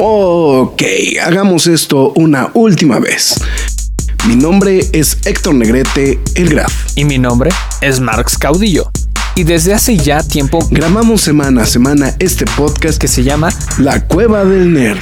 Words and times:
Ok, 0.00 0.80
hagamos 1.20 1.66
esto 1.66 2.12
una 2.14 2.52
última 2.54 3.00
vez. 3.00 3.34
Mi 4.28 4.36
nombre 4.36 4.86
es 4.92 5.18
Héctor 5.24 5.56
Negrete, 5.56 6.20
el 6.36 6.50
Graf. 6.50 6.72
Y 6.94 7.04
mi 7.04 7.18
nombre 7.18 7.50
es 7.80 7.98
Marx 7.98 8.38
Caudillo. 8.38 8.92
Y 9.34 9.42
desde 9.42 9.74
hace 9.74 9.96
ya 9.96 10.22
tiempo 10.22 10.60
grabamos 10.70 11.22
semana 11.22 11.62
a 11.62 11.66
semana 11.66 12.14
este 12.20 12.44
podcast 12.56 12.96
que 13.00 13.08
se 13.08 13.24
llama 13.24 13.48
La 13.78 14.06
Cueva 14.06 14.44
del 14.44 14.72
Nerd. 14.72 15.00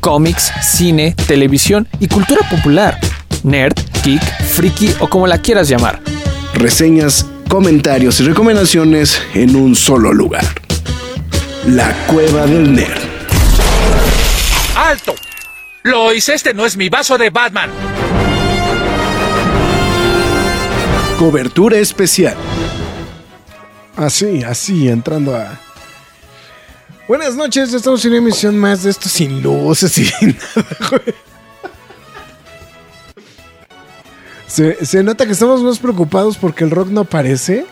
Cómics, 0.00 0.50
cine, 0.62 1.14
televisión 1.26 1.86
y 1.98 2.08
cultura 2.08 2.48
popular. 2.48 2.98
Nerd, 3.42 3.74
geek, 4.02 4.22
friki 4.44 4.94
o 4.98 5.10
como 5.10 5.26
la 5.26 5.36
quieras 5.36 5.68
llamar. 5.68 6.00
Reseñas, 6.54 7.26
comentarios 7.48 8.18
y 8.20 8.22
recomendaciones 8.22 9.20
en 9.34 9.56
un 9.56 9.76
solo 9.76 10.10
lugar. 10.14 10.46
La 11.66 11.94
Cueva 12.06 12.46
del 12.46 12.74
Nerd. 12.74 12.99
¡Alto! 14.90 15.14
Lois, 15.84 16.28
este 16.28 16.52
no 16.52 16.66
es 16.66 16.76
mi 16.76 16.88
vaso 16.88 17.16
de 17.16 17.30
Batman. 17.30 17.70
Cobertura 21.16 21.76
especial. 21.76 22.34
Así, 23.96 24.42
así, 24.42 24.88
entrando 24.88 25.36
a. 25.36 25.60
Buenas 27.06 27.36
noches, 27.36 27.72
estamos 27.72 28.04
en 28.04 28.10
una 28.10 28.18
emisión 28.18 28.58
más 28.58 28.82
de 28.82 28.90
esto 28.90 29.08
sin 29.08 29.40
luces 29.40 29.96
y 29.96 30.10
nada, 30.26 31.02
Se, 34.48 34.84
se, 34.84 35.04
nota 35.04 35.24
que 35.24 35.32
estamos 35.32 35.62
más 35.62 35.78
preocupados 35.78 36.36
porque 36.36 36.64
el 36.64 36.72
rock 36.72 36.88
no 36.88 37.02
aparece 37.02 37.64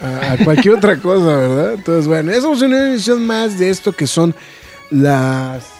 a, 0.00 0.38
cualquier 0.44 0.74
otra 0.74 0.96
cosa, 0.96 1.36
¿verdad? 1.36 1.74
Entonces, 1.74 2.08
bueno, 2.08 2.32
estamos 2.32 2.60
en 2.62 2.74
una 2.74 2.88
emisión 2.88 3.24
más 3.24 3.60
de 3.60 3.70
esto 3.70 3.92
que 3.92 4.08
son 4.08 4.34
las 4.90 5.73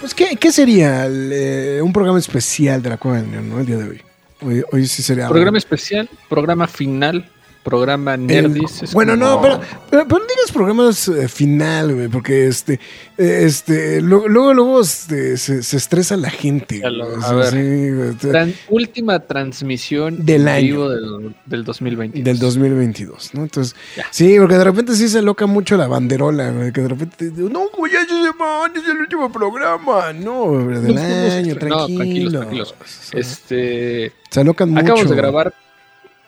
pues, 0.00 0.14
¿qué, 0.14 0.36
qué 0.36 0.50
sería 0.50 1.06
eh, 1.06 1.80
un 1.82 1.92
programa 1.92 2.18
especial 2.18 2.82
de 2.82 2.88
la 2.90 2.96
Cueva 2.96 3.20
del 3.22 3.48
¿no? 3.48 3.60
El 3.60 3.66
día 3.66 3.76
de 3.76 3.88
hoy. 3.88 4.02
Hoy, 4.42 4.64
hoy 4.72 4.86
sí 4.86 5.02
sería. 5.02 5.28
Programa 5.28 5.58
especial, 5.58 6.08
programa 6.28 6.66
final 6.66 7.30
programa 7.62 8.16
Nerdis. 8.16 8.92
bueno, 8.92 9.16
no, 9.16 9.40
pero, 9.40 9.60
pero, 9.90 10.04
no 10.04 10.18
digas 10.18 10.52
programas 10.52 11.08
eh, 11.08 11.28
final, 11.28 11.94
güey, 11.94 12.08
porque 12.08 12.46
este, 12.46 12.80
este, 13.16 14.00
luego, 14.00 14.28
luego, 14.28 14.80
este, 14.80 15.36
se, 15.36 15.62
se, 15.62 15.76
estresa 15.76 16.16
la 16.16 16.30
gente. 16.30 16.82
A, 16.84 17.32
ver, 17.32 18.54
última 18.68 19.20
transmisión 19.20 20.24
del 20.24 20.48
año 20.48 20.88
del, 20.88 21.34
del, 21.46 21.64
2022. 21.64 22.24
Del 22.24 22.38
2022, 22.38 23.34
¿no? 23.34 23.42
Entonces, 23.42 23.76
sí, 24.10 24.36
porque 24.38 24.56
de 24.56 24.64
repente 24.64 24.94
sí 24.94 25.08
se 25.08 25.22
loca 25.22 25.46
mucho 25.46 25.76
la 25.76 25.86
banderola, 25.86 26.50
güey, 26.50 26.72
que 26.72 26.80
de 26.80 26.88
repente, 26.88 27.30
no, 27.36 27.68
güey, 27.76 27.92
ya 27.92 28.00
se 28.06 28.78
es 28.80 28.88
el 28.88 28.96
último 28.96 29.30
programa, 29.30 30.12
no, 30.12 30.52
del 30.66 30.98
año, 30.98 31.56
tranquilo. 31.56 31.88
No, 31.88 31.96
tranquilos, 31.96 32.32
tranquilos. 32.32 32.74
Este, 33.12 34.12
se 34.30 34.40
alocan 34.40 34.70
mucho. 34.70 34.80
Acabamos 34.80 35.10
de 35.10 35.16
grabar 35.16 35.54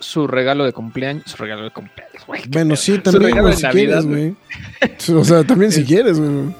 su 0.03 0.27
regalo 0.27 0.65
de 0.65 0.73
cumpleaños. 0.73 1.25
Su 1.27 1.37
regalo 1.37 1.63
de 1.63 1.71
cumpleaños, 1.71 2.27
güey. 2.27 2.43
Bueno, 2.49 2.77
sí, 2.77 2.99
también, 2.99 3.41
güey, 3.41 3.57
si 3.57 3.67
quieres, 3.67 4.07
güey. 4.07 4.37
O 5.15 5.25
sea, 5.25 5.45
también 5.45 5.73
si 5.73 5.85
quieres, 5.87 6.19
güey. 6.19 6.55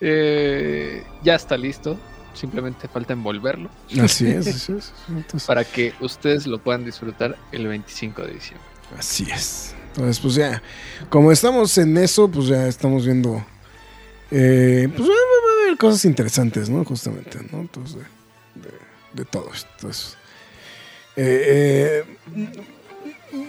Eh, 0.00 1.02
ya 1.22 1.34
está 1.34 1.56
listo. 1.56 1.98
Simplemente 2.34 2.88
falta 2.88 3.12
envolverlo. 3.12 3.70
Así 4.00 4.26
es, 4.26 4.46
así 4.54 4.72
es. 4.72 4.92
Para 5.46 5.64
que 5.64 5.92
ustedes 6.00 6.46
lo 6.46 6.58
puedan 6.58 6.84
disfrutar 6.84 7.36
el 7.52 7.66
25 7.66 8.22
de 8.22 8.32
diciembre. 8.34 8.66
Así 8.98 9.26
es. 9.30 9.74
Entonces, 9.88 10.20
pues 10.20 10.34
ya, 10.34 10.62
como 11.08 11.30
estamos 11.30 11.76
en 11.78 11.96
eso, 11.98 12.28
pues 12.28 12.46
ya 12.48 12.66
estamos 12.66 13.04
viendo. 13.04 13.44
Eh, 14.30 14.88
pues 14.96 15.08
va 15.08 15.12
a 15.12 15.66
haber 15.66 15.78
cosas 15.78 16.04
interesantes, 16.06 16.70
¿no? 16.70 16.84
Justamente, 16.84 17.38
¿no? 17.52 17.60
Entonces, 17.60 17.96
de, 17.96 18.62
de, 18.62 18.74
de 19.12 19.24
todo 19.26 19.50
esto. 19.52 19.68
Entonces, 19.76 20.16
eh, 21.16 22.04
eh, 22.36 22.62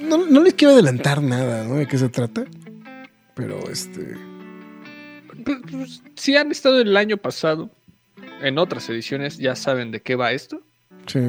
no, 0.04 0.44
les 0.44 0.54
quiero 0.54 0.74
adelantar 0.74 1.22
nada, 1.22 1.64
¿no? 1.64 1.76
De 1.76 1.88
qué 1.88 1.98
se 1.98 2.10
trata. 2.10 2.46
Pero 3.36 3.70
este. 3.70 4.16
Pues, 5.44 5.58
pues, 5.70 6.04
si 6.16 6.36
han 6.36 6.52
estado 6.52 6.80
el 6.80 6.96
año 6.96 7.18
pasado 7.18 7.70
en 8.42 8.58
otras 8.58 8.88
ediciones, 8.90 9.38
ya 9.38 9.56
saben 9.56 9.92
de 9.92 10.02
qué 10.02 10.16
va 10.16 10.32
esto. 10.32 10.62
Sí. 11.08 11.20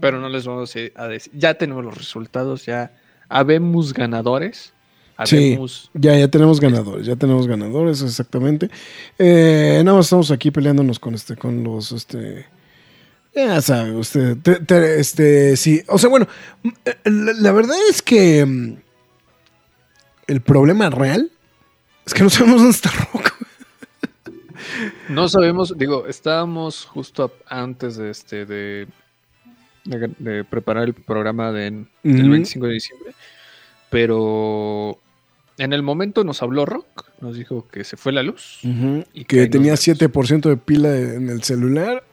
Pero 0.00 0.20
no 0.20 0.28
les 0.28 0.46
vamos 0.46 0.74
a 0.94 1.08
decir. 1.08 1.32
Ya 1.34 1.54
tenemos 1.54 1.84
los 1.84 1.96
resultados, 1.96 2.64
ya 2.64 2.92
habemos 3.28 3.92
ganadores. 3.92 4.72
Sí, 5.24 5.58
ya, 5.92 6.16
ya 6.16 6.28
tenemos 6.28 6.60
ganadores, 6.60 7.04
ya 7.04 7.14
tenemos 7.14 7.46
ganadores, 7.46 8.00
exactamente. 8.00 8.70
Eh, 9.18 9.82
nada 9.84 9.98
más 9.98 10.06
estamos 10.06 10.30
aquí 10.30 10.50
peleándonos 10.50 10.98
con 10.98 11.14
este, 11.14 11.36
con 11.36 11.62
los 11.62 11.92
este 11.92 12.46
ya 13.34 13.60
sabe 13.60 13.92
usted, 13.92 14.38
este, 14.98 15.56
sí, 15.56 15.82
o 15.86 15.98
sea, 15.98 16.10
bueno, 16.10 16.26
eh, 16.84 16.96
la, 17.04 17.52
verdad 17.52 17.76
es 17.88 18.02
que 18.02 18.44
mm, 18.44 18.76
el 20.26 20.40
problema 20.40 20.90
real 20.90 21.30
es 22.06 22.14
que 22.14 22.22
no 22.22 22.30
sabemos 22.30 22.60
dónde 22.60 22.76
está 22.76 22.90
Rock. 23.12 23.32
No 25.08 25.28
sabemos, 25.28 25.76
digo, 25.76 26.06
estábamos 26.06 26.84
justo 26.84 27.32
antes 27.48 27.96
de 27.96 28.10
este, 28.10 28.46
de, 28.46 28.86
de, 29.84 30.44
preparar 30.44 30.84
el 30.84 30.94
programa 30.94 31.52
de, 31.52 31.84
del 32.02 32.30
25 32.30 32.66
de 32.66 32.72
diciembre, 32.72 33.12
pero 33.90 34.98
en 35.58 35.72
el 35.72 35.82
momento 35.82 36.24
nos 36.24 36.42
habló 36.42 36.64
Rock, 36.64 37.10
nos 37.20 37.36
dijo 37.36 37.68
que 37.68 37.84
se 37.84 37.96
fue 37.96 38.12
la 38.12 38.22
luz. 38.22 38.60
y 39.12 39.24
que, 39.24 39.46
tenía 39.48 39.74
7% 39.74 40.48
de 40.48 40.56
pila 40.56 40.96
en 40.96 41.28
el 41.28 41.42
celular 41.42 42.04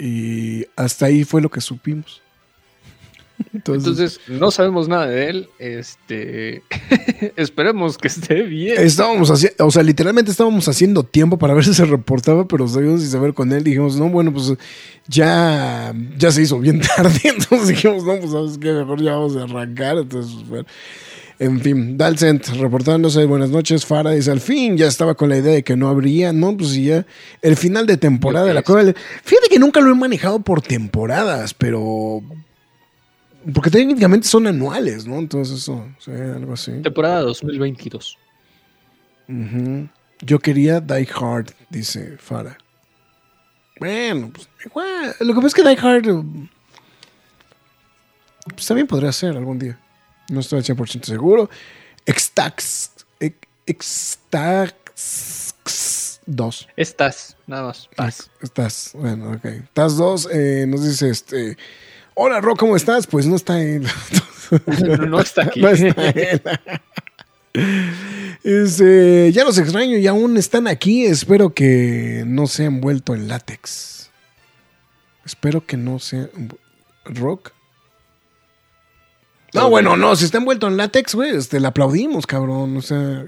y 0.00 0.66
hasta 0.76 1.06
ahí 1.06 1.24
fue 1.24 1.42
lo 1.42 1.50
que 1.50 1.60
supimos. 1.60 2.22
Entonces, 3.54 4.20
no 4.28 4.50
sabemos 4.50 4.88
nada 4.88 5.06
de 5.06 5.30
él. 5.30 5.48
Este, 5.58 6.62
esperemos 7.36 7.98
que 7.98 8.08
esté 8.08 8.42
bien. 8.42 8.76
Estábamos 8.78 9.30
haciendo, 9.30 9.66
o 9.66 9.70
sea, 9.70 9.82
literalmente 9.82 10.30
estábamos 10.30 10.68
haciendo 10.68 11.02
tiempo 11.04 11.38
para 11.38 11.54
ver 11.54 11.64
si 11.64 11.74
se 11.74 11.84
reportaba, 11.84 12.46
pero 12.46 12.68
sabíamos 12.68 13.00
sin 13.00 13.10
saber 13.10 13.34
con 13.34 13.52
él. 13.52 13.64
Dijimos, 13.64 13.96
no, 13.96 14.08
bueno, 14.08 14.32
pues 14.32 14.52
ya, 15.06 15.94
ya 16.18 16.30
se 16.30 16.42
hizo 16.42 16.58
bien 16.58 16.80
tarde. 16.96 17.20
Entonces 17.24 17.68
dijimos, 17.68 18.04
no, 18.04 18.18
pues 18.18 18.32
sabes 18.32 18.58
qué, 18.58 18.72
mejor 18.72 19.02
ya 19.02 19.12
vamos 19.12 19.36
a 19.36 19.44
arrancar. 19.44 19.98
Entonces, 19.98 20.46
bueno. 20.48 20.66
En 21.40 21.58
fin, 21.58 21.96
Dalcent 21.96 22.46
reportándose, 22.48 23.24
buenas 23.24 23.48
noches, 23.48 23.86
Fara 23.86 24.10
dice, 24.10 24.30
al 24.30 24.40
fin 24.40 24.76
ya 24.76 24.86
estaba 24.86 25.14
con 25.14 25.30
la 25.30 25.38
idea 25.38 25.54
de 25.54 25.64
que 25.64 25.74
no 25.74 25.88
habría, 25.88 26.34
¿no? 26.34 26.54
Pues 26.54 26.74
ya 26.74 27.06
el 27.40 27.56
final 27.56 27.86
de 27.86 27.96
temporada 27.96 28.44
de 28.44 28.52
la 28.52 28.62
Cueva. 28.62 28.92
Fíjate 29.24 29.48
que 29.48 29.58
nunca 29.58 29.80
lo 29.80 29.90
he 29.90 29.94
manejado 29.94 30.40
por 30.40 30.60
temporadas, 30.60 31.54
pero... 31.54 32.22
Porque 33.54 33.70
técnicamente 33.70 34.28
son 34.28 34.48
anuales, 34.48 35.06
¿no? 35.06 35.18
Entonces 35.18 35.62
eso, 35.62 35.88
sí, 35.98 36.10
algo 36.10 36.52
así. 36.52 36.72
Temporada 36.82 37.22
2022. 37.22 38.18
Yo 40.20 40.38
quería 40.40 40.78
Die 40.82 41.08
Hard, 41.18 41.52
dice 41.70 42.18
Fara. 42.18 42.58
Bueno, 43.78 44.30
pues 44.30 44.46
igual. 44.66 45.16
Lo 45.20 45.28
que 45.28 45.40
pasa 45.40 45.46
es 45.46 45.54
que 45.54 45.62
Die 45.62 45.78
Hard... 45.80 46.22
Pues 48.44 48.66
también 48.66 48.86
podría 48.86 49.10
ser 49.10 49.38
algún 49.38 49.58
día. 49.58 49.78
No 50.30 50.40
estoy 50.40 50.60
al 50.60 50.64
100% 50.64 51.04
seguro. 51.04 51.50
Extax. 52.06 52.92
Extax 53.66 55.54
2. 56.26 56.68
Estás, 56.76 57.36
nada 57.46 57.64
más. 57.64 57.88
Paz. 57.96 58.30
Estás, 58.40 58.92
bueno, 58.94 59.32
ok. 59.32 59.44
Estás 59.44 59.96
2 59.96 60.28
eh, 60.32 60.64
nos 60.68 60.84
dice 60.84 61.10
este. 61.10 61.58
Hola, 62.14 62.40
Ro, 62.40 62.54
¿cómo 62.54 62.76
estás? 62.76 63.08
Pues 63.08 63.26
no 63.26 63.34
está 63.36 63.60
él. 63.60 63.86
no, 65.08 65.20
está 65.20 65.42
aquí. 65.42 65.60
No 65.60 65.68
está 65.68 66.08
él. 66.10 66.40
Ya 69.34 69.44
los 69.44 69.58
extraño 69.58 69.98
y 69.98 70.06
aún 70.06 70.36
están 70.36 70.68
aquí. 70.68 71.04
Espero 71.04 71.52
que 71.52 72.22
no 72.26 72.46
se 72.46 72.66
han 72.66 72.80
vuelto 72.80 73.14
en 73.14 73.28
látex. 73.28 74.10
Espero 75.24 75.66
que 75.66 75.76
no 75.76 75.98
sea. 75.98 76.28
¿Rock? 77.04 77.52
No, 79.54 79.70
bueno, 79.70 79.96
no, 79.96 80.14
si 80.16 80.24
está 80.24 80.38
envuelto 80.38 80.68
en 80.68 80.76
látex, 80.76 81.14
güey, 81.14 81.36
este, 81.36 81.60
le 81.60 81.66
aplaudimos, 81.66 82.26
cabrón. 82.26 82.76
O 82.76 82.82
sea. 82.82 83.24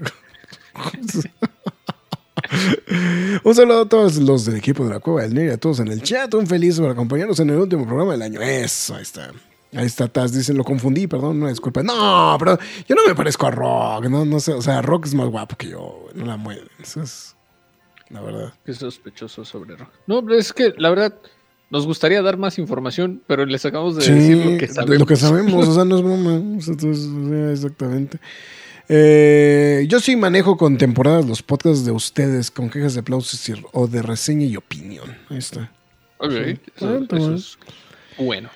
un 3.43 3.55
saludo 3.55 3.81
a 3.81 3.89
todos 3.89 4.17
los 4.17 4.45
del 4.45 4.57
equipo 4.57 4.85
de 4.85 4.91
la 4.91 4.99
Cueva 4.99 5.23
del 5.23 5.33
Neri, 5.33 5.49
a 5.49 5.57
todos 5.57 5.79
en 5.79 5.89
el 5.89 6.01
chat. 6.01 6.33
Un 6.33 6.47
feliz 6.47 6.79
por 6.79 6.89
acompañarnos 6.89 7.39
en 7.39 7.49
el 7.49 7.57
último 7.57 7.85
programa 7.85 8.13
del 8.13 8.21
año. 8.21 8.41
Eso, 8.41 8.95
ahí 8.95 9.01
está. 9.01 9.31
Ahí 9.75 9.87
está 9.87 10.07
Taz, 10.07 10.31
dice, 10.31 10.53
lo 10.53 10.63
confundí, 10.63 11.07
perdón, 11.07 11.39
no 11.39 11.47
disculpa. 11.47 11.81
No, 11.81 12.35
pero 12.37 12.59
yo 12.87 12.95
no 12.95 13.07
me 13.07 13.15
parezco 13.15 13.47
a 13.47 13.51
Rock, 13.51 14.05
no, 14.05 14.23
no 14.23 14.39
sé, 14.39 14.53
o 14.53 14.61
sea, 14.61 14.83
Rock 14.83 15.07
es 15.07 15.15
más 15.15 15.27
guapo 15.29 15.55
que 15.55 15.69
yo, 15.69 16.09
no 16.13 16.25
la 16.25 16.37
mueven. 16.37 16.67
Eso 16.79 17.01
es 17.01 17.35
la 18.09 18.21
verdad. 18.21 18.53
Qué 18.63 18.73
sospechoso 18.73 19.43
sobre 19.43 19.75
Rock. 19.75 19.89
No, 20.05 20.23
pero 20.23 20.37
es 20.37 20.53
que 20.53 20.75
la 20.77 20.91
verdad, 20.91 21.15
nos 21.73 21.85
gustaría 21.87 22.21
dar 22.21 22.37
más 22.37 22.59
información, 22.59 23.21
pero 23.27 23.45
les 23.45 23.65
acabamos 23.65 23.95
de 23.97 24.05
decir 24.09 24.37
lo 24.45 24.57
que 24.59 24.67
sabemos. 24.67 24.99
Lo 24.99 25.05
que 25.07 25.15
sabemos, 25.15 25.67
o 25.67 25.73
sea, 25.73 25.83
no 25.85 25.95
es 25.97 26.03
broma. 26.03 27.51
exactamente. 27.51 28.19
Eh, 28.89 29.85
yo 29.89 29.99
sí 29.99 30.15
manejo 30.15 30.55
con 30.55 30.77
temporadas 30.77 31.25
los 31.25 31.41
podcasts 31.41 31.83
de 31.83 31.91
ustedes 31.91 32.51
con 32.51 32.69
quejas 32.69 32.93
de 32.93 32.99
aplausos 32.99 33.49
y- 33.49 33.53
o 33.71 33.87
de 33.87 34.01
reseña 34.03 34.45
y 34.45 34.55
opinión. 34.55 35.17
Ahí 35.29 35.37
está. 35.39 35.71
Ok, 36.19 36.31
eso, 36.31 36.59
Ah, 36.81 36.99
eso 37.01 37.07
bueno. 37.09 37.35
es 37.35 37.57
bueno. 38.17 38.49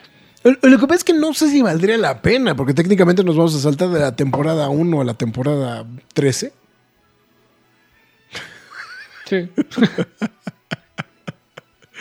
Lo 0.44 0.69
lo 0.69 0.78
que 0.80 0.86
pasa 0.88 0.98
es 1.00 1.04
que 1.04 1.14
no 1.14 1.34
sé 1.34 1.50
si 1.50 1.62
valdría 1.64 1.98
la 1.98 2.22
pena, 2.22 2.56
porque 2.56 2.74
técnicamente 2.75 3.24
nos 3.24 3.36
vamos 3.36 3.56
a 3.56 3.60
saltar 3.60 3.90
de 3.90 4.00
la 4.00 4.16
temporada 4.16 4.69
1 4.69 5.02
a 5.02 5.04
la 5.04 5.16
temporada 5.16 5.86
13. 6.14 6.54
Sí. 9.25 9.50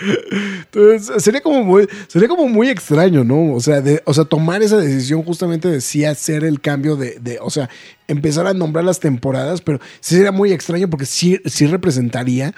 Entonces, 0.01 1.23
sería 1.23 1.41
como 1.41 1.63
muy, 1.63 1.89
sería 2.09 2.29
como 2.29 2.49
muy 2.49 2.69
extraño, 2.69 3.25
¿no? 3.25 3.55
O 3.55 3.61
sea, 3.61 3.83
o 4.05 4.15
sea, 4.15 4.25
tomar 4.25 4.63
esa 4.63 4.77
decisión 4.77 5.23
justamente 5.23 5.69
de 5.69 5.81
sí 5.81 6.05
hacer 6.05 6.45
el 6.45 6.61
cambio 6.61 6.97
de, 6.97 7.19
de, 7.21 7.39
o 7.41 7.51
sea, 7.51 7.71
empezar 8.09 8.47
a 8.47 8.55
nombrar 8.55 8.85
las 8.85 9.01
temporadas, 9.01 9.63
pero 9.63 9.81
sí 10.01 10.17
sería 10.17 10.33
muy 10.33 10.53
extraño 10.53 10.89
porque 10.91 11.07
sí, 11.07 11.41
sí 11.47 11.67
representaría 11.67 12.55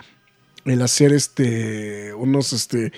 el 0.65 0.83
hacer 0.83 1.13
este, 1.13 2.13
unos, 2.15 2.53
este, 2.53 2.93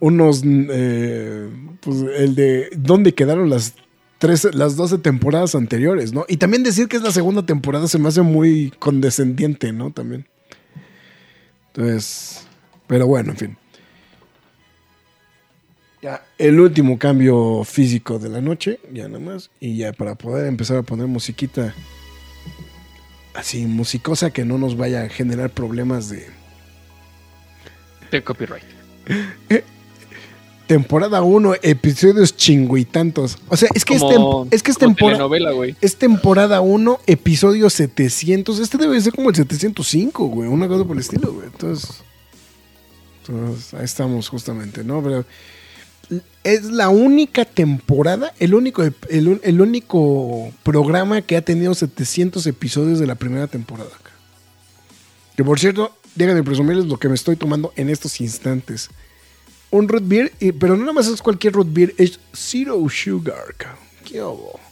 unos, 0.00 0.42
eh, 0.44 1.48
pues 1.80 1.96
el 2.16 2.34
de 2.34 2.70
dónde 2.76 3.14
quedaron 3.14 3.50
las 3.50 3.74
13, 4.18 4.52
las 4.54 4.76
12 4.76 4.98
temporadas 4.98 5.54
anteriores, 5.54 6.12
¿no? 6.12 6.24
Y 6.28 6.38
también 6.38 6.62
decir 6.62 6.88
que 6.88 6.96
es 6.96 7.02
la 7.02 7.12
segunda 7.12 7.44
temporada 7.44 7.86
se 7.86 7.98
me 7.98 8.08
hace 8.08 8.22
muy 8.22 8.72
condescendiente, 8.78 9.72
¿no? 9.72 9.92
También. 9.92 10.26
Entonces, 11.68 12.46
pero 12.86 13.06
bueno, 13.06 13.32
en 13.32 13.36
fin. 13.36 13.58
Ya, 16.06 16.24
el 16.38 16.60
último 16.60 17.00
cambio 17.00 17.64
físico 17.64 18.20
de 18.20 18.28
la 18.28 18.40
noche, 18.40 18.78
ya 18.92 19.08
nada 19.08 19.18
más. 19.18 19.50
Y 19.58 19.76
ya 19.76 19.92
para 19.92 20.14
poder 20.14 20.46
empezar 20.46 20.76
a 20.76 20.82
poner 20.84 21.08
musiquita 21.08 21.74
así, 23.34 23.66
musicosa 23.66 24.30
que 24.30 24.44
no 24.44 24.56
nos 24.56 24.76
vaya 24.76 25.02
a 25.02 25.08
generar 25.08 25.50
problemas 25.50 26.08
de 26.08 26.28
De 28.12 28.22
copyright. 28.22 28.62
temporada 30.68 31.22
1, 31.22 31.54
episodios 31.62 32.36
chingüitantos. 32.36 33.38
O 33.48 33.56
sea, 33.56 33.68
es 33.74 33.84
que, 33.84 33.98
Como- 33.98 34.10
es, 34.12 34.16
tem- 34.16 34.48
es 34.54 34.62
que 34.62 34.70
es 34.70 34.78
temporada. 34.78 35.26
Es 35.80 35.96
temporada 35.96 36.60
1, 36.60 37.00
episodio 37.08 37.68
700. 37.68 38.60
Este 38.60 38.78
debe 38.78 39.00
ser 39.00 39.12
como 39.12 39.30
el 39.30 39.34
705, 39.34 40.26
güey. 40.26 40.48
Una 40.48 40.68
cosa 40.68 40.84
por 40.84 40.94
el 40.94 41.00
estilo, 41.00 41.32
güey. 41.32 41.48
Entonces, 41.48 42.00
entonces, 43.26 43.74
ahí 43.74 43.84
estamos 43.84 44.28
justamente, 44.28 44.84
¿no? 44.84 45.02
Pero 45.02 45.24
es 46.44 46.64
la 46.64 46.88
única 46.88 47.44
temporada, 47.44 48.32
el 48.38 48.54
único, 48.54 48.82
el, 48.82 49.40
el 49.42 49.60
único 49.60 50.52
programa 50.62 51.22
que 51.22 51.36
ha 51.36 51.42
tenido 51.42 51.74
700 51.74 52.46
episodios 52.46 52.98
de 52.98 53.06
la 53.06 53.16
primera 53.16 53.46
temporada. 53.46 53.90
Que 55.36 55.44
por 55.44 55.60
cierto, 55.60 55.94
déjenme 56.14 56.42
presumirles 56.42 56.86
lo 56.86 56.98
que 56.98 57.08
me 57.08 57.14
estoy 57.14 57.36
tomando 57.36 57.72
en 57.76 57.90
estos 57.90 58.20
instantes. 58.20 58.88
Un 59.70 59.88
root 59.88 60.06
beer, 60.06 60.32
pero 60.58 60.76
no 60.76 60.82
nada 60.82 60.92
más 60.92 61.08
es 61.08 61.20
cualquier 61.20 61.52
root 61.52 61.68
beer, 61.70 61.94
es 61.98 62.18
zero 62.32 62.82
sugar. 62.88 63.54
¿Qué 64.04 64.22
hubo? 64.22 64.65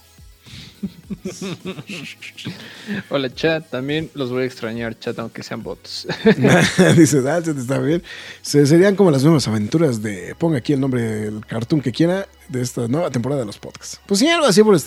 Hola, 3.11 3.35
chat. 3.35 3.69
También 3.71 4.11
los 4.15 4.31
voy 4.31 4.43
a 4.43 4.47
extrañar, 4.47 4.99
chat, 4.99 5.19
aunque 5.19 5.43
sean 5.43 5.63
bots. 5.63 6.07
Dice, 6.97 7.23
Dalton, 7.23 7.59
está 7.59 7.79
bien. 7.79 8.03
Se, 8.43 8.67
serían 8.67 8.97
como 8.97 9.11
las 9.11 9.23
nuevas 9.23 9.47
aventuras 9.49 10.03
de. 10.03 10.35
Ponga 10.39 10.59
aquí 10.59 10.73
el 10.73 10.81
nombre 10.81 11.03
del 11.03 11.47
cartoon 11.47 11.81
que 11.81 11.93
quiera 11.93 12.29
de 12.49 12.63
esta 12.63 12.89
nueva 12.89 13.11
temporada 13.11 13.41
de 13.41 13.47
los 13.47 13.59
podcasts. 13.59 14.01
Pues 14.07 14.21
sí, 14.21 14.29
algo 14.29 14.47
así 14.47 14.63
por, 14.63 14.79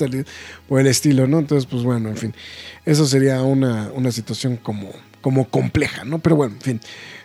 por 0.67 0.79
el 0.79 0.87
estilo, 0.87 1.27
¿no? 1.27 1.39
Entonces, 1.39 1.67
pues 1.69 1.83
bueno, 1.83 2.09
en 2.09 2.17
fin. 2.17 2.33
Eso 2.85 3.05
sería 3.05 3.41
una, 3.43 3.91
una 3.93 4.11
situación 4.11 4.57
como, 4.57 4.91
como 5.21 5.49
compleja, 5.49 6.03
¿no? 6.03 6.19
Pero 6.19 6.35
bueno, 6.35 6.55
en 6.55 6.61
fin. 6.61 6.81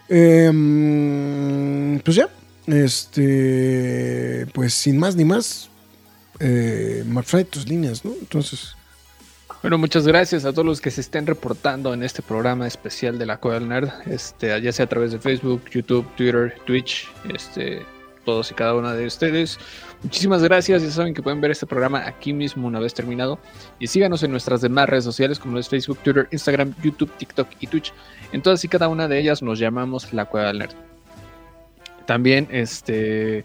Em, 0.09 2.01
pues 2.01 2.17
ya. 2.17 2.29
Este. 2.67 4.47
Pues 4.53 4.75
sin 4.75 4.99
más 4.99 5.17
ni 5.17 5.25
más. 5.25 5.71
Eh, 6.41 7.05
McFly, 7.07 7.45
tus 7.45 7.69
líneas, 7.69 8.05
¿no? 8.05 8.13
Entonces. 8.13 8.75
Bueno, 9.63 9.79
muchas 9.79 10.07
gracias 10.07 10.45
a 10.45 10.53
todos 10.53 10.67
los 10.67 10.81
que 10.81 10.91
se 10.91 11.01
estén 11.01 11.25
reportando 11.25 11.95
en 11.95 12.03
este 12.03 12.21
programa 12.21 12.67
especial 12.67 13.17
de 13.19 13.27
la 13.27 13.37
Cueva 13.37 13.61
del 13.61 13.69
Nerd, 13.69 13.91
este, 14.07 14.61
ya 14.61 14.73
sea 14.73 14.87
a 14.87 14.89
través 14.89 15.13
de 15.13 15.21
Facebook, 15.21 15.63
YouTube, 15.71 16.05
Twitter, 16.17 16.57
Twitch, 16.65 17.09
este, 17.33 17.83
todos 18.25 18.51
y 18.51 18.55
cada 18.55 18.75
una 18.75 18.93
de 18.93 19.07
ustedes. 19.07 19.61
Muchísimas 20.03 20.43
gracias, 20.43 20.83
ya 20.83 20.91
saben 20.91 21.15
que 21.15 21.23
pueden 21.23 21.41
ver 21.41 21.53
este 21.53 21.67
programa 21.67 22.05
aquí 22.05 22.33
mismo 22.33 22.67
una 22.67 22.81
vez 22.81 22.93
terminado 22.93 23.39
y 23.79 23.87
síganos 23.87 24.25
en 24.25 24.33
nuestras 24.33 24.63
demás 24.63 24.89
redes 24.89 25.05
sociales 25.05 25.39
como 25.39 25.59
es 25.59 25.69
Facebook, 25.69 25.99
Twitter, 26.03 26.27
Instagram, 26.33 26.75
YouTube, 26.83 27.13
TikTok 27.19 27.49
y 27.61 27.69
Twitch. 27.69 27.93
En 28.33 28.43
todas 28.43 28.65
y 28.65 28.69
cada 28.69 28.89
una 28.89 29.07
de 29.07 29.21
ellas 29.21 29.43
nos 29.43 29.61
llamamos 29.61 30.13
la 30.13 30.25
Cueva 30.25 30.49
del 30.49 30.59
Nerd. 30.59 30.75
También, 32.07 32.49
este, 32.51 33.45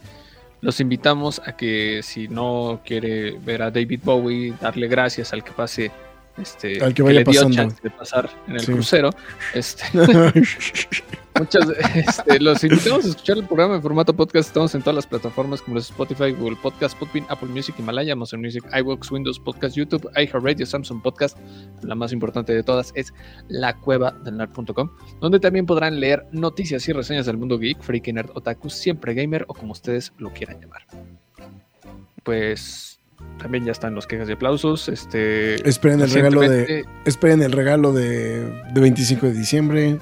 los 0.62 0.80
invitamos 0.80 1.42
a 1.46 1.56
que 1.56 2.02
si 2.04 2.28
no 2.28 2.82
quiere 2.86 3.32
ver 3.32 3.62
a 3.62 3.72
David 3.72 4.02
Bowie, 4.04 4.54
darle 4.60 4.88
gracias 4.88 5.34
al 5.34 5.44
que 5.44 5.52
pase, 5.52 5.92
este, 6.38 6.84
Al 6.84 6.94
que 6.94 7.02
vaya 7.04 7.20
le 7.20 7.24
dio 7.24 7.34
pasando. 7.42 7.56
chance 7.56 7.80
de 7.82 7.90
pasar 7.90 8.30
en 8.48 8.54
el 8.56 8.60
Sí. 8.62 8.72
crucero. 8.74 9.10
Este, 9.54 9.84
muchas, 11.40 11.68
este, 11.96 12.40
los 12.40 12.64
invitamos 12.64 13.06
a 13.06 13.10
escuchar 13.10 13.38
el 13.38 13.46
programa 13.46 13.76
en 13.76 13.82
formato 13.82 14.14
podcast. 14.16 14.48
Estamos 14.50 14.74
en 14.76 14.82
todas 14.82 14.96
las 14.96 15.08
plataformas 15.08 15.62
como 15.62 15.76
los 15.76 15.90
Spotify, 15.90 16.32
Google 16.32 16.58
Podcast, 16.62 16.98
Podbean, 16.98 17.26
Apple 17.30 17.50
Music, 17.50 17.76
Himalaya, 17.78 18.14
Amazon 18.14 18.42
Music, 18.42 18.64
iVoox, 18.80 19.12
Windows 19.12 19.40
Podcast, 19.40 19.76
YouTube, 19.76 20.10
iHeartRadio, 20.16 20.66
Samsung 20.66 21.02
Podcast. 21.02 21.38
La 21.84 21.96
más 21.96 22.12
importante 22.14 22.54
de 22.54 22.64
todas 22.64 22.92
es 22.96 23.14
la 23.48 23.76
cueva 23.76 24.12
del 24.24 24.38
nerd.com, 24.38 24.90
donde 25.20 25.40
también 25.40 25.66
podrán 25.66 26.00
leer 26.00 26.26
noticias 26.32 26.88
y 26.88 26.94
reseñas 26.94 27.26
del 27.26 27.38
mundo 27.38 27.58
geek, 27.60 27.82
freaky 27.82 28.14
nerd, 28.14 28.30
otaku, 28.36 28.70
siempre 28.70 29.14
gamer 29.14 29.46
o 29.48 29.54
como 29.54 29.72
ustedes 29.74 30.14
lo 30.18 30.32
quieran 30.34 30.60
llamar. 30.62 30.86
Pues 32.24 32.97
también 33.38 33.66
ya 33.66 33.72
están 33.72 33.96
los 33.96 34.08
quejas 34.08 34.30
y 34.30 34.34
aplausos. 34.34 34.90
Este, 34.90 35.56
Esperen 35.68 36.02
el 36.02 36.12
regalo 36.12 36.42
de. 36.42 36.86
Esperen 37.06 37.42
el 37.42 37.52
regalo 37.52 37.94
de, 37.94 38.46
de 38.74 38.82
25 38.82 39.28
de 39.28 39.34
diciembre. 39.34 40.00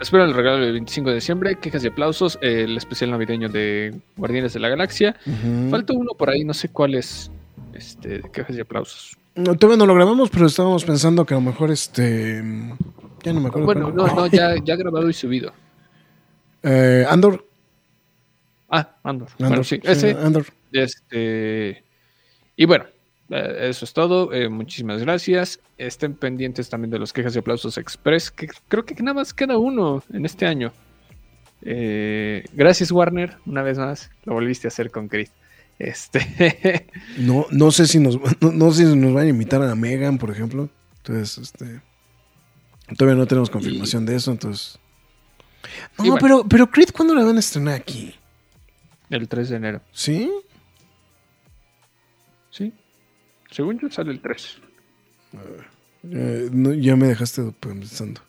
Espero 0.00 0.24
el 0.24 0.34
regalo 0.34 0.58
del 0.58 0.72
25 0.72 1.08
de 1.08 1.14
diciembre, 1.14 1.56
quejas 1.56 1.82
y 1.82 1.86
aplausos, 1.86 2.38
el 2.42 2.76
especial 2.76 3.10
navideño 3.10 3.48
de 3.48 3.94
Guardianes 4.16 4.52
de 4.52 4.60
la 4.60 4.68
Galaxia. 4.68 5.16
Falta 5.70 5.94
uno 5.94 6.10
por 6.18 6.28
ahí, 6.28 6.44
no 6.44 6.52
sé 6.52 6.68
cuál 6.68 6.94
es, 6.94 7.30
este, 7.72 8.20
quejas 8.30 8.56
y 8.56 8.60
aplausos. 8.60 9.16
No, 9.34 9.54
todavía 9.54 9.78
no 9.78 9.86
lo 9.86 9.94
grabamos, 9.94 10.28
pero 10.28 10.46
estábamos 10.46 10.84
pensando 10.84 11.24
que 11.24 11.32
a 11.32 11.38
lo 11.38 11.42
mejor 11.42 11.70
este. 11.70 12.42
Ya 13.22 13.32
no 13.32 13.40
me 13.40 13.48
acuerdo. 13.48 13.66
Bueno, 13.66 13.92
cuál. 13.94 14.14
no, 14.14 14.14
no, 14.14 14.26
ya, 14.26 14.54
ya 14.62 14.76
grabado 14.76 15.08
y 15.08 15.14
subido. 15.14 15.52
Eh, 16.62 17.06
Andor. 17.08 17.46
Ah, 18.68 18.96
Andor. 19.02 19.28
Andor. 19.32 19.48
Bueno, 19.48 19.64
sí, 19.64 19.76
sí, 19.76 19.90
ese, 19.90 20.10
Andor. 20.10 20.44
este, 20.72 21.84
y 22.56 22.64
bueno, 22.64 22.86
eh, 23.30 23.68
eso 23.70 23.84
es 23.84 23.92
todo. 23.92 24.32
eh, 24.32 24.48
muchísimas 24.48 25.00
gracias. 25.00 25.60
Estén 25.78 26.14
pendientes 26.14 26.68
también 26.68 26.90
de 26.90 26.98
los 26.98 27.12
quejas 27.12 27.34
y 27.36 27.38
aplausos 27.38 27.78
express, 27.78 28.30
que 28.30 28.48
creo 28.68 28.84
que 28.84 28.94
nada 29.02 29.14
más 29.14 29.34
queda 29.34 29.58
uno 29.58 30.02
en 30.12 30.24
este 30.24 30.46
año. 30.46 30.72
Eh, 31.62 32.44
gracias, 32.52 32.92
Warner, 32.92 33.36
una 33.46 33.62
vez 33.62 33.78
más. 33.78 34.10
Lo 34.24 34.34
volviste 34.34 34.66
a 34.66 34.68
hacer 34.68 34.90
con 34.90 35.08
Chris. 35.08 35.32
Este. 35.78 36.86
No, 37.18 37.46
no 37.50 37.70
sé 37.70 37.86
si 37.86 37.98
nos 37.98 38.18
no, 38.40 38.52
no 38.52 38.70
sé 38.72 38.90
si 38.90 38.96
nos 38.96 39.12
van 39.12 39.26
a 39.26 39.28
invitar 39.28 39.62
a 39.62 39.74
Megan, 39.74 40.18
por 40.18 40.30
ejemplo. 40.30 40.68
Entonces, 40.98 41.38
este. 41.38 41.80
Todavía 42.96 43.18
no 43.18 43.26
tenemos 43.26 43.50
confirmación 43.50 44.06
de 44.06 44.16
eso, 44.16 44.30
entonces. 44.30 44.78
No, 45.98 46.04
bueno. 46.04 46.18
pero, 46.20 46.44
pero 46.48 46.70
Creed, 46.70 46.90
¿cuándo 46.94 47.14
la 47.14 47.24
van 47.24 47.36
a 47.36 47.40
estrenar 47.40 47.74
aquí? 47.74 48.14
El 49.10 49.28
3 49.28 49.48
de 49.48 49.56
enero. 49.56 49.80
¿Sí? 49.92 50.30
Sí. 52.56 52.72
Según 53.50 53.78
yo 53.78 53.90
sale 53.90 54.12
el 54.12 54.20
3. 54.20 54.58
Eh, 56.10 56.48
no, 56.52 56.72
ya 56.72 56.96
me 56.96 57.08
dejaste 57.08 57.42
pensando. 57.60 58.20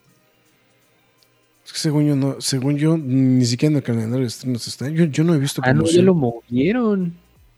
Es 1.65 1.74
que 1.74 1.79
según 1.79 2.07
yo 2.07 2.15
no, 2.15 2.39
según 2.39 2.77
yo, 2.77 2.98
ni 2.98 3.46
siquiera 3.46 3.72
en 3.72 3.77
el 3.77 3.84
calendario 3.84 4.22
de 4.22 4.27
estrenos 4.27 4.67
está. 4.67 4.89
Yo, 4.89 5.05
yo 5.05 5.24
no 5.24 5.34
he 5.34 5.38
visto 5.39 5.62
Ah, 5.63 5.74
no, 5.74 5.86
ya 5.86 6.01
lo 6.01 6.13
movieron. 6.15 7.13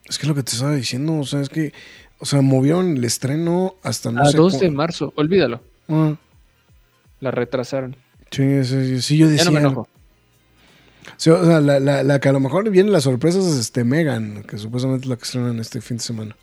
Es 0.06 0.18
que 0.18 0.24
es 0.24 0.28
lo 0.30 0.36
que 0.36 0.44
te 0.44 0.52
estaba 0.54 0.74
diciendo, 0.76 1.18
o 1.20 1.26
sea, 1.26 1.42
es 1.42 1.50
que, 1.50 1.74
o 2.20 2.26
sea, 2.26 2.42
movieron 2.42 2.98
el 2.98 3.04
estreno 3.06 3.76
hasta 3.84 4.12
no 4.12 4.22
a 4.24 4.26
sé 4.32 4.38
2 4.38 4.54
cu- 4.56 4.60
de 4.60 4.72
marzo. 4.72 5.14
Olvídalo. 5.16 5.62
Ah, 5.88 6.16
La 7.20 7.32
retrasaron. 7.32 7.96
sí, 8.32 8.64
sí, 8.64 8.86
sí, 8.86 9.02
sí, 9.02 9.18
yo 9.18 9.26
Ya 9.28 9.32
decía. 9.34 9.46
no 9.46 9.52
me 9.52 9.60
enojo. 9.60 9.88
Sí, 11.18 11.30
o 11.30 11.46
sea, 11.46 11.60
la, 11.62 11.80
la- 11.80 12.04
la 12.04 12.20
que 12.20 12.30
a 12.30 12.32
lo 12.34 12.40
mejor 12.40 12.68
vienen 12.70 12.92
las 12.92 13.04
sorpresas 13.04 13.46
es 13.46 13.58
este 13.58 13.84
Megan, 13.84 14.44
que 14.44 14.58
supuestamente 14.58 15.06
es 15.06 15.10
la 15.10 15.16
que 15.18 15.24
estrenan 15.24 15.60
este 15.60 15.82
fin 15.82 15.98
de 15.98 16.04
semana. 16.04 16.36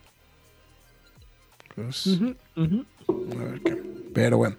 Pues, 1.77 2.07
ujú. 2.07 2.85
a 3.39 3.45
ver 3.45 3.61
qué. 3.65 3.77
Pero 4.13 4.39
bueno. 4.39 4.57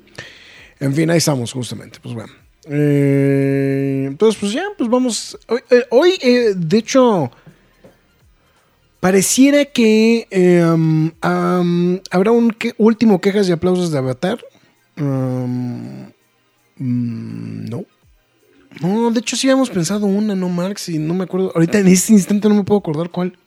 En 0.79 0.93
fin, 0.93 1.09
ahí 1.09 1.17
estamos, 1.17 1.51
justamente. 1.51 1.99
Pues 2.01 2.13
bueno. 2.15 2.31
Eh, 2.69 4.05
entonces, 4.07 4.39
pues 4.39 4.53
ya, 4.53 4.63
pues 4.77 4.89
vamos. 4.89 5.37
Hoy, 5.47 5.59
eh, 5.71 5.83
hoy, 5.89 6.13
eh, 6.21 6.53
de 6.55 6.77
hecho. 6.77 7.31
Pareciera 8.99 9.63
que 9.65 10.27
eh, 10.31 10.63
um, 10.65 11.11
um, 11.23 11.99
habrá 12.09 12.31
un 12.31 12.49
que- 12.49 12.73
último 12.79 13.21
quejas 13.21 13.47
y 13.47 13.51
aplausos 13.51 13.91
de 13.91 13.97
Avatar. 13.99 14.39
Um, 14.97 16.07
mm, 16.77 17.69
no. 17.69 17.85
No, 18.81 19.11
de 19.11 19.19
hecho 19.19 19.35
sí 19.35 19.47
habíamos 19.47 19.69
pensado 19.69 20.05
una, 20.07 20.35
no, 20.35 20.49
Marx, 20.49 20.89
y 20.89 20.97
no 20.97 21.13
me 21.13 21.23
acuerdo. 21.25 21.51
Ahorita 21.53 21.79
en 21.79 21.87
este 21.87 22.13
instante 22.13 22.49
no 22.49 22.55
me 22.55 22.63
puedo 22.63 22.79
acordar 22.79 23.09
cuál. 23.11 23.37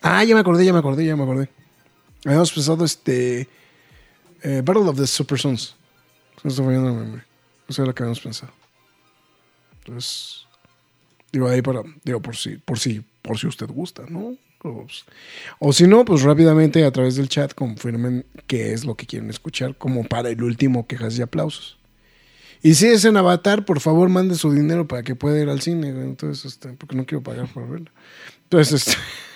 Ah, 0.00 0.22
ya 0.24 0.34
me 0.34 0.40
acordé, 0.40 0.64
ya 0.64 0.72
me 0.72 0.78
acordé, 0.78 1.04
ya 1.04 1.16
me 1.16 1.24
acordé. 1.24 1.48
Habíamos 2.24 2.52
pensado 2.52 2.84
este. 2.84 3.48
eh, 4.42 4.62
Battle 4.64 4.88
of 4.88 4.96
the 4.96 5.06
Super 5.06 5.38
Sons. 5.38 5.74
Me 6.42 6.50
está 6.50 6.62
fallando 6.62 6.88
la 6.88 6.96
memoria. 6.96 7.26
Eso 7.68 7.82
era 7.82 7.88
lo 7.88 7.94
que 7.94 8.02
habíamos 8.02 8.20
pensado. 8.20 8.52
Entonces. 9.78 10.46
Digo, 11.32 11.48
ahí 11.48 11.62
para. 11.62 11.82
Digo, 12.04 12.20
por 12.20 12.36
si, 12.36 12.56
por 12.56 12.78
si, 12.78 13.02
por 13.22 13.38
si 13.38 13.46
usted 13.46 13.68
gusta, 13.68 14.04
¿no? 14.08 14.36
O, 15.58 15.72
si 15.72 15.86
no, 15.86 16.04
pues 16.04 16.20
rápidamente 16.22 16.84
a 16.84 16.90
través 16.90 17.16
del 17.16 17.30
chat 17.30 17.54
confirmen 17.54 18.26
qué 18.46 18.74
es 18.74 18.84
lo 18.84 18.94
que 18.94 19.06
quieren 19.06 19.30
escuchar, 19.30 19.74
como 19.76 20.04
para 20.04 20.28
el 20.28 20.42
último 20.42 20.86
quejas 20.86 21.18
y 21.18 21.22
aplausos. 21.22 21.78
Y 22.62 22.74
si 22.74 22.86
es 22.88 23.06
en 23.06 23.16
Avatar, 23.16 23.64
por 23.64 23.80
favor, 23.80 24.10
mande 24.10 24.34
su 24.34 24.52
dinero 24.52 24.86
para 24.86 25.02
que 25.02 25.14
pueda 25.14 25.40
ir 25.40 25.48
al 25.48 25.62
cine. 25.62 25.88
Entonces, 25.88 26.44
este, 26.44 26.74
porque 26.74 26.94
no 26.94 27.06
quiero 27.06 27.22
pagar 27.22 27.48
por 27.48 27.66
verlo. 27.70 27.90
Entonces, 28.44 28.88
este. 28.88 29.00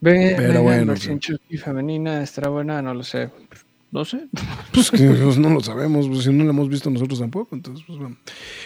Ve, 0.00 0.34
Pero 0.36 0.62
bueno, 0.62 0.86
versión 0.86 1.18
Chucky 1.18 1.56
femenina 1.56 2.22
estará 2.22 2.48
buena, 2.48 2.82
no 2.82 2.94
lo 2.94 3.02
sé. 3.02 3.30
No 3.90 4.04
sé. 4.04 4.26
Pues 4.72 4.90
que 4.90 4.98
pues, 4.98 5.38
no 5.38 5.48
lo 5.48 5.60
sabemos, 5.60 6.06
pues, 6.08 6.24
si 6.24 6.32
no 6.32 6.44
lo 6.44 6.50
hemos 6.50 6.68
visto 6.68 6.90
nosotros 6.90 7.18
tampoco. 7.18 7.54
Entonces, 7.54 7.84
pues 7.86 7.98
bueno. 7.98 8.16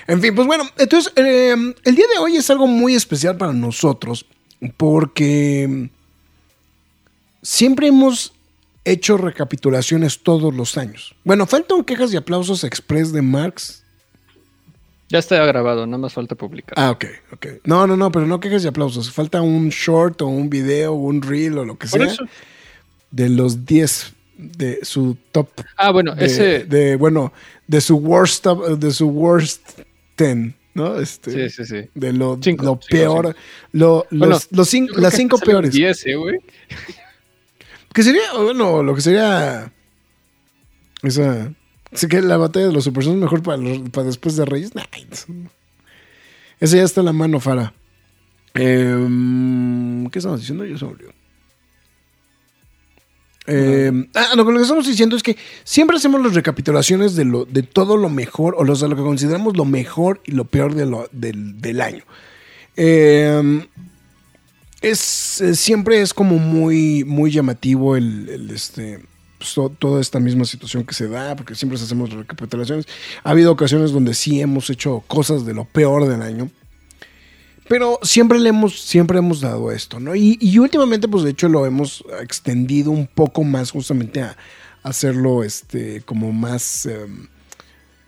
En 0.09 0.21
fin, 0.21 0.35
pues 0.35 0.47
bueno, 0.47 0.65
entonces 0.77 1.13
eh, 1.17 1.55
el 1.85 1.95
día 1.95 2.07
de 2.13 2.19
hoy 2.19 2.37
es 2.37 2.51
algo 2.51 2.67
muy 2.67 2.95
especial 2.95 3.37
para 3.37 3.53
nosotros 3.53 4.27
porque 4.77 5.89
siempre 7.43 7.89
hemos 7.89 8.33
hecho 8.85 9.17
recapitulaciones 9.17 10.23
todos 10.23 10.55
los 10.55 10.77
años. 10.77 11.15
Bueno, 11.25 11.47
faltan 11.47 11.85
quejas 11.85 12.13
y 12.13 12.17
aplausos 12.17 12.65
express 12.65 13.13
de 13.13 13.23
Marx. 13.23 13.85
Ya 15.11 15.19
está 15.19 15.45
grabado, 15.45 15.87
nada 15.87 15.99
más 15.99 16.13
falta 16.15 16.35
publicar. 16.37 16.75
Ah, 16.79 16.91
ok, 16.93 17.05
ok. 17.33 17.47
No, 17.65 17.87
no, 17.87 17.97
no, 17.97 18.11
pero 18.13 18.27
no 18.27 18.39
quejas 18.41 18.65
y 18.65 18.69
aplausos. 18.69 19.11
Falta 19.13 19.43
un 19.43 19.69
short 19.71 20.23
o 20.23 20.27
un 20.29 20.49
video 20.49 20.93
o 20.93 20.97
un 20.97 21.21
reel 21.21 21.59
o 21.59 21.65
lo 21.65 21.77
que 21.77 21.89
Por 21.89 22.01
sea 22.01 22.13
eso. 22.13 22.25
de 23.11 23.29
los 23.29 23.67
10 23.67 24.15
de 24.39 24.79
su 24.83 25.17
top 25.33 25.49
Ah, 25.77 25.91
bueno, 25.91 26.15
de, 26.15 26.25
ese. 26.27 26.65
de, 26.65 26.97
bueno, 26.97 27.33
de 27.67 27.81
su 27.81 27.97
worst 27.97 28.43
top- 28.45 28.79
de 28.79 28.91
su 28.93 29.09
worst 29.09 29.81
10, 30.17 30.55
¿no? 30.75 30.99
Este, 31.01 31.49
Sí, 31.51 31.57
sí, 31.57 31.65
sí. 31.67 31.91
De 31.95 32.13
lo, 32.13 32.39
Cinco, 32.41 32.65
lo 32.65 32.71
cinco, 32.81 32.87
peor, 32.89 33.27
cinco. 33.27 33.39
lo- 33.73 34.07
Bueno, 34.11 34.27
los, 34.35 34.51
los 34.53 34.73
cin- 34.73 34.87
Yo 34.87 34.93
creo 34.95 35.03
las 35.03 35.15
cinco 35.15 35.39
peores. 35.39 35.73
10, 35.73 36.07
¿eh, 36.07 36.15
güey. 36.15 36.39
Que 37.93 38.03
sería, 38.05 38.33
bueno, 38.35 38.83
lo 38.85 38.95
que 38.95 39.01
sería 39.01 39.73
esa, 41.03 41.53
sí 41.93 42.09
que 42.09 42.23
la 42.23 42.37
batalla 42.37 42.69
de 42.69 42.73
los 42.73 42.85
super 42.85 43.05
son 43.05 43.19
mejor 43.19 43.43
para, 43.43 43.63
para 43.93 44.07
después 44.07 44.37
de 44.37 44.45
Reyes. 44.45 44.75
Nah, 44.75 44.85
esa 46.61 46.77
ya 46.77 46.83
está 46.83 47.01
en 47.01 47.07
la 47.07 47.13
mano, 47.13 47.41
Fara. 47.41 47.73
Em, 48.55 50.09
¿Qué 50.11 50.19
estamos 50.19 50.41
diciendo? 50.41 50.65
Yo 50.65 50.77
se 50.77 50.85
me. 50.85 50.93
Eh, 53.47 54.09
ah, 54.15 54.35
lo 54.37 54.47
que 54.47 54.61
estamos 54.61 54.87
diciendo 54.87 55.17
es 55.17 55.23
que 55.23 55.37
siempre 55.65 55.97
hacemos 55.97 56.23
las 56.23 56.35
recapitulaciones 56.35 57.17
de, 57.17 57.25
lo, 57.25 57.47
de 57.47 57.63
todo 57.63 57.97
lo 57.97 58.09
mejor, 58.09 58.55
o 58.57 58.65
los, 58.65 58.83
lo 58.83 58.95
que 58.95 59.03
consideramos 59.03 59.57
lo 59.57 59.65
mejor 59.65 60.21
y 60.25 60.33
lo 60.33 60.45
peor 60.45 60.75
de 60.75 60.87
del, 61.11 61.61
del 61.61 61.81
año. 61.81 62.05
Eh, 62.77 63.67
es, 64.83 64.99
siempre 65.55 66.01
es 66.01 66.15
como 66.15 66.39
muy, 66.39 67.05
muy 67.05 67.31
llamativo 67.31 67.97
el, 67.97 68.29
el, 68.29 68.51
este, 68.51 69.01
pues, 69.41 69.55
to- 69.55 69.71
toda 69.79 70.01
esta 70.01 70.21
misma 70.21 70.45
situación 70.45 70.85
que 70.85 70.95
se 70.95 71.09
da, 71.09 71.35
porque 71.35 71.55
siempre 71.55 71.79
hacemos 71.79 72.11
recapitulaciones. 72.11 72.87
Ha 73.25 73.31
habido 73.31 73.51
ocasiones 73.51 73.91
donde 73.91 74.15
sí 74.15 74.41
hemos 74.41 74.69
hecho 74.71 75.03
cosas 75.09 75.45
de 75.47 75.55
lo 75.55 75.65
peor 75.65 76.07
del 76.07 76.23
año. 76.23 76.51
Pero 77.69 77.99
siempre 78.03 78.39
le 78.39 78.49
hemos, 78.51 78.81
siempre 78.81 79.19
hemos 79.19 79.41
dado 79.41 79.71
esto, 79.73 79.99
¿no? 80.01 80.15
Y, 80.15 80.37
y 80.41 80.59
últimamente, 80.59 81.09
pues 81.09 81.25
de 81.25 81.31
hecho, 81.31 81.49
lo 81.49 81.65
hemos 81.67 82.05
extendido 82.21 82.91
un 82.91 83.07
poco 83.07 83.43
más 83.45 83.71
justamente 83.71 84.21
a, 84.23 84.37
hacerlo 84.83 85.43
este, 85.45 86.03
como 86.03 86.33
más. 86.33 86.87
em, 86.87 87.29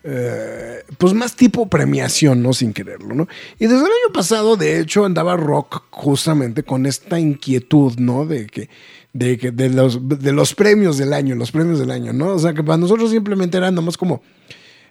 eh, 0.04 0.82
pues 0.98 1.14
más 1.14 1.36
tipo 1.36 1.68
premiación, 1.68 2.42
¿no? 2.42 2.52
Sin 2.52 2.72
quererlo, 2.72 3.14
¿no? 3.14 3.28
Y 3.60 3.66
desde 3.66 3.76
el 3.78 3.84
año 3.84 4.12
pasado, 4.12 4.56
de 4.56 4.80
hecho, 4.80 5.04
andaba 5.04 5.36
Rock 5.36 5.84
justamente 5.90 6.64
con 6.64 6.86
esta 6.86 7.20
inquietud, 7.20 7.94
¿no? 7.98 8.26
De 8.26 8.46
que, 8.48 8.68
de 9.12 9.38
que, 9.38 9.50
de 9.50 9.68
los, 9.68 10.00
de 10.08 10.32
los 10.32 10.54
premios 10.54 10.98
del 10.98 11.12
año, 11.12 11.34
los 11.34 11.52
premios 11.52 11.78
del 11.78 11.90
año, 11.90 12.12
¿no? 12.12 12.30
O 12.34 12.38
sea, 12.38 12.54
que 12.54 12.62
para 12.62 12.78
nosotros 12.78 13.10
simplemente 13.10 13.58
eran 13.58 13.74
nomás 13.74 13.96
como, 13.96 14.22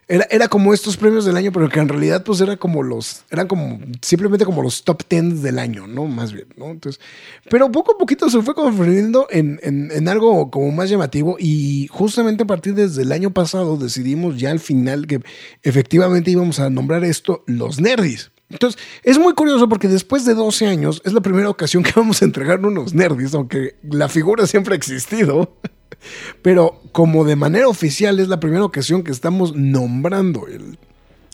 era, 0.08 0.28
era 0.30 0.48
como 0.48 0.74
estos 0.74 0.98
premios 0.98 1.26
del 1.26 1.38
año, 1.38 1.52
pero 1.52 1.70
que 1.70 1.80
en 1.80 1.88
realidad, 1.88 2.24
pues, 2.24 2.42
era 2.42 2.58
como 2.58 2.84
los, 2.84 3.24
eran 3.32 3.48
como, 3.48 3.80
simplemente 4.02 4.46
como 4.46 4.62
los 4.62 4.84
top 4.84 5.04
10 5.10 5.42
del 5.42 5.58
año, 5.58 5.88
¿no? 5.88 6.06
Más 6.06 6.34
bien, 6.34 6.48
¿no? 6.58 6.70
Entonces, 6.70 7.02
pero 7.50 7.72
poco 7.72 7.94
a 7.94 7.98
poquito 7.98 8.30
se 8.30 8.42
fue 8.42 8.54
convirtiendo 8.54 9.28
en, 9.30 9.60
en, 9.64 9.90
en 9.92 10.08
algo 10.08 10.52
como 10.52 10.72
más 10.72 10.90
llamativo 10.90 11.38
y 11.40 11.88
justamente 11.92 12.44
a 12.44 12.48
partir 12.48 12.76
desde 12.76 13.04
el 13.04 13.12
año 13.12 13.32
pasado 13.32 13.78
decidimos 13.78 14.38
ya 14.38 14.52
al 14.52 14.60
final 14.60 15.08
que 15.08 15.22
efectivamente 15.64 16.30
íbamos 16.30 16.60
a 16.60 16.70
nombrar 16.70 17.04
esto 17.06 17.44
los 17.48 17.80
nerdis. 17.80 18.32
Entonces, 18.52 18.82
es 19.04 19.18
muy 19.18 19.34
curioso 19.34 19.68
porque 19.70 19.88
después 19.88 20.26
de 20.26 20.34
12 20.34 20.68
años 20.68 21.02
es 21.06 21.14
la 21.14 21.22
primera 21.22 21.50
ocasión 21.50 21.84
que 21.84 21.92
vamos 21.96 22.22
a 22.22 22.26
entregar 22.26 22.64
unos 22.66 22.94
nerdis, 22.94 23.34
aunque 23.34 23.76
la 23.84 24.10
figura 24.10 24.48
siempre 24.48 24.74
ha 24.74 24.78
existido. 24.78 25.58
Pero 26.42 26.82
como 26.92 27.26
de 27.26 27.36
manera 27.36 27.68
oficial 27.68 28.20
es 28.20 28.28
la 28.28 28.40
primera 28.40 28.66
ocasión 28.66 29.04
que 29.04 29.12
estamos 29.12 29.56
nombrando 29.56 30.48
el, 30.48 30.80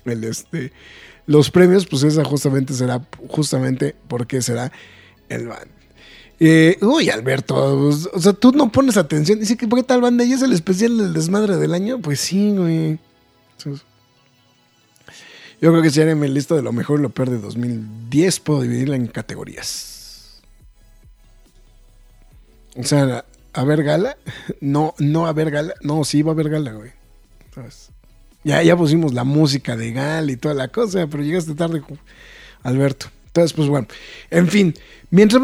el 0.06 0.24
este, 0.26 0.74
los 1.26 1.52
premios, 1.52 1.86
pues 1.86 2.04
esa 2.04 2.24
justamente 2.26 2.74
será, 2.74 3.06
justamente 3.28 3.96
porque 4.08 4.42
será 4.42 4.72
el 5.30 5.48
band. 5.48 5.78
Eh, 6.40 6.78
uy, 6.82 7.10
Alberto, 7.10 7.80
pues, 7.82 8.10
o 8.14 8.20
sea, 8.20 8.34
tú 8.34 8.52
no 8.52 8.72
pones 8.72 8.98
atención. 8.98 9.40
Dice 9.40 9.58
que, 9.58 9.68
¿por 9.68 9.80
qué 9.80 9.84
tal 9.84 10.02
banda? 10.02 10.24
¿Y 10.24 10.34
es 10.34 10.42
el 10.42 10.54
especial 10.54 10.98
del 10.98 11.14
desmadre 11.14 11.58
del 11.58 11.74
año? 11.74 12.00
Pues 12.00 12.20
sí, 12.20 12.54
güey. 12.56 13.00
Entonces, 13.58 13.86
yo 15.60 15.72
creo 15.72 15.82
que 15.82 15.90
si 15.90 16.02
haré 16.02 16.16
mi 16.16 16.28
lista 16.28 16.56
de 16.56 16.62
lo 16.62 16.72
mejor 16.72 17.00
y 17.00 17.04
lo 17.04 17.10
peor 17.10 17.30
de 17.30 17.40
2010, 17.40 18.40
puedo 18.42 18.62
dividirla 18.62 18.96
en 18.96 19.08
categorías. 19.08 20.42
O 22.76 22.84
sea, 22.84 23.26
a 23.54 23.64
ver 23.64 23.84
gala, 23.84 24.18
no, 24.62 24.94
no 25.00 25.28
a 25.28 25.34
ver 25.34 25.50
gala, 25.50 25.74
no, 25.82 26.04
sí 26.04 26.22
va 26.22 26.32
a 26.32 26.34
haber 26.34 26.50
gala, 26.50 26.74
güey. 26.74 26.92
Ya, 28.44 28.62
ya 28.62 28.78
pusimos 28.78 29.14
la 29.14 29.24
música 29.24 29.76
de 29.76 29.92
gala 29.92 30.32
y 30.32 30.38
toda 30.38 30.54
la 30.54 30.68
cosa, 30.68 31.08
pero 31.08 31.24
llegaste 31.24 31.56
tarde, 31.56 31.82
Alberto. 32.62 33.08
Entonces, 33.28 33.54
pues 33.54 33.68
bueno, 33.68 33.88
en 34.30 34.48
fin, 34.48 34.74
mientras 35.10 35.42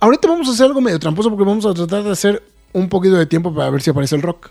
ahorita 0.00 0.28
vamos 0.28 0.48
a 0.48 0.52
hacer 0.52 0.66
algo 0.66 0.80
medio 0.80 0.98
tramposo 0.98 1.30
porque 1.30 1.44
vamos 1.44 1.64
a 1.66 1.74
tratar 1.74 2.02
de 2.02 2.10
hacer 2.10 2.42
un 2.72 2.88
poquito 2.88 3.16
de 3.16 3.26
tiempo 3.26 3.54
para 3.54 3.70
ver 3.70 3.82
si 3.82 3.90
aparece 3.90 4.16
el 4.16 4.22
rock. 4.22 4.50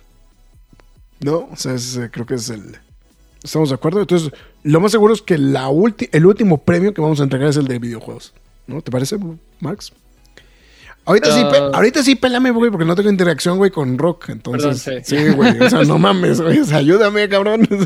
¿No? 1.19 1.49
O 1.51 1.55
sea, 1.55 1.75
creo 2.09 2.25
que 2.25 2.35
es 2.35 2.49
el... 2.49 2.77
¿Estamos 3.43 3.69
de 3.69 3.75
acuerdo? 3.75 3.99
Entonces, 4.01 4.31
lo 4.63 4.79
más 4.79 4.91
seguro 4.91 5.13
es 5.13 5.21
que 5.21 5.37
la 5.37 5.69
el 6.11 6.25
último 6.25 6.63
premio 6.63 6.93
que 6.93 7.01
vamos 7.01 7.19
a 7.19 7.23
entregar 7.23 7.49
es 7.49 7.57
el 7.57 7.67
de 7.67 7.79
videojuegos. 7.79 8.33
¿No? 8.67 8.81
¿Te 8.81 8.91
parece, 8.91 9.17
Max? 9.59 9.91
Ahorita, 11.05 11.29
uh, 11.29 11.33
sí, 11.33 11.41
ahorita 11.73 12.03
sí, 12.03 12.15
pélame, 12.15 12.51
güey, 12.51 12.71
porque 12.71 12.85
no 12.85 12.95
tengo 12.95 13.09
interacción, 13.09 13.57
güey, 13.57 13.71
con 13.71 13.97
rock. 13.97 14.29
Entonces, 14.29 14.83
perdón, 14.83 15.03
sí, 15.03 15.29
güey. 15.35 15.59
o 15.59 15.69
sea, 15.69 15.83
no 15.83 15.97
mames, 15.99 16.39
güey. 16.39 16.59
O 16.59 16.65
sea, 16.65 16.77
ayúdame, 16.77 17.27
cabrón. 17.29 17.67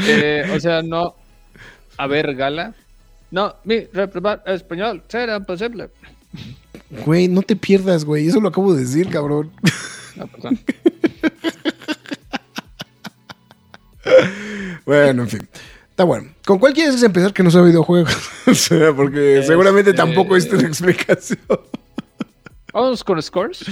Eh, 0.00 0.50
o 0.54 0.60
sea, 0.60 0.82
no. 0.82 1.14
A 1.96 2.06
ver, 2.06 2.34
gala. 2.34 2.74
No, 3.30 3.54
mi 3.64 3.80
reprobar 3.92 4.42
español 4.46 5.02
será 5.08 5.36
imposible. 5.36 5.90
Güey, 7.04 7.28
no 7.28 7.42
te 7.42 7.56
pierdas, 7.56 8.04
güey. 8.04 8.26
Eso 8.26 8.40
lo 8.40 8.48
acabo 8.48 8.74
de 8.74 8.82
decir, 8.82 9.08
cabrón. 9.08 9.50
No, 10.16 10.26
perdón. 10.26 10.58
bueno, 14.84 15.22
en 15.22 15.28
fin. 15.28 15.48
Está 15.90 16.04
bueno. 16.04 16.28
¿Con 16.44 16.58
cuál 16.58 16.74
quieres 16.74 17.02
empezar 17.02 17.32
que 17.32 17.42
no 17.42 17.50
sea 17.50 17.62
videojuegos? 17.62 18.14
o 18.46 18.54
sea, 18.54 18.92
porque 18.94 19.36
Este- 19.36 19.48
seguramente 19.48 19.92
tampoco 19.94 20.36
es 20.36 20.46
una 20.52 20.66
explicación. 20.68 21.38
Vamos 22.72 23.02
con 23.02 23.22
scores. 23.22 23.64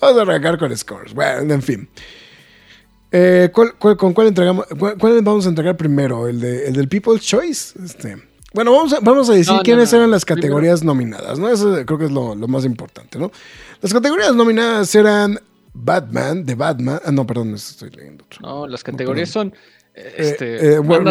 Vamos 0.00 0.18
a 0.18 0.22
arrancar 0.22 0.58
con 0.58 0.76
scores. 0.76 1.14
Bueno, 1.14 1.54
en 1.54 1.62
fin. 1.62 1.88
Eh, 3.10 3.48
¿cuál- 3.52 3.74
cuál- 3.78 3.96
con 3.96 4.12
cuál 4.12 4.26
entregamos? 4.28 4.66
Cuál, 4.78 4.98
cuál 4.98 5.22
vamos 5.22 5.46
a 5.46 5.48
entregar 5.48 5.76
primero? 5.76 6.28
¿El, 6.28 6.40
de, 6.40 6.66
el 6.68 6.74
del 6.74 6.88
People's 6.88 7.22
Choice? 7.22 7.78
Este. 7.82 8.16
Bueno, 8.52 8.72
vamos 8.72 8.92
a, 8.92 9.00
vamos 9.00 9.28
a 9.30 9.32
decir 9.32 9.52
No, 9.52 9.58
no, 9.58 9.62
quiénes 9.62 9.92
no. 9.92 9.98
eran 9.98 10.10
las 10.10 10.24
categorías 10.24 10.82
nominadas, 10.82 11.38
¿no? 11.38 11.48
Eso 11.48 11.72
creo 11.86 11.98
que 11.98 12.06
es 12.06 12.10
lo, 12.10 12.34
lo 12.34 12.48
más 12.48 12.64
importante, 12.66 13.18
¿no? 13.18 13.30
Las 13.80 13.92
categorías 13.92 14.34
nominadas 14.34 14.94
eran 14.94 15.40
Batman, 15.76 16.44
de 16.44 16.54
Batman. 16.54 17.00
Ah, 17.04 17.12
no, 17.12 17.26
perdón, 17.26 17.54
estoy 17.54 17.90
leyendo 17.90 18.24
otro. 18.24 18.40
No, 18.42 18.66
las 18.66 18.82
categorías 18.82 19.28
son 19.28 19.54
Este, 19.94 20.56
Eh, 20.56 20.74
eh, 20.74 20.78
bueno, 20.78 21.10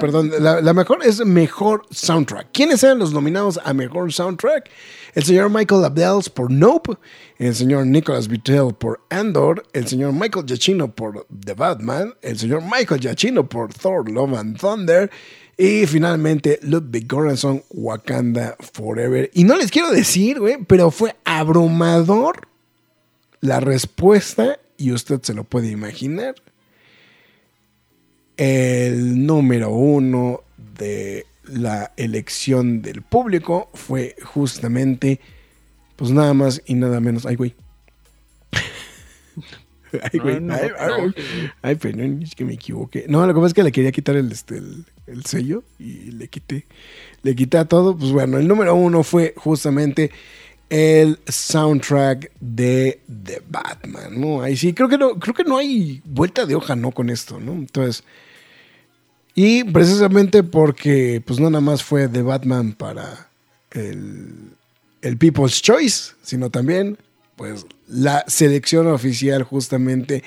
perdón. 0.00 0.32
La, 0.40 0.60
la 0.60 0.74
mejor 0.74 0.98
es 1.04 1.24
mejor 1.24 1.82
soundtrack. 1.90 2.48
¿Quiénes 2.52 2.82
eran 2.82 2.98
los 2.98 3.12
nominados 3.12 3.60
a 3.64 3.72
mejor 3.72 4.12
soundtrack? 4.12 4.68
El 5.14 5.22
señor 5.22 5.50
Michael 5.50 5.84
Abdels 5.84 6.28
por 6.28 6.50
Nope, 6.50 6.94
el 7.38 7.54
señor 7.54 7.86
Nicholas 7.86 8.26
Vittel 8.26 8.74
por 8.76 9.00
Andor, 9.10 9.62
el 9.72 9.86
señor 9.86 10.12
Michael 10.12 10.46
Giacchino 10.46 10.92
por 10.92 11.26
The 11.44 11.54
Batman, 11.54 12.14
el 12.22 12.36
señor 12.36 12.62
Michael 12.62 13.00
Giacchino 13.00 13.48
por 13.48 13.72
Thor, 13.72 14.10
Love 14.10 14.34
and 14.36 14.58
Thunder 14.58 15.08
y 15.56 15.86
finalmente 15.86 16.58
Ludwig 16.62 17.06
Göransson, 17.06 17.62
Wakanda 17.70 18.56
Forever. 18.72 19.30
Y 19.34 19.44
no 19.44 19.56
les 19.56 19.70
quiero 19.70 19.92
decir, 19.92 20.40
güey, 20.40 20.58
pero 20.66 20.90
fue 20.90 21.14
abrumador 21.24 22.48
la 23.44 23.60
respuesta 23.60 24.58
y 24.76 24.92
usted 24.92 25.22
se 25.22 25.34
lo 25.34 25.44
puede 25.44 25.70
imaginar 25.70 26.34
el 28.36 29.26
número 29.26 29.70
uno 29.70 30.42
de 30.56 31.26
la 31.44 31.92
elección 31.96 32.82
del 32.82 33.02
público 33.02 33.70
fue 33.74 34.16
justamente, 34.22 35.20
pues 35.96 36.10
nada 36.10 36.34
más 36.34 36.62
y 36.66 36.74
nada 36.74 37.00
menos. 37.00 37.26
Ay, 37.26 37.36
güey. 37.36 37.54
Ay, 40.12 40.18
güey. 40.18 40.40
No, 40.40 40.48
no, 40.48 40.54
ay, 40.54 40.70
ay, 40.76 41.06
no. 41.06 41.14
ay, 41.62 41.74
perdón, 41.76 42.22
es 42.22 42.34
que 42.34 42.44
me 42.44 42.54
equivoqué. 42.54 43.04
No, 43.08 43.24
lo 43.24 43.32
que 43.32 43.38
pasa 43.38 43.46
es 43.48 43.54
que 43.54 43.62
le 43.62 43.70
quería 43.70 43.92
quitar 43.92 44.16
el, 44.16 44.32
este, 44.32 44.56
el, 44.56 44.84
el 45.06 45.24
sello 45.24 45.62
y 45.78 46.10
le 46.10 46.26
quité. 46.26 46.66
Le 47.22 47.36
quité 47.36 47.58
a 47.58 47.66
todo. 47.66 47.96
Pues 47.96 48.10
bueno, 48.10 48.38
el 48.38 48.48
número 48.48 48.74
uno 48.74 49.04
fue 49.04 49.34
justamente 49.36 50.10
el 50.70 51.18
soundtrack 51.28 52.32
de 52.40 53.00
The 53.24 53.42
Batman, 53.48 54.20
¿no? 54.20 54.42
Ahí 54.42 54.56
sí, 54.56 54.72
creo 54.72 54.88
que 54.88 54.98
no, 54.98 55.18
creo 55.18 55.34
que 55.34 55.44
no 55.44 55.56
hay 55.56 56.02
vuelta 56.04 56.46
de 56.46 56.54
hoja, 56.54 56.74
¿no? 56.76 56.90
Con 56.90 57.10
esto, 57.10 57.38
¿no? 57.40 57.52
Entonces, 57.52 58.04
y 59.34 59.64
precisamente 59.64 60.42
porque, 60.42 61.22
pues 61.24 61.40
no 61.40 61.50
nada 61.50 61.60
más 61.60 61.82
fue 61.82 62.08
The 62.08 62.22
Batman 62.22 62.72
para 62.72 63.28
el, 63.72 64.52
el 65.02 65.18
People's 65.18 65.60
Choice, 65.60 66.12
sino 66.22 66.50
también, 66.50 66.98
pues, 67.36 67.66
la 67.88 68.24
selección 68.28 68.86
oficial 68.86 69.42
justamente 69.42 70.22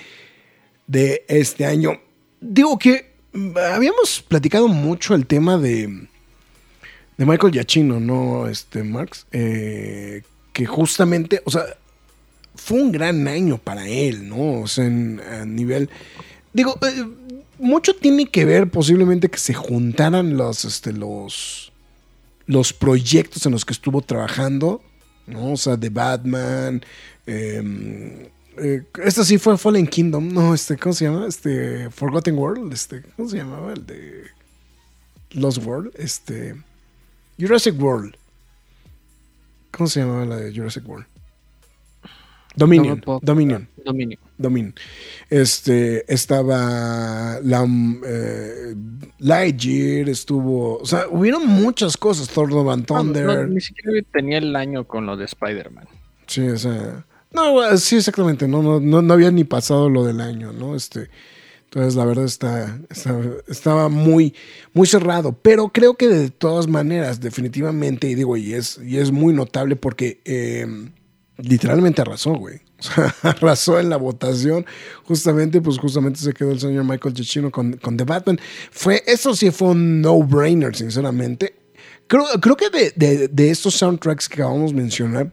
de 0.87 1.25
este 1.27 1.65
año. 1.65 1.99
Digo 2.41 2.77
que 2.77 3.13
mm, 3.33 3.57
habíamos 3.57 4.21
platicado 4.27 4.67
mucho 4.67 5.15
el 5.15 5.25
tema 5.25 5.57
de, 5.57 6.07
de 7.17 7.25
Michael 7.25 7.53
Giacchino, 7.53 7.99
¿no? 7.99 8.47
Este, 8.47 8.83
Marx, 8.83 9.25
eh, 9.31 10.21
que 10.53 10.65
justamente, 10.65 11.41
o 11.45 11.51
sea, 11.51 11.63
fue 12.55 12.81
un 12.81 12.91
gran 12.91 13.27
año 13.27 13.57
para 13.57 13.87
él, 13.87 14.27
¿no? 14.29 14.61
O 14.61 14.67
sea, 14.67 14.85
en- 14.85 15.19
a 15.21 15.45
nivel. 15.45 15.89
Digo, 16.53 16.77
eh, 16.81 17.05
mucho 17.59 17.95
tiene 17.95 18.27
que 18.27 18.45
ver 18.45 18.69
posiblemente 18.69 19.29
que 19.29 19.37
se 19.39 19.53
juntaran 19.53 20.37
los, 20.37 20.65
este, 20.65 20.93
los, 20.93 21.71
los 22.45 22.73
proyectos 22.73 23.45
en 23.45 23.51
los 23.51 23.65
que 23.65 23.73
estuvo 23.73 24.01
trabajando, 24.01 24.81
¿no? 25.25 25.53
O 25.53 25.57
sea, 25.57 25.75
de 25.77 25.89
Batman. 25.89 26.83
eh, 27.25 28.29
eh, 28.59 28.83
esta 29.03 29.23
sí 29.23 29.37
fue 29.37 29.55
Fallen 29.57 29.85
Kingdom, 29.85 30.33
no, 30.33 30.53
este, 30.55 30.77
¿cómo 30.77 30.93
se 30.93 31.05
llama? 31.05 31.27
Este, 31.27 31.89
Forgotten 31.91 32.35
World, 32.37 32.73
este, 32.73 33.03
¿cómo 33.15 33.29
se 33.29 33.37
llamaba? 33.37 33.73
El 33.73 33.85
de 33.85 34.23
Lost 35.31 35.63
World, 35.63 35.91
este, 35.97 36.55
Jurassic 37.39 37.79
World. 37.81 38.15
¿Cómo 39.71 39.87
se 39.87 39.99
llamaba 39.99 40.25
la 40.25 40.37
de 40.37 40.53
Jurassic 40.55 40.87
World? 40.87 41.05
Dominion, 42.55 43.03
No 43.05 43.19
Dominion. 43.21 43.67
Dominio. 43.85 44.17
Dominion. 44.39 44.73
Este, 45.29 46.11
estaba 46.11 47.39
la, 47.43 47.67
eh, 48.05 48.75
Lightyear, 49.19 50.09
estuvo, 50.09 50.79
o 50.79 50.85
sea, 50.85 51.07
hubieron 51.07 51.45
muchas 51.45 51.95
cosas, 51.97 52.27
Thor 52.29 52.51
Love 52.51 52.69
and 52.69 52.89
No, 52.89 52.95
no, 52.95 53.13
Thunder. 53.13 53.49
ni 53.49 53.61
siquiera 53.61 53.91
tenía 54.11 54.39
el 54.39 54.55
año 54.55 54.85
con 54.85 55.05
lo 55.05 55.15
de 55.15 55.25
Spider-Man. 55.25 55.85
Sí, 56.25 56.41
o 56.49 56.57
sea, 56.57 57.05
no, 57.31 57.77
sí, 57.77 57.97
exactamente, 57.97 58.47
no, 58.47 58.63
no, 58.63 58.79
no, 58.79 59.03
no 59.03 59.13
había 59.13 59.29
ni 59.29 59.43
pasado 59.43 59.87
lo 59.87 60.03
del 60.03 60.19
año, 60.19 60.51
¿no? 60.51 60.75
Este, 60.75 61.09
entonces 61.67 61.95
la 61.95 62.05
verdad 62.05 62.25
está, 62.25 62.79
estaba 63.47 63.89
muy, 63.89 64.33
muy 64.73 64.87
cerrado, 64.87 65.33
pero 65.33 65.69
creo 65.69 65.95
que 65.95 66.07
de 66.07 66.29
todas 66.29 66.67
maneras, 66.67 67.19
definitivamente, 67.19 68.09
y 68.09 68.15
digo, 68.15 68.37
y 68.37 68.53
es, 68.53 68.79
y 68.83 68.97
es 68.97 69.11
muy 69.11 69.33
notable 69.33 69.75
porque 69.75 70.21
eh, 70.25 70.65
literalmente 71.37 72.01
arrasó, 72.01 72.33
güey. 72.35 72.61
O 72.79 72.83
sea, 72.83 73.13
arrasó 73.23 73.79
en 73.79 73.89
la 73.89 73.97
votación. 73.97 74.65
Justamente, 75.03 75.61
pues 75.61 75.77
justamente 75.77 76.19
se 76.19 76.31
quedó 76.31 76.51
el 76.51 76.59
señor 76.59 76.83
Michael 76.85 77.13
Giacchino 77.15 77.51
con, 77.51 77.73
con 77.77 77.97
The 77.97 78.03
Batman. 78.05 78.39
Fue, 78.71 79.03
eso 79.07 79.35
sí 79.35 79.51
fue 79.51 79.69
un 79.69 80.01
no-brainer, 80.01 80.75
sinceramente. 80.75 81.55
Creo, 82.07 82.23
creo 82.39 82.55
que 82.55 82.69
de, 82.69 83.27
de- 83.27 83.49
estos 83.49 83.73
soundtracks 83.75 84.29
que 84.29 84.35
acabamos 84.41 84.71
de 84.71 84.77
mencionar, 84.77 85.31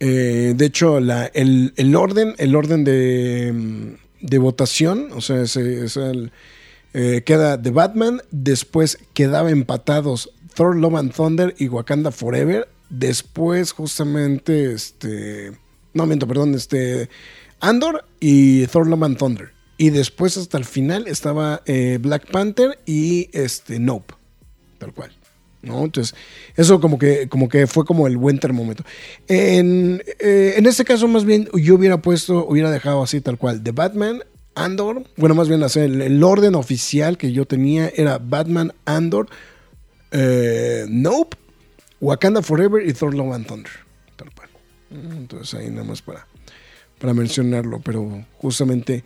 eh, 0.00 0.52
de 0.56 0.64
hecho, 0.66 1.00
la- 1.00 1.26
el, 1.26 1.72
el 1.76 1.96
orden, 1.96 2.34
el 2.38 2.54
orden 2.54 2.84
de, 2.84 3.52
mm, 3.52 4.07
de 4.20 4.38
votación, 4.38 5.08
o 5.12 5.20
sea, 5.20 5.42
eh, 6.94 7.22
queda 7.24 7.60
The 7.60 7.70
Batman, 7.70 8.22
después 8.30 8.98
quedaba 9.14 9.50
empatados 9.50 10.30
Thor, 10.54 10.76
Love 10.76 10.96
and 10.96 11.12
Thunder 11.12 11.54
y 11.58 11.68
Wakanda 11.68 12.10
Forever, 12.10 12.68
después 12.90 13.72
justamente, 13.72 14.72
este, 14.72 15.52
no 15.94 16.06
miento, 16.06 16.26
perdón, 16.26 16.54
este, 16.54 17.08
Andor 17.60 18.04
y 18.20 18.66
Thor, 18.66 18.88
Love 18.88 19.02
and 19.04 19.18
Thunder. 19.18 19.52
Y 19.76 19.90
después 19.90 20.36
hasta 20.36 20.58
el 20.58 20.64
final 20.64 21.06
estaba 21.06 21.62
eh, 21.64 21.98
Black 22.00 22.28
Panther 22.32 22.80
y 22.84 23.30
este, 23.32 23.78
Nope, 23.78 24.14
tal 24.78 24.92
cual. 24.92 25.12
¿No? 25.62 25.84
Entonces, 25.84 26.14
eso 26.56 26.80
como 26.80 26.98
que, 26.98 27.28
como 27.28 27.48
que 27.48 27.66
fue 27.66 27.84
como 27.84 28.06
el 28.06 28.16
buen 28.16 28.38
termómetro. 28.38 28.84
En, 29.26 30.02
eh, 30.18 30.54
en 30.56 30.66
este 30.66 30.84
caso, 30.84 31.08
más 31.08 31.24
bien, 31.24 31.48
yo 31.54 31.74
hubiera 31.74 31.98
puesto, 32.00 32.46
hubiera 32.46 32.70
dejado 32.70 33.02
así 33.02 33.20
tal 33.20 33.38
cual, 33.38 33.62
The 33.62 33.72
Batman, 33.72 34.22
Andor, 34.54 35.04
bueno, 35.16 35.34
más 35.34 35.48
bien 35.48 35.62
el, 35.62 36.02
el 36.02 36.22
orden 36.24 36.54
oficial 36.56 37.16
que 37.16 37.32
yo 37.32 37.44
tenía 37.44 37.88
era 37.94 38.18
Batman, 38.18 38.72
Andor, 38.86 39.28
eh, 40.10 40.84
Nope, 40.88 41.36
Wakanda 42.00 42.42
Forever 42.42 42.86
y 42.88 42.92
Thor 42.92 43.14
Love 43.14 43.34
and 43.34 43.46
Thunder, 43.46 43.72
tal 44.16 44.30
cual. 44.34 44.48
Entonces 44.90 45.54
ahí 45.58 45.70
nada 45.70 45.84
más 45.84 46.02
para, 46.02 46.26
para 46.98 47.14
mencionarlo, 47.14 47.80
pero 47.84 48.24
justamente 48.38 49.04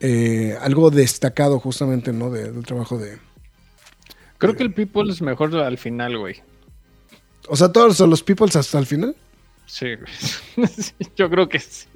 eh, 0.00 0.56
algo 0.60 0.90
destacado 0.90 1.60
justamente, 1.60 2.12
¿no? 2.12 2.30
De- 2.30 2.50
del 2.50 2.64
trabajo 2.64 2.98
de... 2.98 3.18
Creo 4.38 4.54
que 4.56 4.62
el 4.62 4.72
People 4.72 5.10
es 5.12 5.20
mejor 5.20 5.54
al 5.56 5.78
final, 5.78 6.16
güey. 6.18 6.36
O 7.48 7.56
sea, 7.56 7.72
todos 7.72 7.96
son 7.96 8.10
los 8.10 8.22
peoples 8.22 8.56
hasta 8.56 8.78
el 8.78 8.86
final. 8.86 9.16
Sí, 9.66 9.86
güey. 9.96 10.68
Yo 11.16 11.28
creo 11.30 11.48
que 11.48 11.58
sí. 11.60 11.88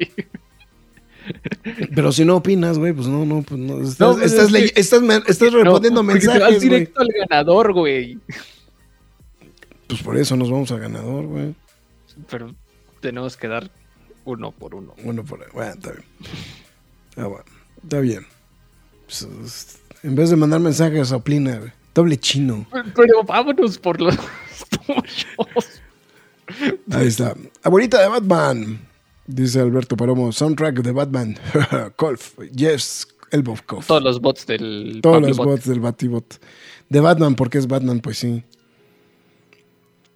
Pero 1.95 2.11
si 2.11 2.25
no 2.25 2.37
opinas, 2.37 2.79
güey, 2.79 2.93
pues 2.93 3.07
no, 3.07 3.25
no, 3.25 3.43
pues 3.43 3.61
no. 3.61 3.81
Estás, 3.81 4.01
No, 4.01 4.13
pues 4.15 4.33
estás, 4.33 4.47
es 4.47 4.51
ley- 4.53 4.71
que- 4.71 4.81
estás 4.81 5.03
estás 5.29 5.53
respondiendo 5.53 6.03
No, 6.03 6.09
porque 6.09 6.21
te 6.21 6.27
vas 6.27 6.35
mensajes, 6.39 6.59
güey. 6.59 6.69
directo 6.69 7.01
al 7.01 7.09
ganador, 7.29 7.73
güey. 7.73 8.19
Pues 9.87 10.03
por 10.03 10.17
eso 10.17 10.37
nos 10.37 10.51
vamos 10.51 10.71
al 10.73 10.81
ganador, 10.81 11.27
güey. 11.27 11.55
Pero 12.31 12.55
tenemos 13.01 13.37
que 13.37 13.47
dar 13.49 13.71
uno 14.25 14.51
por 14.53 14.75
uno. 14.75 14.95
Bueno, 15.05 15.25
por 15.25 15.41
ahí. 15.43 15.49
Bueno, 15.53 15.73
está 15.73 15.93
bien. 15.93 16.05
Ah, 17.17 17.27
bueno, 17.27 17.45
está 17.83 18.01
bien. 18.01 18.27
Pues, 19.07 19.23
es- 19.45 19.79
en 20.03 20.15
vez 20.17 20.31
de 20.31 20.37
mandar 20.37 20.61
mensajes, 20.61 21.13
opina, 21.13 21.59
güey. 21.59 21.73
Doble 21.95 22.19
chino. 22.19 22.67
Pero 22.95 23.23
vámonos 23.25 23.79
por 23.79 24.01
los 24.01 24.17
tuyos. 24.87 25.81
Ahí 26.91 27.07
está. 27.07 27.35
Abuelita 27.63 28.01
de 28.01 28.09
Batman. 28.09 28.81
Dice 29.27 29.61
Alberto 29.61 29.97
Paromo. 29.97 30.33
Soundtrack 30.33 30.77
de 30.83 30.93
Batman. 30.93 31.39
Colf. 31.97 32.39
Yes. 32.55 33.07
Colf. 33.67 33.87
Todos 33.87 34.03
los 34.03 34.21
bots 34.21 34.45
del 34.47 35.01
Todos 35.03 35.15
Pablo 35.15 35.29
los 35.29 35.37
Bot. 35.39 35.47
bots 35.47 35.65
del 35.67 35.81
Batibot. 35.81 36.39
De 36.91 37.01
Batman, 37.01 37.35
porque 37.35 37.57
es 37.59 37.67
Batman, 37.67 38.01
pues 38.01 38.19
sí. 38.19 38.45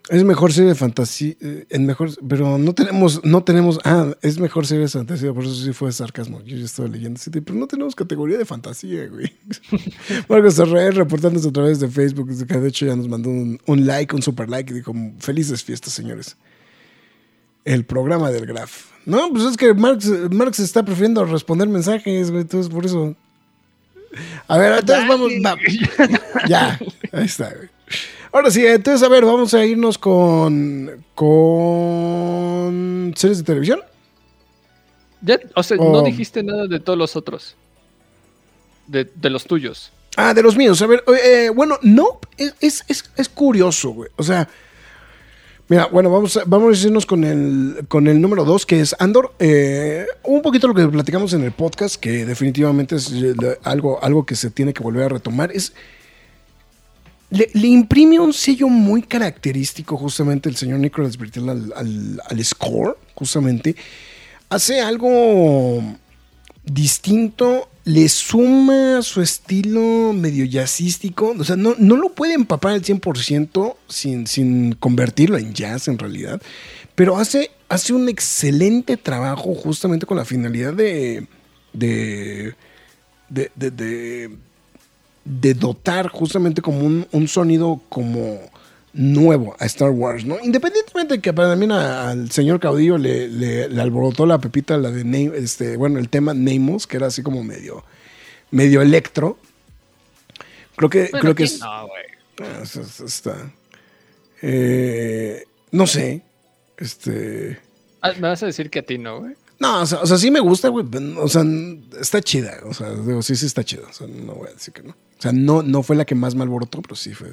Es 0.08 0.22
mejor 0.22 0.52
serie 0.52 0.68
de 0.68 0.74
fantasía. 0.76 1.34
eh, 1.40 1.66
en 1.68 1.84
mejor, 1.84 2.10
pero 2.28 2.58
no 2.58 2.72
tenemos, 2.74 3.24
no 3.24 3.42
tenemos. 3.42 3.80
Ah, 3.84 4.14
es 4.22 4.38
mejor 4.38 4.64
serie 4.66 4.82
de 4.84 4.88
fantasía, 4.88 5.32
por 5.32 5.42
eso 5.44 5.54
sí 5.54 5.72
fue 5.72 5.90
sarcasmo. 5.90 6.40
Yo 6.44 6.56
ya 6.56 6.64
estaba 6.64 6.88
leyendo. 6.88 7.18
sí, 7.18 7.28
pero 7.30 7.54
no 7.58 7.66
tenemos 7.66 7.96
categoría 7.96 8.38
de 8.38 8.44
fantasía, 8.44 9.06
güey. 9.08 9.32
Marcos 10.28 10.54
Israel 10.60 10.94
reportándose 10.94 11.48
a 11.48 11.52
través 11.52 11.80
de 11.80 11.88
Facebook, 11.88 12.28
que 12.46 12.56
de 12.58 12.68
hecho 12.68 12.86
ya 12.86 12.94
nos 12.94 13.08
mandó 13.08 13.30
un, 13.30 13.58
un 13.66 13.86
like, 13.86 14.14
un 14.14 14.22
super 14.22 14.48
like, 14.48 14.72
y 14.72 14.76
dijo: 14.76 14.94
Felices 15.18 15.64
fiestas, 15.64 15.92
señores. 15.92 16.36
El 17.64 17.84
programa 17.84 18.30
del 18.30 18.46
Graf. 18.46 18.84
No, 19.06 19.28
pues 19.32 19.42
es 19.44 19.56
que 19.56 19.74
Marx, 19.74 20.06
Marx 20.30 20.60
está 20.60 20.84
prefiriendo 20.84 21.24
responder 21.24 21.68
mensajes, 21.68 22.30
güey, 22.30 22.42
entonces 22.42 22.72
por 22.72 22.86
eso. 22.86 23.16
A 24.46 24.56
ver, 24.56 24.78
entonces 24.78 25.08
vamos. 25.08 25.32
va- 25.44 25.56
ya, 26.48 26.78
ahí 27.12 27.24
está, 27.24 27.52
güey. 27.52 27.68
Ahora 28.32 28.50
sí, 28.50 28.64
entonces, 28.66 29.02
a 29.02 29.08
ver, 29.08 29.24
vamos 29.24 29.54
a 29.54 29.64
irnos 29.64 29.98
con. 29.98 31.04
con. 31.76 33.12
series 33.16 33.38
de 33.38 33.44
televisión. 33.44 33.80
Ya, 35.22 35.38
o 35.54 35.62
sea, 35.62 35.76
Oh. 35.80 35.92
no 35.92 36.02
dijiste 36.02 36.42
nada 36.42 36.66
de 36.66 36.80
todos 36.80 36.98
los 36.98 37.16
otros. 37.16 37.56
de, 38.86 39.04
de 39.16 39.30
los 39.30 39.44
tuyos. 39.46 39.90
Ah, 40.16 40.32
de 40.32 40.42
los 40.42 40.56
míos. 40.56 40.80
A 40.80 40.86
ver, 40.86 41.02
eh, 41.24 41.50
bueno, 41.54 41.76
no, 41.82 42.20
es, 42.38 42.54
es, 42.60 42.84
es, 42.88 43.10
es 43.16 43.28
curioso, 43.28 43.90
güey. 43.90 44.08
O 44.16 44.22
sea, 44.22 44.48
mira, 45.68 45.86
bueno, 45.86 46.08
vamos 46.10 46.36
a, 46.36 46.44
vamos 46.46 46.82
a 46.82 46.86
irnos 46.86 47.04
con 47.04 47.24
el, 47.24 47.84
con 47.88 48.06
el 48.06 48.20
número 48.20 48.44
dos, 48.44 48.64
que 48.64 48.80
es 48.80 48.94
Andor. 49.00 49.34
Eh, 49.40 50.06
un 50.22 50.40
poquito 50.40 50.68
lo 50.68 50.74
que 50.74 50.86
platicamos 50.86 51.32
en 51.32 51.42
el 51.42 51.50
podcast, 51.52 51.96
que 51.96 52.24
definitivamente 52.24 52.94
es 52.96 53.10
eh, 53.12 53.34
algo, 53.64 54.02
algo 54.02 54.24
que 54.24 54.36
se 54.36 54.50
tiene 54.50 54.72
que 54.72 54.82
volver 54.84 55.04
a 55.04 55.08
retomar, 55.08 55.50
es... 55.52 55.72
Le, 57.30 57.66
imprime 57.66 58.20
un 58.20 58.32
sello 58.32 58.68
muy 58.68 59.02
característico 59.02 59.96
justamente 59.96 60.48
el 60.48 60.56
señor 60.56 60.78
Nicholas 60.78 61.16
Bertel 61.18 61.48
al, 61.48 61.72
al, 61.74 62.22
al 62.28 62.44
score, 62.44 62.96
justamente. 63.14 63.74
Hace 64.48 64.80
algo 64.80 65.82
distinto, 66.64 67.68
le 67.84 68.08
suma 68.08 69.00
su 69.02 69.22
estilo 69.22 70.12
medio 70.12 70.44
jazzístico, 70.44 71.34
o 71.38 71.44
sea, 71.44 71.54
no, 71.54 71.76
no 71.78 71.96
lo 71.96 72.12
puede 72.12 72.34
empapar 72.34 72.72
al 72.72 72.82
100% 72.82 73.76
sin, 73.88 74.26
sin 74.26 74.72
convertirlo 74.74 75.38
en 75.38 75.54
jazz 75.54 75.86
en 75.86 75.96
realidad, 75.96 76.42
pero 76.96 77.16
hace, 77.16 77.52
hace 77.68 77.92
un 77.92 78.08
excelente 78.08 78.96
trabajo 78.96 79.54
justamente 79.54 80.04
con 80.04 80.16
la 80.16 80.24
finalidad 80.24 80.74
de, 80.74 81.28
de, 81.72 82.54
de, 83.28 84.36
de 85.26 85.54
dotar 85.54 86.08
justamente 86.08 86.62
como 86.62 86.78
un, 86.78 87.06
un 87.10 87.26
sonido 87.28 87.80
como 87.88 88.38
nuevo 88.92 89.56
a 89.58 89.66
Star 89.66 89.90
Wars, 89.90 90.24
¿no? 90.24 90.36
Independientemente 90.42 91.14
de 91.14 91.20
que 91.20 91.32
también 91.32 91.72
al 91.72 92.30
señor 92.30 92.60
Caudillo 92.60 92.96
le, 92.96 93.28
le, 93.28 93.68
le, 93.68 93.82
alborotó 93.82 94.24
la 94.24 94.38
pepita, 94.38 94.78
la 94.78 94.90
de 94.90 95.32
este, 95.36 95.76
bueno, 95.76 95.98
el 95.98 96.08
tema 96.08 96.32
Namos, 96.32 96.86
que 96.86 96.96
era 96.96 97.08
así 97.08 97.22
como 97.22 97.42
medio, 97.42 97.84
medio 98.52 98.80
electro. 98.80 99.36
Creo 100.76 100.88
que, 100.88 101.00
Bueno, 101.10 101.18
creo 101.20 101.34
que 101.34 101.44
¿quién 101.44 101.54
es, 101.56 101.60
No, 101.60 101.88
güey. 101.88 102.04
ah, 102.40 102.60
es- 102.62 102.76
es- 102.76 103.00
está, 103.00 103.50
eh, 104.42 105.44
no 105.72 105.86
sé, 105.86 106.22
este, 106.76 107.58
Ah, 108.02 108.12
Me 108.12 108.28
vas 108.28 108.42
a 108.42 108.46
decir 108.46 108.70
que 108.70 108.78
a 108.78 108.82
ti 108.82 108.98
no, 108.98 109.20
güey. 109.20 109.34
no, 109.58 109.80
o 109.80 109.86
sea, 109.86 110.00
o 110.00 110.06
sea, 110.06 110.16
sí 110.18 110.30
me 110.30 110.38
gusta, 110.40 110.68
güey, 110.68 110.86
o 111.18 111.28
sea, 111.28 111.42
está 112.00 112.20
chida, 112.22 112.60
o 112.64 112.72
sea, 112.74 112.90
digo, 112.94 113.20
sí, 113.22 113.34
sí 113.34 113.46
está 113.46 113.64
chida, 113.64 113.82
o 113.88 113.92
sea, 113.92 114.06
no 114.06 114.34
voy 114.34 114.48
a 114.48 114.52
decir 114.52 114.72
que 114.72 114.82
no. 114.82 114.94
O 115.18 115.22
sea, 115.22 115.32
no, 115.32 115.62
no 115.62 115.82
fue 115.82 115.96
la 115.96 116.04
que 116.04 116.14
más 116.14 116.34
me 116.34 116.42
alborotó, 116.42 116.82
pero 116.82 116.94
sí 116.94 117.14
fue. 117.14 117.30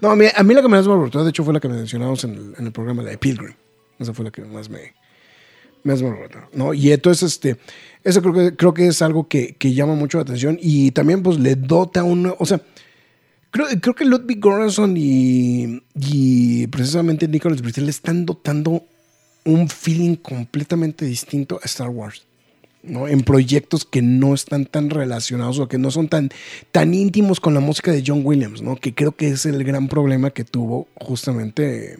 No, 0.00 0.10
a 0.10 0.16
mí, 0.16 0.26
a 0.34 0.42
mí 0.42 0.54
la 0.54 0.62
que 0.62 0.68
más 0.68 0.86
me 0.86 0.92
alborotó, 0.92 1.22
de 1.22 1.30
hecho, 1.30 1.44
fue 1.44 1.52
la 1.52 1.60
que 1.60 1.68
mencionamos 1.68 2.24
en 2.24 2.34
el, 2.34 2.54
en 2.58 2.66
el 2.66 2.72
programa, 2.72 3.02
la 3.02 3.10
de 3.10 3.18
Pilgrim. 3.18 3.54
Esa 3.98 4.14
fue 4.14 4.24
la 4.24 4.30
que 4.30 4.42
más 4.42 4.70
me, 4.70 4.94
más 5.84 6.00
me 6.00 6.08
alborotó, 6.08 6.38
¿no? 6.54 6.72
Y 6.72 6.92
entonces, 6.92 7.32
este, 7.32 7.56
eso 8.04 8.22
creo 8.22 8.32
que, 8.32 8.56
creo 8.56 8.72
que 8.72 8.86
es 8.86 9.02
algo 9.02 9.28
que, 9.28 9.54
que 9.54 9.74
llama 9.74 9.94
mucho 9.94 10.18
la 10.18 10.22
atención 10.22 10.58
y 10.60 10.92
también, 10.92 11.22
pues, 11.22 11.38
le 11.38 11.56
dota 11.56 12.04
un, 12.04 12.34
o 12.38 12.46
sea, 12.46 12.60
Creo, 13.50 13.68
creo 13.80 13.94
que 13.94 14.04
Ludwig 14.04 14.38
Göransson 14.38 14.94
y, 14.98 15.82
y 15.94 16.66
precisamente 16.66 17.26
Nicholas 17.26 17.62
Britell 17.62 17.84
le 17.84 17.90
están 17.90 18.26
dotando 18.26 18.84
un 19.46 19.68
feeling 19.68 20.16
completamente 20.16 21.06
distinto 21.06 21.58
a 21.62 21.64
Star 21.64 21.88
Wars. 21.88 22.25
¿No? 22.86 23.08
En 23.08 23.22
proyectos 23.22 23.84
que 23.84 24.00
no 24.02 24.34
están 24.34 24.64
tan 24.66 24.90
relacionados 24.90 25.58
o 25.58 25.68
que 25.68 25.78
no 25.78 25.90
son 25.90 26.08
tan, 26.08 26.30
tan 26.72 26.94
íntimos 26.94 27.40
con 27.40 27.54
la 27.54 27.60
música 27.60 27.92
de 27.92 28.02
John 28.06 28.22
Williams, 28.24 28.62
¿no? 28.62 28.76
Que 28.76 28.94
creo 28.94 29.12
que 29.12 29.28
es 29.28 29.44
el 29.46 29.62
gran 29.64 29.88
problema 29.88 30.30
que 30.30 30.44
tuvo 30.44 30.86
justamente 30.94 31.98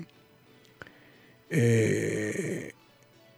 eh, 1.51 2.72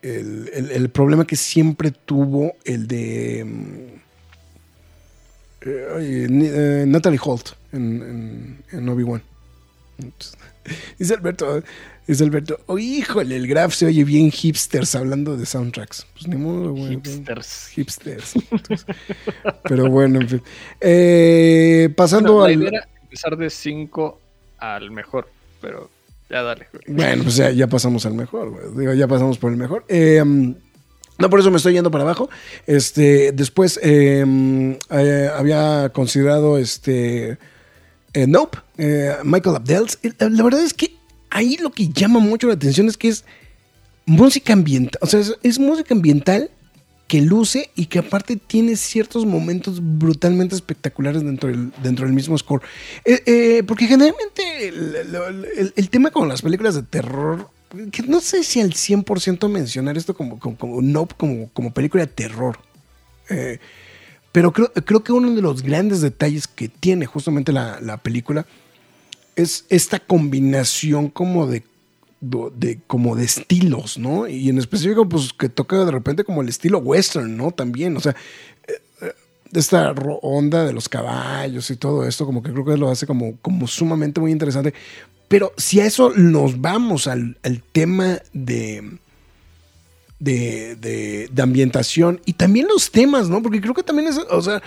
el, 0.02 0.50
el- 0.72 0.88
problema 0.90 1.26
que 1.26 1.36
siempre 1.36 1.90
tuvo 1.90 2.52
el 2.64 2.86
de 2.86 3.44
mm, 3.44 3.98
eh, 5.66 6.26
eh, 6.30 6.84
Natalie 6.86 7.18
Holt 7.22 7.50
en, 7.72 8.02
en, 8.02 8.78
en 8.78 8.88
Obi-Wan. 8.88 9.22
Dice 10.98 11.14
Alberto, 11.14 11.62
dice 12.06 12.24
Alberto, 12.24 12.60
oh, 12.66 12.78
híjole, 12.78 13.36
el 13.36 13.46
Graf 13.46 13.74
se 13.74 13.86
oye 13.86 14.04
bien 14.04 14.30
hipsters 14.30 14.94
hablando 14.94 15.36
de 15.36 15.46
soundtracks. 15.46 16.06
Pues 16.14 16.28
ni 16.28 16.36
modo, 16.36 16.72
güey. 16.72 16.90
Hipsters. 16.90 17.68
Hipsters. 17.74 18.34
Entonces, 18.50 18.86
pero 19.64 19.90
bueno, 19.90 20.20
en 20.20 20.28
fin. 20.28 20.42
Eh, 20.80 21.92
pasando 21.96 22.34
Bueno, 22.34 22.46
la 22.46 22.52
al. 22.52 22.60
idea 22.60 22.68
era 22.80 22.88
empezar 23.02 23.36
de 23.36 23.50
5 23.50 24.20
al 24.58 24.90
mejor, 24.90 25.28
pero 25.60 25.90
ya 26.30 26.42
dale, 26.42 26.66
güey. 26.72 26.84
Bueno, 26.88 27.22
pues 27.24 27.36
ya, 27.36 27.50
ya 27.50 27.66
pasamos 27.66 28.04
al 28.06 28.14
mejor, 28.14 28.50
güey. 28.50 28.64
Digo, 28.76 28.94
ya 28.94 29.06
pasamos 29.08 29.38
por 29.38 29.50
el 29.50 29.56
mejor. 29.56 29.84
Eh, 29.88 30.20
um, 30.22 30.54
no, 31.18 31.30
por 31.30 31.40
eso 31.40 31.50
me 31.50 31.56
estoy 31.56 31.72
yendo 31.72 31.90
para 31.90 32.04
abajo. 32.04 32.28
Este, 32.66 33.32
después 33.32 33.80
eh, 33.82 34.22
um, 34.24 34.76
eh, 34.90 35.28
había 35.34 35.90
considerado 35.92 36.58
este 36.58 37.38
eh, 38.18 38.26
Nope, 38.26 38.58
eh, 38.78 39.16
Michael 39.22 39.56
Abdels. 39.56 39.98
Eh, 40.02 40.12
La, 40.18 40.42
verdad 40.42 40.62
es 40.62 40.74
que 40.74 40.96
ahí 41.30 41.56
lo 41.56 41.70
que 41.70 41.88
llama 41.88 42.18
mucho 42.18 42.48
la 42.48 42.54
atención 42.54 42.88
es 42.88 42.96
que 42.96 43.08
es 43.08 43.24
música 44.06 44.52
ambiental. 44.52 44.98
O 45.02 45.06
sea, 45.06 45.20
es, 45.42 45.58
música 45.58 45.94
ambiental 45.94 46.50
que 47.06 47.22
luce 47.22 47.70
y 47.76 47.86
que 47.86 48.00
aparte 48.00 48.36
tiene 48.36 48.76
ciertos 48.76 49.24
momentos 49.24 49.80
brutalmente 49.80 50.54
espectaculares 50.54 51.22
dentro 51.22 51.48
del, 51.48 51.70
dentro 51.82 52.06
del 52.06 52.14
mismo 52.14 52.36
score. 52.36 52.62
Porque 53.66 53.86
generalmente 53.86 54.68
el, 55.76 55.88
tema 55.90 56.10
con 56.10 56.28
las 56.28 56.42
películas 56.42 56.74
de 56.74 56.82
terror, 56.82 57.48
que 57.92 58.02
no 58.02 58.20
sé 58.20 58.42
si 58.42 58.60
al 58.60 58.72
100% 58.72 59.48
mencionar 59.48 59.96
esto 59.96 60.14
como, 60.14 60.38
como, 60.38 60.58
como, 60.58 60.82
Nope 60.82 61.14
como, 61.16 61.48
como 61.50 61.72
película 61.72 62.04
de 62.04 62.12
terror. 62.12 62.58
Eh, 63.30 63.58
pero 64.38 64.52
creo, 64.52 64.72
creo 64.72 65.02
que 65.02 65.10
uno 65.10 65.34
de 65.34 65.42
los 65.42 65.62
grandes 65.64 66.00
detalles 66.00 66.46
que 66.46 66.68
tiene 66.68 67.06
justamente 67.06 67.50
la, 67.52 67.80
la 67.80 67.96
película 67.96 68.46
es 69.34 69.64
esta 69.68 69.98
combinación 69.98 71.08
como 71.08 71.48
de, 71.48 71.64
de- 72.20 72.78
como 72.86 73.16
de 73.16 73.24
estilos, 73.24 73.98
¿no? 73.98 74.28
Y 74.28 74.48
en 74.48 74.58
específico, 74.58 75.08
pues 75.08 75.32
que 75.32 75.48
toca 75.48 75.84
de 75.84 75.90
repente 75.90 76.22
como 76.22 76.40
el 76.42 76.48
estilo 76.48 76.78
western, 76.78 77.36
¿no? 77.36 77.50
También, 77.50 77.96
o 77.96 78.00
sea, 78.00 78.14
eh, 78.68 78.74
eh, 79.02 79.12
esta 79.54 79.90
onda 80.22 80.64
de 80.64 80.72
los 80.72 80.88
caballos 80.88 81.68
y 81.72 81.76
todo 81.76 82.06
esto, 82.06 82.24
como 82.24 82.40
que 82.40 82.52
creo 82.52 82.64
que 82.64 82.76
lo 82.76 82.90
hace 82.90 83.08
como, 83.08 83.38
como 83.42 83.66
sumamente 83.66 84.20
muy 84.20 84.30
interesante. 84.30 84.72
Pero 85.26 85.52
si 85.56 85.80
a 85.80 85.84
eso 85.86 86.12
nos 86.14 86.60
vamos 86.60 87.08
al, 87.08 87.38
al 87.42 87.60
tema 87.72 88.20
de, 88.32 88.98
de, 90.18 90.76
de- 90.76 91.42
ambientación 91.42 92.20
y 92.24 92.32
también 92.34 92.66
los 92.68 92.90
temas, 92.90 93.28
¿no? 93.28 93.42
Porque 93.42 93.60
creo 93.60 93.74
que 93.74 93.82
también 93.82 94.08
es, 94.08 94.18
o 94.18 94.42
sea, 94.42 94.62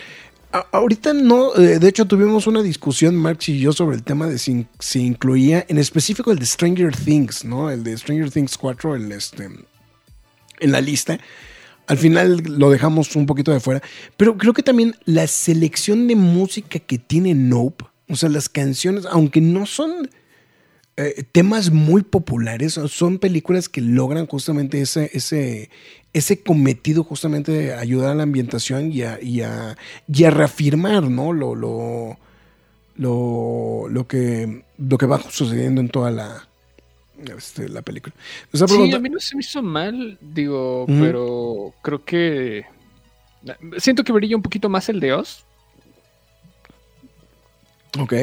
ahorita 0.71 1.13
no, 1.13 1.55
eh, 1.55 1.79
de 1.79 1.87
hecho 1.87 2.05
tuvimos 2.05 2.47
una 2.47 2.61
discusión, 2.61 3.15
Marx 3.15 3.49
y 3.49 3.59
yo, 3.59 3.71
sobre 3.73 3.95
el 3.97 4.03
tema 4.03 4.27
de 4.27 4.37
si, 4.37 4.65
si 4.79 5.01
incluía 5.05 5.65
en 5.67 5.77
específico 5.77 6.31
el 6.31 6.39
de 6.39 6.45
Stranger 6.45 6.95
Things, 6.95 7.45
¿no? 7.45 7.69
El 7.69 7.83
de 7.83 7.97
Stranger 7.97 8.31
Things 8.31 8.57
4, 8.57 8.95
el 8.95 9.11
este, 9.11 9.49
en 10.59 10.71
la 10.71 10.81
lista. 10.81 11.19
Al 11.87 11.97
final 11.97 12.37
lo 12.45 12.69
dejamos 12.69 13.15
un 13.15 13.25
poquito 13.25 13.51
de 13.51 13.59
fuera, 13.59 13.81
pero 14.15 14.37
creo 14.37 14.53
que 14.53 14.63
también 14.63 14.95
la 15.05 15.27
selección 15.27 16.07
de 16.07 16.15
música 16.15 16.79
que 16.79 16.97
tiene 16.97 17.33
Nope, 17.33 17.85
o 18.07 18.15
sea, 18.15 18.29
las 18.29 18.47
canciones, 18.47 19.05
aunque 19.09 19.41
no 19.41 19.65
son 19.65 20.09
eh, 21.05 21.23
temas 21.31 21.71
muy 21.71 22.03
populares, 22.03 22.79
son 22.87 23.19
películas 23.19 23.69
que 23.69 23.81
logran 23.81 24.27
justamente 24.27 24.81
ese, 24.81 25.09
ese, 25.13 25.69
ese 26.13 26.41
cometido 26.41 27.03
justamente 27.03 27.51
de 27.51 27.73
ayudar 27.73 28.11
a 28.11 28.15
la 28.15 28.23
ambientación 28.23 28.91
y 28.91 29.03
a, 29.03 29.19
y 29.21 29.41
a, 29.41 29.77
y 30.11 30.23
a 30.23 30.29
reafirmar 30.31 31.03
¿no? 31.03 31.33
lo, 31.33 31.55
lo, 31.55 32.17
lo, 32.95 33.87
lo, 33.89 34.07
que, 34.07 34.63
lo 34.77 34.97
que 34.97 35.05
va 35.05 35.21
sucediendo 35.29 35.81
en 35.81 35.89
toda 35.89 36.11
la, 36.11 36.47
este, 37.37 37.69
la 37.69 37.81
película. 37.81 38.13
Sí, 38.53 38.63
pregunta- 38.65 38.97
a 38.97 38.99
mí 38.99 39.09
no 39.09 39.19
se 39.19 39.35
me 39.35 39.41
hizo 39.41 39.61
mal, 39.61 40.17
digo, 40.21 40.85
pero 40.87 41.73
creo 41.81 42.03
que 42.03 42.63
siento 43.77 44.03
que 44.03 44.11
brilla 44.11 44.35
un 44.35 44.41
poquito 44.43 44.69
más 44.69 44.87
el 44.89 44.99
de 44.99 45.13
Oz, 45.13 45.45
ok, 47.99 48.13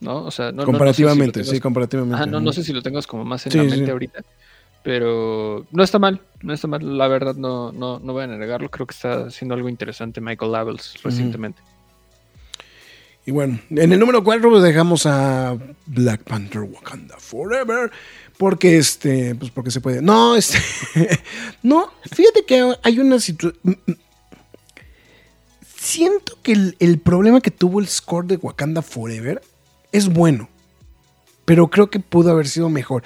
¿no? 0.00 0.24
O 0.24 0.30
sea, 0.30 0.52
no, 0.52 0.52
no- 0.52 0.52
no 0.52 0.62
sé 0.62 0.62
si 0.62 0.62
lo 0.62 0.66
comparativamente, 0.66 1.40
tengas- 1.40 1.50
sí, 1.54 1.60
comparativamente. 1.60 2.14
Ajá, 2.16 2.26
no, 2.26 2.40
no 2.40 2.52
sé 2.52 2.62
si 2.64 2.72
lo 2.72 2.82
tengas 2.82 3.06
como 3.06 3.24
más 3.24 3.46
en 3.46 3.52
Sí, 3.52 3.58
la 3.58 3.64
sí. 3.64 3.70
mente 3.70 3.90
ahorita, 3.92 4.22
pero 4.82 5.66
no 5.70 5.82
está 5.82 5.98
mal, 5.98 6.20
no 6.42 6.52
está 6.52 6.68
mal, 6.68 6.96
la 6.98 7.08
verdad 7.08 7.34
no, 7.34 7.72
no, 7.72 7.98
no 7.98 8.12
voy 8.12 8.24
a 8.24 8.26
negarlo, 8.26 8.70
creo 8.70 8.86
que 8.86 8.94
está 8.94 9.26
haciendo 9.26 9.54
algo 9.54 9.68
interesante 9.68 10.20
Michael 10.20 10.52
Lavels 10.52 10.94
recientemente. 11.02 11.60
Y 13.28 13.32
bueno, 13.32 13.58
en 13.70 13.92
el 13.92 13.98
número 13.98 14.22
4 14.22 14.60
dejamos 14.60 15.04
a 15.04 15.56
Black 15.86 16.22
Panther 16.22 16.60
Wakanda 16.62 17.16
Forever. 17.18 17.90
Porque 18.38 18.76
este, 18.76 19.34
pues 19.34 19.50
porque 19.50 19.70
se 19.72 19.80
puede. 19.80 20.00
No, 20.02 20.36
este. 20.36 20.58
no, 21.64 21.90
fíjate 22.14 22.44
que 22.44 22.72
hay 22.84 22.98
una 23.00 23.18
situación. 23.18 23.78
Siento 25.78 26.38
que 26.42 26.52
el, 26.52 26.76
el 26.78 26.98
problema 26.98 27.40
que 27.40 27.50
tuvo 27.50 27.80
el 27.80 27.88
score 27.88 28.26
de 28.26 28.36
Wakanda 28.36 28.82
Forever 28.82 29.42
es 29.96 30.08
bueno. 30.08 30.48
Pero 31.44 31.68
creo 31.68 31.90
que 31.90 32.00
pudo 32.00 32.30
haber 32.30 32.48
sido 32.48 32.68
mejor. 32.70 33.02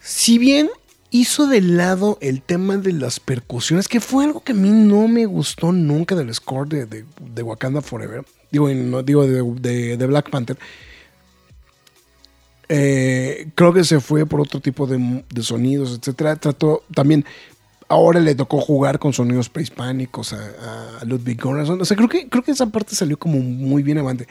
Si 0.00 0.38
bien 0.38 0.68
hizo 1.10 1.46
de 1.46 1.60
lado 1.60 2.18
el 2.20 2.42
tema 2.42 2.76
de 2.76 2.92
las 2.92 3.20
percusiones, 3.20 3.88
que 3.88 4.00
fue 4.00 4.24
algo 4.24 4.40
que 4.42 4.52
a 4.52 4.56
mí 4.56 4.70
no 4.70 5.08
me 5.08 5.24
gustó 5.26 5.72
nunca 5.72 6.14
del 6.14 6.34
score 6.34 6.68
de, 6.68 6.86
de- 6.86 7.04
de 7.20 7.42
Wakanda 7.42 7.80
Forever. 7.80 8.24
Digo, 8.50 8.68
no, 8.68 9.02
digo 9.02 9.26
de, 9.26 9.96
de- 9.96 10.06
Black 10.06 10.30
Panther. 10.30 10.58
Eh, 12.68 13.48
creo 13.54 13.72
que 13.72 13.84
se 13.84 14.00
fue 14.00 14.26
por 14.26 14.40
otro 14.40 14.60
tipo 14.60 14.86
de, 14.86 15.24
sonidos, 15.42 15.96
etcétera. 15.98 16.36
Trató 16.36 16.82
también. 16.94 17.24
Ahora 17.88 18.20
le 18.20 18.34
tocó 18.34 18.60
jugar 18.60 18.98
con 18.98 19.14
sonidos 19.14 19.48
prehispánicos 19.48 20.34
a, 20.34 20.98
a 21.00 21.04
Ludwig 21.06 21.40
Göransson. 21.42 21.80
O 21.80 21.84
sea, 21.86 21.96
creo 21.96 22.08
que, 22.08 22.28
creo 22.28 22.42
que 22.42 22.50
esa 22.50 22.66
parte 22.66 22.94
salió 22.94 23.18
como 23.18 23.38
muy 23.38 23.82
bien 23.82 23.96
avante. 23.96 24.26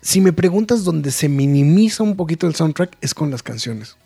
Si 0.00 0.20
me 0.20 0.32
preguntas 0.32 0.84
dónde 0.84 1.10
se 1.10 1.28
minimiza 1.28 2.02
un 2.02 2.16
poquito 2.16 2.46
el 2.46 2.54
soundtrack, 2.54 2.96
es 3.00 3.14
con 3.14 3.30
las 3.30 3.42
canciones. 3.42 3.96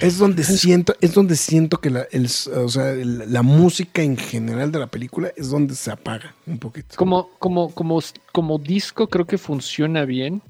Es 0.00 0.18
donde 0.18 0.44
siento, 0.44 0.94
es 1.00 1.14
donde 1.14 1.34
siento 1.34 1.78
que 1.80 1.90
la, 1.90 2.06
el- 2.12 2.26
o 2.26 2.68
sea, 2.68 2.90
el- 2.90 3.32
la 3.32 3.42
música 3.42 4.02
en 4.02 4.16
general 4.16 4.70
de 4.70 4.78
la 4.78 4.86
película 4.86 5.32
es 5.36 5.48
donde 5.50 5.74
se 5.74 5.90
apaga 5.90 6.34
un 6.46 6.58
poquito. 6.58 6.94
Como, 6.96 7.28
como, 7.38 7.70
como, 7.74 8.00
como 8.32 8.58
disco 8.58 9.08
creo 9.08 9.26
que 9.26 9.38
funciona 9.38 10.04
bien. 10.04 10.42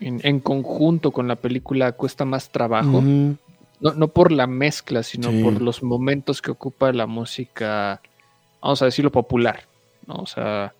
En, 0.00 0.20
en 0.24 0.40
conjunto 0.40 1.12
con 1.12 1.28
la 1.28 1.36
película 1.36 1.92
cuesta 1.92 2.24
más 2.24 2.50
trabajo. 2.50 3.00
No, 3.00 3.94
no 3.94 4.08
por 4.08 4.32
la 4.32 4.46
mezcla, 4.48 5.02
sino 5.04 5.30
Sí. 5.30 5.42
por 5.44 5.60
los 5.62 5.82
momentos 5.82 6.42
que 6.42 6.50
ocupa 6.50 6.92
la 6.92 7.06
música, 7.06 8.00
vamos 8.60 8.82
a 8.82 8.86
decirlo 8.86 9.12
popular, 9.12 9.64
¿no? 10.08 10.14
O 10.16 10.26
sea, 10.26 10.74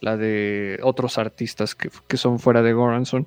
la 0.00 0.16
de 0.16 0.78
otros 0.82 1.18
artistas 1.18 1.74
que, 1.74 1.90
que 2.06 2.16
son 2.16 2.38
fuera 2.38 2.62
de 2.62 2.72
Goranson. 2.72 3.26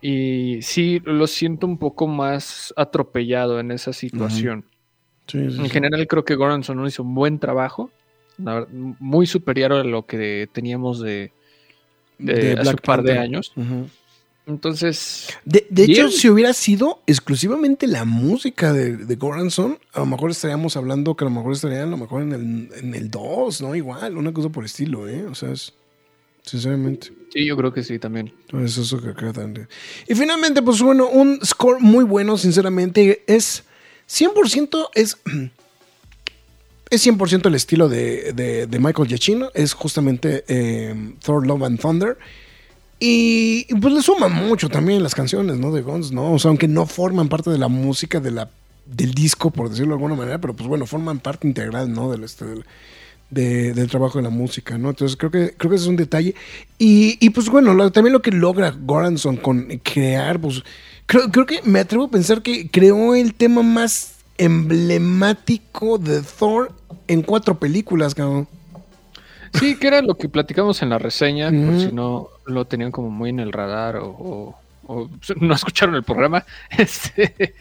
Y 0.00 0.60
sí, 0.62 1.00
lo 1.04 1.26
siento 1.26 1.66
un 1.66 1.78
poco 1.78 2.06
más 2.06 2.72
atropellado 2.76 3.58
en 3.58 3.72
esa 3.72 3.92
situación. 3.92 4.64
Sí, 5.26 5.38
sí, 5.50 5.56
En 5.58 5.64
sí. 5.64 5.70
general 5.70 6.06
creo 6.06 6.24
que 6.24 6.36
Goranson 6.36 6.86
hizo 6.86 7.02
un 7.02 7.14
buen 7.14 7.38
trabajo, 7.38 7.90
muy 9.00 9.26
superior 9.26 9.72
a 9.72 9.82
lo 9.82 10.06
que 10.06 10.48
teníamos 10.52 11.00
de, 11.00 11.32
de, 12.18 12.34
De 12.34 12.52
hace 12.52 12.62
Black 12.62 12.74
un 12.74 12.82
par 12.84 13.02
de 13.02 13.18
años. 13.18 13.52
Entonces, 14.46 15.28
De, 15.44 15.66
de 15.68 15.84
hecho, 15.84 16.08
si 16.08 16.30
hubiera 16.30 16.54
sido 16.54 17.02
exclusivamente 17.06 17.86
la 17.86 18.06
música 18.06 18.72
de, 18.72 18.96
de 18.96 19.16
Goranson, 19.16 19.78
a 19.92 20.00
lo 20.00 20.06
mejor 20.06 20.30
estaríamos 20.30 20.74
hablando 20.76 21.14
que 21.16 21.24
a 21.24 21.28
lo 21.28 21.34
mejor 21.34 21.52
estaría 21.52 21.82
a 21.82 21.86
lo 21.86 21.98
mejor 21.98 22.22
en 22.22 22.32
el, 22.32 22.68
en 22.78 22.94
el 22.94 23.10
2, 23.10 23.60
¿no? 23.60 23.74
Igual, 23.74 24.16
una 24.16 24.32
cosa 24.32 24.48
por 24.48 24.64
estilo, 24.64 25.06
¿eh? 25.06 25.26
O 25.26 25.34
sea, 25.34 25.50
es, 25.50 25.74
sinceramente. 26.48 27.12
sí, 27.32 27.44
yo 27.44 27.56
creo 27.56 27.72
que 27.72 27.82
sí 27.82 27.98
también. 27.98 28.32
Entonces, 28.46 28.78
eso 28.78 29.00
que 29.00 29.12
creo 29.14 29.32
también. 29.32 29.68
Y 30.08 30.14
finalmente, 30.14 30.62
pues 30.62 30.80
bueno, 30.82 31.08
un 31.08 31.38
score 31.44 31.80
muy 31.80 32.04
bueno, 32.04 32.36
sinceramente. 32.38 33.22
Es 33.26 33.64
100%, 34.08 34.88
es, 34.94 35.16
es 36.90 37.06
100% 37.06 37.46
el 37.46 37.54
estilo 37.54 37.88
de, 37.88 38.32
de- 38.32 38.66
de 38.66 38.78
Michael 38.78 39.08
Giacchino. 39.08 39.50
Es 39.54 39.72
justamente 39.74 40.44
eh, 40.48 41.12
Thor 41.22 41.46
Love 41.46 41.62
and 41.64 41.80
Thunder. 41.80 42.16
Y, 43.00 43.66
y, 43.68 43.74
pues 43.76 43.94
le 43.94 44.02
suman 44.02 44.32
mucho 44.32 44.68
también 44.68 45.02
las 45.04 45.14
canciones, 45.14 45.56
¿no? 45.58 45.70
De 45.72 45.82
Guns, 45.82 46.10
¿no? 46.10 46.32
O 46.32 46.38
sea, 46.40 46.48
aunque 46.48 46.66
no 46.66 46.84
forman 46.86 47.28
parte 47.28 47.48
de 47.50 47.58
la 47.58 47.68
música 47.68 48.18
de 48.18 48.32
la, 48.32 48.50
del 48.86 49.12
disco, 49.14 49.52
por 49.52 49.68
decirlo 49.70 49.90
de 49.90 49.94
alguna 50.02 50.16
manera, 50.16 50.40
pero 50.40 50.54
pues 50.54 50.68
bueno, 50.68 50.84
forman 50.84 51.20
parte 51.20 51.46
integral, 51.46 51.92
¿no? 51.92 52.10
Del, 52.10 52.24
este, 52.24 52.44
del, 52.44 52.64
de- 53.30 53.72
del 53.74 53.88
trabajo 53.90 54.18
de 54.18 54.24
la 54.24 54.30
música, 54.30 54.78
¿no? 54.78 54.90
Entonces 54.90 55.16
creo 55.16 55.30
que, 55.30 55.54
creo 55.56 55.70
que 55.70 55.76
ese 55.76 55.84
es 55.84 55.88
un 55.90 55.96
detalle. 55.96 56.34
Y, 56.78 57.16
y, 57.24 57.30
pues 57.30 57.48
bueno, 57.48 57.74
lo- 57.74 57.90
también 57.92 58.12
lo 58.12 58.22
que 58.22 58.30
logra 58.32 58.70
Goranson 58.78 59.36
con 59.36 59.68
crear, 59.82 60.40
pues 60.40 60.62
creo, 61.06 61.30
creo 61.30 61.46
que 61.46 61.60
me 61.64 61.80
atrevo 61.80 62.04
a 62.04 62.10
pensar 62.10 62.42
que 62.42 62.68
creó 62.70 63.14
el 63.14 63.34
tema 63.34 63.62
más 63.62 64.14
emblemático 64.88 65.98
de 65.98 66.22
Thor 66.22 66.72
en 67.06 67.22
cuatro 67.22 67.58
películas, 67.58 68.14
cabrón. 68.14 68.46
Sí, 69.58 69.76
que 69.76 69.86
era 69.88 70.02
lo 70.02 70.14
que 70.14 70.28
platicamos 70.28 70.82
en 70.82 70.90
la 70.90 70.98
reseña, 70.98 71.50
por 71.50 71.80
si 71.80 71.90
no 71.92 72.28
lo 72.46 72.66
tenían 72.66 72.90
como 72.92 73.10
muy 73.10 73.30
en 73.30 73.40
el 73.40 73.52
radar 73.52 73.96
o, 73.96 74.08
o- 74.08 74.58
o 74.86 75.08
no 75.40 75.54
escucharon 75.54 75.94
el 75.94 76.02
programa. 76.04 76.44
Este, 76.78 77.54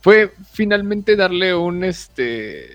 fue 0.00 0.32
finalmente 0.52 1.16
darle 1.16 1.54
un 1.54 1.84
este 1.84 2.66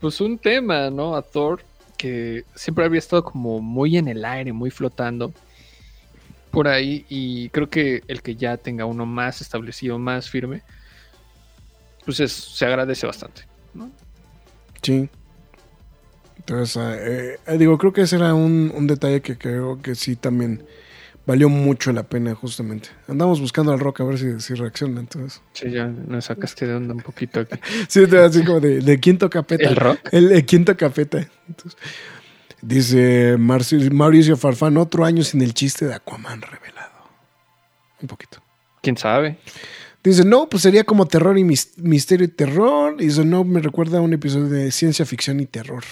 pues 0.00 0.20
un 0.20 0.38
tema, 0.38 0.90
¿no? 0.90 1.16
A 1.16 1.22
Thor 1.22 1.62
que 1.96 2.44
siempre 2.54 2.84
había 2.84 2.98
estado 2.98 3.24
como 3.24 3.60
muy 3.60 3.96
en 3.96 4.08
el 4.08 4.24
aire, 4.24 4.52
muy 4.52 4.70
flotando 4.70 5.32
por 6.50 6.68
ahí 6.68 7.04
y 7.08 7.48
creo 7.50 7.68
que 7.68 8.02
el 8.06 8.22
que 8.22 8.36
ya 8.36 8.56
tenga 8.56 8.84
uno 8.84 9.06
más 9.06 9.40
establecido, 9.40 9.98
más 9.98 10.30
firme, 10.30 10.62
pues 12.04 12.20
es- 12.20 12.32
se 12.32 12.64
agradece 12.64 13.06
bastante. 13.06 13.42
¿no? 13.74 13.90
Sí. 14.82 15.08
Entonces, 16.38 16.76
eh, 16.76 17.38
eh, 17.46 17.58
digo, 17.58 17.78
creo 17.78 17.92
que 17.92 18.02
ese 18.02 18.16
era 18.16 18.34
un, 18.34 18.70
un 18.74 18.86
detalle 18.86 19.20
que 19.22 19.36
creo 19.38 19.80
que 19.80 19.94
sí 19.94 20.14
también 20.14 20.62
valió 21.26 21.48
mucho 21.48 21.92
la 21.92 22.02
pena, 22.02 22.34
justamente. 22.34 22.88
Andamos 23.08 23.40
buscando 23.40 23.72
al 23.72 23.80
rock 23.80 24.00
a 24.00 24.04
ver 24.04 24.18
si, 24.18 24.40
si 24.40 24.54
reacciona. 24.54 25.00
Entonces, 25.00 25.40
Sí, 25.52 25.70
ya 25.70 25.86
nos 25.86 26.26
sacaste 26.26 26.66
de 26.66 26.74
onda 26.74 26.94
un 26.94 27.00
poquito 27.00 27.40
aquí. 27.40 27.58
sí, 27.88 28.04
así 28.16 28.44
como 28.44 28.60
de, 28.60 28.80
de 28.80 29.00
quién 29.00 29.18
toca 29.18 29.42
peta. 29.42 29.68
¿El 29.68 29.76
rock? 29.76 29.98
El, 30.12 30.32
el 30.32 30.44
quién 30.44 30.64
toca 30.64 30.88
peta. 30.90 31.26
Entonces, 31.48 31.78
dice 32.62 33.36
Marci- 33.38 33.90
Mauricio 33.90 34.36
Farfán, 34.36 34.76
otro 34.76 35.04
año 35.04 35.22
sin 35.22 35.42
el 35.42 35.54
chiste 35.54 35.86
de 35.86 35.94
Aquaman 35.94 36.42
revelado. 36.42 36.90
Un 38.00 38.08
poquito. 38.08 38.38
¿Quién 38.82 38.96
sabe? 38.96 39.38
Dice, 40.02 40.24
no, 40.26 40.48
pues 40.50 40.62
sería 40.62 40.84
como 40.84 41.06
terror 41.06 41.38
y 41.38 41.44
mis- 41.44 41.78
misterio 41.78 42.26
y 42.26 42.28
terror. 42.28 42.96
Y 43.00 43.06
dice, 43.06 43.24
no, 43.24 43.44
me 43.44 43.60
recuerda 43.60 43.98
a 43.98 44.00
un 44.02 44.12
episodio 44.12 44.48
de 44.50 44.70
ciencia 44.70 45.06
ficción 45.06 45.40
y 45.40 45.46
terror. 45.46 45.82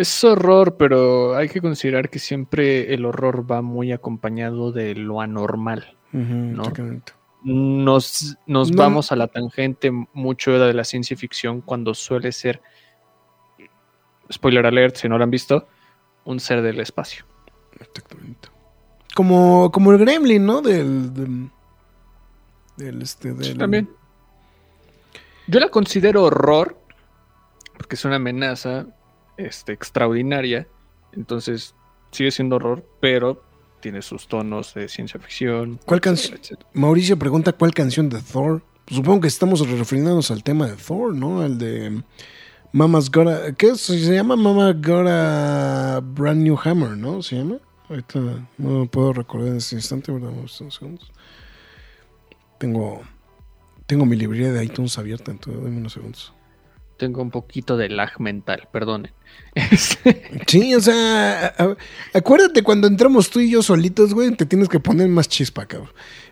Es 0.00 0.24
horror, 0.24 0.76
pero 0.76 1.34
hay 1.36 1.48
que 1.48 1.60
considerar 1.60 2.08
que 2.08 2.18
siempre 2.18 2.94
el 2.94 3.04
horror 3.04 3.50
va 3.50 3.60
muy 3.60 3.92
acompañado 3.92 4.72
de 4.72 4.94
lo 4.94 5.20
anormal. 5.20 5.96
No. 6.12 6.62
exactamente. 6.62 7.12
Nos, 7.42 8.36
nos 8.46 8.70
No. 8.70 8.76
vamos 8.78 9.12
a 9.12 9.16
la 9.16 9.26
tangente 9.28 9.90
mucho 10.12 10.52
de 10.58 10.74
la 10.74 10.84
ciencia 10.84 11.16
ficción 11.16 11.60
cuando 11.60 11.94
suele 11.94 12.32
ser, 12.32 12.60
spoiler 14.32 14.66
alert, 14.66 14.96
si 14.96 15.08
no 15.08 15.18
lo 15.18 15.24
han 15.24 15.30
visto, 15.30 15.68
un 16.24 16.40
ser 16.40 16.62
del 16.62 16.80
espacio. 16.80 17.24
Exactamente. 17.78 18.48
Como, 19.14 19.70
como 19.72 19.92
el 19.92 19.98
Gremlin, 19.98 20.44
¿no? 20.46 20.60
Del. 20.62 21.12
del, 21.14 21.50
del, 22.76 23.02
este, 23.02 23.32
del- 23.34 23.58
También. 23.58 23.90
Yo 25.46 25.60
la 25.60 25.68
considero 25.68 26.24
horror, 26.24 26.78
porque 27.76 27.96
es 27.96 28.04
una 28.04 28.16
amenaza 28.16 28.86
este, 29.46 29.72
extraordinaria, 29.72 30.66
entonces 31.12 31.74
sigue 32.10 32.30
siendo 32.30 32.56
horror, 32.56 32.84
pero 33.00 33.42
tiene 33.80 34.02
sus 34.02 34.28
tonos 34.28 34.74
de 34.74 34.88
ciencia 34.88 35.18
ficción. 35.20 35.80
¿Cuál 35.84 36.00
canción? 36.00 36.38
Mauricio 36.74 37.18
pregunta 37.18 37.52
cuál 37.52 37.72
canción 37.72 38.08
de 38.08 38.20
Thor. 38.20 38.62
Supongo 38.86 39.22
que 39.22 39.28
estamos 39.28 39.66
refiriéndonos 39.68 40.30
al 40.30 40.42
tema 40.42 40.66
de 40.66 40.74
Thor, 40.74 41.14
¿no? 41.14 41.40
Al 41.40 41.58
de 41.58 42.02
Mama's 42.72 43.10
Got 43.10 43.28
a... 43.28 43.52
¿Qué 43.52 43.68
es? 43.68 43.80
Se 43.80 44.14
llama 44.14 44.36
Mama 44.36 44.72
Got 44.72 45.06
a 45.08 46.00
Brand 46.02 46.42
New 46.42 46.58
Hammer, 46.62 46.96
¿no? 46.96 47.22
¿Se 47.22 47.36
llama? 47.36 47.58
Ahorita 47.88 48.20
no 48.58 48.78
lo 48.78 48.86
puedo 48.86 49.12
recordar 49.12 49.48
en 49.48 49.56
este 49.56 49.76
instante, 49.76 50.12
¿verdad? 50.12 50.30
Vamos 50.30 50.60
unos 50.60 50.74
segundos. 50.74 51.12
Tengo, 52.58 53.02
tengo 53.86 54.04
mi 54.04 54.16
librería 54.16 54.52
de 54.52 54.64
iTunes 54.64 54.98
abierta, 54.98 55.30
entonces 55.32 55.62
dame 55.62 55.76
unos 55.76 55.92
segundos. 55.92 56.32
Tengo 57.00 57.22
un 57.22 57.30
poquito 57.30 57.78
de 57.78 57.88
lag 57.88 58.10
mental, 58.20 58.68
perdonen. 58.70 59.10
Sí, 60.46 60.74
o 60.74 60.80
sea, 60.80 61.46
a- 61.46 61.64
a- 61.64 61.76
acuérdate 62.12 62.62
cuando 62.62 62.86
entramos 62.86 63.30
tú 63.30 63.40
y 63.40 63.50
yo 63.50 63.62
solitos, 63.62 64.12
güey, 64.12 64.30
te 64.36 64.44
tienes 64.44 64.68
que 64.68 64.80
poner 64.80 65.08
más 65.08 65.26
chispa, 65.26 65.64
cabrón. 65.64 65.88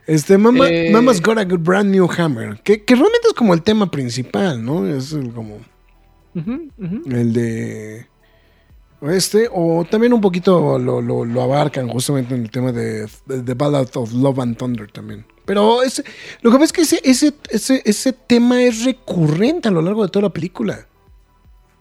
Este, 0.06 0.36
Mama, 0.36 0.68
Eh. 0.68 0.90
Mama's 0.92 1.22
Got 1.22 1.38
a 1.38 1.44
Brand 1.44 1.90
New 1.90 2.06
Hammer, 2.18 2.60
que, 2.62 2.84
que 2.84 2.94
realmente 2.94 3.28
es 3.28 3.32
como 3.34 3.54
el 3.54 3.62
tema 3.62 3.90
principal, 3.90 4.62
¿no? 4.62 4.86
Es 4.86 5.12
el, 5.12 5.32
como 5.32 5.58
el 6.34 7.32
de 7.32 8.06
este, 9.02 9.48
o 9.52 9.86
también 9.90 10.12
un 10.12 10.20
poquito 10.20 10.78
lo, 10.78 11.00
lo- 11.00 11.24
lo 11.24 11.42
abarcan 11.42 11.88
justamente 11.88 12.34
en 12.34 12.42
el 12.42 12.50
tema 12.50 12.72
de 12.72 13.08
The 13.26 13.54
Ballad 13.54 13.88
of 13.94 14.12
Love 14.12 14.40
and 14.40 14.56
Thunder 14.58 14.90
también. 14.90 15.24
Pero 15.48 15.82
ese, 15.82 16.04
lo 16.42 16.50
que 16.50 16.58
pasa 16.58 16.64
es 16.66 16.72
que 16.74 16.82
ese, 16.82 17.00
ese, 17.04 17.32
ese, 17.48 17.82
ese 17.86 18.12
tema 18.12 18.62
es 18.62 18.84
recurrente 18.84 19.68
a 19.68 19.70
lo 19.70 19.80
largo 19.80 20.02
de 20.02 20.10
toda 20.10 20.24
la 20.24 20.28
película, 20.28 20.86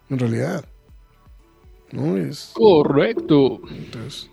en 0.09 0.17
realidad. 0.17 0.63
¿No? 1.91 2.15
Es... 2.15 2.51
Correcto. 2.53 3.59
Entonces, 3.69 4.29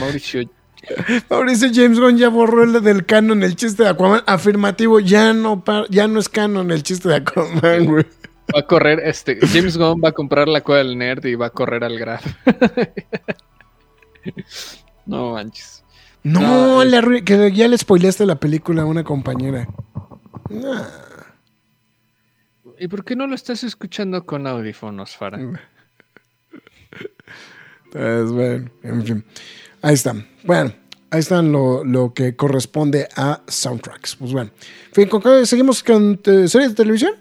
Mauricio, 0.00 0.50
Mauricio 1.30 1.68
James 1.72 2.00
Gunn 2.00 2.18
ya 2.18 2.28
borró 2.28 2.64
el 2.64 2.82
del 2.82 3.06
canon 3.06 3.44
el 3.44 3.54
chiste 3.54 3.84
de 3.84 3.90
Aquaman. 3.90 4.24
Afirmativo, 4.26 4.98
ya 4.98 5.32
no, 5.32 5.62
ya 5.88 6.08
no 6.08 6.18
es 6.18 6.28
canon 6.28 6.72
el 6.72 6.82
chiste 6.82 7.08
de 7.08 7.14
Aquaman, 7.14 7.86
güey. 7.86 8.04
va 8.52 8.58
a 8.58 8.66
correr, 8.66 8.98
este, 9.04 9.38
James 9.46 9.76
Gunn 9.76 10.00
va 10.04 10.08
a 10.08 10.12
comprar 10.12 10.48
la 10.48 10.60
cueva 10.60 10.82
del 10.82 10.98
nerd 10.98 11.24
y 11.24 11.36
va 11.36 11.46
a 11.46 11.50
correr 11.50 11.84
al 11.84 11.96
Graf. 11.96 12.26
no 15.06 15.34
manches. 15.34 15.81
No, 16.24 16.40
No, 16.40 16.82
es- 16.82 16.92
arrui- 16.92 17.24
que 17.24 17.52
ya 17.52 17.66
le 17.68 17.76
spoileaste 17.76 18.26
la 18.26 18.36
película 18.36 18.82
a 18.82 18.86
una 18.86 19.02
compañera. 19.04 19.66
Nah. 20.50 20.82
¿Y 22.78 22.88
por 22.88 23.04
qué 23.04 23.14
no 23.16 23.26
lo 23.26 23.34
estás 23.34 23.62
escuchando 23.64 24.24
con 24.26 24.46
audífonos, 24.46 25.16
Fara? 25.16 25.38
Pues 27.90 28.30
bueno, 28.32 28.70
en 28.82 29.04
fin. 29.04 29.24
Ahí 29.82 29.94
están. 29.94 30.26
Bueno, 30.44 30.72
ahí 31.10 31.20
están 31.20 31.52
lo, 31.52 31.84
lo 31.84 32.14
que 32.14 32.34
corresponde 32.36 33.08
a 33.16 33.42
soundtracks. 33.46 34.16
Pues 34.16 34.32
bueno. 34.32 34.50
En 34.88 34.92
fin, 34.94 35.08
¿con 35.08 35.22
qué 35.22 35.44
seguimos 35.46 35.82
con 35.82 36.18
series 36.24 36.70
de 36.70 36.74
televisión? 36.74 37.12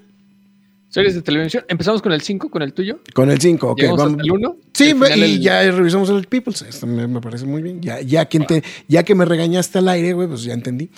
Series 0.92 1.16
de 1.16 1.22
televisión. 1.22 1.64
Empezamos 1.70 2.02
con 2.02 2.12
el 2.12 2.20
5, 2.22 2.50
con 2.52 2.62
el 2.62 2.74
tuyo. 2.74 3.00
Con 3.14 3.32
el 3.32 3.40
5, 3.40 3.70
ok. 3.72 3.78
Llegamos 3.80 4.00
Vamos. 4.00 4.12
hasta 4.14 4.24
el 4.24 4.32
1. 4.32 4.58
Sí, 4.74 4.94
y 5.16 5.40
ya 5.40 5.72
revisamos 5.72 6.10
el 6.10 6.28
People's. 6.28 6.62
Esto 6.64 6.86
me, 6.86 7.08
me 7.08 7.22
parece 7.22 7.46
muy 7.46 7.62
bien. 7.62 7.82
Ya, 7.82 8.02
ya, 8.02 8.26
que 8.26 8.40
ente- 8.40 8.64
ya 8.90 9.04
que 9.04 9.16
me 9.16 9.24
regañaste 9.24 9.78
al 9.80 9.88
aire, 9.88 10.12
güey, 10.12 10.28
pues 10.28 10.44
ya 10.44 10.54
entendí. 10.54 10.92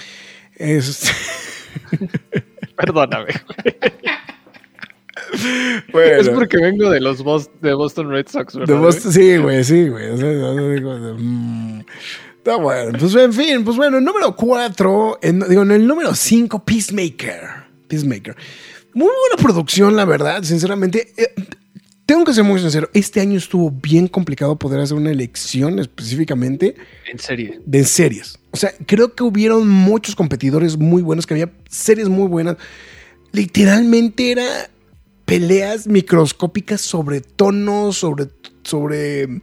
Es- 0.55 1.09
Perdóname. 2.75 3.27
Bueno. 5.91 6.21
Es 6.21 6.29
porque 6.29 6.57
vengo 6.57 6.89
de 6.91 6.99
los 6.99 7.23
Bos- 7.23 7.49
de 7.61 7.73
Boston 7.73 8.09
Red 8.09 8.27
Sox, 8.29 8.55
¿verdad? 8.55 8.75
De 8.75 8.79
Boston- 8.79 9.11
sí, 9.11 9.37
güey, 9.37 9.63
sí, 9.63 9.87
güey. 9.89 10.09
O 10.09 10.17
sea, 10.17 10.27
no 10.31 10.69
digo, 10.69 10.99
de, 10.99 11.13
mm. 11.13 11.85
Está 12.37 12.57
bueno. 12.57 12.97
Pues 12.99 13.15
en 13.15 13.33
fin, 13.33 13.63
pues 13.63 13.77
bueno, 13.77 13.97
el 13.97 14.03
número 14.03 14.35
4, 14.35 15.19
digo, 15.49 15.61
en 15.63 15.71
el 15.71 15.87
número 15.87 16.13
5, 16.13 16.63
Peacemaker. 16.65 17.39
Peacemaker. 17.87 18.35
Muy 18.93 19.09
buena 19.09 19.41
producción, 19.41 19.95
la 19.95 20.05
verdad, 20.05 20.43
sinceramente. 20.43 21.13
Eh, 21.17 21.33
tengo 22.05 22.25
que 22.25 22.33
ser 22.33 22.43
muy 22.43 22.59
sincero, 22.59 22.89
este 22.93 23.21
año 23.21 23.37
estuvo 23.37 23.71
bien 23.71 24.07
complicado 24.07 24.57
poder 24.57 24.81
hacer 24.81 24.97
una 24.97 25.09
elección 25.09 25.79
específicamente 25.79 26.75
En 27.09 27.17
serie. 27.17 27.59
de 27.65 27.85
series. 27.85 28.37
O 28.51 28.57
sea, 28.57 28.71
creo 28.85 29.15
que 29.15 29.23
hubieron 29.23 29.67
muchos 29.69 30.15
competidores 30.15 30.77
muy 30.77 31.01
buenos, 31.01 31.25
que 31.25 31.33
había 31.33 31.51
series 31.69 32.09
muy 32.09 32.27
buenas. 32.27 32.57
Literalmente 33.31 34.31
era 34.31 34.69
peleas 35.25 35.87
microscópicas 35.87 36.81
sobre 36.81 37.21
tonos, 37.21 37.97
sobre, 37.97 38.27
sobre, 38.63 39.41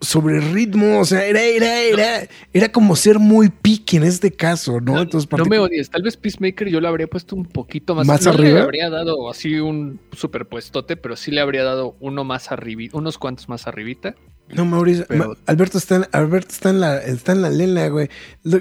sobre 0.00 0.40
ritmo. 0.40 1.00
O 1.00 1.04
sea, 1.04 1.24
era, 1.24 1.42
era, 1.42 1.80
era, 1.80 2.28
era 2.52 2.72
como 2.72 2.94
ser 2.96 3.18
muy 3.18 3.48
picky 3.48 3.96
en 3.98 4.04
este 4.04 4.30
caso, 4.32 4.80
¿no? 4.80 5.00
Entonces, 5.02 5.28
No 5.36 5.44
me 5.44 5.58
odies. 5.58 5.90
Tal 5.90 6.02
vez 6.02 6.16
Peacemaker 6.16 6.68
yo 6.68 6.80
le 6.80 6.88
habría 6.88 7.06
puesto 7.06 7.34
un 7.36 7.44
poquito 7.44 7.94
más. 7.94 8.06
¿Más 8.06 8.24
no 8.24 8.30
arriba? 8.30 8.58
le 8.58 8.64
habría 8.64 8.90
dado 8.90 9.28
así 9.30 9.54
un 9.60 10.00
superpuestote, 10.12 10.96
pero 10.96 11.16
sí 11.16 11.30
le 11.30 11.40
habría 11.40 11.64
dado 11.64 11.96
uno 12.00 12.24
más 12.24 12.50
arribita, 12.52 12.96
unos 12.96 13.18
cuantos 13.18 13.48
más 13.48 13.66
arribita. 13.66 14.14
No, 14.50 14.64
Mauricio, 14.64 15.04
Pero- 15.08 15.28
Ma- 15.30 15.34
Alberto 15.46 15.76
está 15.76 15.96
en, 15.96 16.06
Alberto 16.12 16.52
está 16.52 16.70
en 16.70 16.80
la, 16.80 16.98
está 16.98 17.32
en 17.32 17.42
la 17.42 17.50
lela, 17.50 17.88
güey. 17.88 18.08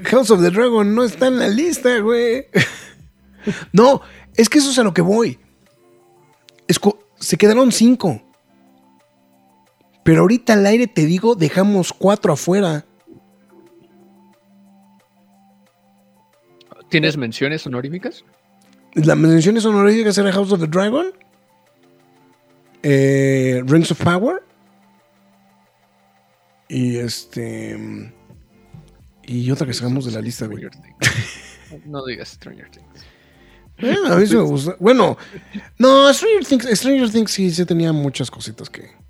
House 0.06 0.32
of 0.32 0.41
the 0.41 0.50
Dragon 0.52 0.93
no 0.93 1.04
está 1.06 1.28
en 1.28 1.39
la 1.39 1.47
lista, 1.47 2.00
güey. 2.00 2.47
no, 3.71 4.02
es 4.36 4.50
que 4.50 4.58
eso 4.58 4.71
es 4.71 4.80
a 4.80 4.84
lo 4.84 4.93
que 4.93 5.02
voy. 5.02 5.39
Esco- 6.67 7.00
se 7.19 7.38
quedaron 7.38 7.71
cinco. 7.71 8.21
Pero 10.08 10.22
ahorita 10.22 10.54
al 10.54 10.65
aire 10.65 10.88
te 10.88 11.06
digo, 11.06 11.36
dejamos 11.36 11.91
cuatro 11.91 12.32
afuera. 12.32 12.86
¿Tienes 16.88 17.17
menciones 17.17 17.67
honoríficas? 17.67 18.24
Las 18.93 19.17
menciones 19.17 19.65
honoríficas 19.65 20.17
era 20.17 20.32
House 20.32 20.54
of 20.54 20.62
the 20.62 20.67
Dragon, 20.67 21.08
eh, 22.84 23.62
Rings 23.65 23.91
of 23.91 24.02
Power 24.02 24.41
y 26.70 27.00
este 27.00 27.78
y 29.24 29.52
otra 29.52 29.67
que 29.67 29.74
sacamos 29.74 30.06
de 30.06 30.13
la 30.13 30.22
lista, 30.22 30.48
güey. 30.48 30.63
No 31.86 32.06
digas 32.06 32.30
Stranger 32.30 32.72
Things. 32.72 33.06
Bueno, 33.78 34.13
a 34.13 34.15
mí 34.15 34.26
sí 34.26 34.38
me 34.38 34.43
gusta. 34.43 34.78
Bueno, 34.80 35.17
no, 35.78 36.13
Stranger 36.13 36.46
Things, 36.46 36.80
Stranger 36.80 37.12
Things 37.12 37.30
sí, 37.30 37.52
sí 37.52 37.65
tenía 37.65 37.91
muchas 37.91 38.32
cositas 38.32 38.70
que 38.70 39.08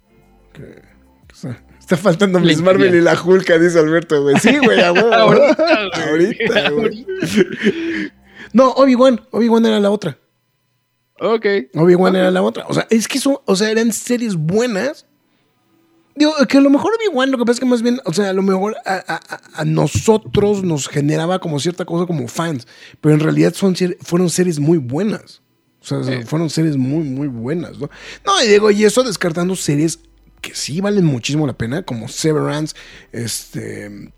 está, 1.79 1.97
faltando 1.97 2.39
Miss 2.39 2.61
Marvel 2.61 2.95
y 2.95 3.01
la 3.01 3.19
Hulk, 3.21 3.47
dice 3.59 3.79
Alberto, 3.79 4.21
güey. 4.23 4.35
Sí, 4.39 4.57
güey, 4.57 4.81
a 4.81 4.91
huevo. 4.93 5.13
Ahorita, 5.13 5.55
güey. 6.09 6.09
Ahorita, 6.09 6.69
güey. 6.71 7.05
Ahorita. 7.05 8.13
No, 8.53 8.71
Obi-Wan. 8.71 9.21
Obi-Wan 9.31 9.65
era 9.65 9.79
la 9.79 9.91
otra. 9.91 10.17
Ok. 11.19 11.45
Obi-Wan 11.75 12.15
era 12.15 12.31
la 12.31 12.41
otra. 12.43 12.65
O 12.67 12.73
sea, 12.73 12.87
es 12.89 13.07
que 13.07 13.17
eso, 13.17 13.41
o 13.45 13.55
sea, 13.55 13.69
eran 13.71 13.91
series 13.91 14.35
buenas. 14.35 15.05
Digo, 16.15 16.33
que 16.49 16.57
a 16.57 16.61
lo 16.61 16.69
mejor 16.71 16.93
Obi-Wan, 16.95 17.29
lo 17.31 17.37
que 17.37 17.43
pasa 17.45 17.53
es 17.53 17.59
que 17.59 17.65
más 17.67 17.81
bien, 17.83 17.99
o 18.05 18.13
sea, 18.13 18.29
a 18.29 18.33
lo 18.33 18.41
mejor 18.41 18.75
a, 18.85 18.95
a- 19.07 19.61
a- 19.61 19.65
nosotros 19.65 20.63
nos 20.63 20.87
generaba 20.87 21.37
como 21.39 21.59
cierta 21.59 21.85
cosa 21.85 22.07
como 22.07 22.27
fans, 22.27 22.67
pero 23.01 23.13
en 23.13 23.19
realidad 23.21 23.53
son, 23.53 23.75
fueron 24.01 24.29
series 24.29 24.59
muy 24.59 24.79
buenas. 24.79 25.41
O 25.79 25.85
sea, 25.85 26.03
Sí. 26.03 26.23
fueron 26.25 26.49
series 26.49 26.75
muy, 26.75 27.03
muy 27.03 27.27
buenas, 27.27 27.77
¿no? 27.77 27.89
No, 28.25 28.43
y 28.43 28.47
digo, 28.47 28.71
y 28.71 28.83
eso 28.83 29.03
descartando 29.03 29.55
series 29.55 29.99
que 30.47 30.55
sí 30.55 30.81
valen 30.81 31.05
muchísimo 31.05 31.45
la 31.47 31.57
pena, 31.57 31.83
como 31.83 32.07
Severance, 32.07 32.75
este... 33.11 34.11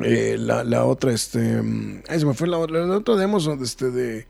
eh, 0.00 0.36
la, 0.38 0.64
la 0.64 0.84
otra, 0.84 1.12
este... 1.12 1.60
Ay, 2.08 2.20
se 2.20 2.26
me 2.26 2.34
fue 2.34 2.48
la 2.48 2.58
otra, 2.58 2.84
la 2.84 2.96
otra 2.96 3.16
de 3.16 3.24
Amazon, 3.24 3.62
este, 3.62 3.90
de... 3.90 4.26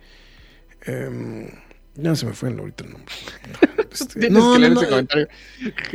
em, 0.87 1.49
ya 1.97 2.15
se 2.17 2.27
me 2.27 2.33
fue 2.33 2.51
ahorita 2.51 2.85
el 2.85 2.93
nombre. 2.93 3.15
Este, 3.95 4.19
Tienes 4.19 4.43
no, 4.43 4.55
que 4.55 4.59
leer 4.59 4.73
no, 4.73 4.81
ese 4.81 4.91
no, 4.91 4.97
comentario. 4.97 5.29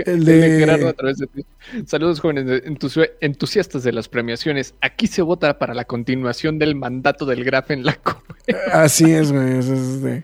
el 0.06 0.24
de... 0.24 0.38
de- 0.38 0.60
Gerardo 0.60 0.88
a 0.88 0.94
través 0.94 1.18
de 1.18 1.28
ti. 1.28 1.46
Saludos 1.86 2.22
jóvenes 2.22 2.46
entusi- 2.63 3.10
entusiastas 3.20 3.84
de 3.84 3.92
las 3.92 4.08
premiaciones. 4.08 4.74
Aquí 4.80 5.06
se 5.08 5.22
vota 5.22 5.60
para 5.60 5.74
la 5.74 5.84
continuación 5.84 6.60
del 6.60 6.76
mandato 6.76 7.26
del 7.26 7.44
Graf 7.44 7.72
en 7.72 7.84
la 7.84 7.96
Copa. 7.96 8.38
Así 8.72 9.12
es, 9.12 9.34
güey. 9.34 9.58
es- 9.58 9.68
es 9.68 10.02
de- 10.02 10.24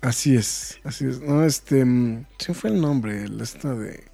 Así 0.00 0.34
es, 0.36 0.80
así 0.84 1.06
es. 1.06 1.20
No, 1.20 1.44
este. 1.44 1.84
mm, 1.84 2.26
Se 2.38 2.52
me 2.52 2.54
fue 2.54 2.70
el 2.70 2.80
nombre, 2.80 3.24
el 3.24 3.40
esta 3.40 3.74
de. 3.74 4.04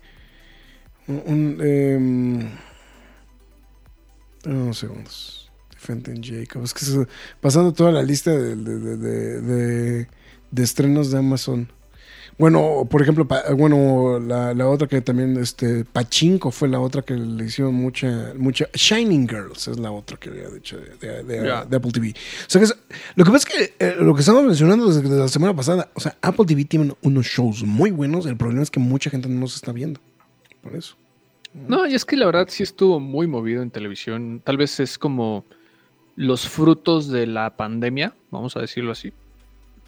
Un. 1.07 1.23
un, 1.27 1.59
em, 1.63 2.51
unos 4.45 4.79
segundos. 4.79 5.51
Fenton 5.77 6.23
Jacob. 6.23 6.65
Es 6.65 6.75
que 6.75 6.85
pasando 7.41 7.73
toda 7.73 7.93
la 7.93 8.03
lista 8.03 8.33
de, 8.33 8.57
de- 8.57 9.41
de- 9.41 10.09
de 10.51 10.63
estrenos 10.63 11.11
de 11.11 11.19
Amazon. 11.19 11.71
Bueno, 12.39 12.87
por 12.89 13.03
ejemplo, 13.03 13.27
pa- 13.27 13.53
bueno, 13.53 14.21
la, 14.21 14.55
la 14.55 14.69
otra 14.69 14.87
que 14.87 15.01
también, 15.01 15.37
este, 15.39 15.85
Pachinko 15.85 16.53
fue 16.53 16.69
la 16.69 16.79
otra 16.79 17.03
que 17.03 17.15
le 17.15 17.45
hicieron 17.47 17.75
mucha, 17.75 18.33
mucha, 18.37 18.67
Shining 18.75 19.29
Girls 19.29 19.67
es 19.67 19.79
la 19.81 19.91
otra 19.91 20.17
que 20.19 20.29
había 20.31 20.49
dicho 20.49 20.79
de, 20.79 20.95
de- 21.05 21.23
de- 21.25 21.47
Ya. 21.49 21.65
de 21.65 21.77
Apple 21.77 21.91
TV. 21.91 22.11
O 22.11 22.15
sea 22.47 22.61
que 22.61 22.67
es- 22.67 22.77
lo 23.17 23.25
que 23.25 23.31
pasa 23.33 23.49
es 23.49 23.55
que 23.79 23.85
eh, 23.85 23.97
lo 23.99 24.15
que 24.15 24.21
estamos 24.21 24.45
mencionando 24.45 24.87
desde, 24.87 25.03
desde 25.03 25.19
la 25.19 25.27
semana 25.29 25.55
pasada, 25.57 25.91
o 25.95 26.01
sea, 26.01 26.17
Apple 26.23 26.45
TV 26.47 26.65
tiene 26.65 26.95
unos 27.03 27.27
shows 27.27 27.65
muy 27.65 27.91
buenos, 27.91 28.25
el 28.27 28.37
problema 28.37 28.63
es 28.63 28.71
que 28.71 28.79
mucha 28.79 29.11
gente 29.11 29.29
no 29.29 29.41
los 29.41 29.57
está 29.57 29.73
viendo. 29.73 29.99
Por 30.63 30.77
eso. 30.77 30.95
No, 31.55 31.87
y 31.89 31.95
es 31.95 32.05
que 32.05 32.17
la 32.17 32.27
verdad 32.27 32.47
sí 32.51 32.63
estuvo 32.63 33.01
muy 33.01 33.27
movido 33.27 33.63
en 33.63 33.71
televisión. 33.71 34.41
Tal 34.45 34.59
vez 34.59 34.79
es 34.79 34.97
como 34.97 35.45
los 36.15 36.49
frutos 36.49 37.09
de 37.09 37.27
la 37.27 37.57
pandemia, 37.57 38.15
vamos 38.31 38.57
a 38.57 38.61
decirlo 38.61 38.93
así. 38.93 39.13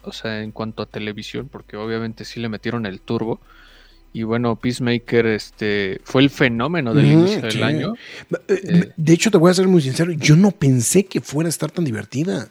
O 0.03 0.11
sea, 0.11 0.41
en 0.41 0.51
cuanto 0.51 0.83
a 0.83 0.85
televisión, 0.85 1.47
porque 1.51 1.77
obviamente 1.77 2.25
sí 2.25 2.39
le 2.39 2.49
metieron 2.49 2.85
el 2.85 2.99
turbo. 3.01 3.39
Y 4.13 4.23
bueno, 4.23 4.57
Peacemaker 4.57 5.25
este, 5.27 6.01
fue 6.03 6.21
el 6.21 6.29
fenómeno 6.29 6.93
del 6.93 7.05
inicio 7.05 7.41
del 7.41 7.63
año. 7.63 7.93
Eh, 8.47 8.61
Eh. 8.65 8.91
De 8.97 9.13
hecho, 9.13 9.31
te 9.31 9.37
voy 9.37 9.51
a 9.51 9.53
ser 9.53 9.67
muy 9.67 9.81
sincero, 9.81 10.11
yo 10.11 10.35
no 10.35 10.51
pensé 10.51 11.05
que 11.05 11.21
fuera 11.21 11.47
a 11.47 11.49
estar 11.49 11.71
tan 11.71 11.85
divertida. 11.85 12.49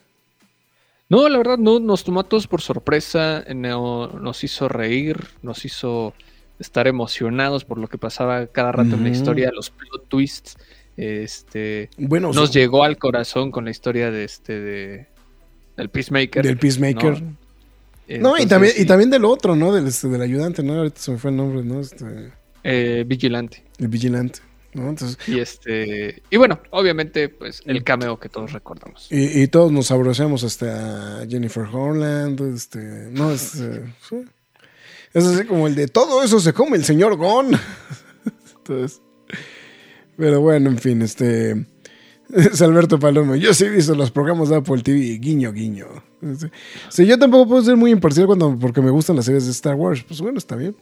No, 1.10 1.28
la 1.28 1.36
verdad, 1.38 1.58
no, 1.58 1.78
nos 1.80 2.04
tomó 2.04 2.20
a 2.20 2.24
todos 2.24 2.46
por 2.46 2.62
sorpresa, 2.62 3.44
no- 3.54 4.06
nos 4.08 4.42
hizo 4.44 4.68
reír, 4.68 5.18
nos 5.42 5.64
hizo 5.64 6.14
estar 6.60 6.86
emocionados 6.86 7.64
por 7.64 7.78
lo 7.78 7.88
que 7.88 7.98
pasaba 7.98 8.46
cada 8.46 8.70
rato 8.72 8.94
en 8.94 9.02
la 9.02 9.08
historia, 9.10 9.50
los 9.52 9.70
plot 9.70 10.08
twists, 10.08 10.56
este, 10.96 11.90
Bueno, 11.98 12.30
o 12.30 12.32
nos 12.32 12.50
sea, 12.52 12.62
llegó 12.62 12.84
al 12.84 12.96
corazón 12.96 13.50
con 13.50 13.64
la 13.64 13.70
historia 13.70 14.10
de 14.10 14.24
este 14.24 14.60
de 14.60 15.06
del 15.76 15.88
Peacemaker. 15.88 16.44
del 16.44 16.58
Peacemaker. 16.58 17.22
¿no? 17.22 17.36
No, 18.18 18.36
y 18.38 18.46
también, 18.46 18.74
y 18.76 18.84
también 18.86 19.10
del 19.10 19.24
otro, 19.24 19.54
¿no? 19.54 19.72
Del, 19.72 19.86
este, 19.86 20.08
del 20.08 20.22
ayudante, 20.22 20.62
¿no? 20.62 20.74
Ahorita 20.74 21.00
se 21.00 21.12
me 21.12 21.18
fue 21.18 21.30
el 21.30 21.36
nombre, 21.36 21.62
¿no? 21.62 21.80
Este, 21.80 22.32
eh, 22.64 23.04
Vigilante. 23.06 23.62
el 23.78 23.88
vigilante, 23.88 24.40
¿no? 24.74 24.88
Entonces, 24.88 25.16
Y 25.28 25.38
este, 25.38 26.22
y 26.30 26.36
bueno, 26.36 26.60
obviamente, 26.70 27.28
pues 27.28 27.62
el 27.66 27.84
cameo 27.84 28.18
que 28.18 28.28
todos 28.28 28.52
recordamos. 28.52 29.06
y, 29.10 29.42
y 29.42 29.46
todos 29.48 29.70
nos 29.72 29.90
abrazamos 29.90 30.42
hasta 30.44 31.24
Jennifer 31.28 31.64
Holland, 31.70 32.40
este, 32.54 32.78
no, 33.12 33.30
es, 33.30 33.40
sí. 34.08 34.16
es 35.14 35.24
así 35.24 35.44
como 35.44 35.66
el 35.66 35.74
de 35.74 35.88
todo 35.88 36.22
eso 36.22 36.40
se 36.40 36.52
come 36.52 36.76
el 36.76 36.84
señor 36.84 37.16
Gon. 37.16 37.50
Entonces, 38.56 39.00
pero 40.16 40.40
bueno, 40.40 40.68
en 40.68 40.78
fin, 40.78 41.00
este, 41.02 41.66
es 42.34 42.60
Alberto 42.60 42.98
Palomo. 42.98 43.36
Yo 43.36 43.54
sí 43.54 43.64
he 43.64 43.70
visto 43.70 43.94
los 43.94 44.10
programas 44.10 44.48
de 44.50 44.56
Apple 44.56 44.82
TV, 44.82 45.18
guiño, 45.18 45.52
guiño. 45.52 45.86
Sí, 46.20 46.46
Sí, 46.88 47.06
yo 47.06 47.18
tampoco 47.18 47.48
puedo 47.48 47.62
ser 47.62 47.76
muy 47.76 47.90
imparcial 47.90 48.26
cuando, 48.26 48.58
porque 48.58 48.80
me 48.80 48.90
gustan 48.90 49.16
las 49.16 49.24
series 49.24 49.46
de 49.46 49.52
Star 49.52 49.74
Wars. 49.74 50.04
Pues 50.06 50.20
bueno, 50.20 50.38
está 50.38 50.56
bien. 50.56 50.76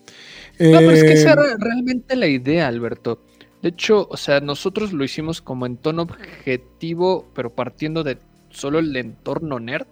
No, 0.58 0.78
pero 0.78 0.90
es 0.90 1.02
que 1.02 1.10
Eh, 1.10 1.12
esa 1.14 1.32
era 1.32 1.56
realmente 1.58 2.16
la 2.16 2.26
idea, 2.26 2.66
Alberto. 2.68 3.22
De 3.62 3.70
hecho, 3.70 4.06
o 4.10 4.16
sea, 4.16 4.40
nosotros 4.40 4.92
lo 4.92 5.04
hicimos 5.04 5.40
como 5.40 5.66
en 5.66 5.76
tono 5.76 6.02
objetivo, 6.02 7.28
pero 7.34 7.54
partiendo 7.54 8.04
de 8.04 8.18
solo 8.50 8.78
el 8.78 8.94
entorno 8.96 9.58
nerd 9.58 9.86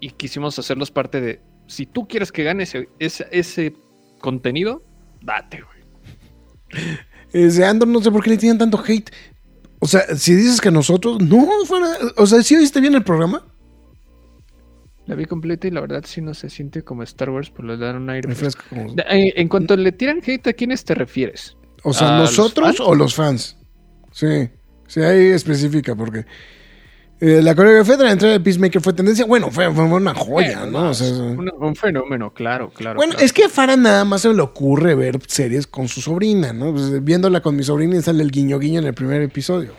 y 0.00 0.10
quisimos 0.10 0.58
hacerlos 0.58 0.90
parte 0.90 1.20
de, 1.20 1.40
si 1.66 1.86
tú 1.86 2.06
quieres 2.06 2.32
que 2.32 2.44
gane 2.44 2.64
ese, 2.64 2.88
ese, 2.98 3.26
ese 3.30 3.74
contenido, 4.20 4.82
date, 5.22 5.62
güey. 5.62 6.86
Ese 7.32 7.64
Andor, 7.66 7.88
no 7.88 8.00
sé 8.00 8.10
por 8.10 8.22
qué 8.22 8.30
le 8.30 8.38
tienen 8.38 8.56
tanto 8.56 8.82
hate. 8.86 9.10
O 9.80 9.86
sea, 9.86 10.16
si 10.16 10.34
dices 10.34 10.60
que 10.60 10.70
nosotros, 10.70 11.20
no, 11.20 11.46
fuera, 11.66 11.88
o 12.16 12.26
sea, 12.26 12.42
¿sí 12.42 12.56
oíste 12.56 12.80
bien 12.80 12.94
el 12.94 13.04
programa? 13.04 13.44
La 15.06 15.14
vi 15.14 15.24
completa 15.24 15.68
y 15.68 15.70
la 15.70 15.80
verdad 15.80 16.02
sí 16.06 16.20
no 16.20 16.34
se 16.34 16.50
siente 16.50 16.82
como 16.82 17.02
Star 17.04 17.30
Wars, 17.30 17.50
pero 17.54 17.68
le 17.68 17.76
dan 17.76 17.96
un 17.96 18.10
aire. 18.10 18.28
Como- 18.68 18.92
De- 18.94 19.04
En, 19.08 19.32
en 19.36 19.48
cuanto 19.48 19.76
le 19.76 19.92
tiran 19.92 20.20
hate, 20.26 20.48
¿a 20.48 20.52
quiénes 20.52 20.84
te 20.84 20.94
refieres? 20.94 21.56
O 21.84 21.92
sea, 21.92 22.16
¿A 22.16 22.20
los 22.20 22.36
¿nosotros 22.36 22.80
o 22.80 22.94
los 22.94 23.14
fans? 23.14 23.56
Sí, 24.10 24.48
sí, 24.88 25.00
ahí 25.02 25.26
especifica, 25.26 25.94
porque 25.94 26.24
eh, 27.20 27.40
la 27.40 27.54
coreografía 27.54 27.96
de 27.96 28.04
la 28.04 28.10
entrada 28.12 28.34
de 28.34 28.40
Peacemaker 28.40 28.80
fue 28.82 28.92
tendencia. 28.92 29.24
Bueno, 29.26 29.50
fue, 29.50 29.72
fue 29.72 29.84
una 29.84 30.12
joya, 30.14 30.66
¿no? 30.66 30.90
O 30.90 30.94
sea, 30.94 31.06
un, 31.08 31.50
un 31.56 31.76
fenómeno, 31.76 32.32
claro, 32.34 32.70
claro. 32.70 32.96
bueno, 32.96 33.12
claro. 33.12 33.24
es 33.24 33.32
que 33.32 33.44
a 33.44 33.48
Farah 33.48 33.76
nada 33.76 34.04
más 34.04 34.22
se 34.22 34.34
le 34.34 34.42
ocurre 34.42 34.94
ver 34.96 35.18
series 35.28 35.66
con 35.68 35.86
su 35.88 36.00
sobrina, 36.00 36.52
¿no? 36.52 36.72
Pues, 36.72 37.02
viéndola 37.04 37.40
con 37.40 37.54
mi 37.56 37.62
sobrina 37.62 37.96
y 37.96 38.02
sale 38.02 38.22
el 38.24 38.30
guiño 38.32 38.58
guiño 38.58 38.80
en 38.80 38.86
el 38.86 38.94
primer 38.94 39.22
episodio. 39.22 39.70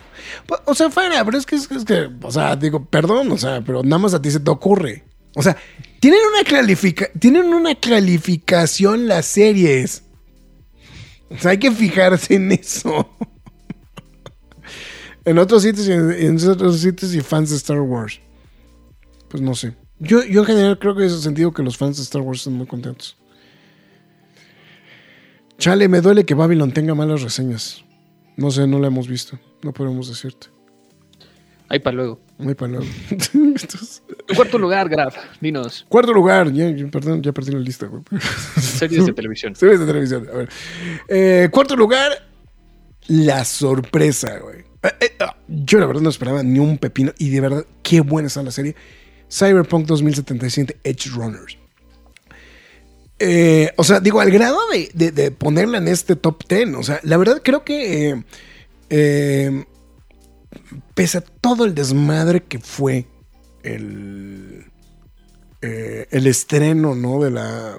Pues, 0.46 0.62
O 0.66 0.74
sea, 0.74 0.90
Farah, 0.90 1.26
pero 1.26 1.38
es, 1.38 1.46
que- 1.46 1.58
es 1.58 1.68
que, 1.68 2.10
o 2.22 2.32
sea, 2.32 2.56
digo, 2.56 2.86
perdón, 2.86 3.32
o 3.34 3.38
sea, 3.38 3.62
pero 3.62 3.84
nada 3.84 3.98
más 4.00 4.14
a 4.14 4.22
ti 4.22 4.32
se 4.32 4.40
te 4.40 4.50
ocurre. 4.50 5.04
O 5.38 5.44
sea, 5.44 5.56
tienen 6.00 6.20
una, 6.32 6.66
tienen 7.20 7.54
una 7.54 7.76
calificación 7.76 9.08
las 9.08 9.28
series. 9.28 10.02
O 11.30 11.38
sea, 11.38 11.52
hay 11.52 11.60
que 11.60 11.70
fijarse 11.70 12.34
en 12.34 12.54
eso. 12.54 13.08
en 15.26 15.38
otros 15.38 15.62
sitios 15.62 15.88
y 15.88 15.92
en, 15.92 16.50
otros 16.50 16.80
sitios 16.80 17.14
y 17.14 17.22
fans 17.22 17.52
de 17.52 17.58
Star 17.58 17.82
Wars. 17.82 18.20
Pues 19.30 19.44
no 19.44 19.54
sé. 19.54 19.76
Yo, 20.00 20.24
yo 20.24 20.40
en 20.40 20.48
general 20.48 20.80
creo 20.80 20.96
que 20.96 21.04
en 21.04 21.10
ese 21.10 21.22
sentido 21.22 21.54
que 21.54 21.62
los 21.62 21.78
fans 21.78 21.98
de 21.98 22.04
Star 22.04 22.24
Wars 22.24 22.40
están 22.40 22.54
muy 22.54 22.66
contentos. 22.66 23.16
Chale, 25.60 25.88
me 25.88 26.02
duele 26.02 26.26
que 26.26 26.34
Babylon 26.34 26.72
tenga 26.72 26.96
malas 26.96 27.22
reseñas. 27.22 27.86
No 28.38 28.50
sé, 28.50 28.66
no 28.66 28.80
la 28.80 28.88
hemos 28.88 29.08
visto. 29.08 29.38
No 29.62 29.72
podemos 29.72 30.10
decirte. 30.10 30.57
Ahí 31.70 31.80
para 31.80 31.96
luego. 31.98 32.20
Muy 32.38 32.54
para 32.56 32.72
luego. 32.74 32.86
Entonces, 33.10 34.02
cuarto 34.36 34.58
lugar, 34.58 34.88
Graf, 34.90 35.16
dinos. 35.42 35.86
Cuarto 35.90 36.14
lugar. 36.14 36.52
Ya, 36.54 36.72
perdón, 36.90 37.22
ya 37.22 37.32
perdí 37.34 37.52
la 37.52 37.60
lista, 37.60 37.88
güey. 37.88 38.04
Series 38.58 39.06
de 39.06 39.14
televisión. 39.14 39.56
Series 39.56 39.80
de 39.80 39.86
televisión. 39.86 40.28
A 40.34 40.38
ver. 40.38 40.50
Eh, 41.10 41.50
cuarto 41.52 41.76
lugar, 41.76 42.12
la 43.08 43.44
sorpresa, 43.44 44.40
güey. 44.40 44.60
Eh, 44.84 44.90
eh, 45.02 45.12
ah, 45.20 45.36
yo 45.48 45.80
la 45.80 45.86
verdad 45.88 46.02
no 46.02 46.10
esperaba 46.10 46.42
ni 46.44 46.60
un 46.60 46.78
pepino. 46.78 47.12
Y 47.18 47.30
de 47.32 47.42
verdad, 47.42 47.66
qué 47.84 48.00
buena 48.02 48.28
está 48.28 48.44
la 48.44 48.52
serie. 48.52 48.76
Cyberpunk 49.30 49.86
2077 49.88 50.78
Edge 50.86 51.10
Runners. 51.10 51.58
Eh, 53.20 53.72
o 53.78 53.84
sea, 53.84 54.00
digo, 54.00 54.20
al 54.22 54.30
grado 54.32 54.60
de, 54.72 54.90
de- 54.94 55.12
de 55.12 55.32
ponerla 55.32 55.80
en 55.80 55.88
este 55.88 56.16
top 56.16 56.44
10. 56.48 56.76
O 56.76 56.84
sea, 56.84 57.00
la 57.04 57.18
verdad 57.18 57.42
creo 57.44 57.64
que 57.64 58.24
eh, 58.90 59.66
pese 60.94 61.20
a 61.20 61.22
todo 61.22 61.66
el 61.66 61.74
desmadre 61.76 62.44
que 62.44 62.60
fue 62.60 63.06
el, 63.64 64.66
eh, 65.62 66.08
el 66.12 66.28
estreno, 66.28 66.96
¿no? 66.96 67.22
De 67.24 67.32
la, 67.32 67.78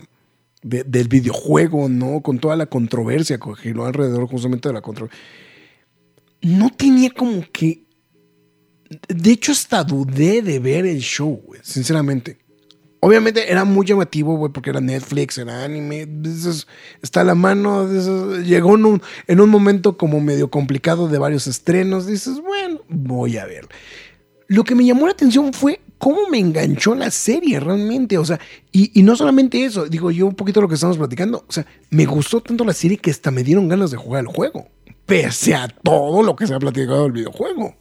de- 0.62 0.84
del 0.84 1.08
videojuego, 1.08 1.88
¿no? 1.88 2.20
Con 2.20 2.38
toda 2.38 2.56
la 2.56 2.66
controversia 2.66 3.38
que 3.38 3.54
giró 3.56 3.86
alrededor 3.86 4.26
justamente 4.28 4.68
de 4.68 4.74
la 4.74 4.82
controversia. 4.82 5.20
No 6.42 6.70
tenía 6.70 7.10
como 7.10 7.42
que... 7.52 7.84
De 9.08 9.32
hecho, 9.32 9.52
hasta 9.52 9.84
dudé 9.84 10.40
de 10.40 10.58
ver 10.58 10.86
el 10.86 11.00
show, 11.00 11.42
sinceramente. 11.62 12.38
Obviamente 13.00 13.50
era 13.50 13.64
muy 13.64 13.86
llamativo, 13.86 14.36
güey, 14.36 14.52
porque 14.52 14.70
era 14.70 14.80
Netflix, 14.80 15.38
era 15.38 15.64
anime. 15.64 16.08
está 17.00 17.20
a 17.20 17.24
la 17.24 17.34
mano. 17.34 17.88
llegó 18.42 18.74
en 18.74 18.84
un, 18.84 19.02
en 19.26 19.40
un 19.40 19.50
momento 19.50 19.96
como 19.96 20.20
medio 20.20 20.50
complicado 20.50 21.08
de 21.08 21.18
varios 21.18 21.46
estrenos. 21.46 22.06
Dices, 22.06 22.40
bueno, 22.40 22.80
voy 22.88 23.36
a 23.36 23.46
ver. 23.46 23.68
Lo 24.48 24.64
que 24.64 24.74
me 24.74 24.84
llamó 24.84 25.06
la 25.06 25.12
atención 25.12 25.52
fue 25.52 25.80
cómo 25.98 26.28
me 26.28 26.38
enganchó 26.38 26.94
la 26.96 27.10
serie 27.10 27.60
realmente. 27.60 28.18
O 28.18 28.24
sea, 28.24 28.40
y, 28.72 28.98
y 28.98 29.04
no 29.04 29.14
solamente 29.14 29.64
eso, 29.64 29.86
digo 29.86 30.10
yo 30.10 30.26
un 30.26 30.34
poquito 30.34 30.60
lo 30.60 30.68
que 30.68 30.74
estamos 30.74 30.98
platicando. 30.98 31.44
O 31.48 31.52
sea, 31.52 31.66
me 31.90 32.04
gustó 32.04 32.40
tanto 32.40 32.64
la 32.64 32.72
serie 32.72 32.96
que 32.96 33.12
hasta 33.12 33.30
me 33.30 33.44
dieron 33.44 33.68
ganas 33.68 33.92
de 33.92 33.96
jugar 33.96 34.24
el 34.24 34.28
juego. 34.28 34.66
Pese 35.06 35.54
a 35.54 35.68
todo 35.68 36.22
lo 36.22 36.34
que 36.34 36.46
se 36.46 36.54
ha 36.54 36.58
platicado 36.58 37.04
del 37.04 37.12
videojuego. 37.12 37.76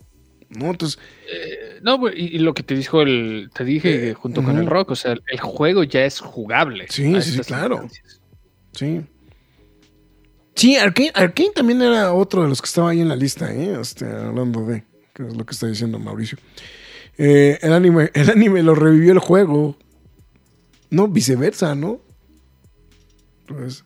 ¿No? 0.50 0.72
Entonces, 0.72 1.00
Eh, 1.32 1.80
no, 1.82 2.00
y, 2.10 2.36
y 2.36 2.40
lo 2.40 2.54
que 2.54 2.64
te 2.64 2.76
dijo 2.76 3.02
el, 3.02 3.50
te 3.54 3.64
dije 3.66 4.10
Eh, 4.10 4.14
junto 4.14 4.44
con 4.44 4.58
el 4.58 4.66
rock, 4.66 4.92
o 4.92 4.96
sea, 4.96 5.16
el 5.28 5.40
juego 5.40 5.84
ya 5.84 6.06
es 6.06 6.20
jugable. 6.20 6.86
Sí, 6.90 7.22
sí, 7.22 7.32
estas 7.32 7.48
claro. 7.48 7.88
Sí. 8.74 9.02
Sí, 10.56 10.76
Arkane, 10.76 11.12
Arkane 11.14 11.52
también 11.54 11.82
era 11.82 12.14
otro 12.14 12.42
de 12.42 12.50
los 12.50 12.62
que 12.62 12.66
estaba 12.66 12.90
ahí 12.90 13.00
en 13.02 13.10
la 13.10 13.16
lista, 13.16 13.54
¿eh? 13.54 13.78
Este, 13.80 14.06
hablando 14.06 14.66
de, 14.66 14.84
que 15.14 15.28
es 15.28 15.36
lo 15.36 15.46
que 15.46 15.54
está 15.54 15.68
diciendo 15.68 16.00
Mauricio. 16.00 16.38
Eh, 17.18 17.60
el, 17.62 17.74
anime, 17.74 18.10
el 18.16 18.30
anime 18.30 18.64
lo 18.64 18.74
revivió 18.74 19.12
el 19.12 19.20
juego. 19.20 19.78
No, 20.90 21.08
viceversa, 21.08 21.76
¿no? 21.76 22.00
Pues, 23.48 23.84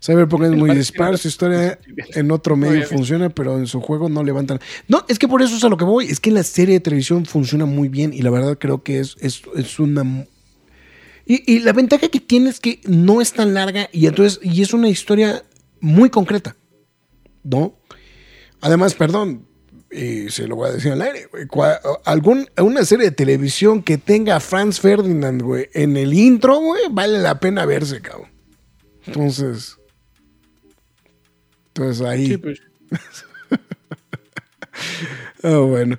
Cyberpunk 0.00 0.44
es 0.44 0.50
muy 0.52 0.74
dispar, 0.76 1.18
su 1.18 1.28
historia 1.28 1.78
en 2.14 2.30
otro 2.30 2.56
medio 2.56 2.86
funciona, 2.86 3.28
pero 3.30 3.58
en 3.58 3.66
su 3.66 3.80
juego 3.80 4.08
no 4.08 4.22
levantan. 4.22 4.60
No, 4.86 5.04
es 5.08 5.18
que 5.18 5.28
por 5.28 5.42
eso 5.42 5.56
es 5.56 5.64
a 5.64 5.68
lo 5.68 5.76
que 5.76 5.84
voy. 5.84 6.06
Es 6.06 6.20
que 6.20 6.30
en 6.30 6.36
la 6.36 6.42
serie 6.42 6.74
de 6.74 6.80
televisión 6.80 7.26
funciona 7.26 7.66
muy 7.66 7.88
bien 7.88 8.12
y 8.12 8.22
la 8.22 8.30
verdad 8.30 8.58
creo 8.58 8.82
que 8.82 9.00
es, 9.00 9.16
es, 9.20 9.42
es 9.56 9.78
una 9.78 10.26
y, 11.28 11.42
y 11.52 11.58
la 11.60 11.74
ventaja 11.74 12.08
que 12.08 12.20
tiene 12.20 12.48
es 12.48 12.58
que 12.58 12.80
no 12.86 13.20
es 13.20 13.34
tan 13.34 13.52
larga 13.52 13.90
y 13.92 14.06
entonces 14.06 14.40
y 14.42 14.62
es 14.62 14.72
una 14.72 14.88
historia 14.88 15.44
muy 15.80 16.08
concreta, 16.08 16.56
¿no? 17.44 17.78
Además, 18.62 18.94
perdón, 18.94 19.46
y 19.90 20.30
se 20.30 20.46
lo 20.46 20.56
voy 20.56 20.70
a 20.70 20.72
decir 20.72 20.92
al 20.92 21.02
aire, 21.02 21.28
güey, 21.30 21.46
algún, 22.04 22.48
una 22.58 22.84
serie 22.84 23.06
de 23.06 23.10
televisión 23.10 23.82
que 23.82 23.98
tenga 23.98 24.36
a 24.36 24.40
Franz 24.40 24.80
Ferdinand, 24.80 25.42
güey, 25.42 25.68
en 25.74 25.96
el 25.96 26.14
intro, 26.14 26.58
güey, 26.60 26.82
vale 26.90 27.18
la 27.18 27.38
pena 27.38 27.66
verse, 27.66 28.00
cabrón. 28.00 28.30
Entonces, 29.06 29.77
entonces 31.78 32.06
ahí... 32.06 32.26
Sí, 32.26 32.36
pues, 32.38 32.60
Ah, 35.42 35.58
bueno. 35.58 35.96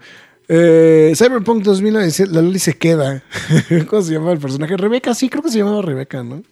Eh, 0.50 1.14
Cyberpunk 1.16 1.64
2097, 1.64 2.34
la 2.34 2.42
Loli 2.42 2.60
se 2.60 2.78
queda. 2.78 3.24
¿Cómo 3.88 4.02
se 4.02 4.14
llamaba 4.14 4.34
el 4.34 4.40
personaje? 4.40 4.76
Rebeca, 4.76 5.14
sí, 5.14 5.30
creo 5.30 5.44
que 5.44 5.50
se 5.50 5.60
llamaba 5.60 5.82
Rebeca, 5.82 6.24
¿no? 6.24 6.44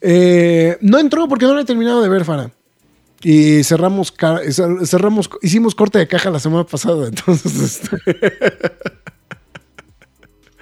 Eh, 0.00 0.78
no 0.80 0.98
entró 0.98 1.28
porque 1.28 1.46
no 1.46 1.54
lo 1.54 1.60
he 1.60 1.64
terminado 1.64 2.02
de 2.02 2.08
ver, 2.08 2.24
Fara. 2.24 2.50
Y 3.22 3.64
cerramos, 3.64 4.14
cerramos, 4.84 5.28
hicimos 5.42 5.74
corte 5.74 5.98
de 5.98 6.06
caja 6.06 6.30
la 6.30 6.38
semana 6.38 6.64
pasada, 6.64 7.08
entonces 7.08 7.60
este, 7.60 7.96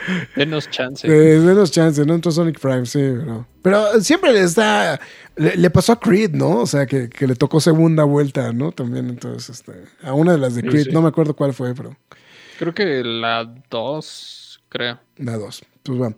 denos 0.37 0.71
chance. 0.71 1.07
eh, 1.07 1.41
denos 1.41 1.71
chance, 1.71 2.05
no 2.05 2.15
entró 2.15 2.31
Sonic 2.33 2.59
Prime, 2.61 2.87
sí, 2.87 2.99
pero, 2.99 3.47
pero 3.63 4.01
siempre 4.01 4.33
le 4.33 4.43
está, 4.43 5.01
le, 5.37 5.57
le 5.57 5.71
pasó 5.71 5.93
a 5.93 6.01
Creed, 6.01 6.33
¿no? 6.33 6.61
O 6.61 6.67
sea, 6.67 6.87
que, 6.87 7.09
que 7.09 7.27
le 7.27 7.35
tocó 7.37 7.61
segunda 7.61 8.05
vuelta, 8.05 8.53
¿no? 8.53 8.73
También, 8.73 9.09
entonces, 9.09 9.49
este, 9.51 9.73
a 10.03 10.13
una 10.13 10.33
de 10.33 10.39
las 10.39 10.55
de 10.55 10.63
Creed, 10.63 10.85
sí. 10.85 10.93
no 10.93 11.03
me 11.03 11.09
acuerdo 11.09 11.35
cuál 11.35 11.53
fue, 11.53 11.75
pero... 11.75 11.97
Creo 12.59 12.73
que 12.73 13.03
la 13.03 13.53
2, 13.71 14.63
creo. 14.69 15.01
La 15.17 15.37
dos. 15.37 15.65
Pues 15.83 16.01
va. 16.01 16.15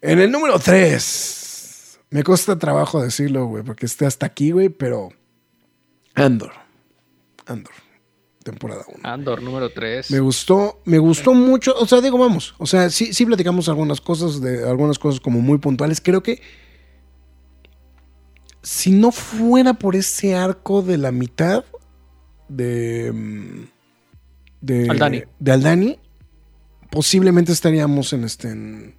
En 0.00 0.18
el 0.18 0.30
número 0.30 0.58
3. 0.58 2.00
Me 2.10 2.24
cuesta 2.24 2.58
trabajo 2.58 3.02
decirlo, 3.02 3.46
güey, 3.46 3.62
porque 3.62 3.86
esté 3.86 4.04
hasta 4.04 4.26
aquí, 4.26 4.50
güey, 4.50 4.68
pero. 4.68 5.10
Andor. 6.14 6.52
Andor. 7.46 7.72
Temporada 8.42 8.84
1. 8.88 9.00
Andor 9.02 9.42
número 9.42 9.70
3. 9.70 10.10
Me 10.10 10.20
gustó, 10.20 10.80
me 10.84 10.98
gustó 10.98 11.34
mucho. 11.34 11.74
O 11.78 11.86
sea, 11.86 12.00
digo, 12.00 12.18
vamos. 12.18 12.54
O 12.58 12.66
sea, 12.66 12.90
sí, 12.90 13.12
sí 13.12 13.26
platicamos 13.26 13.68
algunas 13.68 14.00
cosas, 14.00 14.40
de 14.40 14.68
algunas 14.68 14.98
cosas 14.98 15.20
como 15.20 15.40
muy 15.40 15.58
puntuales. 15.58 16.00
Creo 16.00 16.22
que. 16.22 16.40
Si 18.62 18.92
no 18.92 19.10
fuera 19.10 19.74
por 19.74 19.96
ese 19.96 20.34
arco 20.34 20.82
de 20.82 20.98
la 20.98 21.12
mitad 21.12 21.64
de. 22.48 23.12
mm, 23.12 23.64
De 24.60 24.90
Aldani. 24.90 25.22
De 25.38 25.52
Aldani, 25.52 25.98
posiblemente 26.90 27.52
estaríamos 27.52 28.12
en 28.12 28.24
este. 28.24 28.48
en, 28.50 28.94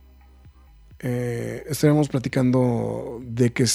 eh, 1.00 1.64
estaríamos 1.68 2.08
platicando 2.08 3.20
de 3.26 3.52
que 3.52 3.66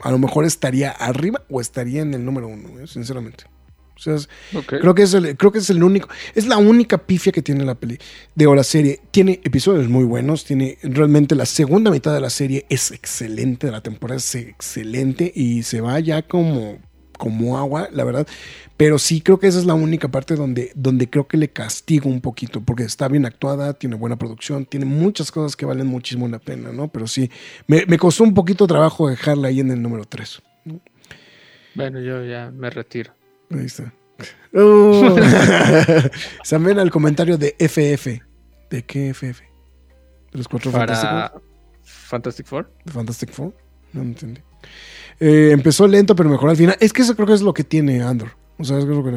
a 0.00 0.10
lo 0.10 0.18
mejor 0.18 0.44
estaría 0.44 0.90
arriba 0.90 1.44
o 1.50 1.60
estaría 1.60 2.02
en 2.02 2.14
el 2.14 2.24
número 2.24 2.48
uno, 2.48 2.80
eh, 2.80 2.86
sinceramente. 2.86 3.44
O 3.98 4.00
sea, 4.00 4.14
es- 4.14 4.28
Ok. 4.54 4.74
Creo 4.80 4.94
que 4.94 5.02
es 5.02 5.12
el, 5.14 5.36
creo 5.36 5.50
que 5.52 5.58
es 5.58 5.68
el 5.70 5.82
único, 5.82 6.08
es 6.34 6.46
la 6.46 6.56
única 6.56 6.98
pifia 6.98 7.32
que 7.32 7.42
tiene 7.42 7.64
la 7.64 7.74
peli, 7.74 7.98
digo, 8.34 8.54
la 8.54 8.62
serie. 8.64 9.00
Tiene 9.10 9.40
episodios 9.42 9.88
muy 9.88 10.04
buenos, 10.04 10.44
tiene 10.44 10.78
realmente 10.82 11.34
la 11.34 11.46
segunda 11.46 11.90
mitad 11.90 12.14
de 12.14 12.20
la 12.20 12.30
serie 12.30 12.64
es 12.68 12.92
excelente, 12.92 13.66
de 13.66 13.72
la 13.72 13.80
temporada 13.82 14.18
es 14.18 14.34
excelente 14.36 15.30
y 15.34 15.62
se 15.64 15.80
va 15.80 15.98
ya 16.00 16.22
como 16.22 16.78
como 17.18 17.58
agua, 17.58 17.88
la 17.92 18.04
verdad. 18.04 18.28
Pero 18.76 18.96
sí 18.96 19.20
creo 19.20 19.40
que 19.40 19.48
esa 19.48 19.58
es 19.58 19.64
la 19.64 19.74
única 19.74 20.06
parte 20.06 20.36
donde, 20.36 20.70
donde 20.76 21.10
creo 21.10 21.26
que 21.26 21.36
le 21.36 21.48
castigo 21.48 22.08
un 22.08 22.20
poquito, 22.20 22.60
porque 22.60 22.84
está 22.84 23.08
bien 23.08 23.26
actuada, 23.26 23.72
tiene 23.74 23.96
buena 23.96 24.16
producción, 24.16 24.64
tiene 24.66 24.86
muchas 24.86 25.32
cosas 25.32 25.56
que 25.56 25.66
valen 25.66 25.88
muchísimo 25.88 26.28
la 26.28 26.38
pena, 26.38 26.70
¿no? 26.70 26.86
Pero 26.86 27.08
sí, 27.08 27.28
me, 27.66 27.84
me 27.86 27.98
costó 27.98 28.22
un 28.22 28.34
poquito 28.34 28.68
trabajo 28.68 29.08
dejarla 29.08 29.48
ahí 29.48 29.58
en 29.58 29.72
el 29.72 29.82
número 29.82 30.04
3. 30.04 30.40
Bueno, 31.74 32.00
yo 32.00 32.24
ya 32.24 32.52
me 32.52 32.70
retiro. 32.70 33.12
Ahí 33.50 33.66
está. 33.66 33.92
Uh. 34.52 35.16
También 36.48 36.78
al 36.78 36.90
comentario 36.90 37.38
de 37.38 37.54
FF. 37.58 38.22
¿De 38.70 38.82
qué 38.84 39.10
FF? 39.10 39.40
¿De 40.32 40.38
los 40.38 40.48
cuatro 40.48 40.70
Para 40.70 40.96
fantásticos? 40.96 41.42
Fantastic 41.82 42.46
Four. 42.46 42.72
¿De 42.84 42.92
Fantastic 42.92 43.30
Four? 43.32 43.54
No 43.92 44.02
me 44.02 44.10
entendí. 44.10 44.40
Eh, 45.20 45.50
empezó 45.52 45.86
lento, 45.86 46.14
pero 46.14 46.28
mejoró 46.28 46.50
al 46.50 46.56
final. 46.56 46.76
Es 46.80 46.92
que 46.92 47.02
eso 47.02 47.14
creo 47.14 47.26
que 47.26 47.34
es 47.34 47.42
lo 47.42 47.54
que 47.54 47.64
tiene 47.64 48.02
Andor. 48.02 48.30
O 48.58 48.64
sea, 48.64 48.78
es 48.78 48.84
lo 48.84 49.02
que... 49.02 49.10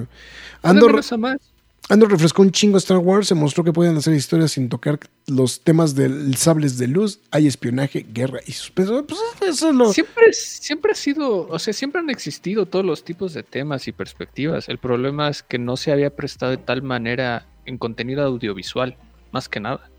Andor, 0.63 0.89
Andor, 0.89 1.19
más. 1.19 1.50
Andor 1.89 2.11
refrescó 2.11 2.41
un 2.41 2.51
chingo 2.51 2.77
Star 2.77 2.99
Wars, 2.99 3.27
se 3.27 3.35
mostró 3.35 3.63
que 3.63 3.73
pueden 3.73 3.97
hacer 3.97 4.13
historias 4.13 4.53
sin 4.53 4.69
tocar 4.69 4.99
los 5.27 5.61
temas 5.61 5.93
del 5.93 6.35
sables 6.37 6.77
de 6.77 6.87
luz, 6.87 7.19
hay 7.31 7.47
espionaje, 7.47 8.05
guerra 8.07 8.39
y 8.45 8.53
suspenso. 8.53 9.05
Pues 9.05 9.19
eso 9.41 9.69
es 9.69 9.75
lo... 9.75 9.91
Siempre, 9.91 10.31
siempre 10.31 10.91
ha 10.93 10.95
sido, 10.95 11.47
o 11.47 11.59
sea, 11.59 11.73
siempre 11.73 11.99
han 11.99 12.09
existido 12.09 12.65
todos 12.65 12.85
los 12.85 13.03
tipos 13.03 13.33
de 13.33 13.43
temas 13.43 13.87
y 13.87 13.91
perspectivas. 13.91 14.69
El 14.69 14.77
problema 14.77 15.27
es 15.27 15.43
que 15.43 15.57
no 15.57 15.75
se 15.75 15.91
había 15.91 16.15
prestado 16.15 16.51
de 16.51 16.57
tal 16.57 16.81
manera 16.81 17.45
en 17.65 17.77
contenido 17.77 18.23
audiovisual, 18.23 18.95
más 19.31 19.49
que 19.49 19.59
nada. 19.59 19.89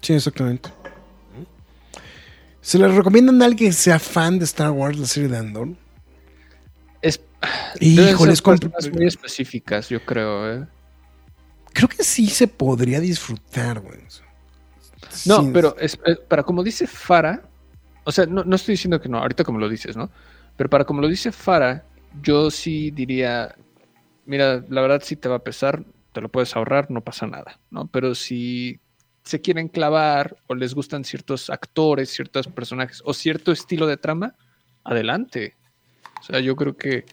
Sí, 0.00 0.14
exactamente. 0.14 0.70
¿Se 2.60 2.78
le 2.78 2.88
recomiendan 2.88 3.40
a 3.42 3.44
alguien 3.44 3.70
que 3.70 3.76
sea 3.76 3.98
fan 3.98 4.38
de 4.38 4.46
Star 4.46 4.70
Wars, 4.70 4.98
la 4.98 5.06
serie 5.06 5.28
de 5.28 5.36
Andor? 5.36 5.68
Es, 7.02 7.20
Híjole, 7.78 8.32
es 8.32 8.92
muy 8.92 9.06
específicas, 9.06 9.90
yo 9.90 10.04
creo. 10.04 10.50
¿eh? 10.50 10.66
Creo 11.74 11.88
que 11.88 12.02
sí 12.02 12.28
se 12.28 12.48
podría 12.48 13.00
disfrutar, 13.00 13.80
güey. 13.80 13.98
No, 15.26 15.42
Sí. 15.42 15.50
pero 15.52 15.76
es, 15.78 15.98
eh, 16.06 16.16
para 16.28 16.42
como 16.42 16.62
dice 16.62 16.86
Fara, 16.86 17.42
o 18.04 18.10
sea, 18.12 18.24
no, 18.26 18.42
no 18.44 18.56
estoy 18.56 18.72
diciendo 18.72 19.00
que 19.00 19.08
no, 19.08 19.18
ahorita 19.18 19.44
como 19.44 19.58
lo 19.58 19.68
dices, 19.68 19.96
¿no? 19.96 20.10
Pero 20.56 20.70
para 20.70 20.84
como 20.84 21.00
lo 21.02 21.08
dice 21.08 21.30
Fara, 21.32 21.84
yo 22.22 22.50
sí 22.50 22.90
diría, 22.90 23.54
mira, 24.24 24.64
la 24.68 24.80
verdad 24.80 25.02
sí 25.04 25.16
te 25.16 25.28
va 25.28 25.36
a 25.36 25.44
pesar, 25.44 25.84
te 26.12 26.20
lo 26.20 26.28
puedes 26.30 26.54
ahorrar, 26.56 26.90
no 26.90 27.02
pasa 27.02 27.26
nada, 27.26 27.60
¿no? 27.70 27.86
Pero 27.88 28.14
si 28.14 28.80
se 29.24 29.40
quieren 29.40 29.68
clavar 29.68 30.36
o 30.46 30.54
les 30.54 30.74
gustan 30.74 31.02
ciertos 31.04 31.50
actores, 31.50 32.10
ciertos 32.10 32.46
personajes 32.46 33.02
o 33.04 33.12
cierto 33.14 33.52
estilo 33.52 33.86
de 33.86 33.96
trama, 33.96 34.34
adelante. 34.84 35.56
O 36.20 36.22
sea, 36.22 36.40
yo 36.40 36.54
creo 36.56 36.76
que 36.76 37.04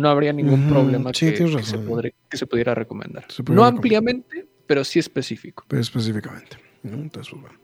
no 0.00 0.08
habría 0.08 0.32
ningún 0.32 0.68
problema 0.68 1.12
sí, 1.14 1.30
que, 1.30 1.36
se 1.36 1.78
podre- 1.78 2.14
que 2.28 2.36
se 2.36 2.46
pudiera 2.46 2.74
recomendar. 2.74 3.24
Se 3.30 3.42
no 3.44 3.64
ampliamente, 3.64 4.46
pero 4.66 4.84
sí 4.84 4.98
específico. 4.98 5.64
Pero 5.68 5.80
específicamente. 5.82 6.56
¿no? 6.82 6.94
Entonces, 6.94 7.30
pues 7.30 7.42
bueno. 7.42 7.58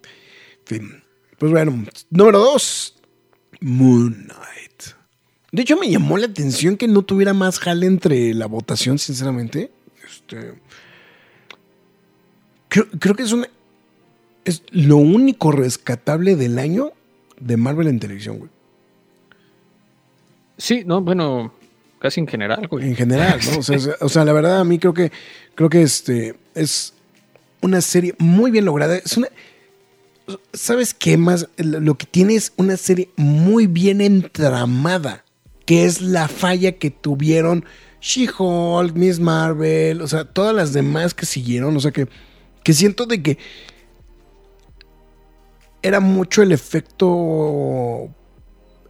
En 0.60 0.66
fin. 0.66 1.02
Pues 1.38 1.52
bueno, 1.52 1.84
número 2.10 2.38
dos. 2.38 2.96
Moon 3.60 4.12
Knight. 4.12 4.82
De 5.52 5.62
hecho, 5.62 5.76
me 5.76 5.88
llamó 5.90 6.18
la 6.18 6.26
atención 6.26 6.76
que 6.76 6.86
no 6.88 7.02
tuviera 7.02 7.32
más 7.32 7.58
jale 7.58 7.86
entre 7.86 8.34
la 8.34 8.46
votación, 8.46 8.98
sinceramente. 8.98 9.70
Este. 10.06 10.54
Creo, 12.68 12.86
creo 12.98 13.14
que 13.14 13.22
es 13.22 13.32
una. 13.32 13.48
Es 14.44 14.62
lo 14.70 14.96
único 14.98 15.50
rescatable 15.52 16.36
del 16.36 16.58
año 16.58 16.92
de 17.40 17.56
Marvel 17.56 17.88
en 17.88 17.98
televisión, 17.98 18.38
güey. 18.38 18.50
Sí, 20.58 20.84
no, 20.86 21.00
bueno, 21.00 21.52
casi 22.06 22.20
en 22.20 22.28
general, 22.28 22.68
güey. 22.68 22.86
En 22.88 22.94
general, 22.94 23.40
¿no? 23.50 23.58
O 23.58 23.62
sea, 23.62 23.76
es- 23.80 23.90
o 24.00 24.08
sea, 24.08 24.24
la 24.24 24.32
verdad, 24.32 24.60
a 24.60 24.64
mí 24.64 24.78
creo 24.78 24.94
que. 24.94 25.10
Creo 25.56 25.68
que 25.68 25.82
este. 25.82 26.36
Es 26.54 26.92
una 27.60 27.80
serie 27.80 28.14
muy 28.18 28.50
bien 28.52 28.64
lograda. 28.64 28.96
Es 28.96 29.16
una. 29.16 29.28
¿Sabes 30.52 30.94
qué 30.94 31.16
más? 31.16 31.48
Lo 31.56 31.96
que 31.98 32.06
tiene 32.06 32.34
es 32.36 32.52
una 32.56 32.76
serie 32.76 33.08
muy 33.16 33.66
bien 33.66 34.00
entramada. 34.00 35.24
Que 35.64 35.84
es 35.84 36.00
la 36.00 36.28
falla 36.28 36.72
que 36.72 36.90
tuvieron 36.92 37.64
She-Hulk, 38.00 38.94
Miss 38.94 39.18
Marvel, 39.18 40.00
o 40.00 40.06
sea, 40.06 40.24
todas 40.24 40.54
las 40.54 40.72
demás 40.72 41.12
que 41.12 41.26
siguieron. 41.26 41.76
O 41.76 41.80
sea, 41.80 41.90
que, 41.90 42.06
que 42.62 42.72
siento 42.72 43.06
de 43.06 43.20
que 43.22 43.38
era 45.82 45.98
mucho 46.00 46.42
el 46.42 46.52
efecto. 46.52 48.08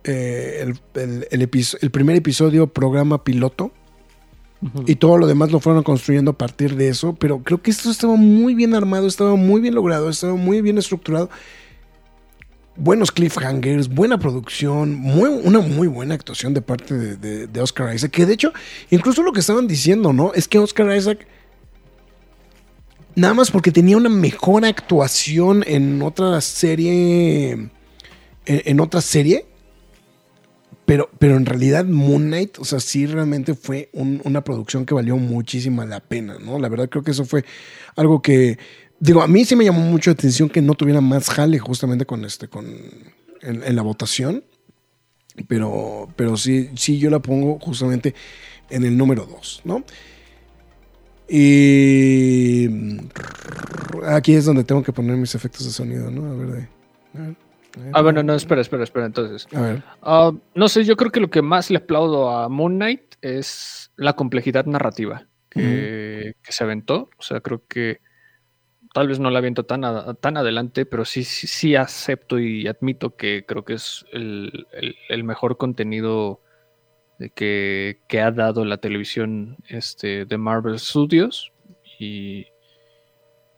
Eh, 0.06 0.62
el, 0.94 1.28
el- 1.30 1.48
el 1.80 1.90
primer 1.90 2.16
episodio, 2.16 2.66
programa 2.68 3.22
piloto. 3.24 3.72
Y 4.86 4.94
todo 4.96 5.18
lo 5.18 5.26
demás 5.26 5.52
lo 5.52 5.60
fueron 5.60 5.82
construyendo 5.82 6.30
a 6.30 6.38
partir 6.38 6.76
de 6.76 6.88
eso. 6.88 7.14
Pero 7.14 7.40
creo 7.42 7.60
que 7.60 7.70
esto 7.70 7.90
estaba 7.90 8.16
muy 8.16 8.54
bien 8.54 8.74
armado, 8.74 9.06
estaba 9.06 9.36
muy 9.36 9.60
bien 9.60 9.74
logrado, 9.74 10.08
estaba 10.08 10.34
muy 10.34 10.62
bien 10.62 10.78
estructurado. 10.78 11.28
Buenos 12.74 13.12
cliffhangers, 13.12 13.88
buena 13.88 14.18
producción, 14.18 14.94
muy, 14.94 15.28
una 15.28 15.60
muy 15.60 15.88
buena 15.88 16.14
actuación 16.14 16.52
de 16.54 16.62
parte 16.62 16.94
de, 16.94 17.16
de- 17.16 17.46
de 17.46 17.60
Oscar 17.60 17.94
Isaac. 17.94 18.10
Que 18.10 18.26
de 18.26 18.32
hecho, 18.34 18.52
incluso 18.90 19.22
lo 19.22 19.32
que 19.32 19.40
estaban 19.40 19.66
diciendo, 19.68 20.12
¿no? 20.12 20.32
Es 20.34 20.48
que 20.48 20.58
Oscar 20.58 20.94
Isaac, 20.96 21.26
nada 23.14 23.34
más 23.34 23.50
porque 23.50 23.72
tenía 23.72 23.96
una 23.96 24.08
mejor 24.10 24.64
actuación 24.64 25.64
en 25.66 26.02
otra 26.02 26.40
serie, 26.40 27.50
en, 27.52 27.70
en 28.46 28.80
otra 28.80 29.00
serie, 29.00 29.46
pero, 30.86 31.10
pero 31.18 31.36
en 31.36 31.44
realidad 31.46 31.84
Moon 31.84 32.26
Knight, 32.28 32.58
o 32.58 32.64
sea, 32.64 32.80
sí 32.80 33.06
realmente 33.06 33.54
fue 33.54 33.90
un- 33.92 34.20
una 34.24 34.42
producción 34.44 34.86
que 34.86 34.94
valió 34.94 35.16
muchísima 35.16 35.84
la 35.84 36.00
pena, 36.00 36.38
¿no? 36.38 36.58
La 36.58 36.68
verdad 36.68 36.88
creo 36.88 37.02
que 37.02 37.10
eso 37.10 37.24
fue 37.24 37.44
algo 37.96 38.22
que, 38.22 38.58
digo, 39.00 39.20
a 39.22 39.26
mí 39.28 39.44
sí 39.44 39.56
me 39.56 39.64
llamó 39.64 39.80
mucho 39.80 40.10
la 40.10 40.14
atención 40.14 40.48
que 40.48 40.62
no 40.62 40.74
tuviera 40.74 41.00
más 41.00 41.28
jale 41.28 41.58
justamente 41.58 42.06
con 42.06 42.24
este, 42.24 42.48
con, 42.48 42.66
en, 43.42 43.76
la 43.76 43.82
votación, 43.82 44.44
pero, 45.48 46.08
pero 46.16 46.36
sí, 46.36 46.70
sí 46.76 46.98
yo 46.98 47.10
la 47.10 47.18
pongo 47.18 47.58
justamente 47.58 48.14
en 48.70 48.84
el 48.84 48.96
número 48.96 49.26
2, 49.26 49.62
¿no? 49.64 49.84
Y 51.28 52.68
aquí 54.06 54.34
es 54.34 54.44
donde 54.44 54.62
tengo 54.64 54.82
que 54.82 54.92
poner 54.92 55.16
mis 55.16 55.34
efectos 55.34 55.66
de 55.66 55.72
sonido, 55.72 56.10
¿no? 56.10 56.30
A 56.30 56.34
ver, 56.36 56.46
de- 56.48 56.68
a 57.18 57.26
ver. 57.26 57.45
Ah, 57.92 58.02
bueno, 58.02 58.22
no, 58.22 58.34
espera, 58.34 58.60
espera, 58.60 58.84
espera, 58.84 59.06
entonces. 59.06 59.46
A 59.54 59.60
ver. 59.60 59.82
Ah, 60.02 60.32
no 60.54 60.68
sé, 60.68 60.84
yo 60.84 60.96
creo 60.96 61.10
que 61.12 61.20
lo 61.20 61.30
que 61.30 61.42
más 61.42 61.70
le 61.70 61.78
aplaudo 61.78 62.30
a 62.30 62.48
Moon 62.48 62.76
Knight 62.76 63.14
es 63.22 63.92
la 63.96 64.14
complejidad 64.14 64.64
narrativa 64.66 65.26
que, 65.50 66.34
que 66.42 66.52
se 66.52 66.64
aventó. 66.64 67.10
O 67.18 67.22
sea, 67.22 67.40
creo 67.40 67.62
que 67.66 68.00
tal 68.94 69.08
vez 69.08 69.18
no 69.20 69.30
la 69.30 69.38
aviento 69.40 69.64
tan, 69.64 69.84
a- 69.84 70.14
tan 70.14 70.36
adelante, 70.38 70.86
pero 70.86 71.04
sí, 71.04 71.22
sí, 71.24 71.46
sí 71.46 71.76
acepto 71.76 72.38
y 72.38 72.66
admito 72.66 73.14
que 73.16 73.44
creo 73.46 73.64
que 73.64 73.74
es 73.74 74.06
el, 74.12 74.66
el- 74.72 74.96
el 75.08 75.24
mejor 75.24 75.56
contenido 75.58 76.40
que, 77.34 78.00
que 78.08 78.20
ha 78.20 78.30
dado 78.30 78.64
la 78.64 78.78
televisión 78.78 79.56
este, 79.68 80.24
de 80.24 80.38
Marvel 80.38 80.78
Studios. 80.78 81.52
Y 81.98 82.46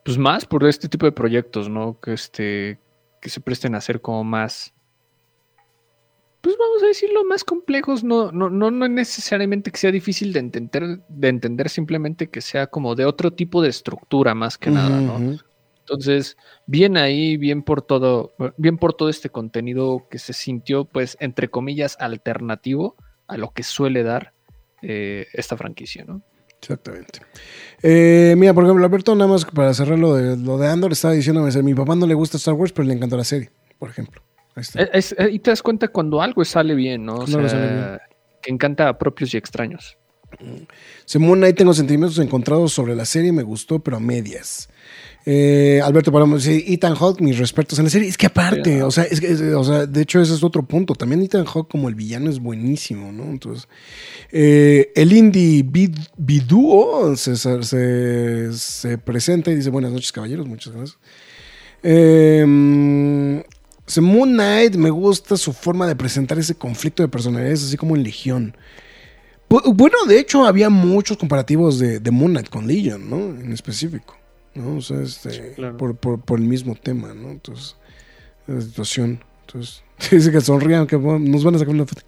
pues 0.05 0.17
más 0.19 0.45
por 0.47 0.65
este 0.65 0.89
tipo 0.89 1.07
de 1.07 1.13
proyectos, 1.13 1.69
¿no? 1.69 1.99
Que, 2.01 2.13
este, 2.15 2.79
que 3.21 3.31
se 3.31 3.41
presten 3.41 3.75
a 3.75 3.81
ser 3.81 4.01
como 4.01 4.25
más 4.25 4.75
pues 6.41 6.57
vamos 6.57 6.83
a 6.83 6.87
decirlo, 6.87 7.25
más 7.25 7.43
complejos, 7.43 8.05
no, 8.05 8.31
no, 8.31 8.49
no, 8.49 8.71
no 8.71 8.89
necesariamente 8.89 9.71
que 9.73 9.79
sea 9.79 9.91
difícil 9.91 10.33
de 10.33 10.39
entender, 10.39 11.01
de 11.09 11.29
entender, 11.29 11.69
simplemente 11.69 12.29
que 12.29 12.41
sea 12.41 12.69
como 12.69 12.95
de 12.95 13.05
otro 13.07 13.33
tipo 13.33 13.61
de 13.61 13.69
estructura 13.69 14.35
más 14.35 14.57
que 14.57 14.71
nada, 14.71 15.01
¿no? 15.01 15.37
Entonces, 15.81 16.37
bien 16.67 16.97
ahí, 16.97 17.37
bien 17.37 17.63
por 17.63 17.83
todo, 17.83 18.35
bien 18.57 18.79
por 18.79 18.95
todo 18.95 19.09
este 19.09 19.31
contenido 19.31 20.07
que 20.11 20.19
se 20.19 20.33
sintió, 20.33 20.85
pues, 20.85 21.17
entre 21.19 21.49
comillas, 21.49 21.97
alternativo 21.99 22.95
a 23.27 23.37
lo 23.37 23.51
que 23.51 23.63
suele 23.63 24.03
dar 24.03 24.33
eh, 24.83 25.27
esta 25.33 25.57
franquicia, 25.57 26.05
¿no? 26.05 26.23
Exactamente. 26.61 27.21
Eh, 27.83 28.35
mira, 28.37 28.53
por 28.55 28.65
ejemplo, 28.65 28.85
Alberto, 28.85 29.15
nada 29.15 29.31
más 29.31 29.45
para 29.45 29.73
cerrar 29.75 29.99
lo 29.99 30.15
de, 30.17 30.37
lo 30.37 30.59
de 30.59 30.67
Andor, 30.69 30.93
estaba 30.93 31.15
diciéndome, 31.15 31.51
mi 31.63 31.75
papá 31.75 31.95
no 31.95 32.07
le 32.07 32.15
gusta 32.15 32.37
Star 32.37 32.55
Wars, 32.55 32.73
pero 32.73 32.87
le 32.89 32.95
encantó 32.95 33.17
la 33.17 33.25
serie, 33.25 33.51
por 33.79 33.89
ejemplo. 33.91 34.23
Ahí 34.57 34.63
está. 34.63 34.83
Es- 34.83 35.15
es- 35.17 35.33
y 35.33 35.39
te 35.39 35.51
das 35.51 35.63
cuenta 35.63 35.89
cuando 35.89 36.21
algo 36.21 36.45
sale 36.45 36.75
bien, 36.75 37.05
¿no? 37.05 37.15
O 37.15 37.19
Cuando 37.19 37.39
algo 37.39 37.49
sea, 37.49 37.59
sale 37.61 37.73
bien. 37.75 37.99
que 38.43 38.51
encanta 38.53 38.89
a 38.89 38.99
propios 38.99 39.33
y 39.35 39.37
extraños. 39.37 39.97
Simón, 41.07 41.43
ahí 41.45 41.53
tengo 41.55 41.73
sentimientos 41.73 42.19
encontrados 42.19 42.73
sobre 42.73 42.95
la 42.95 43.05
serie, 43.05 43.33
me 43.33 43.43
gustó, 43.43 43.79
pero 43.79 43.97
a 43.97 44.01
medias. 44.01 44.69
Eh, 45.31 45.79
Alberto 45.85 46.11
Palomo 46.11 46.37
dice, 46.39 46.65
Ethan 46.73 46.95
Hawke, 46.95 47.21
mis 47.21 47.37
respetos 47.37 47.79
en 47.79 47.85
la 47.85 47.91
serie. 47.91 48.09
Es 48.09 48.17
que 48.17 48.27
aparte, 48.29 48.77
Sí, 48.77 48.81
o, 48.81 48.91
sea, 48.91 49.05
es 49.05 49.21
que, 49.21 49.27
es- 49.31 49.43
o 49.43 49.63
sea, 49.63 49.85
de 49.85 50.01
hecho 50.01 50.23
ese 50.23 50.33
es 50.33 50.43
otro 50.43 50.63
punto. 50.63 50.95
También 50.95 51.21
Ethan 51.23 51.45
Hawke 51.45 51.69
como 51.71 51.91
el 51.91 51.95
villano 51.95 52.31
es 52.31 52.39
buenísimo, 52.39 53.13
¿no? 53.13 53.25
Entonces, 53.25 53.69
eh, 54.33 54.91
el 54.95 55.13
indie 55.13 55.63
Bid- 55.65 56.09
Biduo 56.17 57.15
se, 57.15 57.37
se, 57.37 58.53
se 58.55 58.97
presenta 58.99 59.51
y 59.51 59.57
dice, 59.57 59.69
buenas 59.69 59.93
noches 59.93 60.13
caballeros, 60.13 60.47
muchas 60.49 60.73
gracias. 60.73 60.99
Eh, 61.83 63.43
dice, 63.87 64.01
Moon 64.01 64.33
Knight, 64.33 64.77
me 64.77 64.91
gusta 64.91 65.37
su 65.37 65.53
forma 65.53 65.87
de 65.87 65.97
presentar 65.97 66.39
ese 66.39 66.55
conflicto 66.55 67.03
de 67.03 67.09
personalidades, 67.09 67.65
así 67.65 67.77
como 67.77 67.97
en 67.97 68.03
Legión. 68.03 68.57
Bu- 69.49 69.75
Bueno, 69.75 69.97
de 70.07 70.21
hecho, 70.21 70.45
había 70.47 70.71
muchos 70.71 71.17
comparativos 71.17 71.79
de, 71.79 72.01
de 72.01 72.11
Moon 72.11 72.31
Knight 72.33 72.49
con 72.49 72.67
Legion, 72.67 73.09
¿no? 73.11 73.19
En 73.41 73.53
específico, 73.53 74.17
¿no? 74.55 74.77
O 74.77 74.81
sea, 74.81 75.01
este, 75.03 75.53
claro. 75.55 75.77
por, 75.77 75.97
por- 75.97 76.21
por 76.21 76.39
el 76.39 76.45
mismo 76.47 76.75
tema, 76.75 77.15
¿no? 77.15 77.31
Entonces, 77.31 77.77
la 78.47 78.61
situación. 78.61 79.23
Entonces, 79.47 79.83
dice 80.11 80.31
que 80.33 80.41
sonrían, 80.41 80.87
que 80.87 80.97
nos 80.99 81.45
van 81.45 81.55
a 81.55 81.59
sacar 81.59 81.75
una 81.75 81.87
foto. 81.87 82.03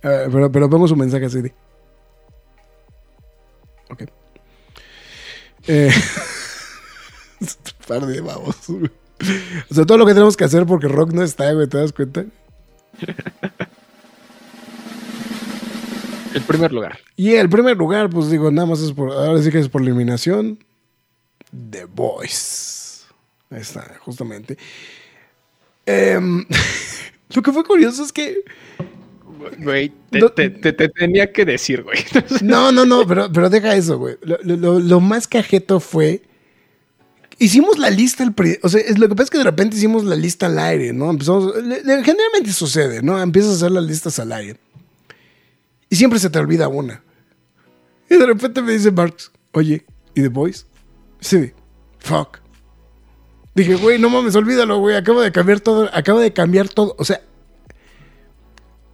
Pero, 0.00 0.52
pero 0.52 0.70
pongo 0.70 0.86
su 0.86 0.94
mensaje 0.96 1.24
así 1.26 1.40
de. 1.42 1.52
Ok. 3.90 4.02
Eh, 5.66 5.90
par 7.88 8.06
de 8.06 8.20
babos. 8.20 8.56
O 9.70 9.74
sea, 9.74 9.84
todo 9.84 9.98
lo 9.98 10.06
que 10.06 10.12
tenemos 10.14 10.36
que 10.36 10.44
hacer 10.44 10.64
porque 10.66 10.86
Rock 10.88 11.12
no 11.12 11.22
está, 11.22 11.52
güey, 11.52 11.66
¿te 11.66 11.78
das 11.78 11.92
cuenta? 11.92 12.24
El 16.34 16.42
primer 16.42 16.72
lugar. 16.72 16.98
Y 17.16 17.32
el 17.34 17.48
primer 17.48 17.76
lugar, 17.76 18.10
pues 18.10 18.30
digo, 18.30 18.50
nada 18.50 18.66
más 18.66 18.80
es 18.80 18.92
por. 18.92 19.10
Ahora 19.12 19.42
sí 19.42 19.50
que 19.50 19.58
es 19.58 19.68
por 19.68 19.82
eliminación. 19.82 20.58
The 21.70 21.86
Voice. 21.86 23.04
Ahí 23.50 23.60
está, 23.60 23.96
justamente. 24.00 24.58
Em, 25.86 26.44
lo 27.34 27.42
que 27.42 27.52
fue 27.52 27.64
curioso 27.64 28.02
es 28.04 28.12
que. 28.12 28.38
Güey, 29.60 29.92
te, 30.10 30.18
No- 30.18 30.28
te- 30.30 30.50
te- 30.50 30.72
te 30.72 30.88
tenía 30.88 31.32
que 31.32 31.44
decir, 31.44 31.82
güey. 31.82 31.98
No, 32.42 32.72
no, 32.72 32.84
no, 32.84 33.06
pero, 33.06 33.30
pero 33.32 33.48
deja 33.48 33.74
eso, 33.76 33.98
güey. 33.98 34.16
Lo, 34.22 34.36
lo- 34.42 34.78
lo- 34.80 35.00
más 35.00 35.26
cajeto 35.26 35.80
fue. 35.80 36.22
Hicimos 37.38 37.78
la 37.78 37.88
lista, 37.88 38.28
pri- 38.32 38.58
o 38.64 38.68
sea, 38.68 38.80
es, 38.80 38.98
lo 38.98 39.08
que 39.08 39.14
pasa 39.14 39.24
es 39.24 39.30
que 39.30 39.38
de 39.38 39.44
repente 39.44 39.76
hicimos 39.76 40.04
la 40.04 40.16
lista 40.16 40.46
al 40.46 40.58
aire, 40.58 40.92
¿no? 40.92 41.08
Empezamos, 41.08 41.54
le- 41.56 41.84
le- 41.84 42.04
generalmente 42.04 42.52
sucede, 42.52 43.00
¿no? 43.00 43.20
Empiezas 43.22 43.52
a 43.52 43.54
hacer 43.56 43.70
las 43.70 43.84
listas 43.84 44.18
al 44.18 44.32
aire. 44.32 44.58
Y 45.90 45.96
siempre 45.96 46.18
se 46.18 46.30
te 46.30 46.38
olvida 46.38 46.68
una. 46.68 47.02
Y 48.10 48.16
de 48.16 48.26
repente 48.26 48.62
me 48.62 48.72
dice 48.72 48.90
Marx, 48.90 49.30
oye, 49.52 49.84
¿y 50.14 50.22
The 50.22 50.28
Voice? 50.28 50.64
Sí, 51.20 51.52
fuck. 51.98 52.38
Dije, 53.54 53.74
güey, 53.74 53.98
no 53.98 54.08
mames, 54.08 54.36
olvídalo, 54.36 54.78
güey, 54.78 54.96
acabo 54.96 55.20
de 55.20 55.32
cambiar 55.32 55.60
todo, 55.60 55.88
acabo 55.92 56.20
de 56.20 56.32
cambiar 56.32 56.68
todo. 56.68 56.94
O 56.98 57.04
sea, 57.04 57.20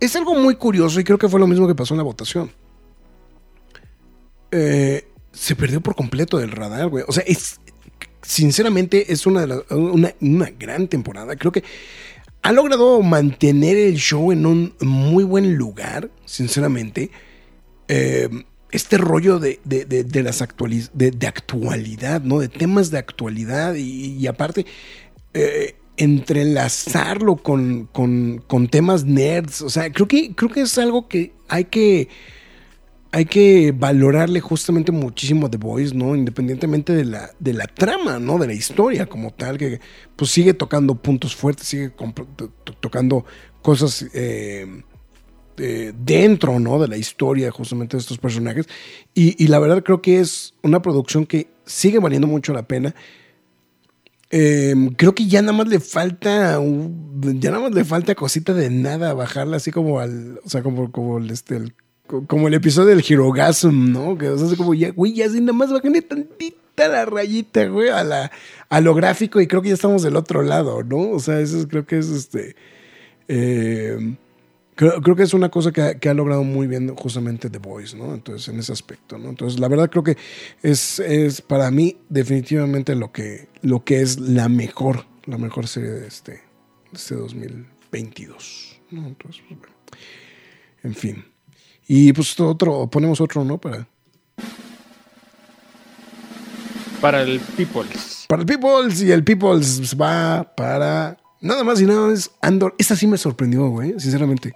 es 0.01 0.17
algo 0.17 0.35
muy 0.35 0.57
curioso 0.57 0.99
y 1.01 1.05
creo 1.05 1.19
que 1.19 1.29
fue 1.29 1.39
lo 1.41 1.47
mismo 1.47 1.67
que 1.69 1.75
pasó 1.75 1.95
en 1.95 1.99
la 1.99 2.05
votación. 2.05 2.51
Eh, 4.51 5.09
se 5.33 5.57
perdió 5.57 5.81
por 5.81 5.95
completo 5.97 6.39
del 6.39 6.51
radar, 6.53 6.89
güey. 6.89 7.05
O 7.09 7.13
sea, 7.13 7.25
es, 7.27 7.61
sinceramente 8.23 9.13
es 9.13 9.27
una, 9.27 9.41
de 9.43 9.47
las- 9.49 9.71
una, 9.71 10.15
una 10.21 10.51
gran 10.51 10.89
temporada. 10.89 11.37
Creo 11.37 11.53
que 11.53 11.65
ha 12.45 12.53
logrado 12.53 13.01
mantener 13.03 13.77
el 13.77 13.97
show 13.97 14.31
en 14.31 14.45
un 14.45 14.75
muy 14.81 15.25
buen 15.25 15.57
lugar, 15.57 16.11
sinceramente. 16.27 17.11
Eh, 17.89 18.29
este 18.71 18.99
rollo 18.99 19.39
de, 19.39 19.61
de- 19.65 19.85
de- 19.87 20.05
de 20.05 20.23
las 20.23 20.43
actualiz- 20.43 20.91
de, 20.93 21.27
actualidad, 21.27 22.21
¿no? 22.23 22.41
De 22.41 22.49
temas 22.49 22.91
de 22.91 22.99
actualidad 22.99 23.75
y, 23.77 24.17
y 24.19 24.27
aparte 24.27 24.67
eh, 25.33 25.77
entrelazarlo 25.97 27.37
con, 27.37 27.87
con- 27.93 28.43
con 28.47 28.69
temas 28.69 29.05
nerds. 29.05 29.63
O 29.63 29.71
sea, 29.71 29.91
creo 29.93 30.07
que, 30.09 30.35
creo 30.35 30.51
que 30.51 30.61
es 30.63 30.77
algo 30.77 31.09
que 31.09 31.33
hay 31.49 31.65
que 31.65 32.09
hay 33.15 33.27
que 33.27 33.71
valorarle 33.71 34.41
justamente 34.41 34.91
muchísimo 34.91 35.47
a 35.47 35.51
The 35.51 35.57
Voice, 35.57 35.95
¿no? 35.95 36.17
Independientemente 36.17 36.93
de 36.93 37.05
la, 37.05 37.31
de 37.39 37.53
la 37.53 37.69
trama, 37.69 38.19
¿no? 38.19 38.39
De 38.39 38.49
la 38.49 38.55
historia 38.55 39.07
como 39.07 39.33
tal, 39.33 39.57
que 39.57 39.81
pues 40.17 40.33
sigue 40.33 40.53
tocando 40.53 40.97
puntos 40.97 41.37
fuertes, 41.37 41.69
sigue 41.69 41.93
tocando 42.81 43.25
cosas 43.63 44.05
eh, 44.15 44.67
eh, 45.59 45.93
dentro, 45.97 46.59
¿no? 46.59 46.81
De 46.81 46.89
la 46.89 46.97
historia 46.97 47.53
justamente 47.53 47.97
de 47.97 48.01
estos 48.01 48.19
personajes. 48.19 48.67
Y, 49.15 49.47
la 49.47 49.61
verdad 49.61 49.85
creo 49.85 50.03
que 50.03 50.19
es 50.19 50.55
una 50.65 50.83
producción 50.83 51.25
que 51.25 51.47
sigue 51.65 52.01
valiendo 52.01 52.27
mucho 52.27 52.53
la 52.53 52.67
pena. 52.67 52.97
Eh, 54.33 54.75
creo 54.97 55.15
que 55.15 55.29
ya 55.29 55.41
nada 55.41 55.53
más 55.53 55.69
le 55.69 55.79
falta, 55.79 56.61
ya 56.61 57.51
nada 57.53 57.63
más 57.63 57.75
le 57.75 57.85
falta 57.85 58.17
cosita 58.17 58.55
de 58.55 58.71
nada 58.71 59.15
bajarla 59.15 59.59
así 59.59 59.71
como 59.71 60.01
al, 60.01 60.41
o 60.45 60.51
sea, 60.51 60.65
como, 60.65 60.91
como 60.91 61.21
este, 61.21 61.59
el- 61.59 61.75
como 62.27 62.49
el 62.49 62.55
episodio 62.55 62.89
del 62.91 63.05
Hirogasm, 63.07 63.93
¿no? 63.93 64.17
Que 64.19 64.29
o 64.29 64.39
sea, 64.39 64.47
es 64.49 64.55
como 64.57 64.75
ya, 64.75 64.91
güey, 64.91 65.15
ya 65.15 65.27
así 65.27 65.41
nada 65.41 65.53
más 65.53 65.73
bajarle 65.73 66.03
tantita 66.03 66.89
la 66.89 67.05
rayita, 67.05 67.67
güey, 67.67 67.89
a 67.89 68.03
la, 68.05 68.31
a 68.69 68.81
lo 68.81 68.95
gráfico 68.95 69.41
y 69.41 69.47
creo 69.47 69.63
que 69.63 69.69
ya 69.69 69.75
estamos 69.75 70.03
del 70.03 70.17
otro 70.17 70.43
lado, 70.43 70.83
¿no? 70.83 71.11
O 71.11 71.21
sea, 71.21 71.41
eso 71.41 71.59
es- 71.59 71.67
creo 71.67 71.87
que 71.87 71.99
es 71.99 72.09
este, 72.09 72.57
eh, 73.29 74.17
Creo, 74.77 75.01
creo 75.03 75.15
que 75.15 75.23
es 75.23 75.33
una 75.35 75.51
cosa 75.51 75.71
que 75.71 75.81
ha, 75.83 75.95
que 76.01 76.09
ha 76.09 76.15
logrado 76.15 76.43
muy 76.43 76.67
bien 76.67 76.93
justamente 76.97 77.49
The 77.49 77.59
Voice, 77.59 77.97
¿no? 77.97 78.13
Entonces, 78.13 78.49
en 78.49 78.59
ese 78.59 78.73
aspecto, 78.73 79.19
¿no? 79.19 79.29
Entonces, 79.29 79.61
la 79.61 79.69
verdad 79.69 79.89
creo 79.89 80.03
que 80.03 80.17
es, 80.65 80.99
es 80.99 81.41
para 81.41 81.71
mí 81.71 81.97
definitivamente 82.09 82.97
lo 82.97 83.13
que, 83.13 83.47
lo 83.63 83.85
que 83.85 84.01
es 84.01 84.19
la 84.19 84.49
mejor, 84.49 85.07
la 85.27 85.39
mejor 85.39 85.69
serie 85.69 85.91
de 85.91 86.09
este, 86.09 86.33
de 86.33 86.41
este 86.93 87.15
2022, 87.15 88.81
¿no? 88.91 89.07
Entonces, 89.07 89.43
pues, 89.49 89.61
bueno. 89.61 89.75
En 90.83 90.95
fin. 90.97 91.25
Y 91.87 92.13
pues 92.13 92.39
otro, 92.41 92.89
ponemos 92.89 93.21
otro, 93.21 93.45
¿no? 93.45 93.59
Para, 93.59 93.87
Para 97.01 97.23
el 97.23 97.41
Peoples. 97.41 98.25
para 98.29 98.43
el 98.43 98.47
Peoples 98.47 99.03
y 99.03 99.13
el 99.13 99.23
Peoples 99.23 99.95
va 100.01 100.55
para 100.57 101.19
nada 101.41 101.63
más 101.63 101.81
y 101.81 101.85
nada 101.85 102.09
más 102.09 102.31
Andor. 102.41 102.75
Esta 102.79 102.97
sí 102.97 103.07
me 103.07 103.19
sorprendió, 103.19 103.69
güey, 103.69 103.99
sinceramente. 103.99 104.55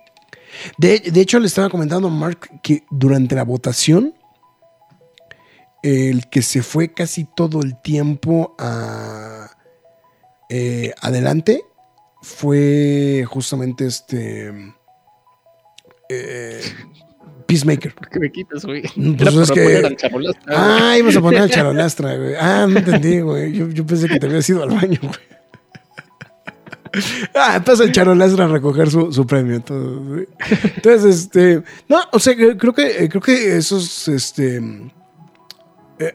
De, 0.79 1.01
de 1.01 1.21
hecho, 1.21 1.39
le 1.39 1.47
estaba 1.47 1.69
comentando 1.69 2.09
a 2.09 2.11
Mark 2.11 2.49
que 2.63 2.85
durante 2.91 3.35
la 3.35 3.45
votación, 3.45 4.15
el 5.83 6.29
que 6.31 6.43
se 6.43 6.63
fue 6.63 6.93
casi 6.95 7.25
todo 7.25 7.61
el 7.61 7.81
tiempo 7.83 8.57
a, 8.59 9.51
eh, 10.49 10.95
adelante 11.03 11.63
fue 12.23 13.25
justamente 13.29 13.87
este 13.87 14.75
eh, 16.09 16.63
Peacemaker. 17.49 17.95
¿Por 17.95 18.09
qué 18.11 18.21
me 18.21 18.31
quitas, 18.31 18.65
güey? 18.65 18.83
Pues 18.83 19.35
es 19.35 19.51
que- 19.51 19.63
poner 19.65 19.87
al 19.87 19.97
charolastra, 19.97 20.55
güey. 20.55 20.81
Ah, 20.83 20.99
ibas 20.99 21.17
a 21.17 21.21
poner 21.23 21.41
al 21.41 21.51
charolastra, 21.57 22.17
güey. 22.17 22.35
Ah, 22.39 22.67
no 22.69 22.79
entendí, 22.79 23.21
güey. 23.21 23.53
Yo, 23.55 23.69
yo 23.71 23.85
pensé 23.87 24.07
que 24.07 24.21
te 24.21 24.27
habías 24.27 24.49
ido 24.51 24.63
al 24.63 24.69
baño, 24.71 24.99
güey. 25.03 25.15
Ah, 27.35 27.63
pasa 27.65 27.85
el 27.85 27.93
charolastra 27.93 28.47
a 28.47 28.49
recoger 28.49 28.91
su, 28.91 29.13
su 29.13 29.27
premio. 29.27 29.57
Entonces, 29.57 31.05
este. 31.05 31.63
No, 31.89 32.01
o 32.13 32.19
sea, 32.19 32.35
creo 32.35 32.73
que, 32.73 33.05
eh, 33.05 33.09
creo 33.11 33.21
que 33.23 33.57
eso 33.59 33.77
es 33.79 34.09
este. 34.09 34.57
eh, 35.99 36.15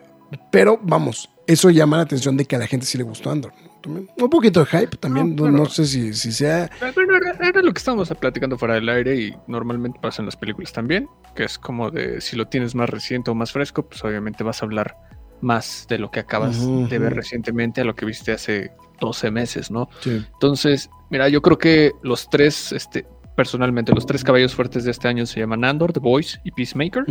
pero 0.51 0.79
vamos, 0.81 1.29
eso 1.45 1.69
llama 1.69 1.97
la 1.97 2.03
atención 2.03 2.35
de 2.37 2.45
que 2.45 2.55
a 2.55 2.59
la 2.59 2.67
gente 2.67 2.85
sí 2.87 2.97
le 2.97 3.03
gustó 3.03 3.29
Andor. 3.29 3.53
¿No? 3.85 3.95
También, 3.95 4.09
Un 4.19 4.29
poquito 4.29 4.61
de 4.61 4.65
hype 4.65 4.97
también. 4.97 5.35
No, 5.35 5.43
No, 5.45 5.49
claro. 5.49 5.57
no 5.63 5.69
sé 5.69 5.85
si, 5.85 6.13
si 6.13 6.31
sea. 6.31 6.69
Bueno, 6.95 7.15
era, 7.15 7.49
era 7.49 7.61
lo 7.61 7.71
que 7.73 7.77
estábamos 7.79 8.09
platicando 8.19 8.57
fuera 8.57 8.75
del 8.75 8.89
aire 8.89 9.15
y 9.15 9.33
normalmente 9.47 9.99
pasa 10.01 10.21
en 10.21 10.27
las 10.27 10.35
películas 10.35 10.71
también, 10.73 11.07
que 11.35 11.43
es 11.45 11.57
como 11.57 11.91
de 11.91 12.21
si 12.21 12.35
lo 12.35 12.47
tienes 12.47 12.75
más 12.75 12.89
reciente 12.89 13.31
o 13.31 13.35
más 13.35 13.51
fresco, 13.51 13.83
pues 13.87 14.03
obviamente 14.03 14.43
vas 14.43 14.61
a 14.61 14.65
hablar 14.65 14.95
más 15.41 15.85
de 15.89 15.99
lo 15.99 16.09
que 16.09 16.21
acabas 16.21 16.57
Ujú, 16.59 16.87
de 16.87 16.99
ver 16.99 17.13
recientemente 17.13 17.81
a 17.81 17.83
lo 17.83 17.95
que 17.95 18.05
viste 18.05 18.31
hace 18.31 18.71
12 19.01 19.29
meses, 19.31 19.69
¿no? 19.69 19.89
Sí. 19.99 20.25
Entonces, 20.33 20.89
mira, 21.09 21.27
yo 21.27 21.41
creo 21.41 21.57
que 21.57 21.91
los 22.01 22.29
tres, 22.29 22.71
este, 22.71 23.05
personalmente, 23.35 23.91
los 23.91 24.05
tres 24.05 24.23
caballos 24.23 24.55
fuertes 24.55 24.85
de 24.85 24.91
este 24.91 25.09
año 25.09 25.25
se 25.25 25.41
llaman 25.41 25.65
Andor, 25.65 25.91
The 25.91 25.99
Voice 25.99 26.39
y 26.45 26.51
Peacemaker. 26.51 27.03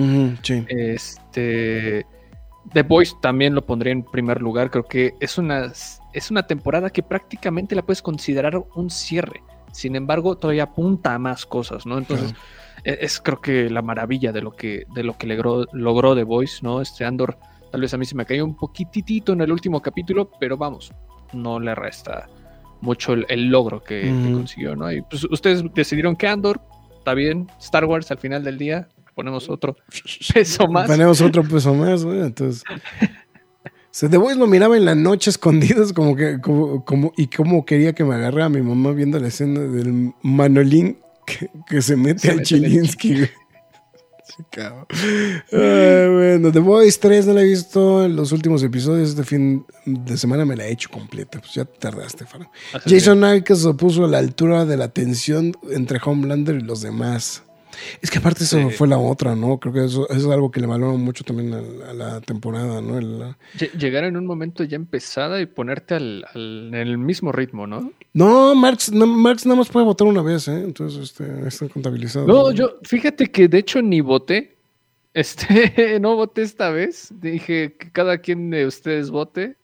Sí. 0.42 0.64
Este. 0.68 2.06
The 2.72 2.82
Voice 2.82 3.14
también 3.20 3.54
lo 3.54 3.62
pondría 3.62 3.92
en 3.92 4.04
primer 4.04 4.40
lugar. 4.40 4.70
Creo 4.70 4.84
que 4.84 5.14
es 5.20 5.38
una, 5.38 5.72
es 6.12 6.30
una 6.30 6.46
temporada 6.46 6.90
que 6.90 7.02
prácticamente 7.02 7.74
la 7.74 7.82
puedes 7.82 8.02
considerar 8.02 8.62
un 8.74 8.90
cierre. 8.90 9.42
Sin 9.72 9.96
embargo, 9.96 10.36
todavía 10.36 10.64
apunta 10.64 11.14
a 11.14 11.18
más 11.18 11.46
cosas, 11.46 11.86
¿no? 11.86 11.98
Entonces, 11.98 12.34
e- 12.84 12.98
es, 13.00 13.20
creo 13.20 13.40
que 13.40 13.70
la 13.70 13.82
maravilla 13.82 14.32
de 14.32 14.42
lo 14.42 14.52
que, 14.52 14.84
de 14.94 15.02
lo 15.02 15.16
que 15.16 15.26
logró, 15.26 15.66
logró 15.72 16.14
The 16.14 16.24
Voice, 16.24 16.58
¿no? 16.62 16.80
Este 16.80 17.04
Andor, 17.04 17.38
tal 17.70 17.80
vez 17.80 17.92
a 17.94 17.98
mí 17.98 18.04
se 18.04 18.14
me 18.14 18.26
cayó 18.26 18.44
un 18.44 18.56
poquitito 18.56 19.32
en 19.32 19.40
el 19.40 19.50
último 19.50 19.80
capítulo, 19.80 20.30
pero 20.38 20.56
vamos, 20.56 20.92
no 21.32 21.58
le 21.58 21.74
resta 21.74 22.28
mucho 22.80 23.14
el, 23.14 23.24
el 23.28 23.48
logro 23.48 23.82
que, 23.82 24.08
consiguió, 24.32 24.76
¿no? 24.76 24.92
Y 24.92 25.00
pues 25.02 25.24
ustedes 25.24 25.64
decidieron 25.72 26.16
que 26.16 26.28
Andor, 26.28 26.60
está 26.98 27.14
bien, 27.14 27.48
Star 27.60 27.84
Wars 27.84 28.10
al 28.10 28.18
final 28.18 28.44
del 28.44 28.58
día, 28.58 28.88
ponemos 29.14 29.48
otro 29.48 29.76
peso 30.34 30.68
más. 30.68 30.86
Ponemos 30.86 31.20
otro 31.20 31.42
peso 31.44 31.74
más, 31.74 32.04
güey. 32.04 32.20
Entonces. 32.20 32.62
Se 33.90 34.08
The 34.08 34.16
Voice 34.16 34.38
lo 34.38 34.46
miraba 34.46 34.76
en 34.78 34.86
la 34.86 34.94
noche 34.94 35.28
escondidas 35.28 35.92
como 35.92 36.16
que, 36.16 36.40
como, 36.40 36.82
como, 36.84 37.12
y 37.16 37.26
como 37.26 37.66
quería 37.66 37.92
que 37.92 38.04
me 38.04 38.14
agarrara 38.14 38.48
mi 38.48 38.62
mamá 38.62 38.92
viendo 38.92 39.18
la 39.18 39.28
escena 39.28 39.60
del 39.60 40.14
Manolín 40.22 40.96
que, 41.26 41.50
que 41.68 41.82
se 41.82 41.94
mete 41.96 42.20
Se 42.20 42.30
al 42.30 42.42
Chilinsky, 42.42 43.16
güey. 43.16 43.30
Ay, 45.52 46.08
bueno, 46.10 46.52
The 46.52 46.58
Voice 46.60 46.98
3 47.00 47.26
no 47.26 47.34
la 47.34 47.42
he 47.42 47.44
visto 47.44 48.04
en 48.04 48.16
los 48.16 48.32
últimos 48.32 48.62
episodios. 48.62 49.10
Este 49.10 49.24
fin 49.24 49.64
de 49.84 50.16
semana 50.16 50.44
me 50.44 50.56
la 50.56 50.66
he 50.66 50.72
hecho 50.72 50.88
completa. 50.90 51.38
Pues 51.38 51.54
ya 51.54 51.64
tardaste, 51.64 52.24
Faro. 52.24 52.50
Jason 52.86 53.42
que 53.42 53.54
se 53.54 53.68
opuso 53.68 54.04
a 54.04 54.08
la 54.08 54.18
altura 54.18 54.64
de 54.64 54.76
la 54.76 54.88
tensión 54.88 55.52
entre 55.70 56.00
Homelander 56.02 56.56
y 56.56 56.60
los 56.60 56.80
demás. 56.80 57.42
Es 58.00 58.10
que 58.10 58.18
aparte 58.18 58.44
eso 58.44 58.58
Sí. 58.58 58.70
fue 58.76 58.86
la 58.88 58.98
otra, 58.98 59.34
¿no? 59.34 59.58
Creo 59.58 59.72
que 59.72 59.84
eso, 59.84 60.08
eso 60.08 60.18
es 60.28 60.32
algo 60.34 60.50
que 60.50 60.60
le 60.60 60.66
valoran 60.66 61.00
mucho 61.00 61.24
también 61.24 61.52
a, 61.54 61.60
la- 61.60 61.90
a 61.90 61.94
la 61.94 62.20
temporada, 62.20 62.80
¿no? 62.80 62.98
El- 62.98 63.34
Llegar 63.78 64.04
en 64.04 64.16
un 64.16 64.26
momento 64.26 64.64
ya 64.64 64.76
empezada 64.76 65.40
y 65.40 65.46
ponerte 65.46 65.94
al, 65.94 66.24
al- 66.34 66.68
en 66.68 66.74
el 66.74 66.98
mismo 66.98 67.32
ritmo, 67.32 67.66
¿no? 67.66 67.92
No, 68.12 68.54
Marx, 68.54 68.92
no, 68.92 69.06
Marx 69.06 69.46
nada 69.46 69.56
más 69.58 69.68
puede 69.68 69.86
votar 69.86 70.06
una 70.06 70.22
vez, 70.22 70.48
¿eh? 70.48 70.62
Entonces 70.64 71.02
este, 71.02 71.46
está 71.48 71.68
contabilizado. 71.68 72.26
No, 72.26 72.52
yo, 72.52 72.78
fíjate 72.82 73.30
que 73.30 73.48
de 73.48 73.58
hecho 73.58 73.80
ni 73.82 74.00
voté. 74.00 74.56
Este, 75.14 76.00
no 76.00 76.16
voté 76.16 76.40
esta 76.40 76.70
vez. 76.70 77.12
Dije 77.20 77.76
que 77.78 77.90
cada 77.92 78.16
quien 78.18 78.48
de 78.48 78.64
ustedes 78.66 79.10
vote. 79.10 79.56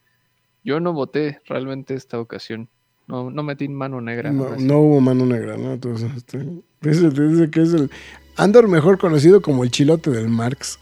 Yo 0.62 0.78
no 0.78 0.92
voté 0.92 1.40
realmente 1.46 1.94
esta 1.94 2.20
ocasión. 2.20 2.68
No, 3.09 3.30
no 3.30 3.42
metí 3.42 3.68
mano 3.68 4.00
negra. 4.00 4.30
No, 4.30 4.56
no 4.56 4.78
hubo 4.78 5.00
mano 5.00 5.24
negra, 5.24 5.56
¿no? 5.56 5.72
Entonces, 5.72 6.11
este, 6.14 6.46
dice, 6.82 7.11
dice 7.11 7.50
que 7.50 7.62
es 7.62 7.72
el 7.72 7.90
Andor 8.36 8.68
mejor 8.68 8.98
conocido 8.98 9.42
como 9.42 9.64
el 9.64 9.70
chilote 9.70 10.11
del 10.11 10.28
Marx. 10.28 10.78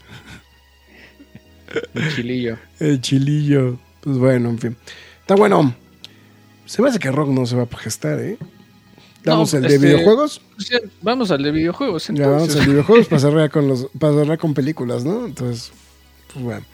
Un 1.95 2.09
chilillo. 2.15 2.57
El 2.79 3.01
chilillo. 3.01 3.77
Pues 4.01 4.17
bueno, 4.17 4.49
en 4.49 4.59
fin. 4.59 4.77
Está 5.21 5.35
bueno. 5.35 5.75
Se 6.65 6.81
me 6.81 6.89
hace 6.89 6.99
que 6.99 7.11
Rock 7.11 7.29
no 7.29 7.45
se 7.45 7.55
va 7.55 7.63
a 7.63 7.77
gestar, 7.77 8.19
¿eh? 8.19 8.37
Damos 9.23 9.53
No, 9.53 9.59
el 9.59 9.67
de 9.67 9.75
este, 9.75 9.87
videojuegos. 9.87 10.41
Pues 10.55 10.81
vamos 11.01 11.31
al 11.31 11.43
de 11.43 11.51
videojuegos. 11.51 12.07
Ya 12.07 12.27
vamos 12.27 12.43
Entonces. 12.43 12.55
al 12.55 12.65
de 12.65 12.71
videojuegos 12.71 13.07
para 13.07 13.19
cerrar 13.21 13.49
con 13.49 13.67
los, 13.67 13.87
para 13.99 14.13
cerrar 14.13 14.37
con 14.37 14.53
películas, 14.53 15.03
¿no? 15.03 15.25
Entonces, 15.25 15.71
pues 16.31 16.45
bueno. 16.45 16.65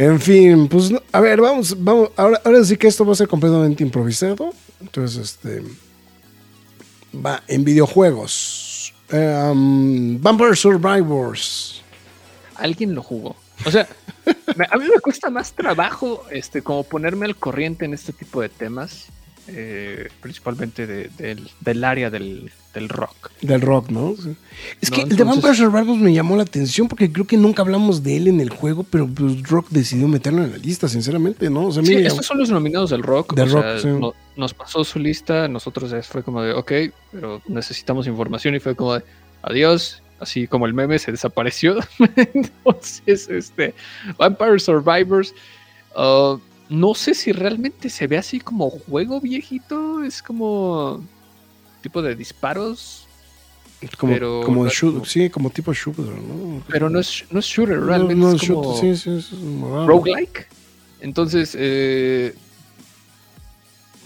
En 0.00 0.18
fin, 0.18 0.66
pues 0.66 0.90
a 1.12 1.20
ver, 1.20 1.42
vamos, 1.42 1.76
vamos. 1.78 2.08
Ahora, 2.16 2.40
ahora 2.42 2.64
sí 2.64 2.74
que 2.78 2.86
esto 2.86 3.04
va 3.04 3.12
a 3.12 3.16
ser 3.16 3.28
completamente 3.28 3.82
improvisado. 3.82 4.54
Entonces, 4.80 5.20
este. 5.20 5.62
Va 7.14 7.42
en 7.46 7.64
videojuegos. 7.64 8.94
Um, 9.12 10.18
Vampire 10.22 10.56
Survivors. 10.56 11.82
Alguien 12.54 12.94
lo 12.94 13.02
jugó. 13.02 13.36
O 13.66 13.70
sea, 13.70 13.86
a 14.70 14.78
mí 14.78 14.84
me 14.86 15.00
cuesta 15.02 15.28
más 15.28 15.52
trabajo 15.52 16.24
este, 16.30 16.62
como 16.62 16.82
ponerme 16.82 17.26
al 17.26 17.36
corriente 17.36 17.84
en 17.84 17.92
este 17.92 18.14
tipo 18.14 18.40
de 18.40 18.48
temas. 18.48 19.08
Eh, 19.48 20.08
principalmente 20.20 20.86
de- 20.86 21.08
del, 21.18 21.48
del 21.60 21.84
área 21.84 22.10
del, 22.10 22.50
del 22.74 22.88
rock. 22.88 23.30
Del 23.42 23.60
rock, 23.60 23.90
¿no? 23.90 24.14
Sí. 24.16 24.36
Es 24.80 24.90
No, 24.90 24.96
que 24.96 25.02
el 25.02 25.16
de 25.16 25.24
Vampire 25.24 25.54
Survivors 25.54 25.98
me 25.98 26.12
llamó 26.12 26.36
la 26.36 26.42
atención 26.42 26.86
porque 26.88 27.10
creo 27.10 27.26
que 27.26 27.36
nunca 27.36 27.62
hablamos 27.62 28.02
de 28.02 28.16
él 28.16 28.28
en 28.28 28.40
el 28.40 28.50
juego, 28.50 28.84
pero 28.84 29.06
pues 29.08 29.42
Rock 29.48 29.68
decidió 29.70 30.06
meterlo 30.08 30.44
en 30.44 30.52
la 30.52 30.58
lista, 30.58 30.88
sinceramente, 30.88 31.50
¿no? 31.50 31.66
O 31.66 31.72
sea, 31.72 31.82
Sí, 31.84 31.94
estos 31.94 32.26
son 32.26 32.38
los 32.38 32.50
nominados 32.50 32.90
del 32.90 33.02
rock. 33.02 33.34
Del 33.34 33.48
o 33.50 33.52
rock, 33.54 33.62
sea, 33.64 33.78
sí. 33.80 33.88
no- 33.88 34.14
nos 34.36 34.54
pasó 34.54 34.84
su 34.84 34.98
lista, 34.98 35.48
nosotros 35.48 35.92
fue 36.06 36.22
como 36.22 36.42
de, 36.42 36.52
ok, 36.54 36.72
pero 37.12 37.42
necesitamos 37.48 38.06
información 38.06 38.54
y 38.54 38.60
fue 38.60 38.74
como 38.76 38.94
de, 38.94 39.04
adiós, 39.42 40.02
así 40.20 40.46
como 40.46 40.66
el 40.66 40.74
meme 40.74 40.98
se 40.98 41.10
desapareció. 41.10 41.78
Entonces, 42.34 43.28
este, 43.28 43.74
Vampire 44.18 44.58
Survivors, 44.58 45.34
uh, 45.96 46.38
no 46.70 46.94
sé 46.94 47.12
si 47.14 47.32
realmente 47.32 47.90
se 47.90 48.06
ve 48.06 48.16
así 48.16 48.40
como 48.40 48.70
juego 48.70 49.20
viejito, 49.20 50.02
es 50.02 50.22
como 50.22 51.04
tipo 51.82 52.00
de 52.00 52.14
disparos, 52.14 53.06
como, 53.98 54.12
pero 54.12 54.40
como 54.44 54.58
no 54.60 54.64
de 54.64 54.68
es 54.70 54.74
shoot- 54.82 54.92
como- 54.94 55.04
sí, 55.04 55.28
como 55.30 55.50
tipo 55.50 55.72
shooter, 55.74 56.04
¿no? 56.06 56.62
pero 56.68 56.88
no 56.88 56.98
es, 57.00 57.24
no 57.30 57.40
es 57.40 57.46
shooter, 57.46 57.80
realmente 57.80 58.14
no, 58.14 58.32
es 58.32 58.40
como 58.48 58.62
shooter, 58.62 58.96
sí, 58.96 59.02
sí, 59.20 59.34
es 59.36 59.40
roguelike. 59.86 60.46
Entonces, 61.00 61.56
eh, 61.58 62.34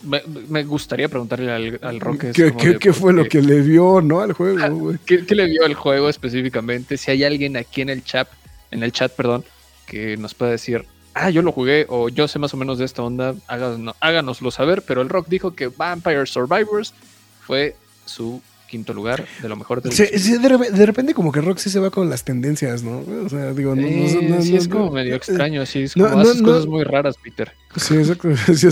me, 0.05 0.23
me 0.49 0.65
gustaría 0.65 1.09
preguntarle 1.09 1.51
al, 1.51 1.79
al 1.83 1.99
Roque. 2.01 2.31
es 2.31 2.37
¿Qué, 2.37 2.49
como 2.49 2.61
qué- 2.61 2.69
de 2.75 2.79
qué 2.79 2.91
por 2.93 3.01
fue 3.01 3.13
lo 3.13 3.25
que 3.27 3.43
le 3.43 3.61
vio, 3.63 4.01
no, 4.01 4.21
al 4.21 4.33
juego, 4.33 4.75
güey? 4.77 4.99
¿Qué, 5.05 5.25
qué 5.27 5.35
le 5.35 5.47
vio 5.47 5.65
al 5.65 5.75
juego 5.75 6.09
específicamente? 6.09 6.97
Si 6.97 7.11
hay 7.11 7.25
alguien 7.25 7.57
aquí 7.57 7.81
en 7.81 7.89
el 7.89 8.05
chat, 8.05 8.29
en 8.71 8.83
el 8.83 8.93
chat, 8.93 9.13
perdón, 9.13 9.45
que 9.87 10.17
nos 10.17 10.35
pueda 10.35 10.53
decir, 10.53 10.85
ah, 11.15 11.31
yo 11.31 11.43
lo 11.43 11.53
jugué 11.53 11.87
o 11.89 12.09
yo 12.09 12.29
sé 12.29 12.39
más 12.39 12.53
o 12.55 12.57
menos 12.57 12.79
de 12.79 12.85
esta 12.85 13.03
onda, 13.03 13.35
háganos, 13.47 13.95
háganoslo 14.01 14.51
saber. 14.51 14.83
Pero 14.83 15.01
el 15.03 15.09
Rock 15.09 15.29
dijo 15.29 15.55
que 15.55 15.69
Vampire 15.69 16.27
Survivors 16.27 16.95
fue 17.41 17.77
su 18.05 18.43
quinto 18.69 18.93
lugar 18.93 19.25
de 19.41 19.49
lo 19.49 19.57
mejor 19.57 19.81
del 19.83 19.93
Sí, 19.93 20.07
sí, 20.19 20.39
de, 20.39 20.49
de 20.49 20.87
repente 20.87 21.15
como 21.15 21.31
que 21.31 21.41
Rock 21.41 21.59
sí 21.59 21.71
se 21.71 21.79
va 21.79 21.91
con 21.91 22.11
las 22.11 22.25
tendencias, 22.25 22.83
¿no? 22.83 23.05
O 23.25 23.29
sea, 23.29 23.53
digo, 23.53 23.77
no, 23.77 23.87
Eh, 23.87 24.27
no, 24.29 24.43
sí, 24.43 24.53
no, 24.53 24.59
es 24.59 24.69
como 24.69 24.91
medio 24.91 25.15
extraño, 25.15 25.63
así 25.63 25.85
es 25.85 25.95
como 25.95 26.07
haces 26.07 26.43
cosas 26.43 26.67
muy 26.67 26.83
raras, 26.83 27.17
Peter. 27.23 27.53
Sí, 27.77 27.97
exacto. 27.97 28.29
Sí, 28.55 28.67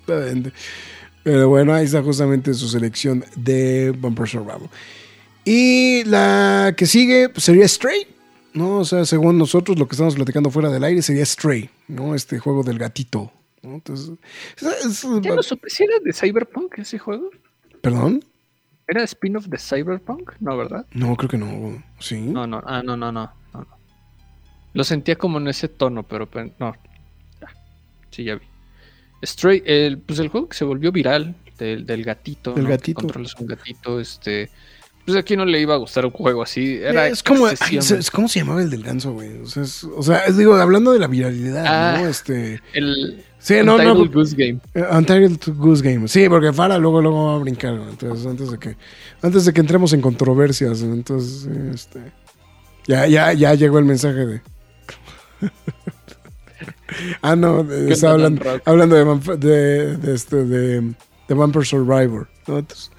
Exactamente. 0.00 0.52
Pero 1.22 1.48
bueno, 1.48 1.72
ahí 1.72 1.84
está 1.84 2.02
justamente 2.02 2.54
su 2.54 2.68
selección 2.68 3.24
de 3.36 3.90
Bumper 3.96 4.28
Survival. 4.28 4.68
Y 5.44 6.04
la 6.04 6.74
que 6.76 6.86
sigue 6.86 7.28
pues, 7.28 7.44
sería 7.44 7.66
Stray, 7.68 8.06
¿no? 8.54 8.78
O 8.78 8.84
sea, 8.84 9.04
según 9.04 9.38
nosotros, 9.38 9.78
lo 9.78 9.86
que 9.88 9.94
estamos 9.94 10.14
platicando 10.14 10.50
fuera 10.50 10.70
del 10.70 10.84
aire 10.84 11.02
sería 11.02 11.24
Stray, 11.24 11.70
¿no? 11.88 12.14
Este 12.14 12.38
juego 12.38 12.62
del 12.62 12.78
gatito. 12.78 13.32
¿no? 13.62 13.74
Entonces, 13.74 14.12
es- 14.60 14.86
es- 14.86 15.06
¿Ya 15.22 15.34
no 15.34 15.42
supe 15.42 15.70
si 15.70 15.84
era 15.84 15.94
de 16.02 16.12
Cyberpunk 16.12 16.78
ese 16.78 16.98
juego? 16.98 17.30
¿Perdón? 17.80 18.24
¿Era 18.88 19.04
spin-off 19.04 19.46
de 19.46 19.58
Cyberpunk? 19.58 20.32
No, 20.40 20.56
¿verdad? 20.56 20.84
No, 20.92 21.16
creo 21.16 21.30
que 21.30 21.38
no. 21.38 21.82
¿Sí? 22.00 22.20
No, 22.20 22.46
no, 22.46 22.60
ah, 22.66 22.82
no, 22.84 22.96
no, 22.96 23.12
no. 23.12 23.32
Lo 24.74 24.84
sentía 24.84 25.16
como 25.16 25.38
en 25.38 25.48
ese 25.48 25.68
tono, 25.68 26.02
pero 26.02 26.28
pe- 26.28 26.52
no. 26.58 26.74
Ya. 27.40 27.48
Sí, 28.10 28.24
ya 28.24 28.34
vi. 28.36 28.46
Stray, 29.24 29.62
el, 29.66 29.98
pues 29.98 30.18
el 30.18 30.28
juego 30.28 30.48
que 30.48 30.56
se 30.56 30.64
volvió 30.64 30.90
viral 30.90 31.34
del, 31.58 31.86
del 31.86 32.02
gatito. 32.04 32.54
Del 32.54 32.64
¿no? 32.64 32.70
Que 32.70 32.76
gatito. 32.76 33.00
controlas 33.02 33.34
un 33.36 33.46
gatito, 33.46 34.00
este. 34.00 34.50
Pues 35.04 35.16
aquí 35.16 35.36
no 35.36 35.44
le 35.44 35.60
iba 35.60 35.74
a 35.74 35.78
gustar 35.78 36.04
un 36.06 36.12
juego 36.12 36.42
así. 36.42 36.76
Era 36.76 37.08
es 37.08 37.22
como, 37.24 37.46
ay, 37.46 37.78
es- 37.78 38.10
¿cómo 38.10 38.28
se 38.28 38.38
llamaba 38.38 38.62
el 38.62 38.70
del 38.70 38.84
ganso, 38.84 39.12
güey? 39.12 39.36
O 39.38 39.46
sea, 39.46 39.64
es- 39.64 39.82
o 39.84 40.02
sea, 40.02 40.18
es- 40.26 40.36
digo, 40.36 40.54
hablando 40.54 40.92
de 40.92 41.00
la 41.00 41.08
viralidad, 41.08 41.64
Ah. 41.66 41.98
¿no? 42.00 42.08
Este, 42.08 42.60
el 42.72 43.24
sí, 43.40 43.54
no, 43.64 43.78
no, 43.78 44.06
Goose 44.06 44.36
Game. 44.36 44.60
Eh, 44.74 44.84
Untitled 44.96 45.38
Goose 45.56 45.82
Game. 45.82 46.06
Sí, 46.06 46.28
porque 46.28 46.52
Fara 46.52 46.78
luego, 46.78 47.02
luego 47.02 47.26
va 47.26 47.34
a 47.34 47.38
brincar. 47.38 47.76
güey. 47.78 47.90
Entonces, 47.90 48.26
antes 48.26 48.50
de 48.52 48.58
que, 48.58 48.76
antes 49.22 49.44
de 49.44 49.52
que 49.52 49.60
entremos 49.60 49.92
en 49.92 50.00
controversias, 50.02 50.82
entonces, 50.82 51.48
este, 51.74 52.00
ya, 52.86 53.06
ya, 53.08 53.32
ya 53.32 53.54
llegó 53.54 53.78
el 53.80 53.84
mensaje 53.84 54.24
de. 54.26 54.40
ah, 57.22 57.34
no, 57.36 57.64
de- 57.64 57.86
¿Qué 57.86 57.92
estaba 57.94 58.14
onda, 58.14 58.26
hablando, 58.64 58.96
hablando 59.00 59.16
de, 59.36 59.36
de, 59.48 59.96
de 59.96 60.14
este, 60.14 60.44
de, 60.44 60.80
de 61.28 61.34
Vampire 61.34 61.64
Survivor. 61.64 62.28
¿no? 62.46 62.58
Entonces, 62.58 62.90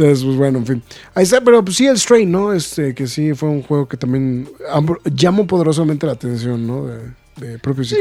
entonces, 0.00 0.24
pues 0.24 0.36
bueno, 0.36 0.58
en 0.58 0.66
fin. 0.66 0.82
Ahí 1.14 1.24
está, 1.24 1.40
pero 1.40 1.64
pues 1.64 1.76
sí, 1.76 1.86
el 1.86 1.98
Strain, 1.98 2.30
¿no? 2.30 2.52
Este, 2.52 2.94
que 2.94 3.06
sí 3.06 3.34
fue 3.34 3.48
un 3.48 3.62
juego 3.62 3.86
que 3.88 3.96
también 3.96 4.48
am- 4.70 4.96
llamó 5.14 5.46
poderosamente 5.46 6.06
la 6.06 6.12
atención, 6.12 6.66
¿no? 6.66 6.86
De, 6.86 6.98
de 7.36 7.58
propios 7.58 7.88
Sí, 7.88 7.96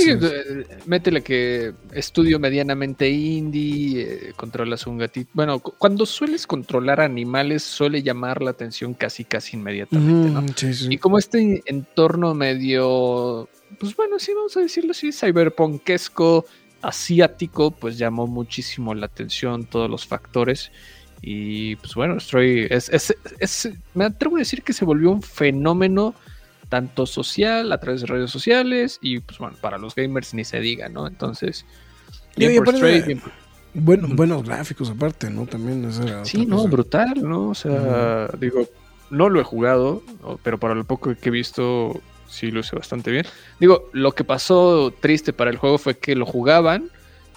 métele 0.85 1.21
que 1.21 1.73
estudio 1.93 2.39
medianamente 2.39 3.09
indie, 3.09 4.01
eh, 4.01 4.33
controlas 4.35 4.85
un 4.87 4.97
gatito. 4.97 5.29
Bueno, 5.33 5.59
cu- 5.59 5.73
cuando 5.77 6.05
sueles 6.05 6.45
controlar 6.47 6.99
animales 7.01 7.63
suele 7.63 8.01
llamar 8.03 8.41
la 8.41 8.51
atención 8.51 8.93
casi 8.93 9.23
casi 9.23 9.55
inmediatamente, 9.57 10.29
¿no? 10.29 10.39
Ujú, 10.39 10.53
sí, 10.55 10.73
sí. 10.73 10.87
Y 10.89 10.97
como 10.97 11.17
este 11.17 11.61
entorno 11.65 12.33
medio, 12.33 13.47
pues 13.79 13.95
bueno, 13.95 14.19
sí, 14.19 14.33
vamos 14.33 14.55
a 14.57 14.61
decirlo 14.61 14.91
así, 14.91 15.11
cyberpunkesco, 15.11 16.45
asiático, 16.81 17.71
pues 17.71 17.97
llamó 17.97 18.27
muchísimo 18.27 18.93
la 18.93 19.05
atención 19.05 19.65
todos 19.65 19.89
los 19.89 20.05
factores. 20.07 20.71
Y 21.21 21.75
pues 21.77 21.95
bueno, 21.95 22.19
Stray 22.19 22.67
es, 22.69 22.89
es- 22.89 23.15
es- 23.39 23.69
me 23.93 24.05
atrevo 24.05 24.37
a 24.37 24.39
decir 24.39 24.63
que 24.63 24.73
se 24.73 24.85
volvió 24.85 25.11
un 25.11 25.21
fenómeno 25.21 26.13
tanto 26.69 27.05
social, 27.05 27.71
a 27.71 27.79
través 27.79 28.01
de 28.01 28.07
redes 28.07 28.29
sociales, 28.31 28.99
y 29.01 29.19
pues 29.19 29.39
bueno, 29.39 29.57
para 29.59 29.77
los 29.77 29.95
gamers 29.95 30.33
ni 30.33 30.43
se 30.43 30.59
diga, 30.59 30.87
¿no? 30.87 31.07
Entonces, 31.07 31.65
bien 32.37 32.55
por 32.55 32.75
Stray, 32.75 33.01
bien 33.01 33.19
por- 33.19 33.31
Bueno, 33.73 34.07
buenos 34.11 34.43
gráficos 34.43 34.89
aparte, 34.89 35.29
¿no? 35.29 35.45
También 35.45 35.85
esa 35.85 36.23
Sí, 36.25 36.45
no, 36.45 36.57
cosa. 36.57 36.69
brutal, 36.69 37.13
¿no? 37.21 37.49
O 37.49 37.55
sea, 37.55 38.27
digo, 38.39 38.67
no 39.09 39.29
lo 39.29 39.41
he 39.41 39.43
jugado, 39.43 40.03
pero 40.43 40.57
para 40.59 40.75
lo 40.75 40.83
poco 40.85 41.13
que 41.15 41.29
he 41.29 41.31
visto, 41.31 41.99
sí 42.27 42.51
luce 42.51 42.75
bastante 42.75 43.09
bien. 43.11 43.25
Digo, 43.59 43.89
lo 43.93 44.11
que 44.13 44.23
pasó 44.23 44.91
triste 44.99 45.33
para 45.33 45.49
el 45.51 45.57
juego 45.57 45.77
fue 45.79 45.97
que 45.97 46.15
lo 46.15 46.25
jugaban, 46.27 46.89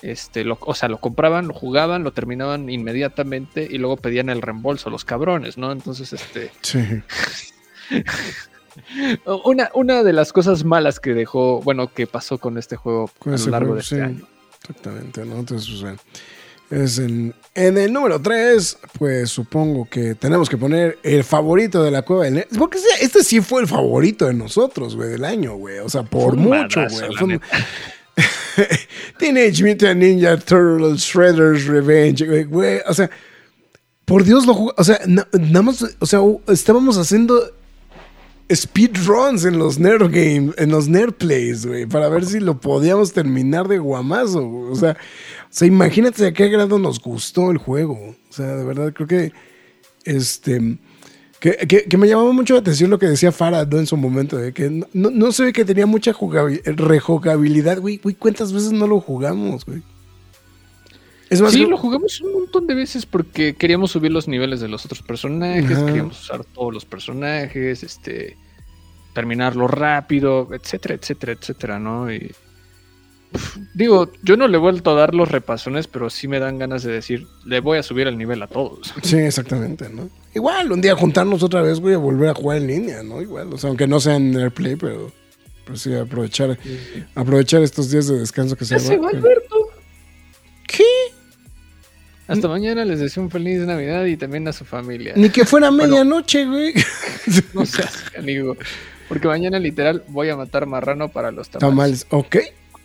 este, 0.03 0.45
lo, 0.45 0.59
o 0.61 0.75
sea, 0.75 0.89
lo 0.89 0.99
compraban, 0.99 1.49
lo 1.49 1.55
jugaban, 1.55 2.03
lo 2.05 2.13
terminaban 2.13 2.69
inmediatamente 2.69 3.67
y 3.71 3.79
luego 3.79 3.97
pedían 3.97 4.29
el 4.29 4.43
reembolso, 4.43 4.91
los 4.91 5.05
cabrones, 5.05 5.57
¿no? 5.59 5.73
Entonces, 5.73 6.13
este, 6.13 6.51
Sí. 6.61 6.81
una, 9.45 9.71
una 9.75 10.03
de 10.03 10.13
las 10.13 10.33
cosas 10.33 10.65
malas 10.65 11.01
que 11.01 11.15
dejó, 11.15 11.61
bueno, 11.63 11.93
que 11.93 12.07
pasó 12.07 12.39
con 12.39 12.59
este 12.59 12.77
juego 12.77 13.11
Con 13.19 13.35
a 13.35 13.37
lo 13.39 13.47
largo 13.47 13.67
juego, 13.69 13.75
de 13.77 13.81
este 13.81 13.97
sí. 13.97 14.01
año. 14.01 14.27
Exactamente, 14.61 15.25
¿no? 15.25 15.37
Entonces, 15.39 15.69
pues 15.69 15.81
bueno. 15.83 15.99
Es 16.71 16.99
en, 16.99 17.35
en 17.55 17.77
el 17.77 17.93
número 17.93 18.23
3, 18.23 18.79
pues 18.99 19.29
supongo 19.29 19.87
que 19.91 20.15
tenemos 20.15 20.49
que 20.49 20.57
poner 20.57 20.99
el 21.03 21.23
favorito 21.23 21.83
de 21.83 21.91
la 21.91 22.01
cueva 22.01 22.25
del 22.25 22.35
Nerd. 22.35 22.49
Porque 22.59 22.79
este- 22.79 23.05
este 23.05 23.25
sí 23.25 23.43
fue 23.43 23.61
el 23.61 23.69
favorito 23.69 24.25
de 24.25 24.33
nosotros, 24.33 24.97
güey, 24.97 25.11
del 25.11 25.27
año, 25.27 25.55
güey. 25.57 25.81
O 25.81 25.91
sea, 25.91 26.03
por 26.03 26.35
mucho, 26.37 26.81
güey. 26.89 27.39
Teenage 29.19 29.63
Mutant 29.63 30.01
Ninja 30.03 30.37
Turtles 30.39 31.03
Shredder's 31.03 31.67
Revenge, 31.67 32.45
güey. 32.47 32.81
O 32.87 32.95
sea, 32.95 33.11
por 34.05 34.25
Dios 34.25 34.47
lo 34.47 34.55
jugamos. 34.55 34.75
O 34.79 34.85
sea, 34.85 35.01
na- 35.07 35.29
nada 35.33 35.63
más, 35.63 35.85
o 35.99 36.07
sea, 36.07 36.21
estábamos 36.49 36.99
haciendo 36.99 37.41
speedruns 38.53 39.45
en 39.45 39.59
los 39.59 39.79
Nerd 39.79 40.11
Games, 40.11 40.55
en 40.59 40.71
los 40.71 40.89
Nerd 40.89 41.15
Plays, 41.15 41.65
güey, 41.65 41.87
para 41.87 42.09
ver 42.09 42.27
si 42.27 42.39
lo 42.41 42.61
podíamos 42.61 43.13
terminar 43.13 43.69
de 43.69 43.79
guamazo. 43.79 44.47
O 44.47 44.77
sea, 44.77 44.91
o 44.93 45.47
sea, 45.49 45.69
imagínate 45.69 46.27
a 46.27 46.33
qué 46.33 46.49
grado 46.49 46.79
nos 46.79 47.01
gustó 47.01 47.51
el 47.51 47.59
juego. 47.59 47.95
O 47.95 48.33
sea, 48.33 48.57
de 48.57 48.65
verdad 48.65 48.93
creo 48.93 49.07
que 49.09 49.33
este 50.05 50.79
que, 51.43 51.57
que- 51.67 51.85
que 51.85 51.97
me 51.99 52.07
llamaba 52.07 52.33
mucho 52.33 52.55
la 52.55 52.61
atención 52.61 52.89
lo 52.89 52.99
que 53.01 53.07
decía 53.07 53.33
Farah 53.33 53.65
¿no? 53.67 53.79
en 53.79 53.87
su 53.89 53.97
momento, 53.97 54.37
de 54.37 54.53
que 54.53 54.71
no, 54.71 55.11
no, 55.11 55.33
se 55.33 55.43
ve 55.45 55.53
que 55.53 55.65
tenía 55.65 55.87
mucha 55.87 56.13
jugabi- 56.15 56.63
rejugabilidad, 56.65 57.81
güey. 57.81 57.97
Güey, 57.99 58.15
¿cuántas 58.15 58.53
veces 58.53 58.71
no 58.71 58.87
lo 58.87 59.01
jugamos, 59.01 59.67
güey? 59.67 59.83
Es 61.31 61.41
más, 61.41 61.53
Sí, 61.53 61.67
lo 61.67 61.77
jugamos 61.77 62.21
un 62.21 62.33
montón 62.33 62.67
de 62.69 62.75
veces 62.75 63.07
porque 63.07 63.55
queríamos 63.55 63.91
subir 63.91 64.13
los 64.13 64.29
niveles 64.29 64.61
de 64.61 64.69
los 64.69 64.85
otros 64.85 65.03
personajes, 65.03 65.77
Ajá. 65.79 65.87
queríamos 65.87 66.21
usar 66.23 66.45
todos 66.45 66.73
los 66.73 66.85
personajes, 66.85 67.83
este, 67.83 68.37
terminarlo 69.15 69.67
rápido, 69.67 70.49
etcétera, 70.53 70.95
etcétera, 70.95 71.33
etcétera, 71.33 71.79
¿no? 71.81 72.13
Y 72.13 72.31
digo, 73.75 74.11
yo 74.23 74.37
no 74.37 74.49
le 74.49 74.57
he 74.57 74.61
vuelto 74.61 74.91
a 74.91 74.95
dar 74.95 75.15
los 75.15 75.31
repasones, 75.31 75.87
pero 75.87 76.11
sí 76.11 76.29
me 76.29 76.39
dan 76.39 76.59
ganas 76.59 76.83
de 76.83 76.93
decir, 76.93 77.27
le 77.45 77.61
voy 77.61 77.79
a 77.79 77.83
subir 77.83 78.07
el 78.07 78.19
nivel 78.19 78.43
a 78.43 78.47
todos. 78.47 78.93
Sí, 79.03 79.17
exactamente, 79.17 79.89
¿no? 79.89 80.09
Igual, 80.35 80.73
un 80.73 80.81
día 80.81 80.97
juntarnos 80.97 81.43
otra 81.43 81.63
vez, 81.63 81.81
güey, 81.81 81.95
a 81.95 81.99
volver 81.99 82.31
a 82.31 82.35
jugar 82.35 82.59
en 82.59 82.67
línea, 82.67 83.03
¿no? 83.03 83.21
Igual, 83.21 83.53
o 83.53 83.59
sea, 83.59 83.69
aunque 83.69 83.87
no 83.87 84.01
sea 84.01 84.17
en 84.17 84.37
AirPlay, 84.37 84.77
pero, 84.77 85.13
pero 85.65 85.77
sí 85.77 85.95
aprovechar, 85.95 86.59
aprovechar 87.15 87.63
estos 87.63 87.91
días 87.91 88.09
de 88.09 88.19
descanso 88.19 88.57
que 88.57 88.65
se 88.65 88.79
se 88.79 88.97
va, 88.97 89.09
Alberto. 89.09 89.57
¿Qué? 90.67 90.85
Hasta 92.29 92.49
mañana 92.49 92.85
les 92.85 93.01
deseo 93.01 93.23
un 93.25 93.31
feliz 93.31 93.61
Navidad 93.61 94.07
y 94.07 94.17
también 94.17 94.49
a 94.49 94.53
su 94.53 94.65
familia. 94.65 95.13
Ni 95.17 95.29
que 95.29 95.45
fuera 95.45 95.71
medianoche, 95.71 96.47
güey. 96.47 96.73
No 97.53 97.67
seas 97.67 98.05
amigo. 98.17 98.57
Porque 99.09 99.29
mañana 99.29 99.59
literal 99.59 100.03
voy 100.09 100.31
a 100.31 100.37
matar 100.37 100.65
marrano 100.65 101.11
para 101.11 101.31
los 101.31 101.51
tamales. 101.51 102.07
Tamales, 102.07 102.07
ok. 102.09 102.37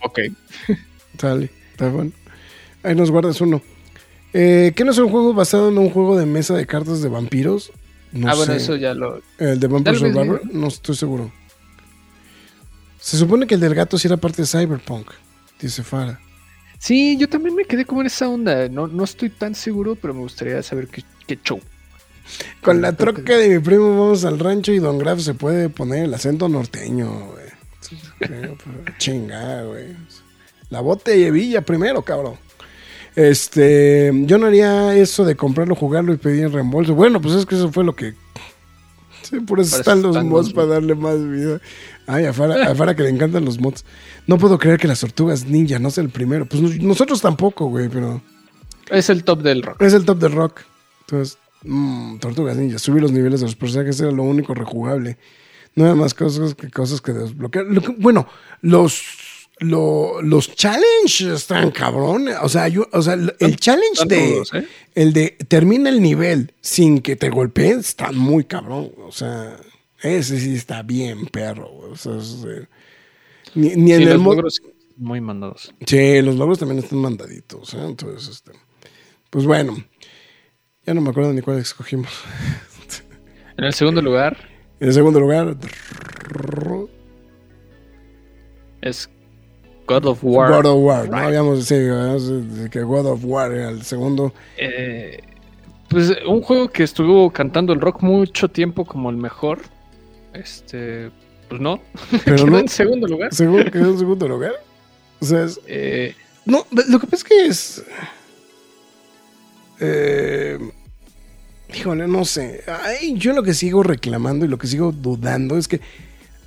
Ok. 0.02 0.20
Sale, 1.18 1.50
está 1.72 1.88
bueno. 1.88 2.12
Ahí 2.82 2.94
nos 2.94 3.10
guardas 3.10 3.40
uno. 3.40 3.62
Eh, 4.32 4.72
¿Qué 4.76 4.84
no 4.84 4.90
es 4.90 4.98
un 4.98 5.10
juego 5.10 5.34
basado 5.34 5.68
en 5.70 5.78
un 5.78 5.90
juego 5.90 6.16
de 6.16 6.26
mesa 6.26 6.54
de 6.54 6.66
cartas 6.66 7.02
de 7.02 7.08
vampiros? 7.08 7.72
No 8.12 8.28
ah, 8.28 8.34
bueno, 8.34 8.52
sé. 8.52 8.58
eso 8.58 8.76
ya 8.76 8.94
lo. 8.94 9.20
¿El 9.38 9.58
de 9.60 9.66
Vampire 9.66 9.98
Survivor? 9.98 10.42
No 10.52 10.68
estoy 10.68 10.94
seguro. 10.94 11.32
Se 13.00 13.16
supone 13.16 13.46
que 13.46 13.54
el 13.54 13.60
del 13.60 13.74
gato 13.74 13.98
sí 13.98 14.08
era 14.08 14.16
parte 14.16 14.42
de 14.42 14.48
Cyberpunk, 14.48 15.10
dice 15.60 15.82
Farah. 15.82 16.20
Sí, 16.78 17.16
yo 17.16 17.28
también 17.28 17.54
me 17.54 17.64
quedé 17.64 17.84
como 17.84 18.00
en 18.00 18.06
esa 18.06 18.28
onda. 18.28 18.68
No, 18.68 18.86
no 18.86 19.04
estoy 19.04 19.30
tan 19.30 19.54
seguro, 19.54 19.96
pero 19.96 20.14
me 20.14 20.20
gustaría 20.20 20.62
saber 20.62 20.88
qué, 20.88 21.02
qué 21.26 21.38
show. 21.42 21.60
Con 22.62 22.82
la 22.82 22.92
troca 22.92 23.36
de 23.36 23.48
mi 23.48 23.58
primo 23.58 23.90
vamos 23.90 24.24
al 24.24 24.38
rancho 24.38 24.72
y 24.72 24.78
Don 24.78 24.98
Graf 24.98 25.20
se 25.20 25.34
puede 25.34 25.68
poner 25.68 26.04
el 26.04 26.14
acento 26.14 26.48
norteño, 26.48 27.08
güey. 27.32 27.47
Creo, 28.20 28.56
pero 28.64 28.96
Chinga, 28.98 29.62
güey. 29.64 29.86
La 30.70 30.80
botella 30.80 31.62
primero, 31.62 32.02
cabrón. 32.02 32.34
Este, 33.16 34.12
yo 34.26 34.38
no 34.38 34.46
haría 34.46 34.94
eso 34.94 35.24
de 35.24 35.34
comprarlo, 35.34 35.74
jugarlo 35.74 36.12
y 36.12 36.18
pedir 36.18 36.50
reembolso. 36.52 36.94
Bueno, 36.94 37.20
pues 37.20 37.34
es 37.34 37.46
que 37.46 37.54
eso 37.56 37.72
fue 37.72 37.84
lo 37.84 37.96
que. 37.96 38.14
Sí, 39.22 39.40
por 39.40 39.60
eso 39.60 39.76
están 39.78 40.02
los 40.02 40.14
mods 40.24 40.52
para 40.52 40.66
darle 40.68 40.94
más 40.94 41.16
vida. 41.28 41.60
Ay, 42.06 42.26
a 42.26 42.32
Fara, 42.32 42.70
a 42.70 42.74
Fara 42.74 42.94
que 42.94 43.02
le 43.02 43.08
encantan 43.10 43.44
los 43.44 43.58
mods. 43.60 43.84
No 44.26 44.38
puedo 44.38 44.58
creer 44.58 44.78
que 44.78 44.88
las 44.88 45.00
tortugas 45.00 45.46
ninja 45.46 45.78
no 45.78 45.90
sea 45.90 46.04
el 46.04 46.10
primero. 46.10 46.46
Pues 46.46 46.62
nos- 46.62 46.78
nosotros 46.78 47.20
tampoco, 47.20 47.66
güey, 47.66 47.88
pero. 47.88 48.22
Es 48.90 49.10
el 49.10 49.24
top 49.24 49.42
del 49.42 49.62
rock. 49.62 49.82
Es 49.82 49.92
el 49.94 50.04
top 50.04 50.18
de 50.18 50.28
rock. 50.28 50.60
Entonces, 51.00 51.38
mm, 51.64 52.18
Tortugas 52.18 52.56
Ninja, 52.56 52.78
subir 52.78 53.02
los 53.02 53.12
niveles 53.12 53.40
de 53.40 53.46
los 53.46 53.56
personajes 53.56 54.00
era 54.00 54.10
lo 54.12 54.22
único 54.22 54.54
rejugable. 54.54 55.18
No 55.74 55.86
hay 55.88 55.94
más 55.94 56.14
cosas 56.14 56.54
que 56.54 56.70
cosas 56.70 57.00
que 57.00 57.12
desbloquear. 57.12 57.66
Lo 57.66 57.80
que- 57.80 57.94
bueno, 57.98 58.26
los, 58.62 59.02
lo- 59.58 60.20
los 60.22 60.54
challenges 60.54 61.22
están 61.28 61.70
cabrones. 61.70 62.36
O 62.42 62.48
sea, 62.48 62.68
yo, 62.68 62.86
o 62.92 63.02
sea, 63.02 63.14
el 63.14 63.56
challenge 63.56 64.04
de 64.06 64.38
¿eh? 64.52 64.66
el 64.94 65.12
de 65.12 65.30
termina 65.48 65.88
el 65.90 66.02
nivel 66.02 66.54
sin 66.60 67.00
que 67.00 67.16
te 67.16 67.30
golpeen 67.30 67.78
está 67.80 68.10
muy 68.12 68.44
cabrón. 68.44 68.90
O 68.98 69.12
sea, 69.12 69.56
ese 70.02 70.40
sí 70.40 70.54
está 70.54 70.82
bien 70.82 71.26
perro. 71.26 71.70
O 71.72 71.96
sea, 71.96 72.16
es, 72.16 72.44
eh, 72.48 72.66
ni, 73.54 73.76
ni 73.76 73.92
en 73.92 74.02
el 74.08 74.18
muy 74.96 75.20
mandados. 75.20 75.72
Sí, 75.86 76.20
los 76.22 76.34
logros 76.34 76.58
también 76.58 76.80
están 76.80 76.98
mandaditos. 76.98 77.72
¿eh? 77.74 77.78
Entonces, 77.84 78.28
este, 78.28 78.50
pues 79.30 79.44
bueno, 79.44 79.76
ya 80.84 80.92
no 80.94 81.00
me 81.00 81.10
acuerdo 81.10 81.32
ni 81.32 81.40
cuál 81.40 81.58
escogimos. 81.58 82.10
En 83.56 83.64
el 83.64 83.72
segundo 83.74 84.02
lugar 84.02 84.47
En 84.80 84.92
segundo 84.92 85.18
lugar, 85.20 85.56
es 88.80 89.08
God 89.86 90.04
of 90.06 90.18
War. 90.22 90.50
God 90.62 90.66
of 90.70 90.84
War. 90.84 91.08
No 91.08 91.16
habíamos 91.16 91.64
sí, 91.64 91.74
que 92.70 92.82
God 92.82 93.06
of 93.06 93.20
War 93.24 93.52
era 93.52 93.70
el 93.70 93.82
segundo. 93.82 94.32
Eh, 94.56 95.20
pues 95.88 96.12
un 96.26 96.42
juego 96.42 96.68
que 96.68 96.82
estuvo 96.84 97.30
cantando 97.32 97.72
el 97.72 97.80
rock 97.80 98.02
mucho 98.02 98.48
tiempo 98.48 98.84
como 98.84 99.10
el 99.10 99.16
mejor. 99.16 99.60
Este, 100.34 101.10
pues 101.48 101.60
no. 101.60 101.80
Pero 102.24 102.36
Quedó 102.36 102.46
no, 102.46 102.58
en 102.58 102.68
segundo 102.68 103.06
lugar. 103.08 103.34
segundo, 103.34 103.70
quedó 103.70 103.90
en 103.90 103.98
segundo 103.98 104.28
lugar. 104.28 104.52
O 105.20 105.24
sea, 105.24 105.44
es- 105.44 105.60
Eh, 105.66 106.14
no, 106.44 106.66
lo 106.70 106.98
que 107.00 107.06
pasa 107.06 107.16
es 107.16 107.24
que 107.24 107.46
es. 107.46 107.84
Eh, 109.80 110.58
híjole, 111.74 112.08
no 112.08 112.24
sé. 112.24 112.62
Ay, 112.84 113.14
yo 113.16 113.32
lo 113.32 113.42
que 113.42 113.54
sigo 113.54 113.82
reclamando 113.82 114.44
y 114.44 114.48
lo 114.48 114.58
que 114.58 114.66
sigo 114.66 114.92
dudando 114.92 115.56
es 115.58 115.68
que 115.68 115.80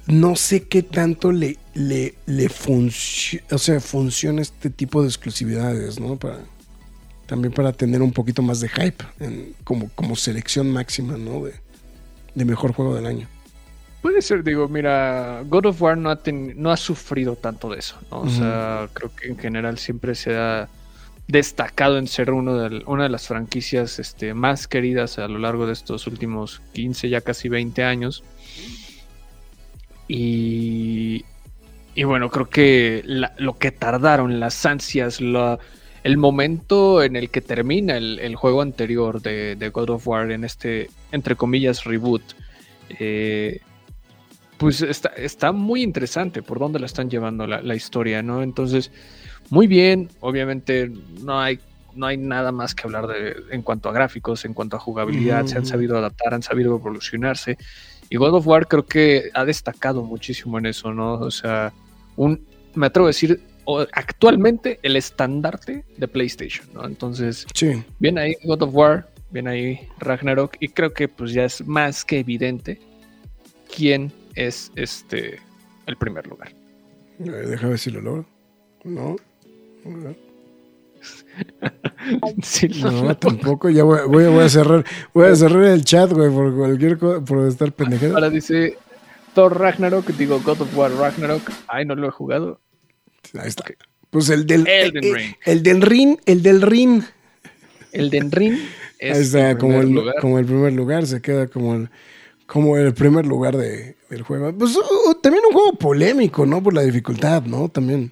no 0.07 0.35
sé 0.35 0.63
qué 0.67 0.83
tanto 0.83 1.31
le, 1.31 1.57
le, 1.73 2.15
le 2.25 2.47
o 2.47 3.57
sea, 3.57 3.79
funciona 3.79 4.41
este 4.41 4.69
tipo 4.69 5.01
de 5.01 5.07
exclusividades, 5.07 5.99
¿no? 5.99 6.17
Para, 6.17 6.39
también 7.27 7.53
para 7.53 7.71
tener 7.71 8.01
un 8.01 8.11
poquito 8.11 8.41
más 8.41 8.59
de 8.59 8.69
hype 8.69 9.03
en- 9.19 9.53
como, 9.63 9.89
como 9.95 10.15
selección 10.15 10.69
máxima, 10.71 11.17
¿no? 11.17 11.45
De, 11.45 11.53
de 12.35 12.45
mejor 12.45 12.73
juego 12.73 12.95
del 12.95 13.05
año. 13.05 13.27
Puede 14.01 14.23
ser, 14.23 14.43
digo, 14.43 14.67
mira, 14.67 15.43
God 15.47 15.67
of 15.67 15.81
War 15.81 15.95
no 15.95 16.09
ha, 16.09 16.15
ten- 16.15 16.55
no 16.57 16.71
ha 16.71 16.77
sufrido 16.77 17.35
tanto 17.35 17.69
de 17.69 17.77
eso, 17.79 17.95
¿no? 18.09 18.21
O 18.21 18.29
sea, 18.29 18.89
creo 18.93 19.15
que 19.15 19.27
en 19.27 19.37
general 19.37 19.77
siempre 19.77 20.15
se 20.15 20.35
ha 20.35 20.67
destacado 21.31 21.97
en 21.97 22.07
ser 22.07 22.31
uno 22.31 22.57
de, 22.57 22.83
una 22.85 23.03
de 23.03 23.09
las 23.09 23.27
franquicias 23.27 23.99
este, 23.99 24.33
más 24.33 24.67
queridas 24.67 25.17
a 25.17 25.27
lo 25.27 25.39
largo 25.39 25.65
de 25.65 25.73
estos 25.73 26.05
últimos 26.07 26.61
15, 26.73 27.09
ya 27.09 27.21
casi 27.21 27.47
20 27.49 27.83
años. 27.83 28.23
Y, 30.07 31.23
y 31.95 32.03
bueno, 32.03 32.29
creo 32.29 32.49
que 32.49 33.03
lo 33.37 33.57
que 33.57 33.71
tardaron, 33.71 34.39
las 34.39 34.65
ansias, 34.65 35.21
la- 35.21 35.59
el 36.03 36.17
momento 36.17 37.03
en 37.03 37.15
el 37.15 37.29
que 37.29 37.41
termina 37.41 37.95
el, 37.95 38.19
el 38.19 38.35
juego 38.35 38.61
anterior 38.61 39.21
de, 39.21 39.55
de 39.55 39.69
God 39.69 39.91
of 39.91 40.07
War 40.07 40.31
en 40.31 40.43
este, 40.43 40.89
entre 41.11 41.35
comillas, 41.35 41.83
reboot, 41.83 42.23
eh, 42.99 43.59
pues 44.61 44.79
está, 44.83 45.09
está 45.17 45.51
muy 45.51 45.81
interesante 45.81 46.43
por 46.43 46.59
dónde 46.59 46.77
la 46.77 46.85
están 46.85 47.09
llevando 47.09 47.47
la, 47.47 47.63
la 47.63 47.73
historia, 47.73 48.21
¿no? 48.21 48.43
Entonces, 48.43 48.91
muy 49.49 49.65
bien, 49.65 50.09
obviamente 50.19 50.91
no 51.23 51.39
hay, 51.39 51.59
no 51.95 52.05
hay 52.05 52.17
nada 52.17 52.51
más 52.51 52.75
que 52.75 52.83
hablar 52.83 53.07
de, 53.07 53.37
en 53.49 53.63
cuanto 53.63 53.89
a 53.89 53.91
gráficos, 53.91 54.45
en 54.45 54.53
cuanto 54.53 54.75
a 54.75 54.79
jugabilidad, 54.79 55.47
se 55.47 55.57
han 55.57 55.65
sabido 55.65 55.97
adaptar, 55.97 56.35
han 56.35 56.43
sabido 56.43 56.75
evolucionarse. 56.75 57.57
Y 58.07 58.17
God 58.17 58.35
of 58.35 58.45
War 58.45 58.67
creo 58.67 58.85
que 58.85 59.31
ha 59.33 59.45
destacado 59.45 60.03
muchísimo 60.03 60.59
en 60.59 60.67
eso, 60.67 60.93
¿no? 60.93 61.13
O 61.13 61.31
sea, 61.31 61.73
un, 62.15 62.45
me 62.75 62.85
atrevo 62.85 63.07
a 63.07 63.09
decir, 63.09 63.41
actualmente 63.93 64.77
el 64.83 64.95
estandarte 64.95 65.85
de 65.97 66.07
PlayStation, 66.07 66.67
¿no? 66.71 66.85
Entonces, 66.85 67.47
Sí. 67.55 67.83
Bien 67.97 68.19
ahí 68.19 68.35
God 68.43 68.61
of 68.61 68.75
War, 68.75 69.09
bien 69.31 69.47
ahí 69.47 69.87
Ragnarok, 69.97 70.57
y 70.59 70.67
creo 70.67 70.93
que 70.93 71.07
pues 71.07 71.33
ya 71.33 71.45
es 71.45 71.65
más 71.65 72.05
que 72.05 72.19
evidente 72.19 72.79
quién 73.75 74.13
es 74.35 74.71
este 74.75 75.39
el 75.87 75.95
primer 75.97 76.27
lugar. 76.27 76.51
Ver, 77.19 77.47
Déjame 77.47 77.71
ver 77.71 77.79
si 77.79 77.91
lo 77.91 78.01
logro. 78.01 78.25
No. 78.83 79.15
Sí, 82.43 82.67
No, 82.81 83.15
tampoco. 83.17 83.69
Ya 83.69 83.83
voy, 83.83 83.99
voy, 84.07 84.25
voy 84.25 84.43
a 84.43 84.49
cerrar. 84.49 84.85
Voy 85.13 85.27
a 85.27 85.35
cerrar 85.35 85.63
el 85.63 85.83
chat, 85.83 86.11
güey, 86.11 86.29
por 86.29 86.55
cualquier 86.55 86.97
cosa, 86.97 87.23
por 87.23 87.47
estar 87.47 87.71
pendejado. 87.71 88.13
Ahora 88.15 88.29
dice 88.29 88.77
Thor 89.33 89.59
Ragnarok, 89.59 90.07
digo 90.11 90.39
God 90.41 90.61
of 90.61 90.77
War 90.77 90.91
Ragnarok, 90.91 91.49
ay 91.67 91.85
no 91.85 91.95
lo 91.95 92.07
he 92.07 92.11
jugado. 92.11 92.59
Ahí 93.39 93.47
está. 93.47 93.63
Pues 94.09 94.29
el 94.29 94.45
del. 94.45 94.67
Elden 94.67 95.03
eh, 95.03 95.13
Ring. 95.13 95.35
El 95.45 95.63
del 95.63 95.81
ring, 95.81 96.17
el 96.25 96.43
del 96.43 96.61
ring. 96.61 97.03
El 97.91 98.09
de 98.09 98.21
Ring 98.31 98.57
es 98.99 99.17
Ahí 99.17 99.23
está, 99.23 99.51
el 99.51 99.57
como 99.57 99.81
el, 99.81 99.89
lugar. 99.89 100.15
como 100.21 100.39
el 100.39 100.45
primer 100.45 100.73
lugar, 100.73 101.05
se 101.05 101.21
queda 101.21 101.47
como 101.47 101.75
el, 101.75 101.89
como 102.51 102.75
el 102.75 102.93
primer 102.93 103.25
lugar 103.25 103.55
de, 103.55 103.95
del 104.09 104.23
juego. 104.23 104.51
Pues 104.53 104.75
uh, 104.75 105.15
también 105.21 105.41
un 105.47 105.53
juego 105.53 105.71
polémico, 105.71 106.45
¿no? 106.45 106.61
Por 106.61 106.73
la 106.73 106.81
dificultad, 106.81 107.43
¿no? 107.43 107.69
También. 107.69 108.11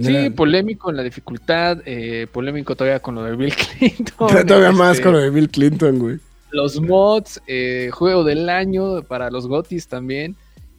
Sí, 0.00 0.30
polémico 0.30 0.90
en 0.90 0.96
la 0.96 1.02
dificultad, 1.02 1.78
eh, 1.84 2.28
polémico 2.30 2.76
todavía 2.76 3.00
con 3.00 3.16
lo 3.16 3.24
de 3.24 3.34
Bill 3.34 3.52
Clinton. 3.78 4.46
Todavía 4.46 4.70
más 4.70 4.92
este, 4.92 5.02
con 5.02 5.14
lo 5.14 5.18
de 5.18 5.30
Bill 5.30 5.48
Clinton, 5.48 5.98
güey. 5.98 6.18
Los 6.52 6.80
mods, 6.80 7.42
eh, 7.48 7.90
juego 7.92 8.22
del 8.22 8.48
año 8.48 9.02
para 9.02 9.28
los 9.28 9.48
GOTIS 9.48 9.88
también. 9.88 10.36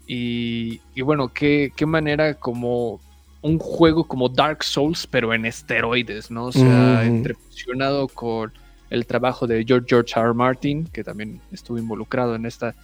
Y, 0.08 0.80
y 0.96 1.02
bueno, 1.02 1.28
qué, 1.34 1.74
qué 1.76 1.86
manera 1.86 2.34
como 2.36 3.02
un 3.42 3.60
juego 3.60 4.06
como 4.06 4.30
Dark 4.30 4.64
Souls, 4.64 5.06
pero 5.06 5.34
en 5.34 5.46
esteroides, 5.46 6.32
¿no? 6.32 6.46
O 6.46 6.52
sea, 6.54 7.02
Ujú. 7.02 7.08
entrefusionado 7.08 8.08
con 8.08 8.54
el 8.94 9.08
trabajo 9.08 9.48
de 9.48 9.66
George 9.66 9.88
George 9.90 10.14
R. 10.16 10.28
R. 10.28 10.34
Martin, 10.34 10.86
que 10.86 11.04
también 11.04 11.42
estuvo 11.52 11.78
involucrado 11.78 12.36
en 12.36 12.46
esta, 12.46 12.76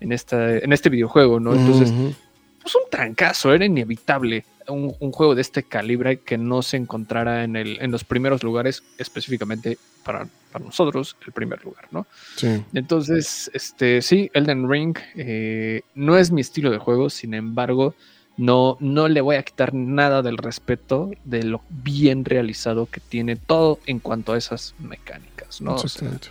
en 0.00 0.12
esta, 0.12 0.56
en 0.56 0.72
este 0.72 0.88
videojuego, 0.88 1.40
¿no? 1.40 1.52
Entonces, 1.54 1.90
Ujú. 1.90 2.14
pues 2.62 2.74
un 2.76 2.90
trancazo, 2.90 3.52
era 3.52 3.64
inevitable 3.64 4.44
un, 4.68 4.94
un 5.00 5.12
juego 5.12 5.34
de 5.34 5.42
este 5.42 5.64
calibre 5.64 6.20
que 6.20 6.38
no 6.38 6.62
se 6.62 6.76
encontrara 6.76 7.42
en, 7.42 7.56
el, 7.56 7.78
en 7.80 7.90
los 7.90 8.04
primeros 8.04 8.42
lugares, 8.44 8.84
específicamente 8.98 9.78
para, 10.04 10.28
para 10.52 10.64
nosotros, 10.64 11.16
el 11.26 11.32
primer 11.32 11.64
lugar, 11.64 11.88
¿no? 11.90 12.06
Sí. 12.36 12.62
Entonces, 12.72 13.50
este, 13.52 14.00
sí, 14.00 14.30
Elden 14.34 14.70
Ring 14.70 14.96
eh, 15.16 15.82
no 15.94 16.16
es 16.16 16.30
mi 16.30 16.40
estilo 16.40 16.70
de 16.70 16.78
juego, 16.78 17.10
sin 17.10 17.34
embargo, 17.34 17.94
no, 18.38 18.76
no 18.80 19.08
le 19.08 19.20
voy 19.20 19.36
a 19.36 19.42
quitar 19.42 19.74
nada 19.74 20.22
del 20.22 20.38
respeto 20.38 21.10
de 21.24 21.42
lo 21.42 21.60
bien 21.68 22.24
realizado 22.24 22.86
que 22.86 23.00
tiene 23.00 23.36
todo 23.36 23.80
en 23.86 23.98
cuanto 23.98 24.32
a 24.32 24.38
esas 24.38 24.74
mecánicas, 24.78 25.37
¿no? 25.60 25.74
O 25.74 25.78
sea, 25.78 25.86
Exactamente. 25.86 26.28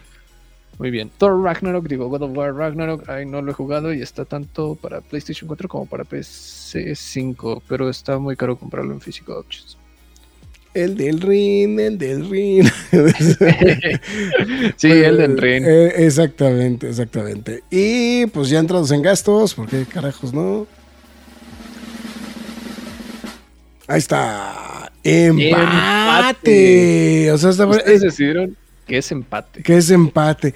muy 0.79 0.91
bien. 0.91 1.09
Thor 1.17 1.41
Ragnarok, 1.41 1.87
digo 1.87 2.07
God 2.09 2.23
of 2.23 2.37
War 2.37 2.53
Ragnarok, 2.53 3.09
ahí 3.09 3.25
no 3.25 3.41
lo 3.41 3.51
he 3.51 3.53
jugado 3.53 3.93
y 3.93 4.01
está 4.01 4.25
tanto 4.25 4.75
para 4.75 5.01
PlayStation 5.01 5.47
4 5.47 5.67
como 5.67 5.85
para 5.85 6.03
PC 6.03 6.95
5, 6.95 7.63
pero 7.67 7.89
está 7.89 8.17
muy 8.19 8.35
caro 8.35 8.57
comprarlo 8.57 8.93
en 8.93 9.01
físico 9.01 9.37
options. 9.37 9.77
El 10.73 10.95
del 10.95 11.21
ring, 11.21 11.79
el 11.79 11.97
del 11.97 12.29
ring. 12.29 12.67
sí, 14.77 14.91
Elden 14.91 15.35
Ring. 15.35 15.65
Eh, 15.65 16.05
exactamente, 16.05 16.87
exactamente. 16.87 17.63
Y 17.71 18.27
pues 18.27 18.49
ya 18.49 18.59
entrados 18.59 18.91
en 18.91 19.01
gastos, 19.01 19.55
porque 19.55 19.85
carajos, 19.85 20.35
¿no? 20.35 20.67
Ahí 23.87 23.97
está. 23.97 24.91
Empate. 25.03 25.49
Empate. 25.49 27.31
O 27.31 27.37
sea, 27.39 27.49
está, 27.49 27.65
Ustedes 27.65 28.01
decidieron 28.01 28.55
que 28.87 28.97
es 28.97 29.11
empate. 29.11 29.61
que 29.63 29.77
es 29.77 29.89
empate. 29.91 30.53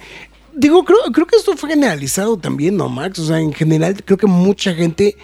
Digo, 0.54 0.84
creo, 0.84 0.98
creo 1.12 1.26
que 1.26 1.36
esto 1.36 1.56
fue 1.56 1.70
generalizado 1.70 2.36
también, 2.36 2.76
¿no, 2.76 2.88
Max? 2.88 3.18
O 3.18 3.26
sea, 3.26 3.38
en 3.40 3.52
general, 3.52 4.02
creo 4.04 4.18
que 4.18 4.26
mucha 4.26 4.74
gente 4.74 5.16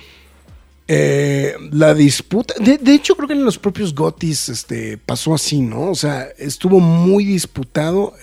eh, 0.87 1.55
la 1.71 1.93
disputa. 1.95 2.55
De, 2.59 2.79
de 2.79 2.95
hecho, 2.95 3.15
creo 3.15 3.29
que 3.29 3.35
en 3.35 3.45
los 3.45 3.59
propios 3.59 3.95
Gotis 3.95 4.49
este, 4.49 4.97
pasó 4.97 5.35
así, 5.35 5.61
¿no? 5.61 5.91
O 5.91 5.95
sea, 5.95 6.29
estuvo 6.39 6.81
muy 6.81 7.25
disputado. 7.27 8.15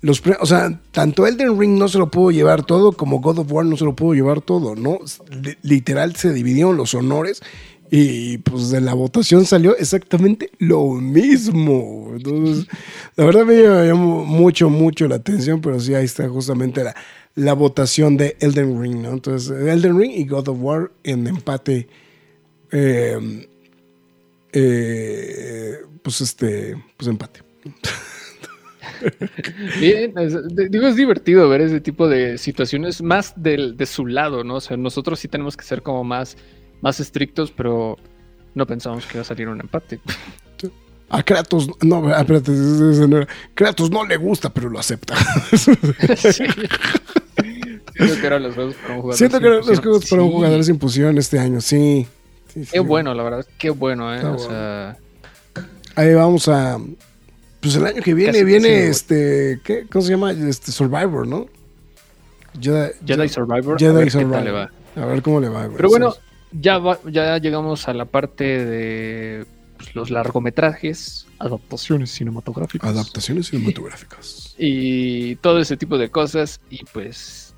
los, 0.00 0.20
o 0.40 0.46
sea, 0.46 0.80
tanto 0.90 1.26
Elden 1.26 1.58
Ring 1.58 1.78
no 1.78 1.86
se 1.88 1.98
lo 1.98 2.10
pudo 2.10 2.30
llevar 2.32 2.64
todo, 2.64 2.92
como 2.92 3.20
God 3.20 3.38
of 3.40 3.52
War 3.52 3.64
no 3.64 3.76
se 3.76 3.84
lo 3.84 3.94
pudo 3.94 4.14
llevar 4.14 4.40
todo, 4.40 4.74
¿no? 4.74 4.98
Li- 5.30 5.56
Literal 5.62 6.16
se 6.16 6.32
dividieron 6.32 6.76
los 6.76 6.94
honores. 6.94 7.42
Y 7.90 8.38
pues 8.38 8.70
de 8.70 8.82
la 8.82 8.92
votación 8.94 9.46
salió 9.46 9.74
exactamente 9.76 10.50
lo 10.58 10.88
mismo. 10.92 12.10
Entonces, 12.14 12.66
la 13.16 13.24
verdad 13.24 13.46
me 13.46 13.54
llamó 13.86 14.24
mucho, 14.26 14.68
mucho 14.68 15.08
la 15.08 15.16
atención, 15.16 15.60
pero 15.62 15.80
sí, 15.80 15.94
ahí 15.94 16.04
está 16.04 16.28
justamente 16.28 16.84
la, 16.84 16.94
la 17.34 17.54
votación 17.54 18.16
de 18.18 18.36
Elden 18.40 18.80
Ring, 18.82 19.00
¿no? 19.02 19.12
Entonces, 19.12 19.50
Elden 19.50 19.98
Ring 19.98 20.12
y 20.14 20.26
God 20.26 20.48
of 20.48 20.58
War 20.60 20.90
en 21.02 21.26
empate. 21.26 21.88
eh, 22.72 23.46
eh, 24.52 25.78
pues 26.02 26.20
este, 26.20 26.76
pues 26.96 27.08
empate. 27.08 27.42
Bien, 29.74 30.12
digo, 30.70 30.86
es 30.86 30.96
divertido 30.96 31.48
ver 31.48 31.60
ese 31.60 31.80
tipo 31.80 32.08
de 32.08 32.38
situaciones 32.38 33.02
más 33.02 33.32
del, 33.36 33.76
de 33.76 33.86
su 33.86 34.06
lado, 34.06 34.44
¿no? 34.44 34.56
O 34.56 34.60
sea, 34.60 34.76
nosotros 34.76 35.18
sí 35.20 35.28
tenemos 35.28 35.56
que 35.56 35.64
ser 35.64 35.82
como 35.82 36.04
más, 36.04 36.36
más 36.80 37.00
estrictos, 37.00 37.50
pero 37.50 37.96
no 38.54 38.66
pensamos 38.66 39.04
que 39.06 39.18
iba 39.18 39.22
a 39.22 39.24
salir 39.24 39.48
un 39.48 39.60
empate. 39.60 40.00
A 41.10 41.22
Kratos, 41.22 41.70
no, 41.80 42.14
espérate. 42.14 42.52
Kratos 43.54 43.90
no 43.90 44.04
le 44.04 44.18
gusta, 44.18 44.52
pero 44.52 44.68
lo 44.68 44.78
acepta. 44.78 45.14
sí. 46.16 46.44
Siento 47.96 48.20
que 48.20 48.26
eran 48.26 48.42
los 48.42 48.54
juegos 48.54 48.74
para 48.76 48.94
un 48.94 49.00
jugador. 49.00 49.16
Siento 49.16 49.36
sin 49.38 49.42
que 49.42 49.46
eran 49.48 49.58
los 49.58 49.66
fusión. 49.66 49.82
juegos 49.84 50.10
para 50.10 50.22
un 50.22 50.28
Sí. 50.28 50.34
jugador 50.34 50.64
sin 50.64 50.78
fusión 50.80 51.16
este 51.18 51.38
año, 51.38 51.60
sí. 51.62 52.06
Sí, 52.52 52.64
sí. 52.66 52.70
Qué 52.72 52.80
bueno, 52.80 53.14
la 53.14 53.22
verdad, 53.22 53.46
qué 53.56 53.70
bueno, 53.70 54.12
¿eh? 54.12 54.16
Está 54.16 54.30
o 54.32 54.34
bueno. 54.34 54.50
sea, 54.50 54.96
Ahí 55.96 56.12
vamos 56.14 56.46
a. 56.48 56.78
Pues 57.60 57.74
el 57.76 57.86
año 57.86 58.02
que 58.02 58.12
viene 58.14 58.32
Casi, 58.32 58.44
viene 58.44 58.68
casi, 58.68 58.90
este. 58.90 59.60
¿qué? 59.64 59.86
¿Cómo 59.90 60.04
se 60.04 60.10
llama? 60.10 60.32
Este 60.32 60.72
Survivor, 60.72 61.26
¿no? 61.26 61.46
Jedi, 62.60 62.90
Jedi 63.06 63.28
Survivor, 63.30 63.78
Jedi 63.78 63.90
a 63.90 63.94
ver 63.94 64.04
qué 64.04 64.10
Survivor. 64.10 64.34
tal 64.34 64.44
le 64.44 64.50
va. 64.52 64.70
A 64.96 65.06
ver 65.06 65.22
cómo 65.22 65.40
le 65.40 65.48
va, 65.48 65.64
güey. 65.64 65.76
Pero 65.76 65.88
bueno. 65.88 66.14
Ya, 66.52 66.78
va- 66.78 66.98
ya 67.10 67.38
llegamos 67.38 67.88
a 67.88 67.94
la 67.94 68.04
parte 68.04 68.44
de 68.64 69.44
pues, 69.76 69.94
los 69.94 70.10
largometrajes, 70.10 71.26
adaptaciones 71.38 72.10
cinematográficas. 72.10 72.90
Adaptaciones 72.90 73.48
cinematográficas. 73.48 74.54
y 74.58 75.36
todo 75.36 75.58
ese 75.60 75.76
tipo 75.76 75.98
de 75.98 76.08
cosas. 76.10 76.60
Y 76.70 76.84
pues, 76.92 77.54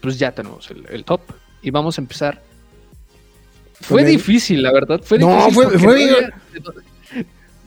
pues 0.00 0.18
ya 0.18 0.32
tenemos 0.32 0.70
el, 0.70 0.86
el 0.90 1.04
top. 1.04 1.20
Y 1.62 1.70
vamos 1.70 1.98
a 1.98 2.00
empezar. 2.00 2.42
Fue 3.80 4.02
el- 4.02 4.08
difícil, 4.08 4.62
la 4.62 4.72
verdad. 4.72 5.00
Fue 5.02 5.18
No, 5.18 5.28
difícil 5.46 5.54
fue- 5.54 5.78
fue- 5.78 6.06
no, 6.06 6.12
había 6.12 6.18
de 6.52 6.60
dónde, 6.60 6.82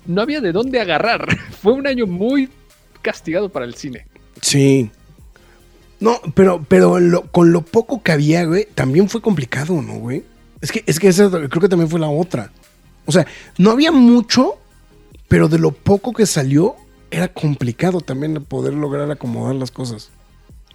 no 0.06 0.22
había 0.22 0.42
de 0.42 0.52
dónde 0.52 0.80
agarrar. 0.82 1.38
Fue 1.62 1.74
un 1.74 1.88
año 1.88 2.06
muy 2.06 2.50
castigado 3.02 3.50
para 3.50 3.66
el 3.66 3.76
cine. 3.76 4.06
Sí. 4.42 4.90
No, 6.00 6.20
pero, 6.36 6.66
pero 6.68 7.00
lo- 7.00 7.24
con 7.32 7.52
lo 7.54 7.62
poco 7.62 8.04
que 8.04 8.12
había, 8.12 8.44
güey, 8.44 8.68
también 8.76 9.08
fue 9.10 9.22
complicado, 9.22 9.82
¿no, 9.82 9.94
güey? 9.94 10.24
Es 10.64 10.72
que, 10.72 10.82
es 10.88 10.98
que 11.00 11.10
esa 11.10 11.30
creo 11.30 11.62
que 11.62 11.68
también 11.70 11.90
fue 11.90 12.00
la 12.00 12.08
otra. 12.08 12.50
O 13.06 13.12
sea, 13.12 13.28
no 13.58 13.70
había 13.72 13.92
mucho, 13.92 14.56
pero 15.28 15.50
de 15.50 15.60
lo 15.60 15.72
poco 15.72 16.14
que 16.14 16.26
salió, 16.26 16.76
era 17.12 17.28
complicado 17.28 18.00
también 18.00 18.44
poder 18.46 18.74
lograr 18.74 19.12
acomodar 19.12 19.56
las 19.56 19.72
cosas. 19.72 20.10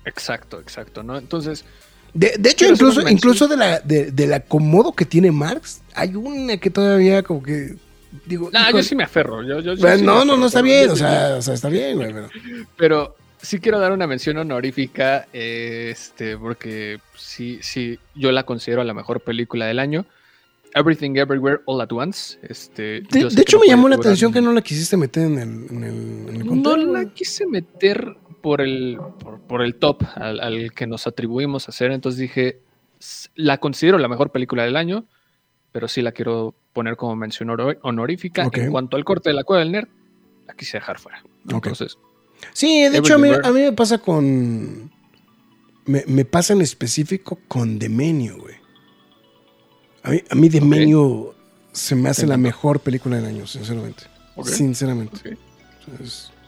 Exacto, 0.05 0.61
exacto, 0.61 1.03
¿no? 1.03 1.17
Entonces, 1.17 1.65
De, 2.13 2.35
de 2.39 2.51
hecho, 2.51 2.67
incluso, 2.67 3.01
incluso 3.09 3.49
de 3.49 3.57
la, 3.57 3.81
de, 3.81 4.11
del 4.13 4.35
acomodo 4.35 4.93
que 4.93 5.05
tiene 5.07 5.33
Marx, 5.33 5.81
hay 5.95 6.15
una 6.17 6.59
que 6.59 6.69
todavía 6.71 7.23
como 7.23 7.43
que. 7.43 7.75
Digo, 8.27 8.51
nah, 8.53 8.69
híjole, 8.69 8.83
yo 8.83 8.89
sí 8.89 8.95
me 8.95 9.05
aferro. 9.05 9.43
Yo, 9.43 9.61
yo- 9.61 9.75
yo 9.75 9.81
bueno, 9.81 9.97
sí 9.97 10.03
me 10.03 10.07
no, 10.07 10.13
no, 10.13 10.21
aferro, 10.21 10.37
no 10.39 10.47
está 10.47 10.63
bien, 10.63 10.91
o 10.91 10.97
sea, 10.97 11.37
o 11.39 11.43
sea, 11.43 11.55
está 11.55 11.69
bien, 11.71 11.97
güey, 11.97 12.13
pero. 12.13 12.29
Pero 12.77 13.17
sí 13.41 13.61
quiero 13.61 13.79
dar 13.79 13.93
una 13.93 14.07
mención 14.07 14.37
honorífica, 14.39 15.27
este, 15.33 16.37
porque 16.37 16.99
sí, 17.17 17.59
sí, 17.63 17.99
yo 18.15 18.33
la 18.33 18.45
considero 18.45 18.83
la 18.85 18.95
mejor 18.95 19.21
película 19.21 19.67
del 19.67 19.79
año. 19.79 20.07
Everything 20.75 21.17
Everywhere 21.17 21.61
All 21.65 21.81
at 21.81 21.91
Once. 21.93 22.39
Este, 22.43 23.01
De, 23.11 23.21
hecho, 23.41 23.57
no 23.57 23.61
me 23.63 23.69
llamó 23.69 23.89
la 23.89 23.97
atención 23.97 24.33
que 24.33 24.41
no 24.43 24.53
la 24.53 24.61
quisiste 24.63 24.97
meter 24.97 25.25
en 25.25 25.39
el, 25.39 25.49
en 25.71 25.85
el, 25.85 26.29
en 26.29 26.37
el 26.43 26.63
No 26.63 26.77
la 26.77 27.07
quise 27.07 27.47
meter 27.47 28.17
por 28.43 28.61
el, 28.61 28.99
por, 29.19 29.41
por 29.41 29.63
el 29.63 29.77
top 29.77 30.03
al, 30.15 30.41
al 30.41 30.73
que 30.73 30.87
nos 30.87 31.07
atribuimos 31.07 31.67
a 31.69 31.71
hacer. 31.71 31.91
Entonces 31.91 32.21
dije, 32.21 32.61
"S- 33.01 33.31
la 33.35 33.59
considero 33.59 33.97
la 33.99 34.09
mejor 34.09 34.31
película 34.31 34.65
del 34.65 34.77
año, 34.77 35.07
pero 35.73 35.89
sí 35.89 36.03
la 36.03 36.13
quiero 36.13 36.55
poner 36.75 36.97
como 36.97 37.17
mención 37.17 37.49
honor- 37.51 37.79
honorífica. 37.83 38.43
En 38.67 38.71
cuanto 38.71 38.97
al 38.99 39.05
corte 39.05 39.31
de 39.31 39.35
la 39.35 39.45
cueva 39.45 39.61
del 39.61 39.73
nerd, 39.73 39.89
la 40.47 40.55
quise 40.55 40.77
dejar 40.77 40.99
fuera. 40.99 41.23
Entonces, 41.49 41.97
Sí, 42.53 42.83
de 42.89 42.99
hecho, 42.99 43.15
a 43.15 43.19
mí, 43.19 43.29
Everywhere. 43.29 43.49
a 43.49 43.53
mí 43.53 43.61
me 43.63 43.73
pasa 43.73 43.99
con. 43.99 44.91
Me, 45.85 46.05
me 46.07 46.25
pasa 46.25 46.53
en 46.53 46.61
específico 46.61 47.39
con 47.49 47.79
The 47.79 47.89
Menu, 47.89 48.37
güey. 48.39 48.55
A 50.03 50.11
mí, 50.11 50.23
a 50.29 50.35
mí 50.35 50.51
The. 50.51 50.61
Menu 50.61 51.33
se 51.73 51.95
me 51.95 52.09
hace 52.09 52.27
la 52.27 52.37
mejor 52.37 52.81
película 52.81 53.17
del 53.17 53.27
año, 53.27 53.47
sinceramente. 53.47 54.05
Sinceramente. 54.45 55.37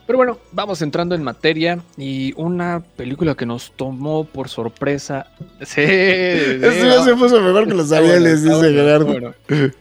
Pero 0.07 0.17
bueno, 0.17 0.39
vamos 0.51 0.81
entrando 0.81 1.15
en 1.15 1.23
materia 1.23 1.79
y 1.97 2.33
una 2.35 2.81
película 2.97 3.35
que 3.35 3.45
nos 3.45 3.71
tomó 3.75 4.25
por 4.25 4.49
sorpresa. 4.49 5.27
Sí, 5.65 5.81
Eso 5.81 6.85
ya 6.85 7.03
se 7.03 7.15
puso 7.15 7.39
mejor 7.41 7.67
que 7.67 7.73
los 7.73 7.91
aviones, 7.91 8.43
dice 8.43 8.73
Gerardo. 8.73 9.05
bueno. 9.05 9.33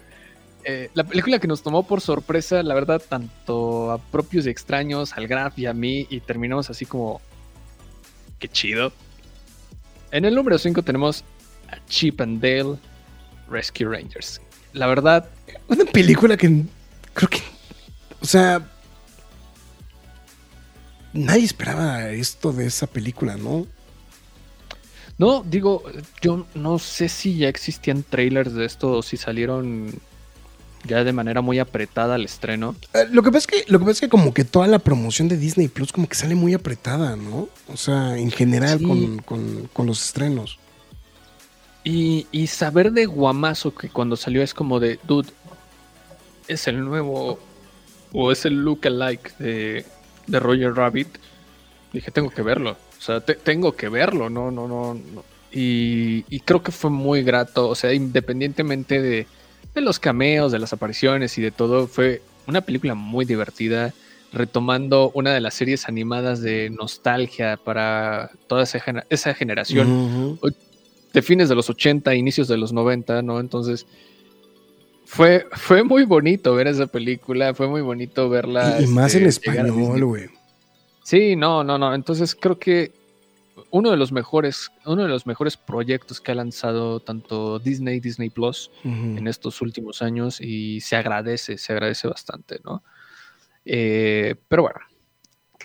Eh, 0.65 0.91
la 0.95 1.05
película 1.05 1.39
que 1.39 1.47
nos 1.47 1.63
tomó 1.63 1.87
por 1.87 2.01
sorpresa, 2.01 2.63
la 2.63 2.75
verdad, 2.75 3.01
tanto 3.07 3.91
a 3.91 3.99
propios 3.99 4.47
y 4.47 4.51
extraños, 4.51 5.13
al 5.15 5.27
Graf 5.27 5.59
y 5.59 5.67
a 5.67 5.73
mí, 5.73 6.07
y 6.11 6.21
terminamos 6.21 6.71
así 6.71 6.87
como. 6.87 7.21
Qué 8.39 8.49
chido. 8.49 8.93
En 10.11 10.25
el 10.25 10.35
número 10.35 10.59
5 10.59 10.83
tenemos 10.83 11.25
a 11.69 11.85
Chip 11.87 12.21
and 12.21 12.41
Dale 12.41 12.79
Rescue 13.49 13.87
Rangers. 13.87 14.41
La 14.73 14.87
verdad, 14.87 15.29
Una 15.69 15.85
película 15.85 16.37
que 16.37 16.65
creo 17.15 17.29
que. 17.29 17.41
O 18.21 18.27
sea. 18.27 18.63
Nadie 21.13 21.45
esperaba 21.45 22.11
esto 22.11 22.53
de 22.53 22.67
esa 22.67 22.87
película, 22.87 23.37
¿no? 23.37 23.67
no, 25.21 25.43
digo, 25.43 25.83
yo 26.23 26.47
no 26.55 26.79
sé 26.79 27.11
si 27.11 27.37
ya 27.37 27.51
existían 27.51 28.03
trailers 28.03 28.55
de 28.55 28.65
esto 28.65 28.93
o 28.93 29.03
si 29.03 29.19
salieron 29.19 29.93
ya 30.85 31.05
de 31.05 31.13
manera 31.13 31.41
muy 31.43 31.59
apretada 31.59 32.15
al 32.15 32.25
estreno. 32.25 32.75
Eh, 32.95 33.07
lo 33.11 33.23
que 33.23 33.31
pasa 33.31 33.39
es 33.39 33.65
que, 33.65 33.71
lo 33.73 33.79
que 33.79 33.85
pasa 33.85 33.93
es 33.93 34.01
que 34.01 34.09
como 34.09 34.33
que 34.35 34.45
toda 34.45 34.67
la 34.67 34.79
promoción 34.79 35.29
de 35.29 35.37
Disney 35.37 35.69
Plus 35.69 35.93
como 35.93 36.09
que 36.09 36.15
sale 36.15 36.35
muy 36.35 36.55
apretada, 36.55 37.17
¿no? 37.17 37.49
O 37.69 37.77
sea, 37.77 38.17
en 38.17 38.31
general 38.31 38.79
Sí. 38.79 38.85
con, 38.87 39.19
con- 39.19 39.69
con 39.73 39.87
los 39.87 40.03
estrenos. 40.05 40.59
Y, 41.85 42.27
y 42.31 42.47
saber 42.49 42.93
de 42.93 43.07
Guamazo 43.07 43.75
que 43.75 43.89
cuando 43.89 44.17
salió 44.17 44.43
es 44.43 44.53
como 44.53 44.81
de, 44.81 44.99
dude, 45.05 45.31
es 46.47 46.67
el 46.69 46.85
nuevo 46.85 47.39
o 48.13 48.33
es 48.33 48.45
el 48.45 48.63
look-alike 48.65 49.33
de, 49.39 49.85
de 50.27 50.41
Roger 50.41 50.75
Rabbit. 50.75 51.09
Dije, 51.93 52.11
tengo 52.11 52.31
que 52.31 52.43
verlo. 52.43 52.73
O 52.99 53.03
sea, 53.03 53.21
te- 53.21 53.35
tengo 53.35 53.73
que 53.73 53.89
verlo, 53.89 54.29
no, 54.29 54.51
no, 54.51 54.69
no. 54.69 54.95
no. 54.95 55.25
Y, 55.53 56.25
y 56.29 56.41
creo 56.41 56.63
que 56.63 56.71
fue 56.73 56.91
muy 56.91 57.23
grato. 57.23 57.69
O 57.69 57.75
sea, 57.75 57.93
independientemente 57.95 59.01
de, 59.01 59.27
de 59.75 59.81
los 59.81 59.99
cameos, 59.99 60.53
de 60.53 60.59
las 60.59 60.73
apariciones 60.73 61.37
y 61.39 61.43
de 61.43 61.51
todo, 61.51 61.87
fue 61.87 62.23
una 62.47 62.61
película 62.61 62.95
muy 62.95 63.25
divertida. 63.25 63.93
Retomando 64.33 65.11
una 65.15 65.35
de 65.35 65.41
las 65.41 65.55
series 65.55 65.89
animadas 65.89 66.41
de 66.41 66.71
nostalgia 66.71 67.57
para 67.57 68.31
toda 68.47 68.63
esa, 68.63 68.79
gener- 68.79 69.05
esa 69.11 69.35
generación 69.35 69.89
de 71.13 71.23
fines 71.23 71.49
de 71.49 71.57
los 71.57 71.69
80, 71.69 72.15
inicios 72.15 72.47
de 72.47 72.57
los 72.57 72.73
90, 72.73 73.23
¿no? 73.23 73.41
Entonces, 73.41 73.87
fue, 75.05 75.47
fue 75.51 75.83
muy 75.83 76.05
bonito 76.05 76.55
ver 76.55 76.69
esa 76.69 76.87
película, 76.87 77.53
fue 77.55 77.67
muy 77.67 77.81
bonito 77.81 78.29
verla. 78.29 78.77
Y, 78.81 78.87
más 78.87 79.07
este, 79.15 79.19
en 79.19 79.27
a 79.27 79.29
español, 79.29 80.05
güey. 80.05 80.29
Sí, 81.03 81.35
no, 81.35 81.65
no, 81.65 81.77
no. 81.79 81.93
Entonces 81.93 82.37
creo 82.37 82.57
que 82.57 82.93
uno 83.71 83.91
de 83.91 83.97
los 83.97 84.13
mejores, 84.13 84.71
uno 84.85 85.03
de 85.03 85.09
los 85.09 85.27
mejores 85.27 85.57
proyectos 85.57 86.21
que 86.21 86.33
ha 86.33 86.35
lanzado 86.35 87.01
tanto 87.01 87.59
Disney, 87.59 88.01
Disney 88.01 88.31
Plus 88.31 88.71
en 88.85 89.27
estos 89.27 89.61
últimos 89.63 90.03
años 90.03 90.41
y 90.41 90.81
se 90.81 90.97
agradece, 90.97 91.59
se 91.59 91.73
agradece 91.73 92.09
bastante, 92.09 92.61
¿no? 92.65 92.83
Eh, 93.65 94.37
pero 94.49 94.63
bueno, 94.63 94.81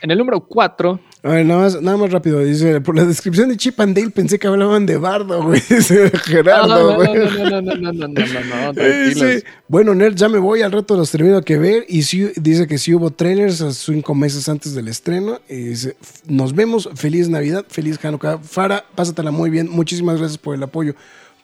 en 0.01 0.11
el 0.11 0.17
número 0.17 0.41
4, 0.41 0.99
A 1.23 1.29
ver, 1.29 1.45
nada 1.45 1.61
más, 1.61 1.81
nada 1.81 1.97
más 1.97 2.11
rápido. 2.11 2.39
Dice, 2.39 2.81
por 2.81 2.95
la 2.95 3.05
descripción 3.05 3.49
de 3.49 3.57
Chip 3.57 3.79
and 3.79 3.95
Dale 3.97 4.11
pensé 4.11 4.37
que 4.37 4.45
hablaban 4.47 4.85
de 4.85 4.97
Bardo, 4.97 5.41
güey. 5.41 5.61
Dice 5.69 6.11
Gerardo, 6.25 6.67
no, 6.67 6.89
no, 6.91 6.95
güey. 6.95 7.13
no, 7.15 7.25
no, 7.25 7.61
no, 7.61 7.75
no, 7.75 7.93
no, 7.93 8.07
no, 8.07 8.07
no, 8.07 8.25
no, 8.25 8.73
no, 8.73 8.81
Eh, 8.81 9.11
sí. 9.15 9.43
Bueno, 9.67 9.95
Nerd, 9.95 10.15
ya 10.15 10.29
me 10.29 10.37
voy, 10.37 10.61
al 10.61 10.71
rato 10.71 10.95
los 10.97 11.09
termino 11.09 11.41
que 11.41 11.57
ver. 11.57 11.85
Y 11.87 12.03
sí, 12.03 12.29
dice 12.35 12.67
que 12.67 12.77
sí 12.77 12.93
hubo 12.93 13.09
trailers 13.11 13.61
a 13.61 13.71
cinco 13.71 14.13
meses 14.13 14.47
antes 14.49 14.75
del 14.75 14.87
estreno. 14.89 15.39
Y 15.49 15.55
dice, 15.55 15.95
nos 16.27 16.53
vemos, 16.53 16.89
feliz 16.95 17.29
Navidad, 17.29 17.65
feliz 17.67 17.97
Hanukkah. 18.03 18.37
Fara, 18.39 18.85
pásatela 18.95 19.31
muy 19.31 19.49
bien. 19.49 19.69
Muchísimas 19.69 20.19
gracias 20.19 20.37
por 20.37 20.53
el 20.55 20.61
apoyo 20.63 20.93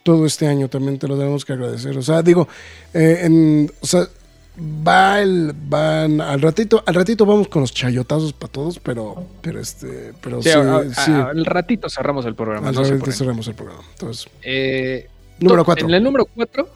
todo 0.03 0.25
este 0.25 0.47
año. 0.47 0.67
También 0.67 0.99
te 0.99 1.07
lo 1.07 1.17
tenemos 1.17 1.45
que 1.45 1.53
agradecer. 1.53 1.97
O 1.97 2.01
sea, 2.01 2.21
digo, 2.21 2.47
eh, 2.93 3.21
en- 3.23 3.71
o 3.79 3.87
sea, 3.87 4.07
va 4.59 5.21
el, 5.21 5.53
van 5.55 6.19
al 6.21 6.41
ratito, 6.41 6.83
al 6.85 6.93
ratito 6.95 7.25
vamos 7.25 7.47
con 7.47 7.61
los 7.61 7.73
chayotazos 7.73 8.33
para 8.33 8.51
todos, 8.51 8.79
pero, 8.79 9.25
pero 9.41 9.59
este, 9.59 10.13
pero 10.21 10.41
Sí, 10.41 10.49
sí, 10.49 10.57
a- 10.57 10.75
a- 10.77 10.93
sí. 10.93 11.11
al 11.11 11.45
ratito 11.45 11.89
cerramos 11.89 12.25
el 12.25 12.35
programa. 12.35 12.69
Al 12.69 12.75
no 12.75 12.83
ratito 12.83 13.11
cerramos 13.11 13.47
el 13.47 13.55
programa. 13.55 13.83
Entonces, 13.91 14.29
Eh, 14.41 15.07
Número 15.39 15.61
top- 15.61 15.65
cuatro. 15.65 15.87
En 15.87 15.93
el 15.93 16.03
número 16.03 16.25
4, 16.25 16.69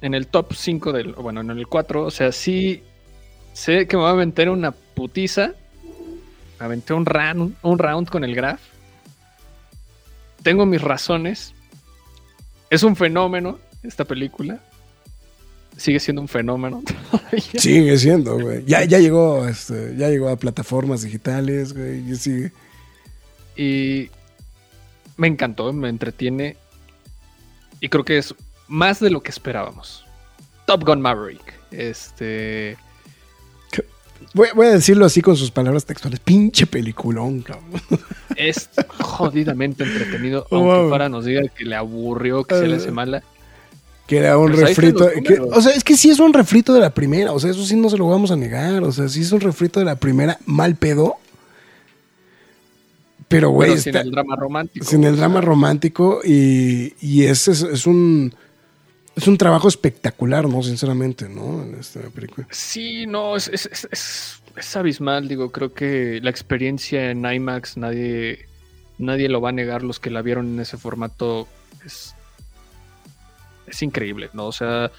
en 0.00 0.14
el 0.14 0.26
top 0.26 0.52
5 0.54 0.92
del. 0.92 1.12
Bueno, 1.12 1.40
en 1.42 1.50
el 1.50 1.66
4, 1.68 2.04
o 2.06 2.10
sea, 2.10 2.32
sí 2.32 2.82
sé 3.52 3.86
que 3.86 3.96
me 3.96 4.02
va 4.02 4.08
a 4.08 4.12
aventar 4.12 4.48
una 4.48 4.72
putiza. 4.72 5.52
Me 6.58 6.64
aventé 6.66 6.92
un 6.94 7.06
round, 7.06 7.54
un 7.62 7.78
round 7.78 8.08
con 8.08 8.24
el 8.24 8.34
Graph. 8.34 8.60
Tengo 10.42 10.66
mis 10.66 10.80
razones. 10.82 11.54
Es 12.70 12.82
un 12.82 12.96
fenómeno 12.96 13.58
esta 13.82 14.04
película. 14.04 14.58
Sigue 15.76 15.98
siendo 16.00 16.22
un 16.22 16.28
fenómeno. 16.28 16.82
todavía. 17.10 17.42
Sigue 17.58 17.98
siendo, 17.98 18.38
güey. 18.38 18.64
Ya, 18.64 18.84
ya 18.84 18.98
llegó, 18.98 19.46
este, 19.48 19.94
ya 19.96 20.08
llegó 20.08 20.28
a 20.28 20.36
plataformas 20.36 21.02
digitales, 21.02 21.72
güey. 21.72 22.10
Y 22.10 22.16
sigue. 22.16 22.52
Y 23.56 24.10
me 25.16 25.26
encantó, 25.28 25.72
me 25.72 25.88
entretiene. 25.88 26.56
Y 27.80 27.88
creo 27.88 28.04
que 28.04 28.18
es 28.18 28.34
más 28.68 29.00
de 29.00 29.10
lo 29.10 29.22
que 29.22 29.30
esperábamos. 29.30 30.04
Top 30.66 30.84
Gun 30.84 31.00
Maverick. 31.00 31.54
Este. 31.70 32.76
Voy, 34.32 34.48
voy 34.54 34.68
a 34.68 34.70
decirlo 34.70 35.04
así 35.04 35.20
con 35.20 35.36
sus 35.36 35.50
palabras 35.50 35.84
textuales. 35.84 36.18
Pinche 36.20 36.66
peliculón, 36.66 37.42
cabrón. 37.42 37.80
Es 38.36 38.70
jodidamente 39.00 39.84
entretenido. 39.84 40.46
Aunque 40.50 40.74
wow. 40.74 40.90
Fara 40.90 41.08
nos 41.08 41.24
diga 41.26 41.42
que 41.48 41.64
le 41.64 41.76
aburrió, 41.76 42.44
que 42.44 42.54
se 42.54 42.66
le 42.66 42.76
hace 42.76 42.88
Eh. 42.88 42.92
mala. 42.92 43.22
Que 44.06 44.18
era 44.18 44.36
un 44.36 44.52
Pues 44.52 44.60
refrito. 44.68 45.08
que- 45.24 45.40
o 45.40 45.60
sea, 45.62 45.72
es 45.72 45.82
que 45.82 45.96
sí 45.96 46.10
es 46.10 46.18
un 46.18 46.32
refrito 46.34 46.74
de 46.74 46.80
la 46.80 46.90
primera. 46.90 47.32
O 47.32 47.40
sea, 47.40 47.50
eso 47.50 47.64
sí 47.64 47.74
no 47.76 47.88
se 47.88 47.96
lo 47.96 48.06
vamos 48.08 48.30
a 48.30 48.36
negar. 48.36 48.82
O 48.84 48.92
sea, 48.92 49.08
sí 49.08 49.22
es 49.22 49.32
un 49.32 49.40
refrito 49.40 49.80
de 49.80 49.86
la 49.86 49.96
primera, 49.96 50.38
mal 50.44 50.76
pedo. 50.76 51.16
Pero, 53.28 53.50
güey, 53.50 53.78
sin 53.78 53.96
el 53.96 54.10
drama 54.10 54.36
romántico. 54.36 54.84
sin 54.84 55.04
el 55.04 55.16
drama 55.16 55.40
romántico 55.40 56.20
y, 56.22 56.94
y 57.00 57.24
ese 57.24 57.52
es, 57.52 57.62
es 57.62 57.86
un 57.86 58.34
es 59.16 59.26
un 59.28 59.38
trabajo 59.38 59.68
espectacular, 59.68 60.48
¿no? 60.48 60.62
Sinceramente, 60.62 61.28
¿no? 61.28 61.62
En 61.62 61.76
esta 61.76 62.00
película. 62.10 62.46
Sí, 62.50 63.06
no, 63.06 63.36
es, 63.36 63.48
es, 63.48 63.66
es- 63.72 63.88
es- 63.90 64.40
es 64.56 64.76
abismal. 64.76 65.26
Digo, 65.28 65.50
creo 65.50 65.72
que 65.72 66.20
la 66.22 66.30
experiencia 66.30 67.10
en 67.10 67.24
IMAX, 67.24 67.76
nadie, 67.76 68.46
nadie 68.98 69.28
lo 69.28 69.40
va 69.40 69.48
a 69.48 69.52
negar. 69.52 69.82
Los 69.82 70.00
que 70.00 70.10
la 70.10 70.20
vieron 70.20 70.46
en 70.54 70.60
ese 70.60 70.76
formato 70.76 71.48
es, 71.86 72.14
es 73.66 73.82
increíble, 73.82 74.30
¿no? 74.32 74.46
O 74.46 74.52
sea, 74.52 74.90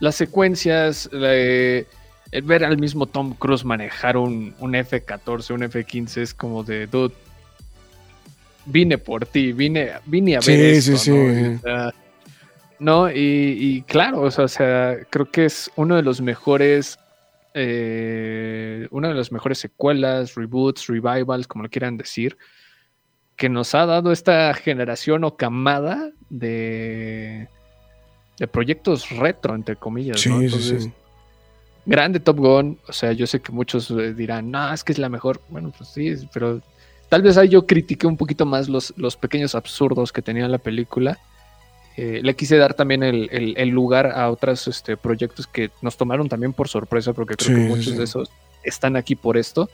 las 0.00 0.14
secuencias, 0.14 1.08
la- 1.12 1.34
el 1.34 2.42
ver 2.42 2.64
al 2.64 2.78
mismo 2.78 3.06
Tom 3.06 3.34
Cruise 3.34 3.64
manejar 3.64 4.16
un, 4.16 4.54
un 4.58 4.74
F-14, 4.74 5.54
un 5.54 5.62
F-15 5.64 6.20
es 6.20 6.34
como 6.34 6.62
de, 6.62 6.86
dude, 6.86 7.14
vine 8.66 8.98
por 8.98 9.24
ti, 9.26 9.52
vine, 9.52 9.92
vine 10.04 10.36
a 10.36 10.40
ver 10.40 10.44
Sí, 10.82 10.90
esto, 10.92 10.96
sí, 10.98 11.10
¿no? 11.10 11.56
o 11.56 11.58
sea, 11.60 11.94
no, 12.78 13.10
y, 13.10 13.56
y 13.58 13.82
claro, 13.82 14.20
o 14.20 14.30
sea, 14.30 14.44
o 14.44 14.48
sea, 14.48 14.98
creo 15.10 15.30
que 15.30 15.46
es 15.46 15.70
uno 15.76 15.96
de 15.96 16.02
los 16.02 16.20
mejores, 16.20 16.98
eh, 17.54 18.86
una 18.90 19.08
de 19.08 19.14
las 19.14 19.32
mejores 19.32 19.58
secuelas, 19.58 20.34
reboots, 20.34 20.86
revivals, 20.86 21.46
como 21.48 21.64
lo 21.64 21.70
quieran 21.70 21.96
decir, 21.96 22.36
que 23.36 23.48
nos 23.48 23.74
ha 23.74 23.86
dado 23.86 24.12
esta 24.12 24.52
generación 24.54 25.24
o 25.24 25.36
camada 25.36 26.10
de, 26.28 27.48
de 28.38 28.46
proyectos 28.46 29.10
retro, 29.10 29.54
entre 29.54 29.76
comillas. 29.76 30.20
Sí, 30.20 30.28
¿no? 30.28 30.38
sí, 30.38 30.44
Entonces, 30.46 30.84
sí. 30.84 30.92
grande 31.86 32.20
Top 32.20 32.36
Gun. 32.38 32.78
O 32.88 32.92
sea, 32.92 33.12
yo 33.12 33.26
sé 33.26 33.40
que 33.40 33.52
muchos 33.52 33.90
eh, 33.90 34.14
dirán, 34.14 34.50
no, 34.50 34.72
es 34.72 34.84
que 34.84 34.92
es 34.92 34.98
la 34.98 35.08
mejor. 35.08 35.40
Bueno, 35.48 35.72
pues 35.76 35.90
sí, 35.90 36.14
pero 36.32 36.60
tal 37.08 37.22
vez 37.22 37.36
ahí 37.36 37.48
yo 37.48 37.66
critiqué 37.66 38.06
un 38.06 38.16
poquito 38.16 38.46
más 38.46 38.68
los, 38.68 38.92
los 38.96 39.16
pequeños 39.16 39.54
absurdos 39.54 40.12
que 40.12 40.22
tenía 40.22 40.46
la 40.48 40.58
película. 40.58 41.18
Eh, 41.96 42.20
le 42.22 42.36
quise 42.36 42.56
dar 42.56 42.74
también 42.74 43.02
el, 43.02 43.28
el- 43.32 43.54
el 43.56 43.68
lugar 43.70 44.06
a 44.06 44.30
otros 44.30 44.68
este, 44.68 44.96
proyectos 44.96 45.48
que 45.48 45.70
nos 45.82 45.96
tomaron 45.96 46.28
también 46.28 46.52
por 46.52 46.68
sorpresa, 46.68 47.12
porque 47.12 47.34
creo 47.34 47.48
Sí, 47.48 47.54
que 47.56 47.62
sí, 47.62 47.68
muchos 47.68 47.92
sí. 47.92 47.94
de 47.98 48.04
esos 48.04 48.30
están 48.62 48.94
aquí 48.94 49.16
por 49.16 49.36
esto. 49.36 49.68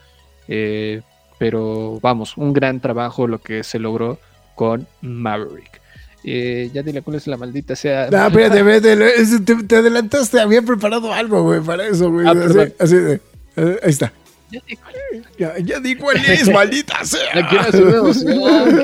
Eh, 0.47 1.01
pero 1.37 1.99
vamos, 2.01 2.35
un 2.37 2.51
gran 2.53 2.79
trabajo 2.79 3.27
lo 3.27 3.39
que 3.39 3.63
se 3.63 3.77
logró 3.77 4.17
con 4.55 4.87
Maverick. 5.01 5.81
Eh, 6.27 6.71
ya 6.73 6.81
dile 6.81 7.03
cuál 7.03 7.17
es 7.17 7.27
la 7.27 7.37
maldita 7.37 7.75
sea. 7.75 8.09
No, 8.09 8.25
espérate, 8.27 8.57
espérate, 8.57 9.39
te, 9.45 9.63
te 9.63 9.75
adelantaste, 9.75 10.39
había 10.39 10.63
preparado 10.63 11.13
algo, 11.13 11.43
güey, 11.43 11.61
para 11.61 11.87
eso, 11.87 12.11
güey. 12.11 12.25
Ah, 12.25 12.33
así, 12.79 12.95
de, 12.95 13.21
eh, 13.57 13.79
ahí 13.83 13.91
está. 13.91 14.11
Ya 14.49 14.59
di 14.67 14.75
cuál 14.75 14.95
es. 15.11 15.23
Ya, 15.37 15.57
ya 15.59 15.79
di 15.79 15.95
cuál 15.95 16.17
es, 16.17 16.49
maldita 16.51 16.97
La 16.97 17.05
sea. 17.05 17.47
quiero 17.47 17.61
hacer 17.61 17.85
de 17.85 17.97
emoción, 17.97 18.75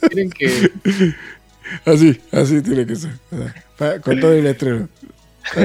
quieren, 0.00 0.30
quieren 0.30 0.30
que 0.30 1.14
Así, 1.84 2.20
así 2.32 2.62
tiene 2.62 2.86
que 2.86 2.96
ser. 2.96 3.10
o 3.32 4.00
con 4.00 4.18
todo 4.18 4.32
el 4.32 4.44
letrero. 4.44 4.88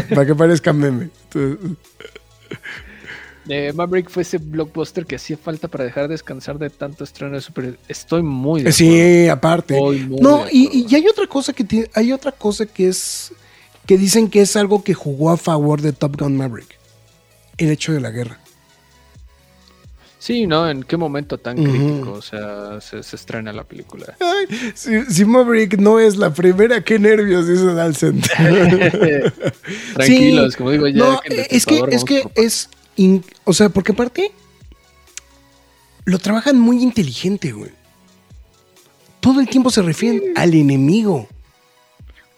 Para 0.10 0.26
que 0.26 0.36
parezca 0.36 0.74
meme. 0.74 1.10
Entonces, 1.32 1.78
Eh, 3.50 3.74
Maverick 3.74 4.10
fue 4.10 4.22
ese 4.22 4.38
blockbuster 4.38 5.06
que 5.06 5.16
hacía 5.16 5.36
falta 5.36 5.68
para 5.68 5.84
dejar 5.84 6.08
descansar 6.08 6.60
de 6.60 6.70
tanto 6.70 7.04
estreno 7.04 7.34
de 7.34 7.42
super. 7.42 7.78
Estoy 7.88 8.22
muy 8.22 8.64
de 8.64 8.72
sí, 8.72 9.28
aparte. 9.28 9.80
No, 10.22 10.46
y, 10.52 10.86
y 10.88 10.96
hay 10.96 11.08
otra 11.08 11.26
cosa 11.28 11.52
que 11.52 11.64
tiene, 11.64 11.90
hay 11.94 12.12
otra 12.12 12.32
cosa 12.32 12.66
que 12.66 12.88
es 12.88 13.34
que 13.86 13.98
dicen 13.98 14.30
que 14.30 14.42
es 14.42 14.56
algo 14.56 14.84
que 14.84 14.94
jugó 14.94 15.32
a 15.32 15.38
favor 15.38 15.82
de 15.82 15.92
Top 15.92 16.18
Gun 16.20 16.38
Maverick. 16.38 16.78
El 17.58 17.72
hecho 17.72 17.94
de 17.94 18.00
la 18.00 18.12
guerra. 18.12 18.40
Sí, 20.22 20.46
¿no? 20.46 20.70
¿En 20.70 20.84
qué 20.84 20.98
momento 20.98 21.40
tan 21.40 21.58
crítico? 21.58 22.12
O 22.12 22.22
sea, 22.22 22.80
se, 22.80 23.02
se 23.02 23.16
estrena 23.16 23.52
la 23.52 23.64
película. 23.64 24.16
Ay, 24.20 24.46
si, 24.76 25.04
si 25.06 25.26
Maverick 25.26 25.80
no 25.80 26.00
es 26.00 26.16
la 26.16 26.32
primera, 26.32 26.84
qué 26.84 27.00
nervios, 27.00 27.48
dice 27.48 27.66
Dalsen. 27.74 28.22
Tranquilos, 29.96 30.56
como 30.56 30.70
digo, 30.70 30.88
ya. 30.88 30.98
No, 31.00 31.22
que 31.22 31.48
es 31.50 31.66
que, 31.66 31.84
es 31.90 32.04
que 32.04 32.24
es. 32.36 32.70
In- 32.96 33.24
o 33.46 33.54
sea, 33.54 33.70
porque 33.70 33.92
aparte. 33.92 34.32
Lo 36.06 36.18
trabajan 36.18 36.60
muy 36.60 36.82
inteligente, 36.82 37.52
güey. 37.52 37.72
Todo 39.20 39.40
el 39.40 39.48
tiempo 39.48 39.70
se 39.70 39.84
refieren 39.84 40.34
al 40.36 40.54
enemigo. 40.56 41.28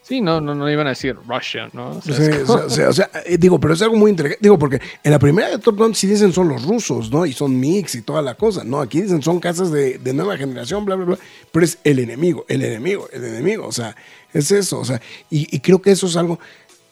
Sí, 0.02 0.20
no, 0.20 0.42
no, 0.42 0.54
no 0.54 0.70
iban 0.70 0.86
a 0.86 0.90
decir 0.90 1.16
Russia, 1.26 1.70
¿no? 1.72 1.92
O 1.92 2.02
sea, 2.02 2.14
Sí, 2.18 2.22
es 2.24 2.42
o 2.42 2.46
como- 2.58 2.70
sea, 2.70 2.90
o 2.90 2.94
sea, 2.94 3.06
o 3.08 3.10
sea, 3.14 3.24
digo, 3.40 3.58
pero 3.58 3.74
es 3.74 3.82
algo 3.82 3.96
muy 3.96 4.12
inteligente. 4.12 4.44
Digo, 4.44 4.60
porque 4.60 4.82
en 5.02 5.12
la 5.12 5.18
primera 5.18 5.48
de 5.50 5.60
Top 5.60 5.78
Gun 5.78 5.96
sí 5.96 6.08
dicen 6.08 6.34
son 6.34 6.50
los 6.50 6.64
rusos, 6.66 7.10
¿no? 7.10 7.26
Y 7.26 7.32
son 7.32 7.58
mix 7.58 7.96
y 7.96 8.02
toda 8.02 8.22
la 8.22 8.36
cosa. 8.36 8.66
No, 8.66 8.82
aquí 8.82 9.02
dicen 9.02 9.22
son 9.24 9.40
casas 9.40 9.72
de, 9.72 9.98
de 9.98 10.14
nueva 10.14 10.36
generación, 10.36 10.84
bla, 10.84 10.96
bla, 10.96 11.06
bla. 11.06 11.20
Pero 11.54 11.64
es 11.66 11.78
el 11.86 12.00
enemigo, 12.00 12.44
el 12.50 12.66
enemigo, 12.66 13.08
el 13.14 13.24
enemigo. 13.24 13.66
O 13.66 13.72
sea, 13.72 13.96
es 14.34 14.52
eso. 14.52 14.78
O 14.82 14.84
sea, 14.86 15.02
y, 15.30 15.48
y 15.56 15.62
creo 15.62 15.82
que 15.82 15.92
eso 15.92 16.08
es 16.08 16.18
algo. 16.18 16.38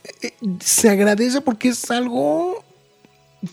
eh, 0.06 0.28
eh, 0.28 0.34
se 0.62 0.90
agradece 0.90 1.42
porque 1.42 1.68
es 1.68 1.92
algo 1.92 2.64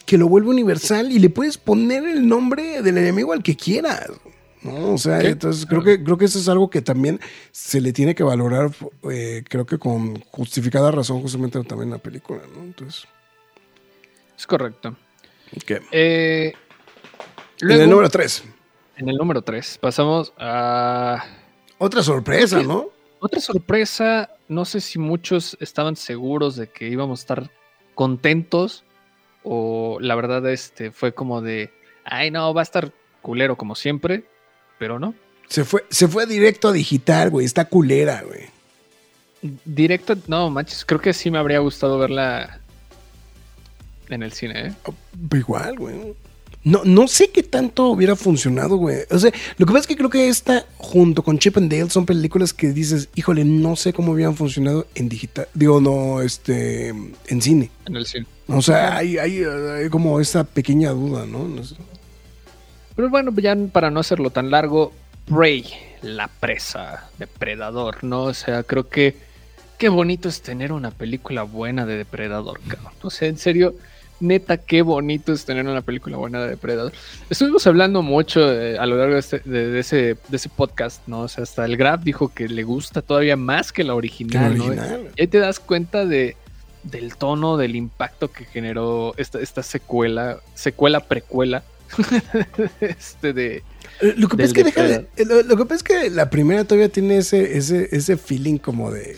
que 0.05 0.19
lo 0.19 0.29
vuelve 0.29 0.51
universal 0.51 1.13
y 1.13 1.19
le 1.19 1.31
puedes 1.31 1.59
poner 1.59 2.05
el 2.05 2.29
nombre 2.29 2.83
del 2.83 2.99
enemigo 2.99 3.33
al 3.33 3.43
que 3.43 3.57
quieras. 3.57 4.11
¿no? 4.63 4.95
O 4.95 4.99
sea, 4.99 5.21
entonces 5.21 5.67
creo 5.67 5.83
que, 5.83 6.03
creo 6.03 6.19
que 6.19 6.25
eso 6.25 6.39
es 6.39 6.49
algo 6.49 6.69
que 6.69 6.83
también 6.83 7.21
se 7.53 7.81
le 7.81 7.93
tiene 7.93 8.15
que 8.15 8.23
valorar, 8.23 8.71
eh, 9.11 9.45
creo 9.49 9.65
que 9.67 9.79
con 9.79 10.21
justificada 10.31 10.91
razón, 10.91 11.21
justamente 11.23 11.63
también 11.65 11.89
en 11.89 11.93
la 11.93 11.99
película, 11.99 12.41
¿no? 12.55 12.63
Entonces, 12.63 13.07
Es 14.37 14.47
correcto. 14.47 14.97
¿qué? 15.65 15.81
Eh, 15.91 16.53
en 17.61 17.71
el 17.71 17.89
número 17.91 18.09
3, 18.09 18.45
en 18.97 19.09
el 19.09 19.17
número 19.17 19.43
3, 19.43 19.79
pasamos 19.79 20.33
a 20.39 21.25
otra 21.79 22.03
sorpresa, 22.03 22.63
¿no? 22.63 22.91
otra 23.21 23.41
sorpresa. 23.41 24.31
No 24.49 24.65
sé 24.65 24.81
si 24.81 24.99
muchos 24.99 25.57
estaban 25.61 25.97
seguros 25.97 26.57
de 26.57 26.71
que 26.71 26.89
íbamos 26.89 27.21
a 27.21 27.23
estar 27.23 27.51
contentos 27.95 28.85
o 29.43 29.99
la 30.01 30.15
verdad 30.15 30.49
este 30.51 30.91
fue 30.91 31.13
como 31.13 31.41
de, 31.41 31.71
ay 32.05 32.31
no, 32.31 32.53
va 32.55 32.63
a 32.63 32.65
estar 32.65 32.93
culero 33.23 33.57
como 33.57 33.75
siempre, 33.75 34.25
pero 34.79 34.99
no. 34.99 35.15
Se 35.49 35.65
fue, 35.65 35.85
se 35.89 36.09
fue 36.09 36.27
directo 36.27 36.69
a 36.69 36.73
digital, 36.73 37.31
güey, 37.31 37.47
está 37.47 37.65
culera, 37.65 38.23
güey. 38.23 38.47
Directo, 39.65 40.17
no, 40.27 40.51
manches, 40.51 40.85
creo 40.85 41.01
que 41.01 41.13
sí 41.13 41.31
me 41.31 41.39
habría 41.39 41.61
gustado 41.61 41.99
verla 41.99 42.61
en 44.09 44.23
el 44.23 44.33
cine, 44.33 44.69
¿eh? 44.69 44.75
Pero 45.29 45.41
igual, 45.41 45.79
güey. 45.79 46.15
No, 46.69 46.83
no 46.85 47.09
sé 47.09 47.31
qué 47.31 47.43
tanto 47.43 47.87
hubiera 47.87 48.15
funcionado, 48.15 48.77
güey. 48.77 48.99
O 49.11 49.19
sea, 49.19 49.33
lo 49.57 49.65
que 49.65 49.73
pasa 49.73 49.81
es 49.81 49.87
que 49.87 49.97
creo 49.97 50.11
que 50.11 50.29
esta, 50.29 50.67
junto 50.77 51.23
con 51.23 51.39
Chip 51.39 51.57
and 51.57 51.73
Dale, 51.73 51.89
son 51.89 52.05
películas 52.05 52.53
que 52.53 52.73
dices, 52.73 53.09
híjole, 53.15 53.43
no 53.47 53.75
sé 53.75 53.95
cómo 53.95 54.13
hubieran 54.13 54.37
funcionado 54.37 54.87
en 54.95 55.09
digital. 55.09 55.49
Digo, 55.55 55.81
no, 55.81 56.21
este, 56.21 56.89
en 56.89 57.43
cine. 57.43 57.71
En 57.87 57.97
el 57.97 58.05
cine. 58.05 58.27
O 58.49 58.61
sea, 58.61 58.99
hay, 58.99 59.17
hay, 59.17 59.45
hay 59.45 59.89
como 59.89 60.21
esa 60.21 60.45
pequeña 60.45 60.91
duda, 60.91 61.25
¿no? 61.25 61.49
No 61.49 61.65
sé. 61.65 61.75
Pero 62.95 63.09
bueno, 63.09 63.33
ya 63.39 63.57
para 63.73 63.91
no 63.91 64.01
hacerlo 64.01 64.29
tan 64.29 64.51
largo, 64.51 64.93
Prey, 65.25 65.65
la 66.03 66.29
presa, 66.29 67.09
depredador, 67.19 68.05
¿no? 68.05 68.25
O 68.25 68.35
sea, 68.35 68.63
creo 68.63 68.91
que 68.91 69.17
qué 69.79 69.89
bonito 69.89 70.29
es 70.29 70.43
tener 70.43 70.73
una 70.73 70.91
película 70.91 71.45
buena 71.45 71.87
de 71.87 71.97
depredador, 71.97 72.61
cabrón. 72.69 72.93
O 73.01 73.09
sea, 73.09 73.29
en 73.29 73.39
serio, 73.39 73.75
neta, 74.21 74.57
qué 74.57 74.83
bonito 74.83 75.33
es 75.33 75.45
tener 75.45 75.67
una 75.67 75.83
película 75.83 76.17
buena 76.17 76.43
de 76.43 76.51
depredador. 76.51 76.93
Estuvimos 77.31 77.67
hablando 77.67 78.03
mucho 78.03 78.53
eh, 78.53 78.79
a 78.79 78.87
lo 78.87 78.97
largo 78.97 79.15
de, 79.15 79.21
este- 79.21 79.41
de- 79.45 79.71
de 79.71 79.81
ese, 79.81 79.97
de 80.29 80.37
ese 80.37 80.49
podcast, 80.49 81.07
¿no? 81.07 81.21
O 81.21 81.29
sea, 81.29 81.45
hasta 81.45 81.65
el 81.65 81.77
Grab 81.77 82.03
dijo 82.03 82.33
que 82.35 82.49
le 82.49 82.63
gusta 82.65 83.03
todavía 83.03 83.37
más 83.37 83.73
que 83.73 83.85
la 83.85 83.95
original, 83.95 84.57
¿no? 84.59 84.65
original. 84.65 85.09
Y 85.17 85.21
ahí 85.23 85.27
te 85.29 85.39
das 85.39 85.61
cuenta 85.61 86.05
de, 86.05 86.37
del 86.83 87.17
tono, 87.17 87.57
del 87.57 87.77
impacto 87.77 88.31
que 88.33 88.45
generó 88.45 89.15
esta, 89.17 89.41
esta 89.41 89.63
secuela, 89.63 90.39
secuela 90.55 91.01
precuela. 91.01 91.63
este 92.81 93.33
de. 93.33 93.63
Eh, 94.01 94.15
Lo 94.17 94.29
que 94.29 94.37
pasa 94.37 94.47
es 94.49 94.53
que 94.53 94.65
deja 94.65 94.83
de- 94.83 94.89
depredador. 94.89 95.09
eh, 95.17 95.25
lo, 95.25 95.43
lo 95.49 95.57
que 95.57 95.65
pasa 95.65 95.75
es 95.77 95.83
que 95.83 96.11
la 96.11 96.31
primera 96.31 96.65
todavía 96.65 96.89
tiene 96.89 97.19
ese, 97.19 97.57
ese, 97.57 97.89
ese 97.93 98.17
feeling 98.17 98.59
como 98.59 98.91
de 98.91 99.17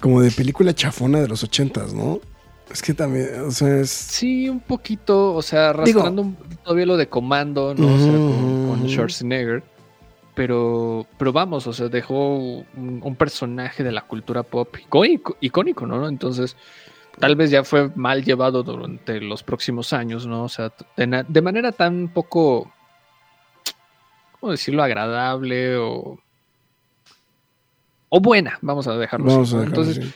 como 0.00 0.20
de 0.20 0.30
película 0.30 0.74
chafona 0.74 1.20
de 1.20 1.28
los 1.28 1.42
ochentas, 1.42 1.94
¿no? 1.94 2.20
Es 2.70 2.82
que 2.82 2.94
también, 2.94 3.40
o 3.42 3.50
sea, 3.50 3.80
es 3.80 3.90
Sí, 3.90 4.48
un 4.48 4.60
poquito, 4.60 5.34
o 5.34 5.42
sea, 5.42 5.72
Digo- 5.72 6.00
arrastrando 6.00 6.22
un- 6.22 6.36
todavía 6.62 6.86
lo 6.86 6.96
de 6.96 7.08
comando, 7.08 7.74
¿no? 7.74 7.94
O 7.94 7.98
sea, 7.98 8.12
con. 8.12 8.88
Schwarzenegger. 8.88 9.62
Pero, 10.34 11.06
pero 11.16 11.32
vamos, 11.32 11.64
o 11.68 11.72
sea, 11.72 11.88
dejó 11.88 12.36
un, 12.36 13.00
un 13.04 13.14
personaje 13.16 13.84
de 13.84 13.92
la 13.92 14.00
cultura 14.02 14.42
pop 14.42 14.74
icónico, 14.82 15.36
icónico, 15.40 15.86
¿no? 15.86 16.08
Entonces, 16.08 16.56
tal 17.20 17.36
vez 17.36 17.52
ya 17.52 17.62
fue 17.62 17.90
mal 17.94 18.24
llevado 18.24 18.64
durante 18.64 19.20
los 19.20 19.44
próximos 19.44 19.92
años, 19.92 20.26
¿no? 20.26 20.42
O 20.42 20.48
sea, 20.48 20.72
de, 20.96 21.40
manera 21.40 21.70
tan 21.70 22.08
poco, 22.08 22.72
¿cómo 24.40 24.50
decirlo? 24.50 24.82
Agradable 24.82 25.76
o... 25.76 26.18
O 28.08 28.20
buena, 28.20 28.58
vamos 28.60 28.88
a 28.88 28.96
dejarlo 28.96 29.26
vamos 29.26 29.48
así, 29.48 29.56
a 29.56 29.60
dejarlo 29.60 29.82
Entonces, 29.82 30.04
así. 30.04 30.14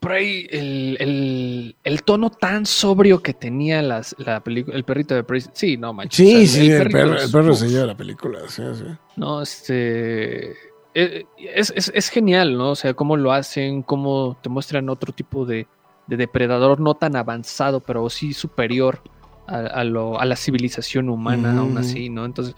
Por 0.00 0.12
ahí 0.12 0.46
el, 0.50 0.96
el- 1.00 1.76
el 1.82 2.02
tono 2.02 2.28
tan 2.30 2.66
sobrio 2.66 3.22
que 3.22 3.32
tenía 3.32 3.80
las, 3.80 4.14
la 4.18 4.40
película, 4.44 4.76
el 4.76 4.84
perrito 4.84 5.14
de 5.14 5.24
Prey. 5.24 5.42
Sí, 5.52 5.76
no 5.78 5.92
manches. 5.94 6.16
Sí, 6.16 6.34
o 6.34 6.46
sea, 6.46 6.46
sí, 6.62 6.70
el, 6.70 6.90
perro, 6.90 7.14
es- 7.16 7.24
el 7.24 7.30
perro 7.32 7.54
se 7.54 7.68
lleva 7.68 7.86
la 7.86 7.96
película, 7.96 8.40
sí, 8.48 8.62
sí. 8.74 8.84
No, 9.16 9.40
este. 9.42 10.50
eh, 10.94 11.24
Es, 11.54 11.72
es- 11.74 11.90
es 11.94 12.08
genial, 12.10 12.56
¿no? 12.58 12.72
O 12.72 12.76
sea, 12.76 12.92
cómo 12.94 13.16
lo 13.16 13.32
hacen, 13.32 13.82
cómo 13.82 14.36
te 14.42 14.48
muestran 14.50 14.88
otro 14.90 15.12
tipo 15.12 15.46
de, 15.46 15.66
de 16.06 16.16
depredador 16.16 16.78
no 16.80 16.94
tan 16.94 17.16
avanzado, 17.16 17.80
pero 17.80 18.10
sí 18.10 18.34
superior 18.34 19.00
a, 19.46 19.56
a 19.58 19.84
lo- 19.84 20.20
a 20.20 20.24
la 20.26 20.36
civilización 20.36 21.08
humana, 21.08 21.56
aún 21.56 21.70
Ujú. 21.72 21.78
así, 21.80 22.10
¿no? 22.10 22.24
Entonces. 22.26 22.54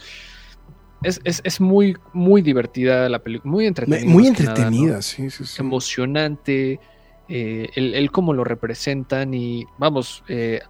Es, 1.03 1.21
es- 1.25 1.41
es 1.45 1.61
muy, 1.61 1.97
muy 2.13 2.43
divertida 2.43 3.09
la 3.09 3.19
película, 3.21 3.51
muy 3.51 3.67
entretenida. 3.67 4.07
Muy 4.11 4.27
entretenida, 4.27 5.03
sí, 5.03 5.31
sí, 5.31 5.45
sí. 5.45 5.61
emocionante, 5.61 6.81
eh, 7.29 7.69
el, 7.75 7.95
el 7.95 8.11
cómo 8.11 8.33
lo 8.33 8.45
representan 8.45 9.35
y 9.35 9.65
vamos, 9.79 10.23
eh, 10.29 10.61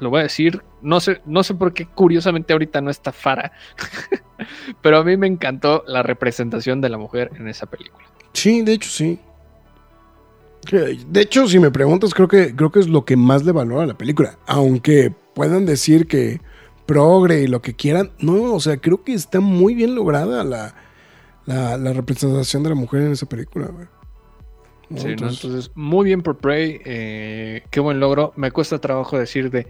lo 0.00 0.10
voy 0.10 0.20
a 0.20 0.22
decir, 0.24 0.62
no 0.80 1.00
sé, 1.00 1.20
no 1.26 1.42
sé 1.42 1.54
por 1.54 1.72
qué 1.72 1.86
curiosamente 1.86 2.52
ahorita 2.52 2.80
no 2.80 2.90
está 2.90 3.12
Fara, 3.12 3.52
pero 4.82 4.98
a 4.98 5.04
mí 5.04 5.16
me 5.16 5.26
encantó 5.26 5.84
la 5.86 6.02
representación 6.02 6.80
de 6.80 6.88
la 6.88 6.98
mujer 6.98 7.30
en 7.36 7.48
esa 7.48 7.66
película. 7.66 8.04
Sí, 8.32 8.62
de 8.62 8.72
hecho 8.74 8.90
sí. 8.90 9.18
De 10.70 11.20
hecho, 11.20 11.48
si 11.48 11.58
me 11.58 11.72
preguntas, 11.72 12.14
creo 12.14 12.28
que, 12.28 12.54
creo 12.54 12.70
que 12.70 12.78
es 12.78 12.88
lo 12.88 13.04
que 13.04 13.16
más 13.16 13.44
le 13.44 13.50
valora 13.50 13.82
a 13.82 13.86
la 13.86 13.98
película. 13.98 14.38
Aunque 14.46 15.12
puedan 15.34 15.66
decir 15.66 16.06
que 16.06 16.40
progre 16.92 17.40
y 17.42 17.46
lo 17.46 17.62
que 17.62 17.74
quieran. 17.74 18.12
No, 18.18 18.54
o 18.54 18.60
sea, 18.60 18.76
creo 18.76 19.02
que 19.04 19.14
está 19.14 19.40
muy 19.40 19.74
bien 19.74 19.94
lograda 19.94 20.44
la, 20.44 20.74
la, 21.46 21.76
la 21.78 21.92
representación 21.92 22.62
de 22.62 22.68
la 22.70 22.74
mujer 22.74 23.02
en 23.02 23.12
esa 23.12 23.26
película, 23.26 23.66
güey. 23.66 23.86
¿No? 24.90 24.98
Sí, 24.98 25.06
¿no? 25.08 25.28
Entonces, 25.28 25.70
muy 25.74 26.04
bien 26.04 26.22
por 26.22 26.36
Prey, 26.38 26.80
eh, 26.84 27.62
qué 27.70 27.80
buen 27.80 27.98
logro. 27.98 28.32
Me 28.36 28.50
cuesta 28.50 28.78
trabajo 28.78 29.18
decir 29.18 29.50
de, 29.50 29.66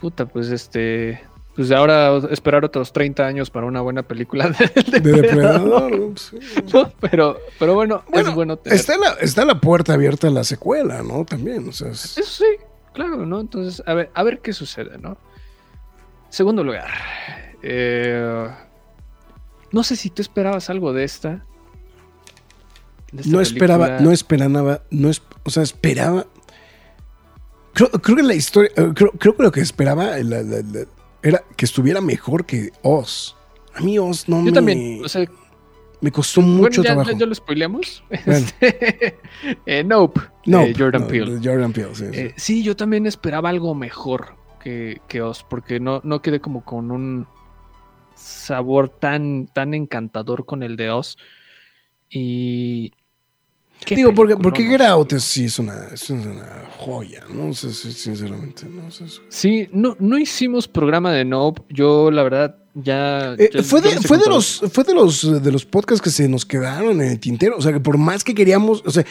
puta, 0.00 0.26
pues 0.26 0.48
este, 0.50 1.20
pues 1.54 1.70
ahora 1.70 2.16
esperar 2.30 2.64
otros 2.64 2.92
30 2.92 3.24
años 3.24 3.50
para 3.50 3.66
una 3.66 3.80
buena 3.82 4.02
película 4.02 4.48
de, 4.58 5.00
de 5.00 5.00
Depredador, 5.00 5.90
depredador. 5.92 6.12
sí. 6.18 6.38
¿no? 6.74 6.90
Pero, 7.00 7.38
pero 7.60 7.74
bueno, 7.74 8.02
Bueno, 8.10 8.28
es 8.30 8.34
bueno 8.34 8.56
tener 8.56 8.76
Está 8.78 8.98
la, 8.98 9.10
está 9.20 9.44
la 9.44 9.60
puerta 9.60 9.94
abierta 9.94 10.26
a 10.26 10.30
la 10.30 10.42
secuela, 10.42 11.02
¿no? 11.04 11.24
También, 11.24 11.68
o 11.68 11.72
sea, 11.72 11.92
es- 11.92 12.18
Eso 12.18 12.44
sí, 12.44 12.64
claro, 12.94 13.24
¿no? 13.24 13.38
Entonces, 13.40 13.80
a 13.86 13.94
ver, 13.94 14.10
a 14.12 14.22
ver 14.24 14.40
qué 14.40 14.52
sucede, 14.52 14.98
¿no? 14.98 15.16
Segundo 16.36 16.62
lugar. 16.62 16.90
eh, 17.62 18.46
no 19.72 19.82
sé 19.82 19.96
si 19.96 20.10
tú 20.10 20.20
esperabas 20.20 20.68
algo 20.68 20.92
de 20.92 21.02
esta. 21.04 21.46
de 23.10 23.22
esta 23.22 23.30
no 23.32 23.40
esperaba, 23.40 24.00
no 24.00 24.12
esperaba, 24.12 24.82
no 24.90 25.08
es, 25.08 25.22
o 25.44 25.50
sea, 25.50 25.62
esperaba. 25.62 26.26
Creo, 27.72 27.88
creo 27.90 28.16
que 28.16 28.22
la 28.22 28.34
historia, 28.34 28.70
eh, 28.76 28.92
creo, 28.94 29.12
creo 29.12 29.34
que 29.34 29.42
lo 29.44 29.50
que 29.50 29.60
esperaba 29.62 30.04
la- 30.18 30.42
la- 30.42 30.60
la- 30.62 30.86
era 31.22 31.42
que 31.56 31.64
estuviera 31.64 32.02
mejor 32.02 32.44
que 32.44 32.70
Oz. 32.82 33.34
A 33.74 33.80
mí 33.80 33.98
Oz 33.98 34.28
no 34.28 34.36
Yo 34.40 34.44
me, 34.44 34.52
también, 34.52 35.02
o 35.02 35.08
sea, 35.08 35.24
me 36.02 36.12
costó 36.12 36.42
bueno, 36.42 36.56
mucho 36.58 36.82
ya, 36.82 36.90
trabajo. 36.90 37.12
ya- 37.12 37.18
ya 37.18 37.24
lo 37.26 37.34
spoileamos. 37.34 38.04
Bueno. 38.26 38.46
Este, 38.46 39.18
eh, 39.64 39.82
nope, 39.84 40.20
no, 40.44 40.60
de 40.66 40.74
Jordan 40.74 41.00
no, 41.02 41.08
Peele. 41.08 41.40
Jordan 41.42 41.72
Peele, 41.72 41.94
sí, 41.94 42.32
sí, 42.36 42.62
yo 42.62 42.76
también 42.76 43.06
esperaba 43.06 43.48
algo 43.48 43.74
mejor 43.74 44.36
que, 44.66 45.00
que 45.06 45.22
Oz, 45.22 45.44
porque 45.48 45.78
no, 45.78 46.00
no 46.02 46.20
quedé 46.20 46.40
como 46.40 46.64
con 46.64 46.90
un 46.90 47.28
sabor 48.16 48.88
tan, 48.88 49.46
tan 49.46 49.74
encantador 49.74 50.44
con 50.44 50.64
el 50.64 50.76
de 50.76 50.90
Oz. 50.90 51.16
Y. 52.10 52.92
¿qué 53.84 53.94
Digo, 53.94 54.12
porque, 54.12 54.36
porque 54.36 54.64
no? 54.64 55.04
Get 55.04 55.20
sí 55.20 55.44
es 55.44 55.60
una, 55.60 55.86
es 55.92 56.10
una 56.10 56.64
joya, 56.78 57.22
¿no? 57.32 57.50
O 57.50 57.52
sea, 57.54 57.70
sí, 57.70 57.92
sinceramente, 57.92 58.66
¿no? 58.68 58.88
Es- 58.88 59.20
Sí, 59.28 59.68
no, 59.70 59.96
no 60.00 60.18
hicimos 60.18 60.66
programa 60.66 61.12
de 61.12 61.24
Nope. 61.24 61.62
Yo, 61.68 62.10
la 62.10 62.24
verdad, 62.24 62.56
ya. 62.74 63.34
Eh, 63.38 63.50
ya- 63.54 63.62
fue 63.62 63.80
de, 63.80 63.90
fue 64.00 64.18
de 64.18 64.26
los 64.28 64.64
fue 64.72 64.82
de 64.82 64.94
los 64.94 65.44
de 65.44 65.52
los 65.52 65.64
podcasts 65.64 66.02
que 66.02 66.10
se 66.10 66.28
nos 66.28 66.44
quedaron 66.44 67.00
en 67.00 67.08
el 67.12 67.20
tintero 67.20 67.56
o 67.56 67.62
sea 67.62 67.72
que 67.72 67.80
por 67.80 67.98
más 67.98 68.22
que 68.24 68.34
queríamos 68.34 68.82
o 68.84 68.90
sea 68.90 69.04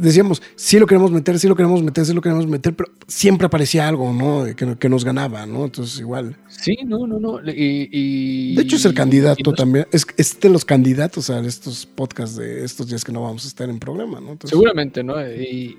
decíamos, 0.00 0.42
sí 0.56 0.78
lo 0.78 0.86
queremos 0.86 1.10
meter, 1.10 1.38
sí 1.38 1.48
lo 1.48 1.54
queremos 1.56 1.82
meter, 1.82 2.04
sí 2.06 2.12
lo 2.14 2.20
queremos 2.20 2.46
meter, 2.46 2.74
pero 2.74 2.90
siempre 3.06 3.46
aparecía 3.46 3.86
algo, 3.88 4.12
¿no? 4.12 4.44
Que, 4.54 4.76
que 4.76 4.88
nos 4.88 5.04
ganaba, 5.04 5.46
¿no? 5.46 5.64
Entonces, 5.64 6.00
igual. 6.00 6.36
Sí, 6.48 6.76
no, 6.84 7.06
no, 7.06 7.18
no. 7.18 7.40
Y, 7.50 7.88
y- 7.90 8.54
De 8.56 8.62
hecho, 8.62 8.76
es 8.76 8.84
el 8.84 8.94
candidato 8.94 9.40
y 9.40 9.42
no- 9.44 9.52
también. 9.54 9.86
Es, 9.92 10.06
es 10.16 10.38
de 10.40 10.48
los 10.48 10.64
candidatos 10.64 11.30
a 11.30 11.40
estos 11.40 11.86
podcasts 11.86 12.36
de 12.36 12.64
estos 12.64 12.88
días 12.88 13.04
que 13.04 13.12
no 13.12 13.22
vamos 13.22 13.44
a 13.44 13.48
estar 13.48 13.68
en 13.68 13.78
programa, 13.78 14.20
¿no? 14.20 14.32
Entonces, 14.32 14.50
Seguramente, 14.50 15.02
¿no? 15.04 15.20
Y 15.30 15.76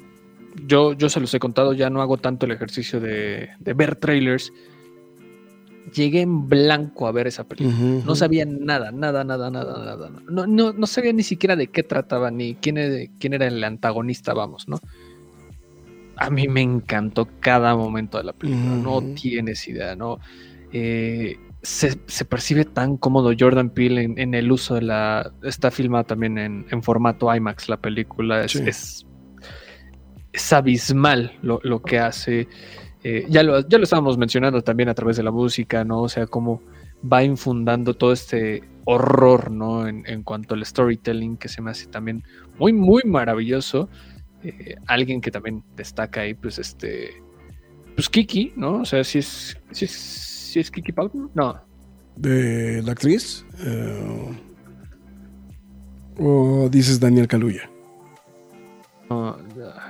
yo, 0.67 0.93
yo 0.93 1.09
se 1.09 1.19
los 1.19 1.33
he 1.33 1.39
contado, 1.39 1.73
ya 1.73 1.89
no 1.89 2.01
hago 2.01 2.17
tanto 2.17 2.45
el 2.45 2.51
ejercicio 2.51 2.99
de, 2.99 3.49
de 3.59 3.73
ver 3.73 3.95
trailers. 3.95 4.51
Llegué 5.93 6.21
en 6.21 6.47
blanco 6.47 7.07
a 7.07 7.11
ver 7.11 7.27
esa 7.27 7.47
película. 7.47 7.75
No 8.05 8.15
sabía 8.15 8.45
nada, 8.45 8.91
nada, 8.91 9.23
nada, 9.23 9.49
nada, 9.49 9.85
nada. 9.85 10.09
No, 10.29 10.47
no, 10.47 10.73
no 10.73 10.87
sabía 10.87 11.13
ni 11.13 11.23
siquiera 11.23 11.55
de 11.55 11.67
qué 11.67 11.83
trataba, 11.83 12.31
ni 12.31 12.55
quién 12.55 12.77
era, 12.77 13.11
quién 13.19 13.33
era 13.33 13.47
el 13.47 13.63
antagonista, 13.63 14.33
vamos, 14.33 14.67
¿no? 14.67 14.79
A 16.15 16.29
mí 16.29 16.47
me 16.47 16.61
encantó 16.61 17.27
cada 17.39 17.75
momento 17.75 18.17
de 18.17 18.25
la 18.25 18.33
película, 18.33 18.75
no 18.75 19.01
tienes 19.15 19.67
idea, 19.67 19.95
¿no? 19.95 20.19
Eh, 20.73 21.37
se, 21.61 21.97
se 22.07 22.25
percibe 22.25 22.65
tan 22.65 22.97
cómodo 22.97 23.33
Jordan 23.37 23.69
Peele 23.69 24.03
en, 24.03 24.17
en 24.19 24.33
el 24.33 24.51
uso 24.51 24.75
de 24.75 24.81
la... 24.81 25.31
Está 25.43 25.71
filmada 25.71 26.03
también 26.03 26.37
en, 26.37 26.65
en 26.69 26.83
formato 26.83 27.33
IMAX 27.33 27.69
la 27.69 27.77
película, 27.77 28.43
es, 28.43 28.51
Sí. 28.51 28.63
es, 28.65 29.05
es 30.31 30.53
abismal 30.53 31.37
lo, 31.41 31.59
lo 31.63 31.81
que 31.81 31.99
hace. 31.99 32.47
Eh, 33.03 33.25
ya, 33.29 33.43
lo, 33.43 33.67
ya 33.67 33.77
lo 33.77 33.83
estábamos 33.85 34.17
mencionando 34.17 34.61
también 34.61 34.89
a 34.89 34.93
través 34.93 35.17
de 35.17 35.23
la 35.23 35.31
música, 35.31 35.83
¿no? 35.85 36.01
O 36.01 36.09
sea, 36.09 36.27
cómo 36.27 36.61
va 37.01 37.23
infundando 37.23 37.93
todo 37.93 38.11
este 38.11 38.63
horror, 38.85 39.51
¿no? 39.51 39.87
En, 39.87 40.03
en 40.05 40.23
cuanto 40.23 40.55
al 40.55 40.65
storytelling, 40.65 41.37
que 41.37 41.47
se 41.47 41.61
me 41.61 41.71
hace 41.71 41.87
también 41.87 42.23
muy, 42.57 42.73
muy 42.73 43.03
maravilloso. 43.05 43.89
Eh, 44.43 44.75
alguien 44.87 45.21
que 45.21 45.31
también 45.31 45.63
destaca 45.75 46.21
ahí, 46.21 46.33
pues 46.33 46.59
este. 46.59 47.11
Pues 47.95 48.09
Kiki, 48.09 48.53
¿no? 48.55 48.81
O 48.81 48.85
sea, 48.85 49.03
si 49.03 49.19
es. 49.19 49.57
Si 49.71 49.85
es, 49.85 49.91
si 49.91 50.59
es 50.59 50.71
Kiki 50.71 50.91
Palmer, 50.91 51.29
no. 51.33 51.61
De 52.15 52.81
la 52.83 52.91
actriz. 52.93 53.45
eh, 53.59 54.37
o 56.17 56.67
dices 56.69 56.99
Daniel 56.99 57.27
Kaluuya. 57.27 57.69
no, 59.09 59.37
no, 59.37 59.88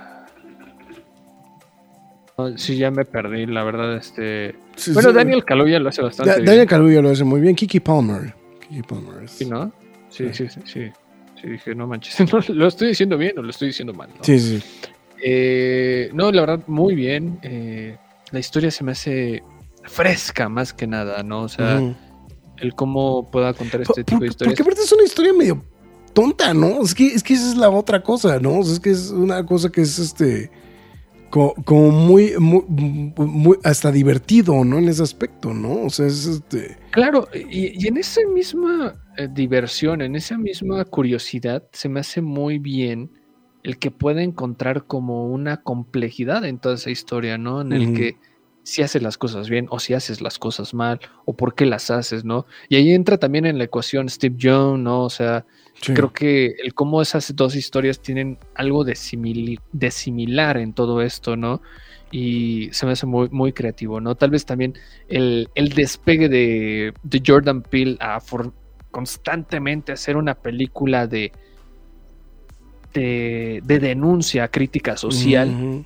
sí, 2.56 2.76
ya 2.76 2.90
me 2.90 3.04
perdí, 3.04 3.46
la 3.46 3.64
verdad, 3.64 3.96
este. 3.96 4.54
Sí, 4.76 4.92
Bueno, 4.92 5.10
sí. 5.10 5.14
Daniel 5.16 5.44
Kaluuya 5.44 5.78
lo 5.78 5.88
hace 5.88 6.02
bastante 6.02 6.30
Da- 6.30 6.36
bien. 6.36 6.46
Daniel 6.46 6.66
Kaluuya 6.66 7.02
lo 7.02 7.10
hace 7.10 7.24
muy 7.24 7.40
bien. 7.40 7.54
Kiki 7.54 7.80
Palmer. 7.80 8.34
Kiki 8.68 8.82
Palmer. 8.82 9.24
es- 9.24 9.30
Sí, 9.32 9.44
¿no? 9.46 9.72
Sí, 10.08 10.26
sí, 10.32 10.46
sí, 10.48 10.60
sí. 10.64 10.90
Sí, 11.40 11.48
dije, 11.48 11.74
no 11.74 11.86
manches, 11.86 12.14
no, 12.32 12.40
¿lo 12.54 12.66
estoy 12.68 12.88
diciendo 12.88 13.16
bien 13.16 13.38
o 13.38 13.42
lo 13.42 13.50
estoy 13.50 13.68
diciendo 13.68 13.94
mal? 13.94 14.08
¿no? 14.16 14.22
Sí, 14.24 14.38
sí. 14.38 14.62
Eh, 15.22 16.10
no, 16.12 16.30
la 16.32 16.40
verdad, 16.42 16.60
muy 16.66 16.94
bien. 16.94 17.38
Eh, 17.42 17.96
la 18.30 18.38
historia 18.38 18.70
se 18.70 18.84
me 18.84 18.92
hace 18.92 19.42
fresca 19.84 20.48
más 20.48 20.72
que 20.72 20.86
nada, 20.86 21.22
¿no? 21.22 21.42
O 21.42 21.48
sea, 21.48 21.80
el 22.58 22.74
cómo 22.74 23.30
pueda 23.30 23.52
contar 23.54 23.82
Por- 23.82 23.98
este 23.98 24.04
tipo 24.04 24.20
de 24.20 24.28
historias. 24.28 24.54
porque 24.56 24.62
aparte 24.62 24.82
es 24.82 24.92
una 24.92 25.04
historia 25.04 25.32
medio 25.32 25.64
tonta, 26.12 26.52
¿no? 26.54 26.82
Es 26.82 26.94
que, 26.94 27.06
es 27.06 27.22
que 27.22 27.34
esa 27.34 27.48
es 27.50 27.56
la 27.56 27.70
otra 27.70 28.02
cosa, 28.02 28.38
¿no? 28.38 28.58
O 28.58 28.62
sea, 28.64 28.74
es 28.74 28.80
que 28.80 28.90
es 28.90 29.10
una 29.10 29.44
cosa 29.46 29.70
que 29.70 29.80
es 29.82 29.98
este. 29.98 30.50
Co- 31.30 31.54
Como, 31.64 31.90
muy, 31.90 32.32
muy, 32.38 32.64
muy- 32.68 33.58
hasta 33.64 33.90
divertido, 33.90 34.64
¿no? 34.64 34.78
En 34.78 34.88
ese 34.88 35.02
aspecto, 35.02 35.54
¿no? 35.54 35.84
O 35.84 35.90
sea, 35.90 36.06
es 36.06 36.26
este. 36.26 36.76
Claro, 36.90 37.28
y, 37.32 37.82
y 37.82 37.88
en 37.88 37.96
esa 37.96 38.20
misma 38.32 38.94
eh, 39.16 39.28
diversión, 39.32 40.02
en 40.02 40.16
esa 40.16 40.36
misma 40.36 40.84
curiosidad, 40.84 41.62
se 41.72 41.88
me 41.88 42.00
hace 42.00 42.20
muy 42.20 42.58
bien 42.58 43.10
el 43.62 43.78
que 43.78 43.90
pueda 43.90 44.22
encontrar 44.22 44.86
como 44.86 45.26
una 45.26 45.58
complejidad 45.58 46.44
en 46.44 46.58
toda 46.58 46.74
esa 46.76 46.90
historia, 46.90 47.38
¿no? 47.38 47.60
En 47.60 47.72
el 47.72 47.94
que 47.94 48.16
si 48.62 48.82
haces 48.82 49.02
las 49.02 49.18
cosas 49.18 49.48
bien 49.48 49.66
o 49.70 49.78
si 49.78 49.94
haces 49.94 50.20
las 50.20 50.38
cosas 50.38 50.74
mal 50.74 51.00
o 51.24 51.34
por 51.36 51.54
qué 51.54 51.66
las 51.66 51.90
haces, 51.90 52.24
¿no? 52.24 52.46
Y 52.68 52.76
ahí 52.76 52.90
entra 52.92 53.18
también 53.18 53.46
en 53.46 53.58
la 53.58 53.64
ecuación 53.64 54.08
Steve 54.08 54.36
Jones, 54.40 54.82
¿no? 54.82 55.04
O 55.04 55.10
sea, 55.10 55.44
sí. 55.80 55.92
creo 55.94 56.12
que 56.12 56.54
el 56.62 56.74
cómo 56.74 57.02
esas 57.02 57.34
dos 57.34 57.54
historias 57.56 58.00
tienen 58.00 58.38
algo 58.54 58.84
de, 58.84 58.94
simili- 58.94 59.60
de 59.72 59.90
similar 59.90 60.56
en 60.58 60.72
todo 60.72 61.02
esto, 61.02 61.36
¿no? 61.36 61.60
Y 62.12 62.68
se 62.72 62.86
me 62.86 62.92
hace 62.92 63.06
muy, 63.06 63.28
muy 63.30 63.52
creativo, 63.52 64.00
¿no? 64.00 64.16
Tal 64.16 64.30
vez 64.30 64.44
también 64.44 64.74
el, 65.08 65.48
el 65.54 65.68
despegue 65.70 66.28
de, 66.28 66.92
de 67.02 67.22
Jordan 67.24 67.62
Peele 67.62 67.96
a 68.00 68.20
for- 68.20 68.52
constantemente 68.90 69.92
hacer 69.92 70.16
una 70.16 70.34
película 70.34 71.06
de, 71.06 71.30
de, 72.92 73.60
de 73.64 73.78
denuncia, 73.78 74.48
crítica 74.48 74.96
social. 74.96 75.84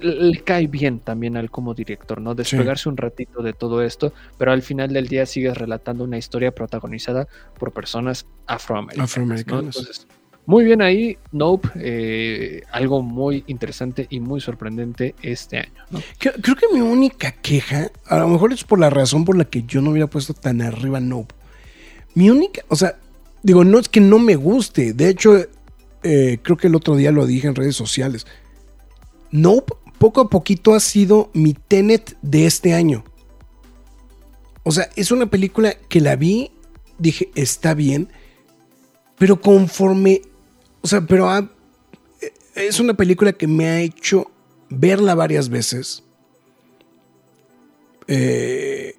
Le 0.00 0.40
cae 0.42 0.66
bien 0.66 1.00
también 1.00 1.36
al 1.36 1.50
como 1.50 1.74
director, 1.74 2.20
¿no? 2.20 2.34
Despegarse 2.34 2.88
un 2.88 2.96
ratito 2.96 3.42
de 3.42 3.52
todo 3.52 3.82
esto, 3.82 4.12
pero 4.38 4.52
al 4.52 4.62
final 4.62 4.92
del 4.92 5.08
día 5.08 5.26
sigues 5.26 5.56
relatando 5.56 6.04
una 6.04 6.18
historia 6.18 6.52
protagonizada 6.52 7.26
por 7.58 7.72
personas 7.72 8.26
afroamericanas. 8.46 8.98
¿no? 8.98 9.04
Afroamericanas. 9.04 9.76
Entonces, 9.76 10.06
muy 10.46 10.64
bien 10.64 10.82
ahí, 10.82 11.16
Nope, 11.32 11.68
eh, 11.76 12.62
algo 12.72 13.02
muy 13.02 13.44
interesante 13.46 14.06
y 14.10 14.20
muy 14.20 14.40
sorprendente 14.40 15.14
este 15.22 15.58
año, 15.58 15.84
¿no? 15.90 16.00
Creo, 16.18 16.34
creo 16.40 16.56
que 16.56 16.66
mi 16.72 16.80
única 16.80 17.32
queja, 17.32 17.90
a 18.06 18.18
lo 18.18 18.28
mejor 18.28 18.52
es 18.52 18.64
por 18.64 18.80
la 18.80 18.90
razón 18.90 19.24
por 19.24 19.36
la 19.36 19.44
que 19.44 19.62
yo 19.62 19.80
no 19.80 19.90
hubiera 19.90 20.08
puesto 20.08 20.34
tan 20.34 20.62
arriba 20.62 21.00
Nope. 21.00 21.34
Mi 22.14 22.30
única, 22.30 22.62
o 22.68 22.76
sea, 22.76 22.96
digo, 23.42 23.64
no 23.64 23.78
es 23.78 23.88
que 23.88 24.00
no 24.00 24.18
me 24.18 24.36
guste. 24.36 24.92
De 24.92 25.08
hecho, 25.08 25.36
eh, 26.02 26.38
creo 26.42 26.56
que 26.56 26.66
el 26.66 26.74
otro 26.74 26.96
día 26.96 27.12
lo 27.12 27.26
dije 27.26 27.46
en 27.46 27.54
redes 27.54 27.76
sociales. 27.76 28.26
Nope, 29.30 29.74
poco 29.98 30.20
a 30.20 30.28
poquito 30.28 30.74
ha 30.74 30.80
sido 30.80 31.30
mi 31.34 31.54
Tenet 31.54 32.16
de 32.22 32.46
este 32.46 32.74
año. 32.74 33.04
O 34.62 34.72
sea, 34.72 34.90
es 34.96 35.10
una 35.10 35.26
película 35.26 35.74
que 35.88 36.00
la 36.00 36.16
vi, 36.16 36.50
dije, 36.98 37.30
está 37.34 37.74
bien, 37.74 38.08
pero 39.18 39.40
conforme, 39.40 40.22
o 40.82 40.88
sea, 40.88 41.00
pero 41.02 41.28
ha- 41.28 41.50
es 42.54 42.80
una 42.80 42.94
película 42.94 43.32
que 43.32 43.46
me 43.46 43.66
ha 43.68 43.80
hecho 43.80 44.30
verla 44.68 45.14
varias 45.14 45.48
veces. 45.48 46.02
Eh, 48.06 48.96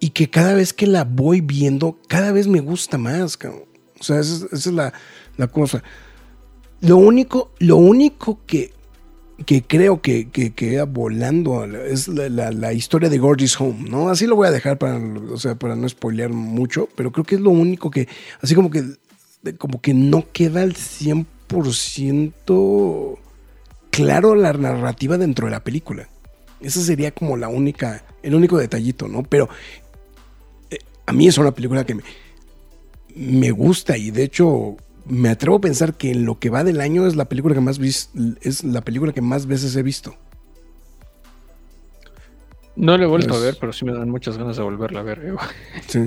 y 0.00 0.10
que 0.10 0.30
cada 0.30 0.54
vez 0.54 0.72
que 0.72 0.86
la 0.86 1.04
voy 1.04 1.40
viendo, 1.40 1.98
cada 2.08 2.32
vez 2.32 2.46
me 2.46 2.60
gusta 2.60 2.98
más. 2.98 3.38
O 4.00 4.02
sea, 4.02 4.20
esa, 4.20 4.34
es- 4.34 4.42
esa 4.52 4.68
es 4.70 4.74
la, 4.74 4.92
la 5.36 5.46
cosa. 5.48 5.82
Lo 6.80 6.96
único, 6.96 7.52
lo 7.58 7.76
único 7.76 8.40
que, 8.46 8.72
que 9.46 9.62
creo 9.62 10.02
que, 10.02 10.30
que 10.30 10.52
queda 10.52 10.84
volando 10.84 11.64
es 11.64 12.08
la, 12.08 12.72
historia 12.72 13.08
de 13.08 13.18
Gorgeous 13.18 13.60
Home, 13.60 13.88
¿no? 13.88 14.08
Así 14.08 14.26
lo 14.26 14.34
voy 14.36 14.48
a 14.48 14.50
dejar 14.50 14.78
para, 14.78 14.98
o 14.98 15.38
sea, 15.38 15.54
para 15.54 15.76
no 15.76 15.88
spoilear 15.88 16.30
mucho, 16.30 16.88
pero 16.96 17.12
creo 17.12 17.24
que 17.24 17.36
es 17.36 17.40
lo 17.40 17.50
único 17.50 17.88
que, 17.90 18.08
así 18.40 18.56
como 18.56 18.70
que, 18.70 18.82
como 19.56 19.80
que 19.80 19.94
no 19.94 20.26
queda 20.32 20.62
al 20.62 20.74
100% 20.74 23.18
claro 23.90 24.34
la 24.34 24.52
narrativa 24.52 25.16
dentro 25.18 25.46
de 25.46 25.52
la 25.52 25.62
película. 25.62 26.08
Esa 26.60 26.80
sería 26.80 27.12
como 27.12 27.36
la 27.36 27.46
única, 27.48 28.04
el 28.22 28.34
único 28.34 28.58
detallito, 28.58 29.06
¿no? 29.06 29.22
Pero 29.22 29.48
eh, 30.70 30.78
a 31.06 31.12
mí 31.12 31.28
es 31.28 31.38
una 31.38 31.52
película 31.52 31.86
que 31.86 31.94
me, 31.94 32.02
me 33.14 33.52
gusta 33.52 33.96
y 33.96 34.10
de 34.10 34.24
hecho 34.24 34.76
me 35.08 35.28
atrevo 35.28 35.56
a 35.56 35.60
pensar 35.60 35.96
que 35.96 36.10
en 36.10 36.24
lo 36.24 36.38
que 36.38 36.50
va 36.50 36.64
del 36.64 36.80
año 36.80 37.06
es 37.06 37.16
la 37.16 37.28
película 37.28 37.54
que 37.54 37.60
más 37.60 37.78
vis- 37.78 38.10
es 38.42 38.64
la 38.64 38.82
película 38.82 39.12
que 39.12 39.20
más 39.22 39.46
veces 39.46 39.74
he 39.76 39.82
visto. 39.82 40.14
No 42.76 42.96
lo 42.96 43.04
he 43.04 43.06
vuelto 43.08 43.28
Pues- 43.30 43.40
a 43.40 43.44
ver, 43.44 43.56
pero 43.60 43.72
sí 43.72 43.84
me 43.84 43.92
dan 43.92 44.08
muchas 44.08 44.38
ganas 44.38 44.56
de 44.56 44.62
volverla 44.62 45.00
a 45.00 45.02
ver. 45.02 45.20
eh. 45.24 45.34
Sí. 45.88 46.00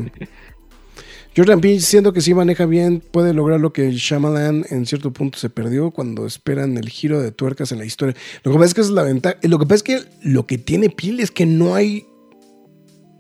Jordan 1.36 1.62
Peele, 1.62 1.80
siendo 1.80 2.12
que 2.12 2.20
sí 2.22 2.34
maneja 2.34 2.66
bien, 2.66 3.02
puede 3.12 3.34
lograr 3.34 3.60
lo 3.60 3.72
que 3.72 3.92
Shyamalan 3.94 4.66
en 4.70 4.86
cierto 4.86 5.12
punto 5.14 5.38
se 5.40 5.50
perdió 5.50 5.92
cuando 5.92 6.26
esperan 6.26 6.76
el 6.78 6.90
giro 6.90 7.22
de 7.22 7.32
tuercas 7.32 7.72
en 7.72 7.78
la 7.80 7.86
historia. 7.86 8.16
Lo 8.44 8.52
que 8.52 8.58
pasa 8.58 8.68
es 8.68 8.74
que 8.74 8.82
es 8.82 8.90
la 8.90 9.04
ventaja. 9.04 9.38
Lo 9.44 9.58
que 9.58 9.66
pasa 9.66 9.76
es 9.76 9.84
que 9.84 10.00
lo 10.24 10.46
que 10.46 10.58
tiene 10.58 10.90
Peele 10.90 11.24
es 11.24 11.32
que 11.32 11.46
no 11.46 11.74
hay. 11.76 12.06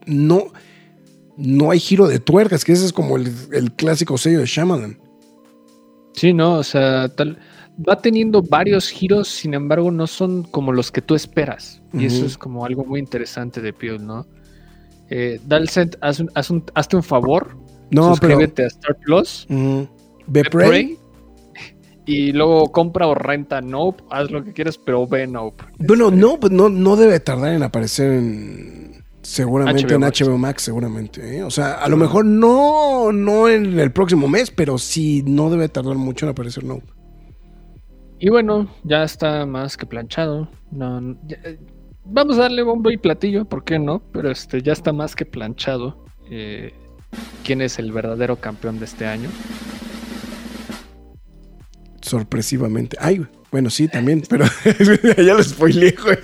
No. 0.05 0.51
No 1.37 1.71
hay 1.71 1.79
giro 1.79 2.07
de 2.07 2.19
tuercas, 2.19 2.65
que 2.65 2.73
ese 2.73 2.85
es 2.85 2.91
como 2.93 3.15
el, 3.15 3.31
el 3.53 3.71
clásico 3.71 4.17
sello 4.17 4.39
de 4.39 4.45
Shyamalan. 4.45 4.99
Sí, 6.13 6.33
no, 6.33 6.55
o 6.55 6.63
sea, 6.63 7.07
tal, 7.09 7.37
va 7.87 7.95
teniendo 7.97 8.41
varios 8.41 8.89
giros, 8.89 9.27
sin 9.27 9.53
embargo, 9.53 9.91
no 9.91 10.07
son 10.07 10.43
como 10.43 10.71
los 10.71 10.91
que 10.91 11.01
tú 11.01 11.15
esperas. 11.15 11.81
Y 11.93 12.05
eso 12.05 12.25
es 12.25 12.37
como 12.37 12.65
algo 12.65 12.85
muy 12.85 12.99
interesante 12.99 13.59
de 13.61 13.73
Peele, 13.73 13.99
¿no? 13.99 14.25
Eh, 15.09 15.39
Dalcent, 15.45 15.95
haz 16.01 16.19
un- 16.21 16.29
haz 16.35 16.49
un- 16.49 16.63
hazte 16.73 16.95
un 16.95 17.03
favor, 17.03 17.55
No, 17.89 18.01
pero. 18.01 18.15
suscríbete 18.15 18.63
a 18.63 18.67
Star 18.67 18.95
Plus, 18.97 19.45
Ujú. 19.49 19.87
Ve 20.27 20.43
ve 20.43 20.49
Prey. 20.49 20.69
Prey, 20.69 20.97
y 22.05 22.31
luego 22.31 22.71
compra 22.71 23.07
o 23.07 23.15
renta 23.15 23.61
Nope, 23.61 24.03
haz 24.09 24.31
lo 24.31 24.43
que 24.43 24.53
quieras, 24.53 24.77
pero 24.77 25.05
ve 25.07 25.27
Nope. 25.27 25.63
Bueno, 25.79 26.05
Este, 26.07 26.17
no, 26.19 26.39
pues 26.39 26.51
no, 26.53 26.69
no 26.69 26.95
debe 26.95 27.19
tardar 27.19 27.53
en 27.53 27.63
aparecer 27.63 28.11
en. 28.13 29.00
Seguramente 29.23 29.85
HBO 29.85 29.93
en 29.95 29.99
Max. 30.01 30.21
HBO 30.21 30.37
Max, 30.37 30.63
seguramente. 30.63 31.37
¿eh? 31.37 31.43
O 31.43 31.51
sea, 31.51 31.73
a 31.75 31.87
lo 31.89 31.97
mejor 31.97 32.25
no, 32.25 33.11
no 33.11 33.47
en 33.49 33.79
el 33.79 33.91
próximo 33.91 34.27
mes, 34.27 34.49
pero 34.51 34.77
sí 34.77 35.23
no 35.25 35.49
debe 35.49 35.69
tardar 35.69 35.95
mucho 35.95 36.25
en 36.25 36.31
aparecer, 36.31 36.63
no. 36.63 36.79
Y 38.19 38.29
bueno, 38.29 38.67
ya 38.83 39.03
está 39.03 39.45
más 39.45 39.77
que 39.77 39.85
planchado. 39.85 40.49
No, 40.71 41.17
ya- 41.27 41.37
vamos 42.05 42.37
a 42.37 42.41
darle 42.43 42.63
bombo 42.63 42.89
y 42.91 42.97
platillo, 42.97 43.45
¿por 43.45 43.63
qué 43.63 43.79
no? 43.79 44.01
Pero 44.11 44.29
este 44.31 44.61
ya 44.61 44.73
está 44.73 44.91
más 44.93 45.15
que 45.15 45.25
planchado. 45.25 46.05
eh, 46.29 46.73
¿Quién 47.43 47.61
es 47.61 47.77
el 47.77 47.91
verdadero 47.91 48.37
campeón 48.37 48.79
de 48.79 48.85
este 48.85 49.05
año? 49.05 49.29
Sorpresivamente. 52.01 52.97
Ay. 52.99 53.25
Bueno, 53.51 53.69
sí, 53.69 53.89
también, 53.89 54.23
pero 54.29 54.45
ya 55.17 55.33
lo 55.33 55.43
spoileé, 55.43 55.93
güey. 56.01 56.17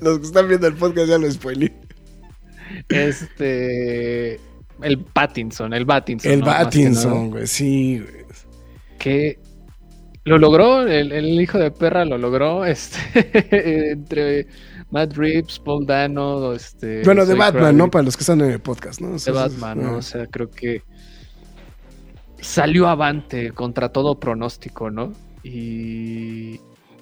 Los 0.00 0.18
que 0.18 0.26
están 0.26 0.48
viendo 0.48 0.66
el 0.66 0.74
podcast 0.74 1.08
ya 1.08 1.16
lo 1.18 1.30
spoileé. 1.30 1.72
Este. 2.88 4.40
El 4.82 4.98
Pattinson, 4.98 5.72
el 5.74 5.86
Pattinson. 5.86 6.32
El 6.32 6.42
¿no? 6.42 7.30
Güey, 7.30 7.46
sí, 7.46 8.00
güey. 8.00 8.24
que 8.98 9.38
lo 10.24 10.38
logró, 10.38 10.86
el, 10.86 11.12
el 11.12 11.40
hijo 11.40 11.58
de 11.58 11.70
perra 11.70 12.04
lo 12.04 12.18
logró, 12.18 12.64
este, 12.66 13.92
entre 13.92 14.46
Matt 14.90 15.16
Reeves, 15.16 15.58
Paul 15.58 15.86
Dano, 15.86 16.52
este... 16.52 17.02
Bueno, 17.02 17.26
de 17.26 17.34
Batman, 17.34 17.76
¿no? 17.76 17.90
Para 17.90 18.04
los 18.04 18.16
que 18.16 18.22
están 18.22 18.40
en 18.40 18.50
el 18.52 18.60
podcast, 18.60 19.00
¿no? 19.00 19.14
O 19.14 19.18
De 19.18 19.32
Batman, 19.32 19.82
¿no? 19.82 19.88
ah. 19.90 19.96
O 19.96 20.02
sea, 20.02 20.26
creo 20.26 20.50
que 20.50 20.82
salió 22.40 22.88
avante 22.88 23.52
contra 23.52 23.90
todo 23.90 24.18
pronóstico, 24.18 24.90
¿no? 24.90 25.12
Y... 25.42 26.60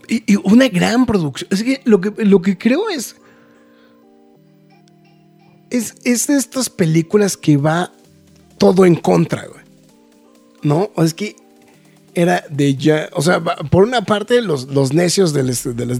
Y, 0.09 0.25
y 0.27 0.37
una 0.43 0.69
gran 0.69 1.07
producción. 1.07 1.49
Es 1.53 1.63
que 1.63 1.83
lo 1.85 2.01
que, 2.01 2.13
lo 2.25 2.43
que 2.43 2.59
creo 2.59 2.91
es. 2.91 3.17
Es, 5.71 5.95
es 6.05 6.27
de 6.27 6.37
estas 6.37 6.69
películas 6.69 7.37
que 7.37 7.57
va 7.57 7.93
todo 8.59 8.85
en 8.85 8.97
contra, 8.97 9.47
güey. 9.47 9.61
¿No? 10.63 10.91
O 10.95 11.03
es 11.05 11.15
que 11.15 11.37
era 12.15 12.45
de 12.51 12.75
ya. 12.75 13.09
O 13.13 13.23
sea, 13.23 13.43
por 13.43 13.85
una 13.85 14.03
parte, 14.03 14.43
los, 14.43 14.67
los 14.69 14.93
necios 14.93 15.33
del, 15.33 15.49
este- 15.49 15.73
del 15.73 15.91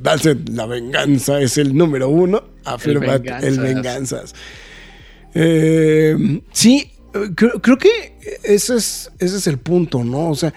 Darse 0.00 0.36
la 0.52 0.66
venganza 0.66 1.40
es 1.40 1.58
el 1.58 1.76
número 1.76 2.08
uno. 2.08 2.42
Afirma 2.64 3.14
el 3.14 3.20
venganzas. 3.20 3.58
venganzas. 3.58 4.34
Eh, 5.34 6.40
sí, 6.52 6.90
creo, 7.34 7.60
creo 7.60 7.78
que 7.78 8.38
ese 8.44 8.76
es, 8.76 9.10
ese 9.18 9.36
es 9.36 9.46
el 9.46 9.58
punto, 9.58 10.04
¿no? 10.04 10.30
O 10.30 10.34
sea, 10.34 10.52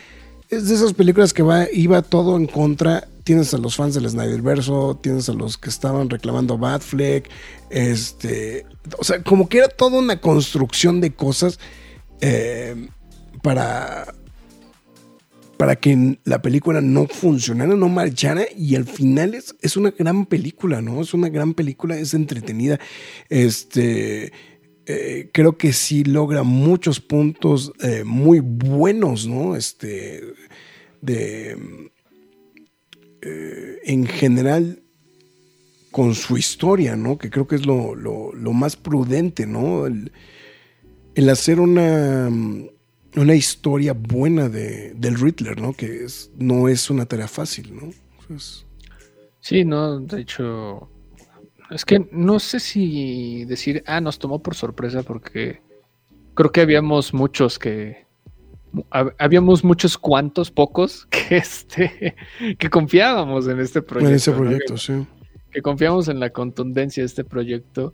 es 0.49 0.67
de 0.67 0.75
esas 0.75 0.93
películas 0.93 1.33
que 1.33 1.43
va, 1.43 1.67
iba 1.71 2.01
todo 2.01 2.37
en 2.37 2.47
contra. 2.47 3.07
Tienes 3.25 3.53
a 3.53 3.57
los 3.57 3.75
fans 3.75 3.95
del 3.95 4.07
Snyderverso, 4.07 4.99
tienes 5.01 5.27
a 5.29 5.33
los 5.33 5.57
que 5.57 5.69
estaban 5.69 6.09
reclamando 6.09 6.59
Batfleck, 6.59 7.27
este, 7.71 8.67
o 8.99 9.03
sea, 9.03 9.23
como 9.23 9.49
que 9.49 9.57
era 9.57 9.67
toda 9.67 9.97
una 9.97 10.21
construcción 10.21 11.01
de 11.01 11.11
cosas 11.11 11.59
eh, 12.21 12.87
para, 13.41 14.13
para 15.57 15.75
que 15.75 16.19
la 16.23 16.43
película 16.43 16.81
no 16.81 17.07
funcionara, 17.07 17.75
no 17.75 17.89
marchara 17.89 18.45
y 18.55 18.75
al 18.75 18.85
final 18.85 19.33
es, 19.33 19.55
es 19.59 19.75
una 19.75 19.89
gran 19.89 20.27
película, 20.27 20.83
¿no? 20.83 21.01
Es 21.01 21.15
una 21.15 21.29
gran 21.29 21.55
película, 21.55 21.97
es 21.97 22.13
entretenida. 22.13 22.79
Este, 23.29 24.31
eh, 24.85 25.31
creo 25.33 25.57
que 25.57 25.73
sí 25.73 26.03
logra 26.03 26.43
muchos 26.43 26.99
puntos 26.99 27.73
eh, 27.81 28.03
muy 28.05 28.39
buenos, 28.39 29.25
¿no? 29.25 29.55
Este, 29.55 30.21
de, 31.01 31.91
eh, 33.25 33.79
en 33.85 34.05
general, 34.05 34.83
con 35.91 36.13
su 36.15 36.37
historia, 36.37 36.95
¿no? 36.95 37.17
Que 37.17 37.29
creo 37.29 37.47
que 37.47 37.55
es 37.55 37.65
lo, 37.65 37.95
lo- 37.95 38.31
más 38.53 38.75
prudente, 38.75 39.45
¿no? 39.47 39.85
El, 39.87 40.11
el 41.15 41.29
hacer 41.29 41.59
una, 41.59 42.29
una 43.15 43.35
historia 43.35 43.93
buena 43.93 44.49
de, 44.49 44.93
del 44.95 45.15
Riddler, 45.19 45.59
¿no? 45.59 45.73
Que 45.73 46.03
es, 46.05 46.31
no 46.37 46.67
es 46.67 46.89
una 46.89 47.05
tarea 47.05 47.27
fácil, 47.27 47.75
¿no? 47.75 47.91
Sí, 49.39 49.65
no, 49.65 49.99
de 49.99 50.21
hecho... 50.21 50.89
Es 51.71 51.83
que 51.83 52.07
no 52.11 52.39
sé 52.39 52.59
si 52.59 53.43
decir, 53.45 53.83
ah, 53.87 53.99
nos 53.99 54.19
tomó 54.19 54.39
por 54.39 54.53
sorpresa 54.53 55.01
porque 55.01 55.61
creo 56.35 56.51
que 56.51 56.61
habíamos 56.61 57.13
muchos 57.13 57.57
que... 57.57 58.04
hab- 58.91 59.13
Habíamos 59.17 59.63
muchos 59.63 59.97
cuantos, 59.97 60.51
pocos, 60.51 61.05
que 61.09 61.37
este 61.37 62.15
que 62.57 62.69
confiábamos 62.69 63.47
en 63.47 63.59
este 63.59 63.81
proyecto. 63.81 64.09
en 64.09 64.15
ese 64.15 64.31
¿no? 64.31 64.37
proyecto, 64.37 64.77
sí. 64.77 65.05
que 65.51 65.61
confiamos 65.61 66.07
en 66.07 66.19
la 66.19 66.29
contundencia 66.31 67.01
de 67.03 67.07
este 67.07 67.23
proyecto 67.23 67.93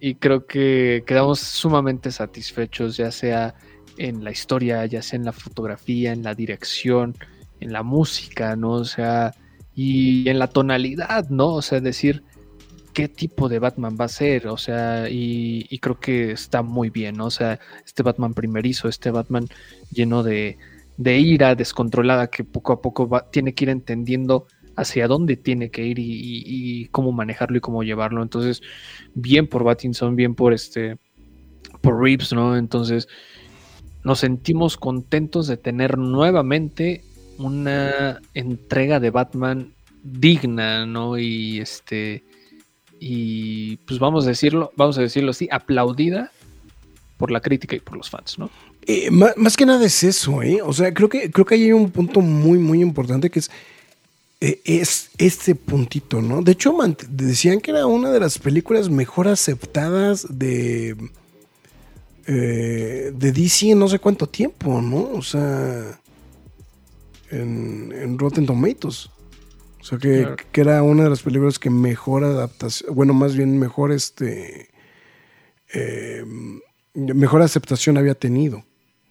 y 0.00 0.14
creo 0.16 0.46
que 0.46 1.02
quedamos 1.06 1.40
sumamente 1.40 2.10
satisfechos, 2.12 2.96
ya 2.96 3.10
sea 3.10 3.54
en 3.96 4.22
la 4.22 4.30
historia, 4.30 4.86
ya 4.86 5.02
sea 5.02 5.16
en 5.18 5.24
la 5.24 5.32
fotografía, 5.32 6.12
en 6.12 6.22
la 6.22 6.34
dirección, 6.34 7.16
en 7.60 7.72
la 7.72 7.82
música, 7.82 8.54
¿no? 8.54 8.70
O 8.72 8.84
sea, 8.84 9.34
y 9.74 10.28
en 10.28 10.38
la 10.38 10.46
tonalidad, 10.48 11.28
¿no? 11.30 11.48
O 11.48 11.62
sea, 11.62 11.80
decir 11.80 12.22
qué 12.98 13.06
tipo 13.06 13.48
de 13.48 13.60
Batman 13.60 13.96
va 13.98 14.06
a 14.06 14.08
ser, 14.08 14.48
o 14.48 14.56
sea, 14.56 15.08
y, 15.08 15.78
creo 15.78 16.00
que 16.00 16.32
está 16.32 16.62
muy 16.62 16.90
bien, 16.90 17.18
¿no? 17.18 17.26
O 17.26 17.30
sea, 17.30 17.60
este 17.86 18.02
Batman 18.02 18.34
primerizo, 18.34 18.88
este 18.88 19.12
Batman 19.12 19.46
lleno 19.92 20.24
de, 20.24 20.58
ira 20.98 21.54
descontrolada 21.54 22.26
que 22.26 22.42
poco 22.42 22.72
a 22.72 22.82
poco 22.82 23.08
tiene 23.30 23.54
que 23.54 23.66
ir 23.66 23.68
entendiendo 23.68 24.48
hacia 24.74 25.06
dónde 25.06 25.36
tiene 25.36 25.70
que 25.70 25.86
ir 25.86 26.00
y 26.00 26.88
cómo 26.90 27.12
manejarlo 27.12 27.58
y 27.58 27.60
cómo 27.60 27.84
llevarlo. 27.84 28.20
Entonces, 28.20 28.62
bien 29.14 29.46
por 29.46 29.62
Battinson, 29.62 30.16
bien 30.16 30.34
por 30.34 30.52
este, 30.52 30.98
por 31.80 32.02
Reeves, 32.02 32.32
¿no? 32.32 32.56
Entonces, 32.56 33.06
nos 34.02 34.18
sentimos 34.18 34.76
contentos 34.76 35.46
de 35.46 35.56
tener 35.56 35.98
nuevamente 35.98 37.04
una 37.38 38.20
entrega 38.34 38.98
de 38.98 39.10
Batman 39.10 39.72
digna, 40.02 40.84
¿no? 40.84 41.16
Y 41.16 41.60
este, 41.60 42.24
y 43.00 43.76
pues 43.78 43.98
vamos 43.98 44.26
a 44.26 44.28
decirlo, 44.30 44.72
vamos 44.76 44.98
a 44.98 45.02
decirlo 45.02 45.30
así, 45.30 45.48
aplaudida 45.50 46.30
por 47.16 47.30
la 47.30 47.40
crítica 47.40 47.76
y 47.76 47.80
por 47.80 47.96
los 47.96 48.10
fans, 48.10 48.38
¿no? 48.38 48.50
Eh, 48.86 49.10
ma- 49.10 49.34
más, 49.36 49.56
que 49.56 49.66
nada 49.66 49.84
es 49.84 50.02
eso, 50.02 50.42
¿eh? 50.42 50.60
O 50.62 50.72
sea, 50.72 50.94
creo 50.94 51.08
que, 51.08 51.30
creo 51.30 51.44
que 51.44 51.56
hay 51.56 51.72
un 51.72 51.90
punto 51.90 52.20
muy, 52.20 52.58
muy 52.58 52.80
importante 52.80 53.28
que 53.28 53.40
es, 53.40 53.50
eh, 54.40 54.60
es 54.64 55.10
este 55.18 55.54
puntito, 55.54 56.22
¿no? 56.22 56.42
De 56.42 56.52
hecho, 56.52 56.74
decían 57.10 57.60
que 57.60 57.72
era 57.72 57.86
una 57.86 58.10
de 58.10 58.20
las 58.20 58.38
películas 58.38 58.88
mejor 58.88 59.28
aceptadas 59.28 60.26
de, 60.30 60.96
eh, 62.26 63.12
de 63.14 63.32
DC 63.32 63.70
en 63.70 63.78
no 63.78 63.88
sé 63.88 63.98
cuánto 63.98 64.26
tiempo, 64.28 64.80
¿no? 64.80 65.10
O 65.12 65.22
sea, 65.22 65.98
en, 67.30 67.92
en 67.92 68.18
Rotten 68.18 68.46
Tomatoes. 68.46 69.10
O 69.80 69.84
sea, 69.84 69.98
que, 69.98 70.20
Claro. 70.22 70.36
que 70.52 70.60
era 70.60 70.82
una 70.82 71.04
de 71.04 71.10
las 71.10 71.22
películas 71.22 71.58
que 71.58 71.70
mejor 71.70 72.24
adaptación, 72.24 72.94
bueno, 72.94 73.14
más 73.14 73.36
bien 73.36 73.58
mejor 73.58 73.92
este... 73.92 74.70
eh, 75.72 76.24
mejor 76.94 77.42
aceptación 77.42 77.96
había 77.96 78.14
tenido. 78.14 78.64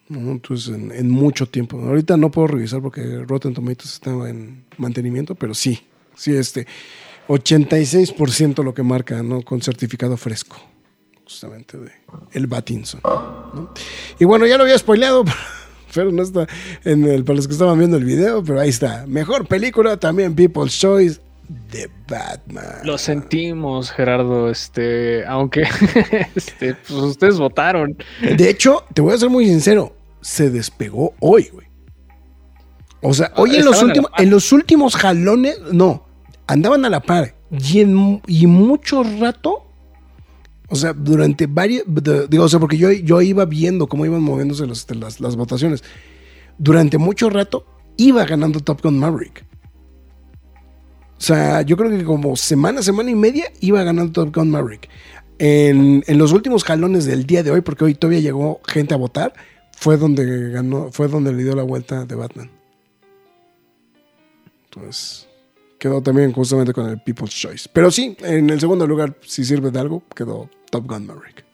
¿no? 0.09 0.31
Entonces, 0.31 0.73
en, 0.73 0.91
en 0.91 1.09
mucho 1.09 1.47
tiempo. 1.47 1.79
Ahorita 1.79 2.15
no 2.17 2.31
puedo 2.31 2.47
revisar 2.47 2.81
porque 2.81 3.23
Rotten 3.27 3.53
Tomatoes 3.53 3.93
estaba 3.93 4.29
en 4.29 4.63
mantenimiento, 4.77 5.35
pero 5.35 5.53
sí, 5.53 5.85
sí, 6.15 6.33
este 6.35 6.65
86% 7.27 8.63
lo 8.63 8.73
que 8.73 8.83
marca, 8.83 9.21
¿no? 9.21 9.41
Con 9.41 9.61
certificado 9.61 10.15
fresco, 10.17 10.57
justamente 11.25 11.77
de 11.77 11.91
el 12.31 12.47
Batinson. 12.47 13.01
¿no? 13.03 13.73
Y 14.19 14.23
bueno, 14.25 14.45
ya 14.47 14.57
lo 14.57 14.63
había 14.63 14.77
spoileado, 14.77 15.25
pero 15.93 16.11
no 16.11 16.23
está 16.23 16.47
en 16.83 17.05
el, 17.05 17.23
para 17.23 17.37
los 17.37 17.47
que 17.47 17.53
estaban 17.53 17.77
viendo 17.77 17.97
el 17.97 18.03
video, 18.03 18.43
pero 18.43 18.59
ahí 18.59 18.69
está. 18.69 19.05
Mejor 19.07 19.47
película, 19.47 19.97
también 19.97 20.35
People's 20.35 20.77
Choice, 20.77 21.19
The 21.71 21.89
Batman. 22.07 22.81
Lo 22.83 22.97
sentimos, 22.97 23.91
Gerardo, 23.91 24.49
este, 24.49 25.25
aunque 25.25 25.63
este, 26.35 26.75
pues 26.75 26.91
ustedes 26.91 27.37
votaron. 27.39 27.97
De 28.21 28.49
hecho, 28.49 28.83
te 28.93 29.01
voy 29.01 29.13
a 29.13 29.17
ser 29.17 29.29
muy 29.29 29.45
sincero, 29.45 29.95
se 30.21 30.49
despegó 30.49 31.13
hoy, 31.19 31.49
güey. 31.51 31.67
O 33.01 33.13
sea, 33.13 33.31
hoy 33.35 33.55
en 33.55 33.65
los, 33.65 33.81
últimos, 33.81 34.11
en 34.17 34.29
los 34.29 34.51
últimos 34.51 34.95
jalones, 34.95 35.59
no, 35.71 36.05
andaban 36.47 36.83
a 36.85 36.89
la 36.89 37.01
par. 37.01 37.35
Y, 37.51 37.79
en, 37.79 38.21
y 38.27 38.47
mucho 38.47 39.03
rato, 39.03 39.66
o 40.69 40.75
sea, 40.75 40.93
durante 40.93 41.47
varios, 41.47 41.83
de- 41.87 42.27
digo, 42.27 42.43
o 42.43 42.49
sea, 42.49 42.59
porque 42.59 42.77
yo, 42.77 42.91
yo 42.91 43.21
iba 43.21 43.45
viendo 43.45 43.87
cómo 43.87 44.05
iban 44.05 44.21
moviéndose 44.21 44.65
este, 44.65 44.95
las, 44.95 45.19
las 45.19 45.35
votaciones. 45.35 45.83
Durante 46.57 46.97
mucho 46.97 47.29
rato 47.29 47.65
iba 47.97 48.25
ganando 48.25 48.59
Top 48.59 48.81
Gun 48.81 48.99
Maverick. 48.99 49.45
O 51.17 51.21
sea, 51.21 51.61
yo 51.63 51.77
creo 51.77 51.89
que 51.89 52.03
como 52.03 52.35
semana, 52.35 52.81
semana 52.81 53.09
y 53.09 53.15
media 53.15 53.45
iba 53.61 53.81
ganando 53.83 54.11
Top 54.11 54.35
Gun 54.35 54.51
Maverick. 54.51 54.89
En, 55.39 56.03
en 56.07 56.17
los 56.17 56.31
últimos 56.31 56.63
jalones 56.63 57.05
del 57.05 57.25
día 57.25 57.43
de 57.43 57.51
hoy, 57.51 57.61
porque 57.61 57.85
hoy 57.85 57.95
todavía 57.95 58.19
llegó 58.19 58.59
gente 58.67 58.93
a 58.93 58.97
votar, 58.97 59.33
fue 59.71 59.97
donde 59.97 60.49
ganó, 60.51 60.91
fue 60.91 61.07
donde 61.07 61.31
le 61.31 61.43
dio 61.43 61.55
la 61.55 61.63
vuelta 61.63 62.05
de 62.05 62.15
Batman. 62.15 62.51
Entonces, 64.65 65.26
quedó 65.77 66.01
también 66.01 66.31
justamente 66.31 66.73
con 66.73 66.89
el 66.89 66.99
People's 66.99 67.31
Choice. 67.31 67.69
Pero 67.71 67.91
sí, 67.91 68.15
en 68.19 68.49
el 68.49 68.59
segundo 68.59 68.87
lugar, 68.87 69.15
si 69.21 69.43
sirve 69.43 69.71
de 69.71 69.79
algo, 69.79 70.03
quedó 70.15 70.49
Top 70.69 70.87
Gun 70.87 71.05
Maverick. 71.05 71.45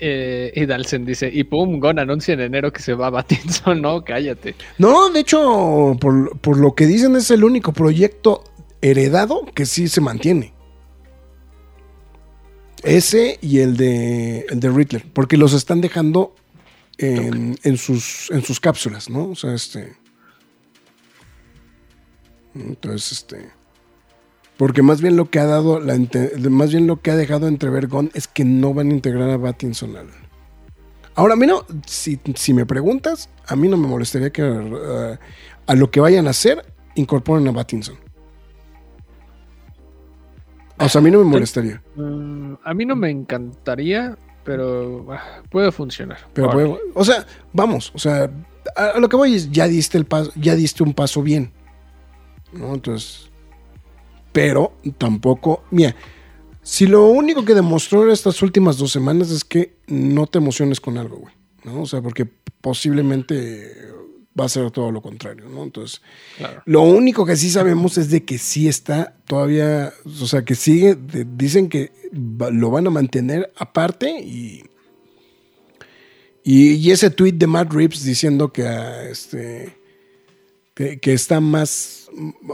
Eh, 0.00 0.52
y 0.54 0.66
Dalsen 0.66 1.04
dice, 1.04 1.30
y 1.32 1.44
pum, 1.44 1.78
Gon 1.78 1.98
anuncia 1.98 2.34
en 2.34 2.40
enero 2.40 2.72
que 2.72 2.82
se 2.82 2.94
va 2.94 3.06
a 3.06 3.10
Batinson, 3.10 3.80
no, 3.82 4.04
cállate. 4.04 4.54
No, 4.78 5.08
de 5.10 5.20
hecho, 5.20 5.96
por, 6.00 6.38
por 6.40 6.58
lo 6.58 6.74
que 6.74 6.86
dicen 6.86 7.16
es 7.16 7.30
el 7.30 7.44
único 7.44 7.72
proyecto 7.72 8.44
heredado 8.82 9.46
que 9.54 9.66
sí 9.66 9.88
se 9.88 10.00
mantiene. 10.00 10.52
Ese 12.82 13.38
y 13.40 13.60
el 13.60 13.76
de, 13.76 14.40
el 14.50 14.60
de 14.60 14.68
Riddler, 14.68 15.06
porque 15.12 15.38
los 15.38 15.54
están 15.54 15.80
dejando 15.80 16.34
en, 16.98 17.56
en 17.62 17.76
sus, 17.78 18.30
en 18.30 18.42
sus 18.42 18.60
cápsulas, 18.60 19.08
¿no? 19.08 19.30
O 19.30 19.34
sea, 19.34 19.54
este... 19.54 20.03
Entonces, 22.54 23.12
este... 23.12 23.50
Porque 24.56 24.82
más 24.82 25.00
bien 25.02 25.16
lo 25.16 25.30
que 25.30 25.40
ha 25.40 25.46
dado, 25.46 25.80
la, 25.80 25.98
más 26.48 26.70
bien 26.70 26.86
lo 26.86 27.00
que 27.02 27.10
ha 27.10 27.16
dejado 27.16 27.48
entrever 27.48 27.88
Gon 27.88 28.10
es 28.14 28.28
que 28.28 28.44
no 28.44 28.72
van 28.72 28.90
a 28.90 28.94
integrar 28.94 29.30
a 29.30 29.36
Batinson 29.36 29.96
al... 29.96 30.06
Ahora, 31.16 31.34
a 31.34 31.36
mí 31.36 31.46
no, 31.46 31.64
si, 31.86 32.20
si 32.36 32.54
me 32.54 32.64
preguntas, 32.64 33.28
a 33.46 33.56
mí 33.56 33.68
no 33.68 33.76
me 33.76 33.88
molestaría 33.88 34.30
que 34.30 34.42
eh, 34.42 35.18
a 35.66 35.74
lo 35.74 35.90
que 35.90 35.98
vayan 36.00 36.28
a 36.28 36.30
hacer 36.30 36.64
incorporen 36.94 37.46
a 37.48 37.52
Batinson. 37.52 37.96
O 40.78 40.88
sea, 40.88 41.00
a 41.00 41.02
mí 41.02 41.10
no 41.10 41.18
me 41.18 41.24
molestaría. 41.24 41.82
Mm, 41.96 42.54
a 42.62 42.74
mí 42.74 42.84
no 42.84 42.96
me 42.96 43.10
encantaría, 43.10 44.16
pero 44.44 45.06
ah, 45.12 45.42
puede 45.50 45.70
funcionar. 45.72 46.18
Pero 46.32 46.50
puede- 46.50 46.78
o 46.94 47.04
sea, 47.04 47.26
vamos, 47.52 47.92
o 47.94 47.98
sea, 47.98 48.30
a, 48.76 48.84
a 48.86 48.98
lo 49.00 49.08
que 49.08 49.16
voy 49.16 49.34
es, 49.34 49.50
ya 49.50 49.66
diste 49.68 49.98
el 49.98 50.04
paso, 50.04 50.32
ya 50.36 50.54
diste 50.56 50.82
un 50.82 50.94
paso 50.94 51.22
bien. 51.22 51.52
¿No? 52.54 52.74
Entonces, 52.74 53.30
pero 54.32 54.72
tampoco, 54.98 55.64
mira, 55.70 55.94
si 56.62 56.86
lo 56.86 57.06
único 57.06 57.44
que 57.44 57.54
demostró 57.54 58.10
estas 58.10 58.40
últimas 58.42 58.78
dos 58.78 58.90
semanas 58.92 59.30
es 59.30 59.44
que 59.44 59.74
no 59.86 60.26
te 60.26 60.38
emociones 60.38 60.80
con 60.80 60.96
algo, 60.98 61.16
güey. 61.18 61.34
¿no? 61.64 61.82
O 61.82 61.86
sea, 61.86 62.00
porque 62.02 62.26
posiblemente 62.60 63.70
va 64.38 64.46
a 64.46 64.48
ser 64.48 64.70
todo 64.70 64.90
lo 64.90 65.00
contrario, 65.00 65.48
¿no? 65.48 65.62
Entonces, 65.62 66.02
Claro. 66.36 66.62
lo 66.66 66.82
único 66.82 67.24
que 67.24 67.36
sí 67.36 67.50
sabemos 67.50 67.96
es 67.98 68.10
de 68.10 68.24
que 68.24 68.36
sí 68.38 68.66
está 68.68 69.14
todavía, 69.26 69.92
o 70.04 70.26
sea, 70.26 70.44
que 70.44 70.54
sigue, 70.56 70.94
de- 70.96 71.24
dicen 71.24 71.68
que 71.68 71.92
lo 72.12 72.70
van 72.70 72.86
a 72.86 72.90
mantener 72.90 73.52
aparte 73.56 74.10
y, 74.20 74.64
y, 76.42 76.72
y 76.72 76.90
ese 76.90 77.10
tweet 77.10 77.32
de 77.32 77.46
Matt 77.46 77.72
Reeves 77.72 78.04
diciendo 78.04 78.52
que, 78.52 78.66
ah, 78.66 79.08
este, 79.08 79.76
que, 80.74 80.98
que 80.98 81.12
está 81.12 81.40
más, 81.40 82.03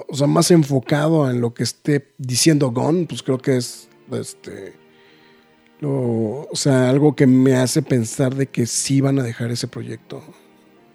o 0.09 0.15
sea, 0.15 0.27
más 0.27 0.51
enfocado 0.51 1.31
en 1.31 1.41
lo 1.41 1.55
que 1.55 1.63
esté 1.63 2.13
diciendo 2.19 2.71
Gon, 2.71 3.07
pues 3.07 3.23
creo 3.23 3.39
que 3.39 3.57
es, 3.57 3.89
este, 4.13 4.75
o 5.83 6.49
sea, 6.53 6.91
algo 6.91 7.15
que 7.15 7.27
me 7.27 7.57
hace 7.57 7.83
pensar 7.83 8.35
de 8.35 8.47
que 8.47 8.67
sí 8.67 9.01
van 9.01 9.19
a 9.19 9.23
dejar 9.23 9.51
ese 9.51 9.69
proyecto 9.69 10.23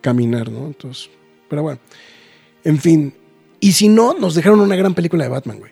caminar, 0.02 0.52
¿no? 0.52 0.68
Entonces, 0.68 1.10
pero 1.50 1.64
bueno. 1.64 1.80
En 2.64 2.80
fin. 2.80 3.14
Y 3.60 3.72
si 3.72 3.88
no, 3.88 4.14
nos 4.14 4.36
dejaron 4.36 4.60
una 4.60 4.76
gran 4.76 4.94
película 4.94 5.24
de 5.24 5.30
Batman, 5.30 5.60
güey. 5.60 5.72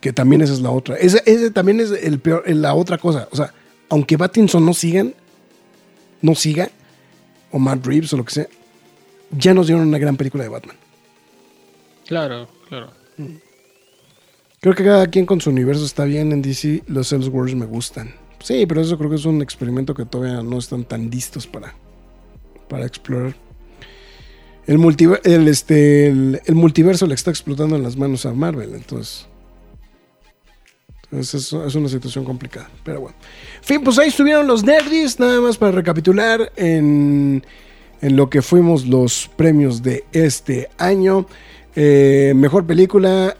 Que 0.00 0.12
también 0.12 0.42
esa 0.42 0.52
es 0.52 0.60
la 0.60 0.70
otra. 0.70 0.96
Ese, 0.96 1.22
ese 1.26 1.50
también 1.50 1.80
es 1.80 1.90
el 1.90 2.20
peor, 2.20 2.44
la 2.48 2.74
otra 2.74 2.98
cosa. 2.98 3.28
O 3.32 3.36
sea, 3.36 3.52
aunque 3.88 4.16
Batinson 4.16 4.64
no 4.64 4.72
sigan, 4.72 5.14
no 6.22 6.34
siga, 6.34 6.70
o 7.50 7.58
Matt 7.58 7.84
Reeves 7.84 8.12
o 8.12 8.16
lo 8.16 8.24
que 8.24 8.32
sea, 8.32 8.46
ya 9.36 9.54
nos 9.54 9.66
dieron 9.66 9.86
una 9.86 9.98
gran 9.98 10.16
película 10.16 10.44
de 10.44 10.50
Batman. 10.50 10.76
Claro, 12.06 12.48
claro. 12.68 12.90
Creo 14.60 14.74
que 14.74 14.84
cada 14.84 15.06
quien 15.08 15.26
con 15.26 15.40
su 15.40 15.50
universo 15.50 15.84
está 15.84 16.04
bien 16.04 16.32
en 16.32 16.42
DC. 16.42 16.82
Los 16.86 17.12
Elseworlds 17.12 17.54
me 17.54 17.66
gustan. 17.66 18.14
Sí, 18.42 18.64
pero 18.66 18.80
eso 18.80 18.96
creo 18.98 19.10
que 19.10 19.16
es 19.16 19.24
un 19.24 19.42
experimento 19.42 19.94
que 19.94 20.04
todavía 20.04 20.42
no 20.42 20.58
están 20.58 20.84
tan 20.84 21.10
listos 21.10 21.46
para, 21.46 21.74
para 22.68 22.86
explorar. 22.86 23.34
El, 24.66 24.78
multiver- 24.78 25.20
el, 25.24 25.48
este, 25.48 26.06
el, 26.08 26.54
multiverso 26.54 27.06
le 27.06 27.14
está 27.14 27.30
explotando 27.30 27.76
en 27.76 27.82
las 27.82 27.96
manos 27.96 28.26
a 28.26 28.32
Marvel, 28.32 28.74
entonces. 28.74 29.26
Entonces 31.04 31.34
es, 31.34 31.52
es 31.52 31.74
una 31.76 31.88
situación 31.88 32.24
complicada, 32.24 32.68
pero 32.84 33.00
bueno. 33.00 33.16
En 33.58 33.64
fin, 33.64 33.80
pues 33.84 33.98
ahí 33.98 34.08
estuvieron 34.08 34.46
los 34.46 34.64
Nerdys, 34.64 35.20
nada 35.20 35.40
más 35.40 35.56
para 35.56 35.70
recapitular 35.72 36.52
en, 36.56 37.44
en 38.00 38.16
lo 38.16 38.28
que 38.28 38.42
fuimos 38.42 38.86
los 38.86 39.30
premios 39.36 39.82
de 39.82 40.04
este 40.12 40.68
año. 40.78 41.26
Eh, 41.76 42.32
mejor 42.34 42.66
película, 42.66 43.36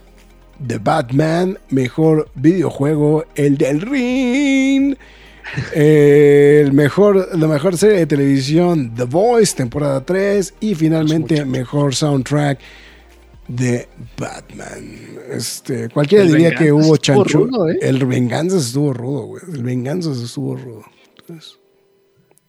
The 0.64 0.78
Batman. 0.78 1.58
Mejor 1.70 2.30
videojuego, 2.34 3.24
El 3.34 3.56
del 3.58 3.80
Ring. 3.80 4.96
Eh, 5.74 6.62
el 6.64 6.72
mejor, 6.72 7.28
la 7.36 7.46
mejor 7.46 7.76
serie 7.76 7.98
de 7.98 8.06
televisión, 8.06 8.94
The 8.94 9.04
Voice, 9.04 9.56
temporada 9.56 10.04
3. 10.04 10.54
Y 10.60 10.74
finalmente, 10.74 11.44
mejor 11.44 11.94
soundtrack 11.94 12.58
de 13.48 13.88
Batman. 14.18 15.18
Este, 15.30 15.88
cualquiera 15.88 16.24
El 16.24 16.32
diría 16.32 16.54
que 16.54 16.72
hubo 16.72 16.96
chancho. 16.96 17.38
rudo, 17.38 17.70
¿eh? 17.70 17.78
El 17.80 18.04
Venganzas 18.04 18.66
estuvo 18.66 18.92
rudo, 18.92 19.22
güey. 19.26 19.42
El 19.52 19.62
Venganzas 19.62 20.18
estuvo 20.18 20.56
rudo. 20.56 20.84
Entonces, 21.20 21.58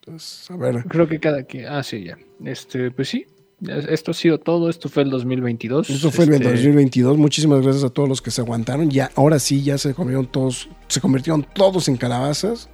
entonces, 0.00 0.50
a 0.50 0.56
ver. 0.56 0.84
Creo 0.88 1.08
que 1.08 1.18
cada 1.18 1.42
quien. 1.44 1.66
Ah, 1.66 1.82
sí, 1.82 2.04
ya. 2.04 2.18
Este, 2.44 2.90
pues 2.90 3.08
sí. 3.08 3.26
Esto 3.60 4.12
ha 4.12 4.14
sido 4.14 4.38
todo. 4.38 4.70
Esto 4.70 4.88
fue 4.88 5.02
el 5.02 5.10
2022. 5.10 5.90
Esto 5.90 6.10
fue 6.10 6.24
el 6.24 6.34
Este, 6.34 6.44
2022. 6.50 7.18
Muchísimas 7.18 7.62
gracias 7.62 7.84
a 7.84 7.90
todos 7.90 8.08
los 8.08 8.22
que 8.22 8.30
se 8.30 8.40
aguantaron. 8.40 8.90
Ya, 8.90 9.10
ahora 9.16 9.38
sí, 9.38 9.62
ya 9.62 9.78
se 9.78 9.94
convirtieron 9.94 10.26
todos, 10.26 10.68
se 10.86 11.00
convirtieron 11.00 11.44
todos 11.54 11.88
en 11.88 11.96
calabazas. 11.96 12.68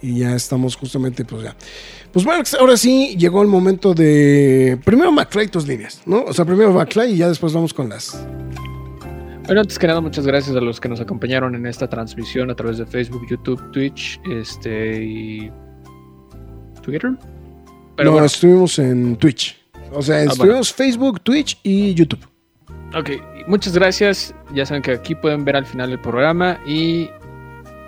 Y 0.00 0.20
ya 0.20 0.34
estamos 0.34 0.76
justamente, 0.76 1.24
pues 1.24 1.42
ya. 1.42 1.56
Pues 2.12 2.24
bueno, 2.24 2.42
ahora 2.60 2.76
sí 2.76 3.16
llegó 3.18 3.42
el 3.42 3.48
momento 3.48 3.94
de. 3.94 4.78
Primero 4.84 5.12
McFly, 5.12 5.48
tus 5.48 5.66
líneas, 5.66 6.02
¿no? 6.06 6.22
O 6.22 6.32
sea, 6.32 6.44
primero 6.44 6.72
McFly 6.72 7.12
y 7.12 7.16
ya 7.16 7.28
después 7.28 7.52
vamos 7.52 7.74
con 7.74 7.88
las. 7.88 8.26
Bueno, 9.44 9.62
antes 9.62 9.78
que 9.78 9.86
nada, 9.86 10.00
muchas 10.00 10.26
gracias 10.26 10.54
a 10.56 10.60
los 10.60 10.78
que 10.78 10.88
nos 10.88 11.00
acompañaron 11.00 11.54
en 11.54 11.66
esta 11.66 11.88
transmisión 11.88 12.50
a 12.50 12.54
través 12.54 12.78
de 12.78 12.86
Facebook, 12.86 13.26
YouTube, 13.28 13.60
Twitch, 13.72 14.20
este 14.30 15.02
y 15.02 15.50
Twitter. 16.82 17.10
Pero 17.96 18.10
no, 18.10 18.12
bueno, 18.12 18.26
estuvimos 18.26 18.78
en 18.78 19.16
Twitch. 19.16 19.58
O 19.92 20.02
sea, 20.02 20.16
bueno. 20.16 20.32
estuvimos 20.32 20.72
Facebook, 20.72 21.20
Twitch 21.20 21.58
y 21.62 21.94
YouTube. 21.94 22.26
ok, 22.94 23.10
muchas 23.46 23.74
gracias. 23.74 24.34
Ya 24.54 24.66
saben 24.66 24.82
que 24.82 24.92
aquí 24.92 25.14
pueden 25.14 25.44
ver 25.44 25.56
al 25.56 25.66
final 25.66 25.90
el 25.90 26.00
programa 26.00 26.58
y 26.66 27.10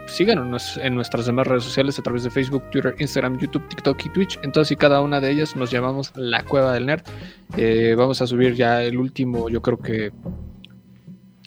síganos 0.06 0.76
en 0.78 0.94
nuestras 0.94 1.26
demás 1.26 1.46
redes 1.46 1.64
sociales 1.64 1.98
a 1.98 2.02
través 2.02 2.24
de 2.24 2.30
Facebook, 2.30 2.64
Twitter, 2.70 2.94
Instagram, 2.98 3.38
YouTube, 3.38 3.66
TikTok 3.68 4.06
y 4.06 4.08
Twitch. 4.10 4.38
Entonces, 4.42 4.72
y 4.72 4.76
cada 4.76 5.00
una 5.00 5.20
de 5.20 5.30
ellas 5.30 5.56
nos 5.56 5.70
llamamos 5.70 6.12
La 6.16 6.42
Cueva 6.44 6.72
del 6.72 6.86
Nerd. 6.86 7.02
Eh, 7.56 7.94
vamos 7.96 8.20
a 8.20 8.26
subir 8.26 8.54
ya 8.54 8.82
el 8.82 8.98
último, 8.98 9.48
yo 9.48 9.62
creo 9.62 9.78
que 9.78 10.12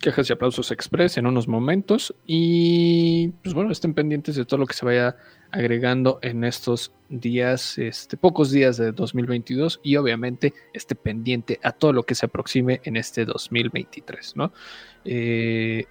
quejas 0.01 0.29
y 0.29 0.33
aplausos 0.33 0.71
express 0.71 1.17
en 1.17 1.27
unos 1.27 1.47
momentos. 1.47 2.13
Y 2.25 3.29
pues 3.43 3.53
bueno, 3.53 3.71
estén 3.71 3.93
pendientes 3.93 4.35
de 4.35 4.45
todo 4.45 4.59
lo 4.59 4.65
que 4.65 4.73
se 4.73 4.85
vaya 4.85 5.15
agregando 5.53 6.17
en 6.23 6.43
estos 6.43 6.91
días, 7.09 7.77
este, 7.77 8.17
pocos 8.17 8.49
días 8.49 8.75
de 8.77 8.91
2022 8.91 9.79
y 9.83 9.97
obviamente 9.97 10.53
esté 10.73 10.95
pendiente 10.95 11.59
a 11.61 11.71
todo 11.71 11.93
lo 11.93 12.03
que 12.03 12.15
se 12.15 12.25
aproxime 12.25 12.81
en 12.83 12.97
este 12.97 13.23
2023, 13.23 14.35
¿no? 14.35 14.51
Eh, 15.05 15.85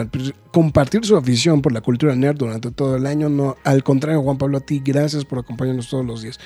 compartir 0.51 1.05
su 1.05 1.17
afición 1.17 1.63
por 1.63 1.73
la 1.73 1.81
cultura 1.81 2.15
nerd 2.15 2.37
durante 2.37 2.71
todo 2.71 2.97
el 2.97 3.07
año. 3.07 3.29
No, 3.29 3.57
al 3.65 3.83
contrario, 3.83 4.23
Juan 4.23 4.37
Pablo, 4.37 4.59
a 4.59 4.61
ti, 4.61 4.83
gracias 4.85 5.25
por 5.25 5.39
acompañarnos 5.39 5.89
todos 5.89 6.05
los 6.05 6.23
días. 6.23 6.39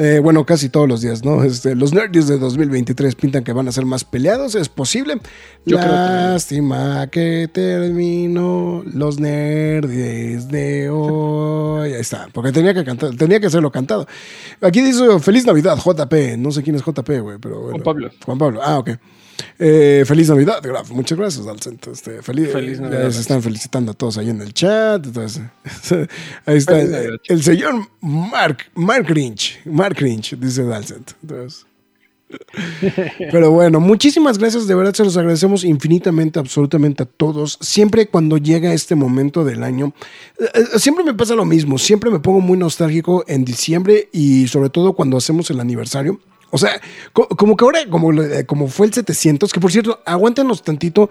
Eh, 0.00 0.20
bueno, 0.20 0.46
casi 0.46 0.68
todos 0.68 0.88
los 0.88 1.00
días, 1.00 1.24
¿no? 1.24 1.42
Este, 1.42 1.74
los 1.74 1.92
nerds 1.92 2.28
de 2.28 2.38
2023 2.38 3.16
pintan 3.16 3.42
que 3.42 3.52
van 3.52 3.66
a 3.66 3.72
ser 3.72 3.84
más 3.84 4.04
peleados, 4.04 4.54
es 4.54 4.68
posible. 4.68 5.20
Yo 5.66 5.76
Lástima 5.76 7.08
que... 7.08 7.50
termino 7.52 8.84
los 8.86 9.18
nerds 9.18 10.48
de 10.48 10.88
hoy. 10.88 11.94
Ahí 11.94 12.00
está, 12.00 12.28
porque 12.32 12.52
tenía 12.52 12.74
que 12.74 12.84
cantar, 12.84 13.16
tenía 13.16 13.40
que 13.40 13.46
hacerlo 13.48 13.72
cantado. 13.72 14.06
Aquí 14.60 14.82
dice 14.82 15.18
Feliz 15.18 15.44
Navidad, 15.44 15.76
JP. 15.76 16.38
No 16.38 16.52
sé 16.52 16.62
quién 16.62 16.76
es 16.76 16.82
JP, 16.84 17.20
güey, 17.20 17.38
pero 17.38 17.60
bueno. 17.60 17.70
Juan 17.70 17.82
Pablo. 17.82 18.10
Juan 18.24 18.38
Pablo, 18.38 18.60
ah, 18.62 18.78
ok. 18.78 18.90
Eh, 19.58 20.04
feliz 20.06 20.28
Navidad, 20.28 20.60
Graf. 20.62 20.90
Muchas 20.90 21.18
gracias, 21.18 21.46
Alcent. 21.46 21.86
Este, 21.88 22.22
feliz, 22.22 22.50
feliz 22.52 22.80
Navidad. 22.80 23.10
Se 23.10 23.20
están 23.20 23.42
felicitando 23.42 23.92
a 23.92 23.94
todos 23.94 24.18
ahí 24.18 24.30
en 24.30 24.40
el 24.40 24.52
chat. 24.52 25.04
Entonces, 25.04 25.42
ahí 26.46 26.56
está 26.56 26.80
el, 26.80 27.42
señor 27.42 27.74
Mark, 28.00 28.58
Mark 28.74 29.06
Rinch. 29.08 29.60
Mark 29.64 29.96
Rinch, 29.98 30.36
dice 30.38 30.64
Dalcent. 30.64 31.12
Entonces. 31.22 31.66
Pero 33.30 33.50
bueno, 33.50 33.80
muchísimas 33.80 34.38
gracias, 34.38 34.66
de 34.66 34.74
verdad 34.74 34.92
se 34.92 35.04
los 35.04 35.16
agradecemos 35.16 35.64
infinitamente, 35.64 36.38
absolutamente 36.38 37.02
a 37.02 37.06
todos. 37.06 37.58
Siempre 37.60 38.08
cuando 38.08 38.36
llega 38.36 38.72
este 38.72 38.94
momento 38.94 39.44
del 39.44 39.62
año, 39.62 39.94
eh, 40.38 40.44
eh, 40.54 40.78
siempre 40.78 41.04
me 41.04 41.14
pasa 41.14 41.34
lo 41.34 41.44
mismo, 41.44 41.78
siempre 41.78 42.10
me 42.10 42.20
pongo 42.20 42.40
muy 42.40 42.58
nostálgico 42.58 43.24
en 43.28 43.44
diciembre 43.44 44.08
y 44.12 44.46
sobre 44.48 44.70
todo 44.70 44.92
cuando 44.92 45.16
hacemos 45.16 45.50
el 45.50 45.60
aniversario. 45.60 46.20
O 46.50 46.58
sea, 46.58 46.80
como 47.12 47.56
que 47.56 47.64
ahora, 47.64 47.80
como, 47.90 48.10
como 48.46 48.68
fue 48.68 48.86
el 48.86 48.94
700, 48.94 49.52
que 49.52 49.60
por 49.60 49.70
cierto, 49.72 50.00
aguántenos 50.04 50.62
tantito. 50.62 51.10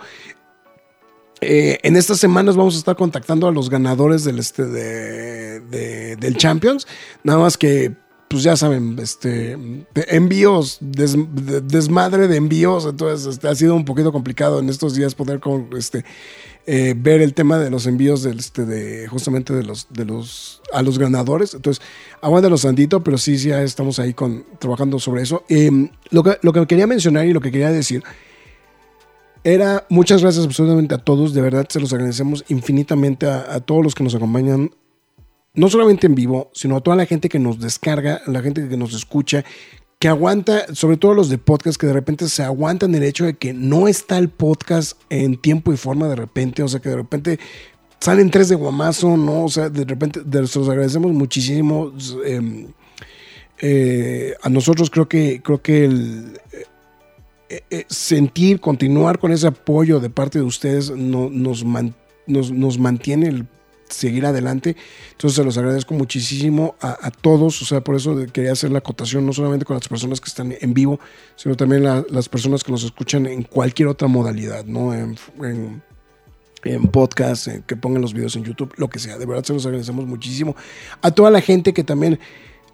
Eh, 1.40 1.78
en 1.84 1.96
estas 1.96 2.18
semanas 2.18 2.56
vamos 2.56 2.74
a 2.74 2.80
estar 2.80 2.96
contactando 2.96 3.48
a 3.48 3.52
los 3.52 3.70
ganadores 3.70 4.24
del, 4.24 4.40
este, 4.40 4.66
de, 4.66 6.16
del 6.16 6.38
Champions. 6.38 6.88
Nada 7.24 7.38
más 7.38 7.58
que, 7.60 7.94
pues 8.28 8.42
ya 8.42 8.56
saben, 8.56 8.98
este, 9.00 9.56
envíos, 10.08 10.80
desmadre 10.82 12.28
de 12.28 12.38
envíos. 12.38 12.86
Entonces 12.86 13.28
este, 13.28 13.48
ha 13.48 13.54
sido 13.54 13.76
un 13.76 13.86
poquito 13.86 14.12
complicado 14.12 14.60
en 14.60 14.70
estos 14.70 14.96
días 14.96 15.14
poder 15.14 15.40
con, 15.40 15.70
este, 15.78 16.04
eh, 16.70 16.94
ver 16.98 17.22
el 17.22 17.34
tema 17.34 17.58
de 17.60 17.70
los 17.70 17.88
envíos 17.88 18.26
este, 18.26 18.66
de, 18.66 19.08
justamente 19.08 19.54
de 19.54 19.64
los, 19.64 19.88
de 19.90 20.04
los, 20.04 20.62
a 20.74 20.82
los 20.82 21.00
ganadores. 21.00 21.54
Entonces, 21.54 21.82
los 22.22 22.62
tantito, 22.62 23.02
pero 23.06 23.18
sí, 23.18 23.40
sí, 23.40 23.48
ya 23.48 23.64
estamos 23.64 24.00
ahí 24.00 24.14
con, 24.14 24.44
trabajando 24.60 25.00
sobre 25.00 25.22
eso. 25.22 25.46
Em, 25.48 25.90
lo, 26.10 26.24
que, 26.24 26.38
lo 26.42 26.52
que 26.52 26.68
quería 26.68 26.86
mencionar 26.86 27.26
y 27.26 27.32
lo 27.32 27.40
que 27.40 27.54
quería 27.54 27.72
decir 27.72 28.04
era 29.46 29.86
muchas 29.90 30.22
gracias 30.22 30.44
absolutamente 30.44 30.94
a 30.94 30.98
todos, 30.98 31.34
de 31.34 31.42
verdad 31.42 31.68
se 31.70 31.80
los 31.80 31.94
agradecemos 31.94 32.44
infinitamente 32.50 33.28
a, 33.28 33.54
a, 33.56 33.60
todos 33.62 33.82
los 33.82 33.96
que 33.96 34.04
nos 34.04 34.14
acompañan, 34.14 34.72
no 35.54 35.70
solamente 35.70 36.08
en 36.08 36.16
vivo, 36.16 36.52
sino 36.54 36.76
a 36.76 36.82
toda 36.82 36.98
la 36.98 37.06
gente 37.06 37.30
que 37.30 37.40
nos 37.40 37.62
descarga, 37.62 38.20
la 38.28 38.42
gente 38.42 38.68
que 38.68 38.76
nos 38.76 38.94
escucha, 38.94 39.46
que 40.00 40.08
aguanta, 40.08 40.74
sobre 40.76 40.98
todo 40.98 41.14
los 41.14 41.30
de 41.30 41.38
podcast, 41.38 41.80
que 41.80 41.88
de 41.88 41.94
repente 41.94 42.30
se 42.30 42.44
aguantan 42.44 42.94
el 42.94 43.04
hecho 43.04 43.26
de 43.26 43.34
que 43.34 43.54
no 43.54 43.88
está 43.88 44.18
el 44.18 44.30
podcast 44.30 45.00
en 45.10 45.38
tiempo 45.38 45.74
y 45.74 45.78
forma 45.78 46.08
de 46.08 46.16
repente, 46.16 46.62
o 46.62 46.68
sea, 46.68 46.80
que 46.80 46.90
de 46.90 46.98
repente 46.98 47.40
salen 48.00 48.30
tres 48.30 48.50
de 48.50 48.56
guamazo, 48.56 49.18
¿no? 49.18 49.46
O 49.46 49.50
sea, 49.50 49.70
de 49.70 49.86
repente 49.86 50.22
de, 50.24 50.42
los 50.42 50.56
agradecemos 50.56 51.12
muchísimo. 51.14 51.94
Em, 52.26 52.68
eh, 53.60 54.36
a 54.44 54.50
nosotros 54.50 54.92
creo 54.92 55.10
que, 55.10 55.42
creo 55.42 55.64
que 55.64 55.86
el 55.86 56.40
eh, 57.50 57.64
eh, 57.72 57.86
sentir, 57.90 58.60
continuar 58.60 59.18
con 59.18 59.32
ese 59.32 59.48
apoyo 59.48 60.00
de 60.00 60.12
parte 60.12 60.38
de 60.38 60.46
ustedes 60.46 60.92
nos, 60.92 61.64
nos, 61.66 62.52
nos 62.52 62.78
mantiene 62.78 63.30
el 63.30 63.48
seguir 63.90 64.26
adelante. 64.26 64.76
Entonces 65.12 65.36
se 65.36 65.44
los 65.44 65.58
agradezco 65.58 65.94
muchísimo 65.94 66.76
a, 66.82 67.12
todos, 67.12 67.62
o 67.62 67.66
sea, 67.66 67.82
por 67.82 67.96
eso 67.96 68.16
quería 68.32 68.52
hacer 68.52 68.72
la 68.72 68.80
acotación, 68.80 69.26
no 69.26 69.34
solamente 69.34 69.66
con 69.66 69.76
las 69.76 69.88
personas 69.88 70.22
que 70.22 70.30
están 70.30 70.56
en 70.60 70.74
vivo, 70.74 71.00
sino 71.36 71.56
también 71.56 71.84
las 71.84 72.30
personas 72.30 72.64
que 72.64 72.72
nos 72.72 72.84
escuchan 72.84 73.26
en 73.26 73.44
cualquier 73.44 73.88
otra 73.88 74.08
modalidad, 74.08 74.66
¿no? 74.66 74.94
En, 74.94 75.18
en, 76.64 76.88
podcast, 76.92 77.48
que 77.66 77.76
pongan 77.78 78.02
los 78.02 78.14
videos 78.14 78.36
en 78.36 78.44
YouTube, 78.44 78.74
lo 78.78 78.90
que 78.90 79.00
sea. 79.00 79.18
De 79.18 79.26
verdad 79.26 79.44
se 79.44 79.54
los 79.54 79.66
agradecemos 79.66 80.06
muchísimo. 80.06 80.56
A 81.02 81.12
toda 81.12 81.32
la 81.32 81.40
gente 81.40 81.74
que 81.74 81.84
también 81.84 82.20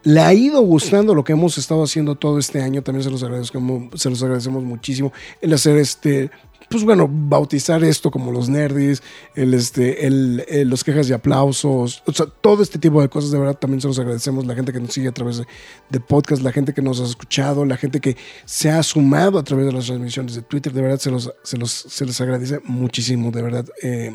le 0.04 0.20
ha 0.20 0.34
ido 0.34 0.62
gustando 0.62 1.16
lo 1.16 1.24
que 1.24 1.34
hemos 1.34 1.58
estado 1.58 1.84
haciendo 1.84 2.16
todo 2.16 2.38
este 2.38 2.62
año, 2.62 2.82
también 2.82 3.04
se 3.04 3.10
los 3.10 3.24
agradecemos, 3.24 4.02
se 4.02 4.10
los 4.10 4.22
agradecemos 4.22 4.64
muchísimo. 4.64 5.14
El 5.42 5.54
hacer 5.54 5.78
este 5.78 6.30
pues 6.74 6.86
bueno, 6.86 7.08
bautizar 7.08 7.84
esto 7.84 8.10
como 8.10 8.32
los 8.32 8.50
nerdis, 8.50 9.04
el, 9.36 9.54
este, 9.54 10.08
el, 10.08 10.68
los 10.68 10.84
quejas 10.84 11.08
y 11.08 11.14
aplausos, 11.14 12.02
o 12.08 12.12
sea, 12.12 12.26
todo 12.26 12.64
este 12.64 12.80
tipo 12.80 13.00
de 13.00 13.10
cosas, 13.10 13.30
de 13.30 13.38
verdad 13.38 13.60
también 13.60 13.80
se 13.80 13.88
los 13.88 14.00
agradecemos, 14.00 14.48
la 14.48 14.56
gente 14.56 14.74
que 14.74 14.80
nos 14.80 14.92
sigue 14.92 15.08
a 15.08 15.12
través 15.12 15.44
de, 15.92 16.00
podcast, 16.00 16.42
la 16.42 16.52
gente 16.52 16.74
que 16.74 16.82
nos 16.82 17.00
ha 17.00 17.04
escuchado, 17.04 17.64
la 17.64 17.78
gente 17.78 18.00
que 18.00 18.18
se 18.46 18.72
ha 18.72 18.82
sumado 18.82 19.38
a 19.38 19.44
través 19.44 19.68
de 19.68 19.72
las 19.72 19.86
transmisiones 19.86 20.34
de 20.34 20.42
Twitter, 20.42 20.74
de 20.74 20.82
verdad 20.82 20.98
se 20.98 21.12
los, 21.12 21.32
se 21.44 21.58
los, 21.58 21.70
se 21.72 22.08
les 22.08 22.20
agradece 22.20 22.60
muchísimo, 22.64 23.30
de 23.30 23.42
verdad. 23.44 23.68
Eh, 23.84 24.12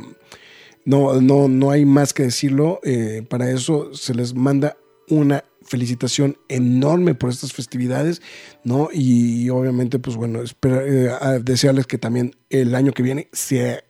no, 0.84 1.20
no, 1.20 1.46
no 1.46 1.70
hay 1.70 1.84
más 1.84 2.12
que 2.12 2.24
decirlo, 2.24 2.80
eh, 2.82 3.24
para 3.30 3.52
eso 3.52 3.94
se 3.94 4.14
les 4.14 4.34
manda 4.34 4.76
una 5.08 5.44
felicitación 5.68 6.38
enorme 6.48 7.14
por 7.14 7.30
estas 7.30 7.52
festividades, 7.52 8.22
¿no? 8.64 8.88
Y, 8.92 9.48
obviamente, 9.50 9.98
pues 9.98 10.16
bueno, 10.16 10.42
espero, 10.42 10.80
eh, 10.80 11.40
desearles 11.42 11.86
que 11.86 11.98
también 11.98 12.34
el 12.50 12.74
año 12.74 12.92
que 12.92 13.02
viene 13.02 13.28
sea 13.32 13.84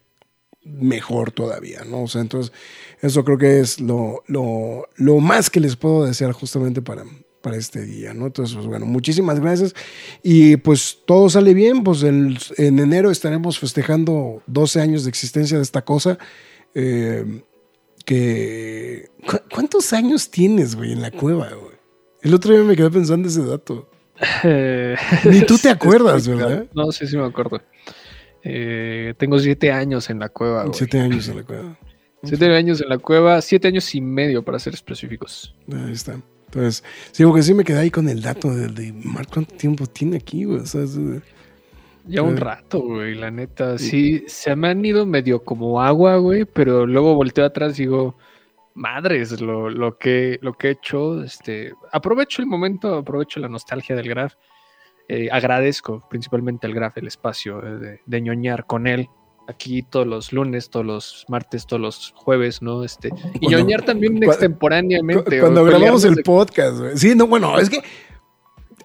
mejor 0.65 1.31
todavía, 1.31 1.83
¿no? 1.89 2.03
O 2.03 2.09
sea, 2.09 2.21
entonces, 2.21 2.53
eso 3.01 3.25
creo 3.25 3.39
que 3.39 3.61
es 3.61 3.81
lo, 3.81 4.23
lo, 4.27 4.89
lo 4.97 5.19
más 5.21 5.51
que 5.51 5.61
les 5.61 5.77
puedo 5.77 6.05
desear 6.05 6.33
justamente 6.33 6.83
para, 6.83 7.05
para 7.41 7.57
este 7.57 7.83
día, 7.83 8.13
¿no? 8.13 8.27
Entonces, 8.27 8.57
pues 8.57 8.67
bueno, 8.67 8.85
muchísimas 8.85 9.41
gracias. 9.41 9.75
Y 10.23 10.57
pues 10.57 10.99
todo 11.07 11.31
sale 11.31 11.55
bien, 11.55 11.85
pues 11.85 12.03
en 12.03 12.37
enero 12.57 13.11
estaremos 13.11 13.59
festejando 13.59 14.43
12 14.47 14.81
años 14.81 15.05
de 15.05 15.11
existencia 15.11 15.57
de 15.57 15.63
esta 15.63 15.83
cosa. 15.85 16.19
Eh, 16.75 17.43
que... 18.09 19.11
¿Cuántos 19.53 19.93
años 19.93 20.31
tienes, 20.31 20.75
güey, 20.75 20.93
en 20.93 21.03
la 21.03 21.11
cueva, 21.11 21.51
güey? 21.51 21.77
El 22.23 22.33
otro 22.33 22.55
día 22.55 22.65
me 22.65 22.75
quedé 22.75 22.91
pensando 22.91 23.29
ese 23.29 23.45
dato. 23.45 23.91
Ni 25.25 25.43
tú 25.43 25.59
te 25.59 25.69
acuerdas, 25.71 26.27
¿verdad? 26.27 26.67
No, 26.75 26.91
sí, 26.91 27.07
sí 27.07 27.19
me 27.19 27.27
acuerdo. 27.27 27.61
Eh, 28.43 29.13
tengo 29.19 29.39
siete 29.39 29.71
años 29.71 30.09
en 30.09 30.21
la 30.21 30.31
cueva. 30.31 30.63
Güey. 30.63 30.75
Siete 30.75 31.01
años 31.01 31.29
en 31.29 31.37
la 31.37 31.43
cueva. 31.43 31.79
Siete 32.23 32.57
años 32.57 32.81
en 32.81 32.89
la 32.89 32.99
cueva, 32.99 33.43
siete 33.43 33.69
años 33.69 33.95
y 33.95 34.01
medio 34.01 34.43
para 34.43 34.59
ser 34.59 34.73
específicos. 34.73 35.55
Ahí 35.71 35.93
está. 35.93 36.19
Entonces, 36.47 36.83
sí, 37.13 37.25
porque 37.25 37.43
sí 37.43 37.53
me 37.53 37.63
quedé 37.63 37.79
ahí 37.79 37.91
con 37.91 38.09
el 38.09 38.23
dato 38.23 38.55
de, 38.55 38.69
de 38.69 38.91
Mark, 39.05 39.29
¿cuánto 39.31 39.55
tiempo 39.55 39.87
tiene 39.87 40.17
aquí, 40.17 40.45
güey? 40.45 40.61
O 40.61 40.67
sea, 40.67 40.87
ya 42.09 42.23
un 42.23 42.37
rato, 42.37 42.81
güey, 42.81 43.15
la 43.15 43.31
neta. 43.31 43.79
Sí, 43.79 44.25
se 44.27 44.57
me 44.57 44.69
han 44.69 44.85
ido 44.85 45.07
medio 45.07 45.45
como 45.45 45.81
agua, 45.83 46.17
güey, 46.17 46.45
pero 46.45 46.87
luego 46.87 47.15
volteo 47.15 47.45
atrás 47.45 47.79
y 47.79 47.83
digo, 47.83 48.17
madres, 48.75 49.41
lo, 49.41 49.69
lo, 49.69 49.99
que, 49.99 50.39
lo 50.41 50.55
que 50.55 50.69
he 50.69 50.71
hecho. 50.71 51.23
Este, 51.23 51.73
aprovecho 51.93 52.41
el 52.41 52.49
momento, 52.49 52.95
aprovecho 52.97 53.41
la 53.41 53.49
nostalgia 53.49 53.95
del 53.95 54.09
Graf. 54.09 54.35
Eh, 55.09 55.29
agradezco 55.31 56.07
principalmente 56.09 56.67
al 56.67 56.75
Graf 56.75 56.99
el 56.99 57.07
espacio 57.07 57.63
eh, 57.67 57.79
de, 57.79 58.01
de, 58.05 58.21
ñoñar 58.21 58.67
con 58.67 58.87
él. 58.87 59.09
Aquí 59.47 59.83
todos 59.83 60.07
los 60.07 60.33
lunes, 60.33 60.69
todos 60.69 60.85
los 60.85 61.25
martes, 61.29 61.67
todos 61.67 61.81
los 61.81 62.13
jueves, 62.15 62.61
¿no? 62.61 62.85
Este, 62.85 63.11
y 63.41 63.49
ñoñar 63.49 63.83
también 63.83 64.23
extemporáneamente. 64.23 65.41
Cuando, 65.41 65.65
grabamos 65.65 66.05
el 66.05 66.23
podcast, 66.23 66.79
güey. 66.79 66.97
Sí, 66.97 67.15
no, 67.15 67.27
bueno, 67.27 67.59
es 67.59 67.71
que 67.71 67.83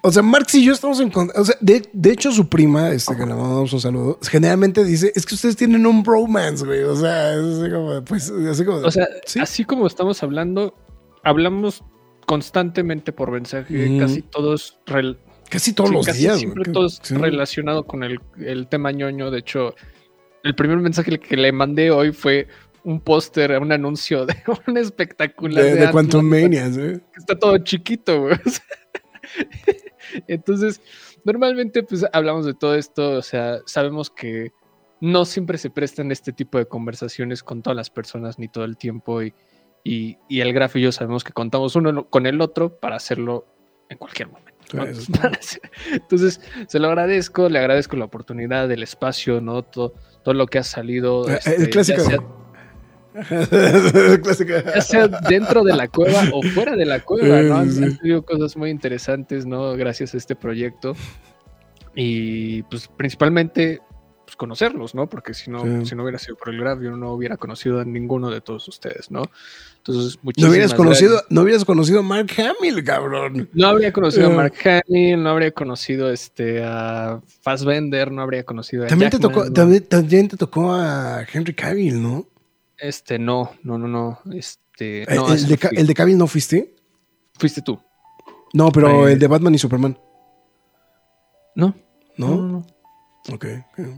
o 0.05 0.11
sea, 0.11 0.21
Marx 0.21 0.53
y 0.55 0.65
yo 0.65 0.73
estamos 0.73 0.99
en 0.99 1.11
O 1.15 1.45
sea, 1.45 1.55
de, 1.61 2.11
hecho, 2.11 2.34
su 2.34 2.49
prima, 2.49 2.89
este, 2.89 3.15
que 3.15 3.25
le 3.25 3.34
mandamos 3.34 3.71
un 3.71 3.80
saludo, 3.80 4.19
generalmente 4.30 4.84
dice: 4.84 5.13
Es 5.15 5.25
que 5.25 5.35
ustedes 5.35 5.55
tienen 5.55 5.85
un 5.85 6.03
bromance, 6.03 6.65
güey. 6.65 6.84
O 6.84 6.93
sea, 6.93 7.34
es 7.34 7.39
así 7.39 7.71
como, 7.71 8.03
pues, 8.03 8.30
así 8.30 8.65
como. 8.65 8.77
O 8.80 8.91
sea, 8.91 9.07
así 9.41 9.63
como 9.63 9.88
estamos 9.88 10.21
hablando, 10.21 10.75
hablamos 11.23 11.85
constantemente 12.25 13.13
por 13.13 13.31
mensaje, 13.31 13.97
casi 13.97 14.21
todos 14.21 14.77
Casi 15.49 15.71
todos 15.71 15.89
Sí, 15.89 15.95
los 15.95 16.05
casi 16.05 16.19
días. 16.19 16.39
Siempre 16.39 16.63
güey. 16.63 16.73
todos 16.73 16.99
Sí. 17.01 17.15
relacionado 17.15 17.85
con 17.85 18.03
el, 18.03 18.19
el 18.39 18.67
tema 18.67 18.91
ñoño. 18.91 19.31
De 19.31 19.39
hecho, 19.39 19.73
el 20.43 20.53
primer 20.53 20.80
mensaje 20.80 21.17
que 21.17 21.38
le 21.38 21.53
mandé 21.53 21.91
hoy 21.91 22.11
fue 22.11 22.49
un 22.84 22.99
póster, 22.99 23.57
un 23.57 23.71
anuncio 23.71 24.25
de 24.25 24.35
un 24.67 24.77
espectacular 24.77 25.63
De, 25.63 25.75
de 25.75 25.91
que 26.49 27.01
Está 27.17 27.39
todo 27.39 27.57
chiquito, 27.59 28.21
güey. 28.23 28.35
Entonces, 30.27 30.81
normalmente 31.23 31.84
pues 31.84 32.06
hablamos 32.14 32.45
de 32.45 32.53
todo 32.53 32.76
esto, 32.76 33.11
o 33.11 33.22
sea, 33.22 33.60
sabemos 33.65 34.10
que 34.10 34.52
no 35.02 35.26
siempre 35.26 35.57
se 35.57 35.69
prestan 35.69 36.11
este 36.11 36.31
tipo 36.31 36.57
de 36.57 36.65
conversaciones 36.65 37.44
con 37.44 37.61
todas 37.61 37.76
las 37.76 37.90
personas 37.90 38.40
ni 38.40 38.48
todo 38.48 38.64
el 38.64 38.77
tiempo 38.77 39.22
y, 39.22 39.34
y, 39.84 40.18
y 40.30 40.41
el 40.41 40.53
Graf 40.53 40.76
y 40.77 40.81
yo 40.81 40.91
sabemos 40.91 41.23
que 41.23 41.34
contamos 41.34 41.76
uno 41.76 42.10
con 42.10 42.26
el 42.26 42.40
otro 42.41 42.80
para 42.80 42.95
hacerlo 42.95 43.45
en 43.90 43.98
cualquier 43.98 44.30
momento. 44.30 44.53
Entonces, 45.91 46.41
se 46.68 46.80
lo 46.80 46.88
agradezco, 46.88 47.49
le 47.49 47.60
agradezco 47.60 47.95
la 47.95 48.06
oportunidad, 48.06 48.72
el 48.72 48.81
espacio, 48.81 49.41
¿no? 49.41 49.64
Todo, 49.64 49.94
todo 50.23 50.34
lo 50.34 50.48
que 50.48 50.60
ha 50.60 50.64
salido. 50.64 51.30
Eh, 51.30 51.35
este, 51.35 51.56
el 51.56 51.69
clásico. 51.69 52.42
Ya 54.76 54.81
sea, 54.81 55.07
dentro 55.07 55.64
de 55.64 55.76
la 55.76 55.88
cueva 55.88 56.23
o 56.34 56.41
fuera 56.41 56.76
de 56.76 56.85
la 56.85 56.99
cueva, 57.02 57.41
¿no? 57.41 57.56
Han, 57.57 57.69
Eh, 57.69 57.91
salido 57.98 58.26
cosas 58.26 58.56
muy 58.57 58.69
interesantes, 58.69 59.45
¿no? 59.45 59.73
Gracias 59.76 60.14
a 60.14 60.18
este 60.18 60.35
proyecto. 60.35 60.95
Y 61.95 62.64
pues 62.64 62.88
principalmente 62.88 63.81
pues, 64.26 64.35
conocerlos, 64.38 64.95
¿no? 64.95 65.07
Porque 65.07 65.34
si 65.34 65.52
no, 65.52 65.61
Sí. 65.64 65.85
si 65.90 65.95
no 65.95 66.03
hubiera 66.03 66.18
sido 66.18 66.35
por 66.38 66.49
el 66.53 66.60
Graf, 66.60 66.80
yo 66.81 66.95
no 66.95 67.11
hubiera 67.11 67.38
conocido 67.38 67.81
a 67.81 67.85
ninguno 67.85 68.31
de 68.31 68.41
todos 68.41 68.68
ustedes, 68.68 69.11
¿no? 69.11 69.23
Entonces, 69.77 70.15
No 70.15 70.22
muchísimas 70.23 70.52
hubieras 70.52 70.73
conocido, 70.73 71.11
gracias. 71.11 71.31
no 71.31 71.41
hubieras 71.41 71.65
conocido 71.65 71.99
a 71.99 72.03
Mark 72.03 72.27
Hamill, 72.38 72.84
cabrón. 72.85 73.49
No 73.53 73.68
habría 73.68 73.91
conocido 73.91 74.30
Eh. 74.30 74.34
a 74.34 74.35
Mark 74.35 74.53
Hamill, 74.88 75.22
no 75.22 75.30
habría 75.30 75.52
conocido 75.52 76.10
este, 76.10 76.64
a 76.64 77.19
Fassbender, 77.41 78.10
no 78.11 78.22
habría 78.22 78.44
conocido 78.44 78.85
a 78.85 78.88
También 78.88 79.11
te, 79.11 79.19
tocó, 79.19 79.44
¿no? 79.45 79.52
también, 79.53 79.84
también 79.84 80.27
te 80.30 80.38
tocó 80.38 80.72
a 80.73 81.26
Henry 81.31 81.53
Cavill, 81.53 82.02
¿no? 82.02 82.26
Este, 82.77 83.19
no, 83.19 83.51
no, 83.63 83.77
no, 83.77 83.87
no. 83.87 84.19
Este, 84.33 85.03
Eh, 85.03 85.15
no, 85.15 85.31
el, 85.31 85.47
de, 85.47 85.59
el 85.73 85.87
de 85.87 85.93
Cavill 85.93 86.17
no 86.17 86.27
fuiste. 86.27 86.75
fuiste 87.39 87.61
tú. 87.61 87.79
No, 88.53 88.71
pero 88.71 89.07
Eh. 89.07 89.13
el 89.13 89.19
de 89.19 89.27
Batman 89.27 89.55
y 89.55 89.57
Superman. 89.59 89.97
No, 91.55 91.75
¿No? 92.17 92.27
no, 92.27 92.35
no. 92.35 92.47
no. 92.49 92.65
Ok, 93.33 93.45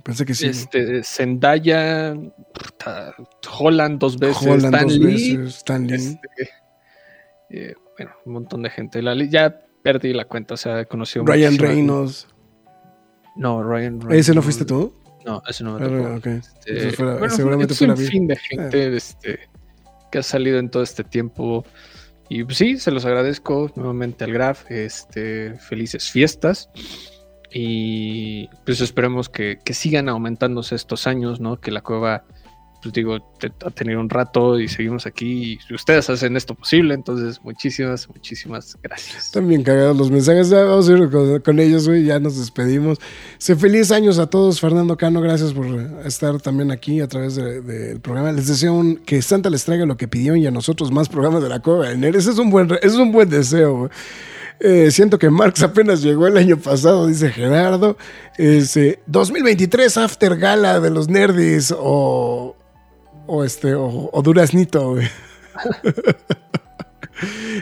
pensé 0.03 0.23
que 0.23 0.35
sí. 0.35 0.45
Este, 0.47 1.01
Zendaya, 1.03 2.13
Holland 3.59 3.97
dos 3.99 4.19
veces, 4.19 4.43
Holland 4.45 4.65
Stan 4.65 4.83
dos 4.87 4.97
Lee, 4.99 5.37
veces, 5.37 5.55
Stan 5.57 5.87
Lee. 5.87 5.95
este, 5.95 6.49
eh, 7.49 7.73
bueno, 7.97 8.13
un 8.25 8.33
montón 8.33 8.61
de 8.61 8.69
gente. 8.69 9.01
La 9.01 9.15
ya 9.25 9.61
perdí 9.81 10.13
la 10.13 10.25
cuenta, 10.25 10.53
o 10.53 10.57
sea, 10.57 10.81
he 10.81 10.85
conocido 10.85 11.25
Ryan 11.25 11.57
Reynolds. 11.57 12.27
No, 13.35 13.63
Ryan, 13.63 13.99
Reynolds. 13.99 14.15
¿Ese 14.19 14.35
no 14.35 14.43
fuiste 14.43 14.63
tú? 14.63 14.93
No, 15.25 15.41
ese 15.47 15.63
no 15.63 15.79
me 15.79 15.85
Ah, 15.85 16.15
tocó. 16.15 16.29
Este, 16.29 16.91
fue 16.91 17.05
la- 17.05 17.15
bueno, 17.17 17.35
seguramente 17.35 17.73
es 17.73 17.79
fue 17.79 17.87
un 17.89 17.97
fin 17.97 18.27
de 18.27 18.35
gente 18.35 18.95
este, 18.95 19.39
que 20.11 20.19
ha 20.19 20.23
salido 20.23 20.59
en 20.59 20.69
todo 20.69 20.83
este 20.83 21.03
tiempo. 21.03 21.65
Y 22.29 22.43
pues, 22.43 22.57
sí, 22.57 22.77
se 22.77 22.91
los 22.91 23.05
agradezco 23.05 23.71
nuevamente 23.75 24.23
al 24.23 24.31
Graf. 24.33 24.69
Este, 24.69 25.55
felices 25.55 26.09
fiestas. 26.11 26.69
Y 27.51 28.49
pues 28.65 28.81
esperemos 28.81 29.29
que, 29.29 29.59
que 29.63 29.73
sigan 29.73 30.09
aumentándose 30.09 30.75
estos 30.75 31.07
años, 31.07 31.39
¿no? 31.39 31.59
Que 31.59 31.71
la 31.71 31.81
cueva, 31.81 32.25
pues 32.85 32.93
digo, 32.93 33.19
te- 33.39 33.51
ha 33.65 33.71
tenido 33.71 33.99
un 33.99 34.11
rato 34.11 34.59
y 34.59 34.67
seguimos 34.67 35.07
aquí. 35.07 35.57
Y 35.67 35.73
ustedes 35.73 36.07
hacen 36.07 36.37
esto 36.37 36.53
posible. 36.53 36.93
Entonces, 36.93 37.41
muchísimas, 37.43 38.07
muchísimas 38.07 38.77
gracias. 38.83 39.31
Bien 39.43 39.63
cagados 39.63 39.97
los 39.97 40.11
mensajes. 40.11 40.49
Ya 40.49 40.63
vamos 40.65 40.87
a 40.87 40.91
ir 40.91 41.41
con, 41.43 41.59
ellos, 41.59 41.87
güey. 41.87 42.03
Ya 42.05 42.19
nos 42.19 42.37
despedimos. 42.37 42.99
Se 43.39 43.55
feliz 43.55 43.91
años 43.91 44.19
a 44.19 44.27
todos. 44.27 44.61
Fernando 44.61 44.95
Cano, 44.97 45.19
gracias 45.19 45.51
por 45.51 45.65
estar 46.05 46.39
también 46.39 46.69
aquí 46.69 47.01
a 47.01 47.07
través 47.07 47.33
de- 47.35 47.61
del 47.61 47.99
programa. 48.01 48.31
Les 48.31 48.45
deseo 48.47 48.83
que 49.03 49.23
Santa 49.23 49.49
les 49.49 49.65
traiga 49.65 49.87
lo 49.87 49.97
que 49.97 50.07
pidió 50.07 50.35
y 50.35 50.45
a 50.45 50.51
nosotros 50.51 50.91
más 50.91 51.09
programas 51.09 51.41
de 51.41 51.49
la 51.49 51.59
Cueva 51.59 51.91
Nerd. 51.95 52.15
Ese 52.17 52.29
es 52.29 52.37
un 52.37 52.51
buen, 52.51 52.69
es 52.83 52.93
un 52.93 53.11
buen 53.11 53.27
deseo, 53.29 53.75
güey. 53.77 53.89
Eh, 54.61 54.89
siento 54.89 55.19
que 55.19 55.29
Marx 55.29 55.61
apenas 55.63 56.01
llegó 56.01 56.27
el 56.27 56.37
año 56.37 56.55
pasado, 56.57 57.07
dice 57.07 57.29
Gerardo. 57.29 57.97
Ese, 58.37 58.99
2023 59.05 59.97
After 59.97 60.37
Gala 60.37 60.79
de 60.79 60.89
los 60.91 61.09
Nerdis 61.09 61.73
o, 61.77 62.55
o 63.27 63.43
este 63.43 63.73
o, 63.75 64.09
o 64.11 64.21
Duraznito, 64.21 64.91
güey. 64.91 65.07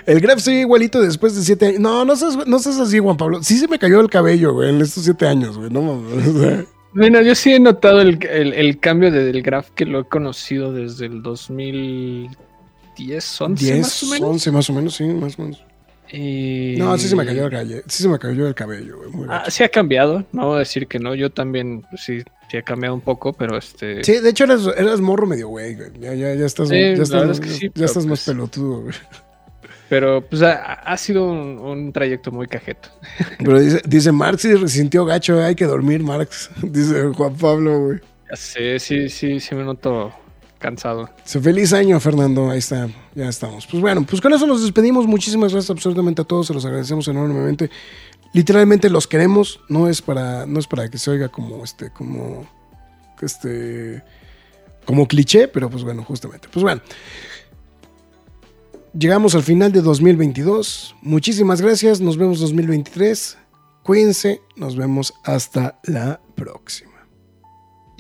El 0.07 0.19
Graf 0.19 0.40
sigue 0.40 0.61
igualito 0.61 0.99
después 1.02 1.35
de 1.35 1.44
siete 1.44 1.68
años. 1.68 1.80
No, 1.80 2.03
no 2.06 2.15
seas, 2.15 2.48
no 2.48 2.57
seas 2.60 2.80
así, 2.80 2.98
Juan 2.99 3.18
Pablo. 3.18 3.44
Sí 3.44 3.57
se 3.57 3.68
me 3.68 3.77
cayó 3.77 3.99
el 4.02 4.10
cabello, 4.10 4.53
güey, 4.53 4.69
en 4.69 4.81
estos 4.81 5.03
siete 5.03 5.27
años, 5.27 5.57
güey. 5.57 5.69
No 5.69 5.81
mames. 5.81 6.65
Bueno, 6.95 7.19
yo 7.23 7.34
sí 7.34 7.52
he 7.52 7.60
notado 7.60 8.02
el, 8.02 8.23
el- 8.23 8.53
el 8.53 8.80
cambio 8.80 9.11
de- 9.11 9.23
del 9.26 9.41
Graf 9.41 9.72
que 9.72 9.84
lo 9.84 10.02
he 10.02 10.03
conocido 10.07 10.72
desde 10.72 11.07
el 11.07 11.23
2010, 11.23 13.41
11 13.41 13.65
10, 13.65 13.80
más 13.81 14.03
o 14.03 14.07
menos. 14.07 14.30
11 14.30 14.52
más 14.52 14.69
o 14.69 14.73
menos, 14.73 14.94
sí, 14.95 15.03
más 15.06 15.40
o 15.40 15.41
menos. 15.41 15.64
Y- 16.11 16.76
No, 16.77 16.95
sí 16.99 17.07
se 17.07 17.15
me 17.15 17.26
cayó 17.26 17.45
el 17.45 17.52
cabello. 17.52 17.77
Sí 17.88 18.03
se 18.03 18.10
me 18.10 18.19
cayó 18.19 18.45
el 18.48 18.53
cabello, 18.53 18.98
güey. 18.99 19.10
muy 19.10 19.26
Ah, 19.27 19.45
sí 19.49 19.64
ha 19.64 19.69
cambiado, 19.69 20.23
no 20.34 20.49
voy 20.49 20.57
a 20.57 20.60
decir 20.60 20.85
que 20.85 20.99
no, 20.99 21.15
yo 21.15 21.31
también 21.31 21.81
pues, 21.90 22.03
sí, 22.03 22.19
sí 22.54 22.58
ha 22.58 22.62
cambiado 22.62 22.94
un 22.94 23.02
poco, 23.02 23.34
pero 23.34 23.58
este... 23.58 24.04
Sí, 24.04 24.20
de 24.20 24.30
hecho 24.30 24.44
eras, 24.44 24.68
eras 24.78 25.02
morro 25.02 25.26
medio 25.26 25.48
güey, 25.48 25.74
güey. 25.74 25.90
Ya, 26.00 26.14
ya, 26.14 26.36
ya 26.36 26.46
estás, 26.46 26.70
Sí, 26.70 26.76
ya 26.76 26.92
estás, 26.92 27.10
verdad 27.10 27.32
es 27.32 27.40
que 27.40 27.50
sí, 27.50 27.66
ya 27.66 27.72
pero 27.74 27.86
estás 27.88 28.06
más 28.06 28.24
pues- 28.24 28.36
pelotudo, 28.36 28.82
güey. 28.82 28.96
Pero 29.90 30.22
pues 30.22 30.44
ha, 30.44 30.74
ha 30.74 30.98
sido 30.98 31.32
un, 31.32 31.58
un 31.58 31.92
trayecto 31.92 32.32
muy 32.32 32.46
cajeto. 32.48 32.90
Pero 33.40 33.60
dice, 33.60 33.82
dice 33.86 34.12
Marx 34.12 34.44
sí 34.44 34.68
sintió 34.68 35.04
gacho, 35.04 35.44
hay 35.44 35.56
que 35.56 35.66
dormir, 35.66 36.02
Marx. 36.02 36.50
Dice 36.64 37.12
Juan 37.16 37.36
Pablo, 37.36 37.80
güey. 37.80 38.00
Ya 38.30 38.36
sé, 38.36 38.80
sí, 38.80 39.10
sí, 39.10 39.40
sí 39.40 39.56
me 39.56 39.64
noto 39.64 40.12
cansado. 40.64 41.10
Feliz 41.26 41.73
año, 41.73 41.99
Fernando. 41.99 42.49
Ahí 42.49 42.60
está, 42.60 42.88
ya 43.14 43.27
estamos. 43.27 43.68
Pues 43.68 43.81
bueno, 43.81 44.06
pues 44.10 44.22
con 44.22 44.31
eso 44.31 44.48
nos 44.48 44.61
despedimos. 44.61 45.06
Muchísimas 45.06 45.52
gracias 45.52 45.69
absolutamente 45.69 46.22
a 46.22 46.26
todos. 46.26 46.48
Se 46.48 46.53
los 46.53 46.64
agradecemos 46.64 47.06
enormemente. 47.10 47.69
Literalmente 48.31 48.90
los 48.90 49.06
queremos. 49.06 49.60
No 49.68 49.90
es 49.90 50.02
para, 50.02 50.45
no 50.45 50.60
es 50.60 50.68
para 50.68 50.90
que 50.90 50.98
se 50.98 51.11
oiga 51.11 51.27
como 51.27 51.65
este, 51.65 51.91
como 51.91 52.48
este, 53.22 54.02
como 54.85 55.06
cliché, 55.06 55.49
pero 55.49 55.69
pues 55.69 55.84
bueno, 55.84 56.06
justamente. 56.06 56.48
Pues 56.52 56.64
bueno. 56.64 56.81
Llegamos 58.98 59.35
al 59.35 59.44
final 59.44 59.73
de 59.73 59.81
2022. 59.81 60.95
Muchísimas 61.02 61.60
gracias. 61.61 61.99
Nos 61.99 62.15
vemos 62.15 62.40
2023. 62.40 63.38
Cuídense. 63.84 64.40
Nos 64.56 64.77
vemos 64.77 65.14
hasta 65.26 65.77
la 65.84 66.22
próxima. 66.35 66.93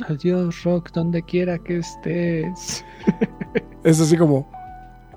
Adiós, 0.07 0.63
Rock, 0.63 0.91
donde 0.91 1.21
quiera 1.23 1.59
que 1.59 1.79
estés. 1.79 2.85
Es 3.83 3.99
así 3.99 4.15
como 4.15 4.49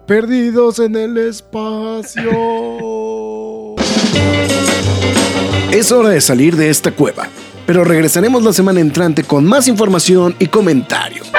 perdidos 0.07 0.81
en 0.81 0.97
el 0.97 1.17
espacio. 1.17 2.31
Es 5.73 5.91
hora 5.93 6.11
de 6.11 6.21
salir 6.21 6.57
de 6.57 6.69
esta 6.71 6.91
cueva, 6.91 7.29
pero 7.67 7.85
regresaremos 7.85 8.43
la 8.43 8.53
semana 8.53 8.81
entrante 8.81 9.23
con 9.25 9.45
más 9.45 9.69
información 9.69 10.35
y 10.39 10.47
comentarios. 10.47 11.31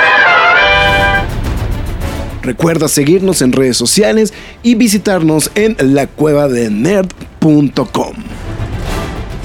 Recuerda 2.44 2.88
seguirnos 2.88 3.42
en 3.42 3.52
redes 3.52 3.76
sociales 3.76 4.34
y 4.64 4.76
visitarnos 4.76 5.52
en 5.56 5.76
lacuevadelnerd.com. 5.80 8.16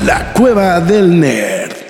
La 0.04 0.32
Cueva 0.34 0.78
del 0.80 1.18
Nerd. 1.18 1.81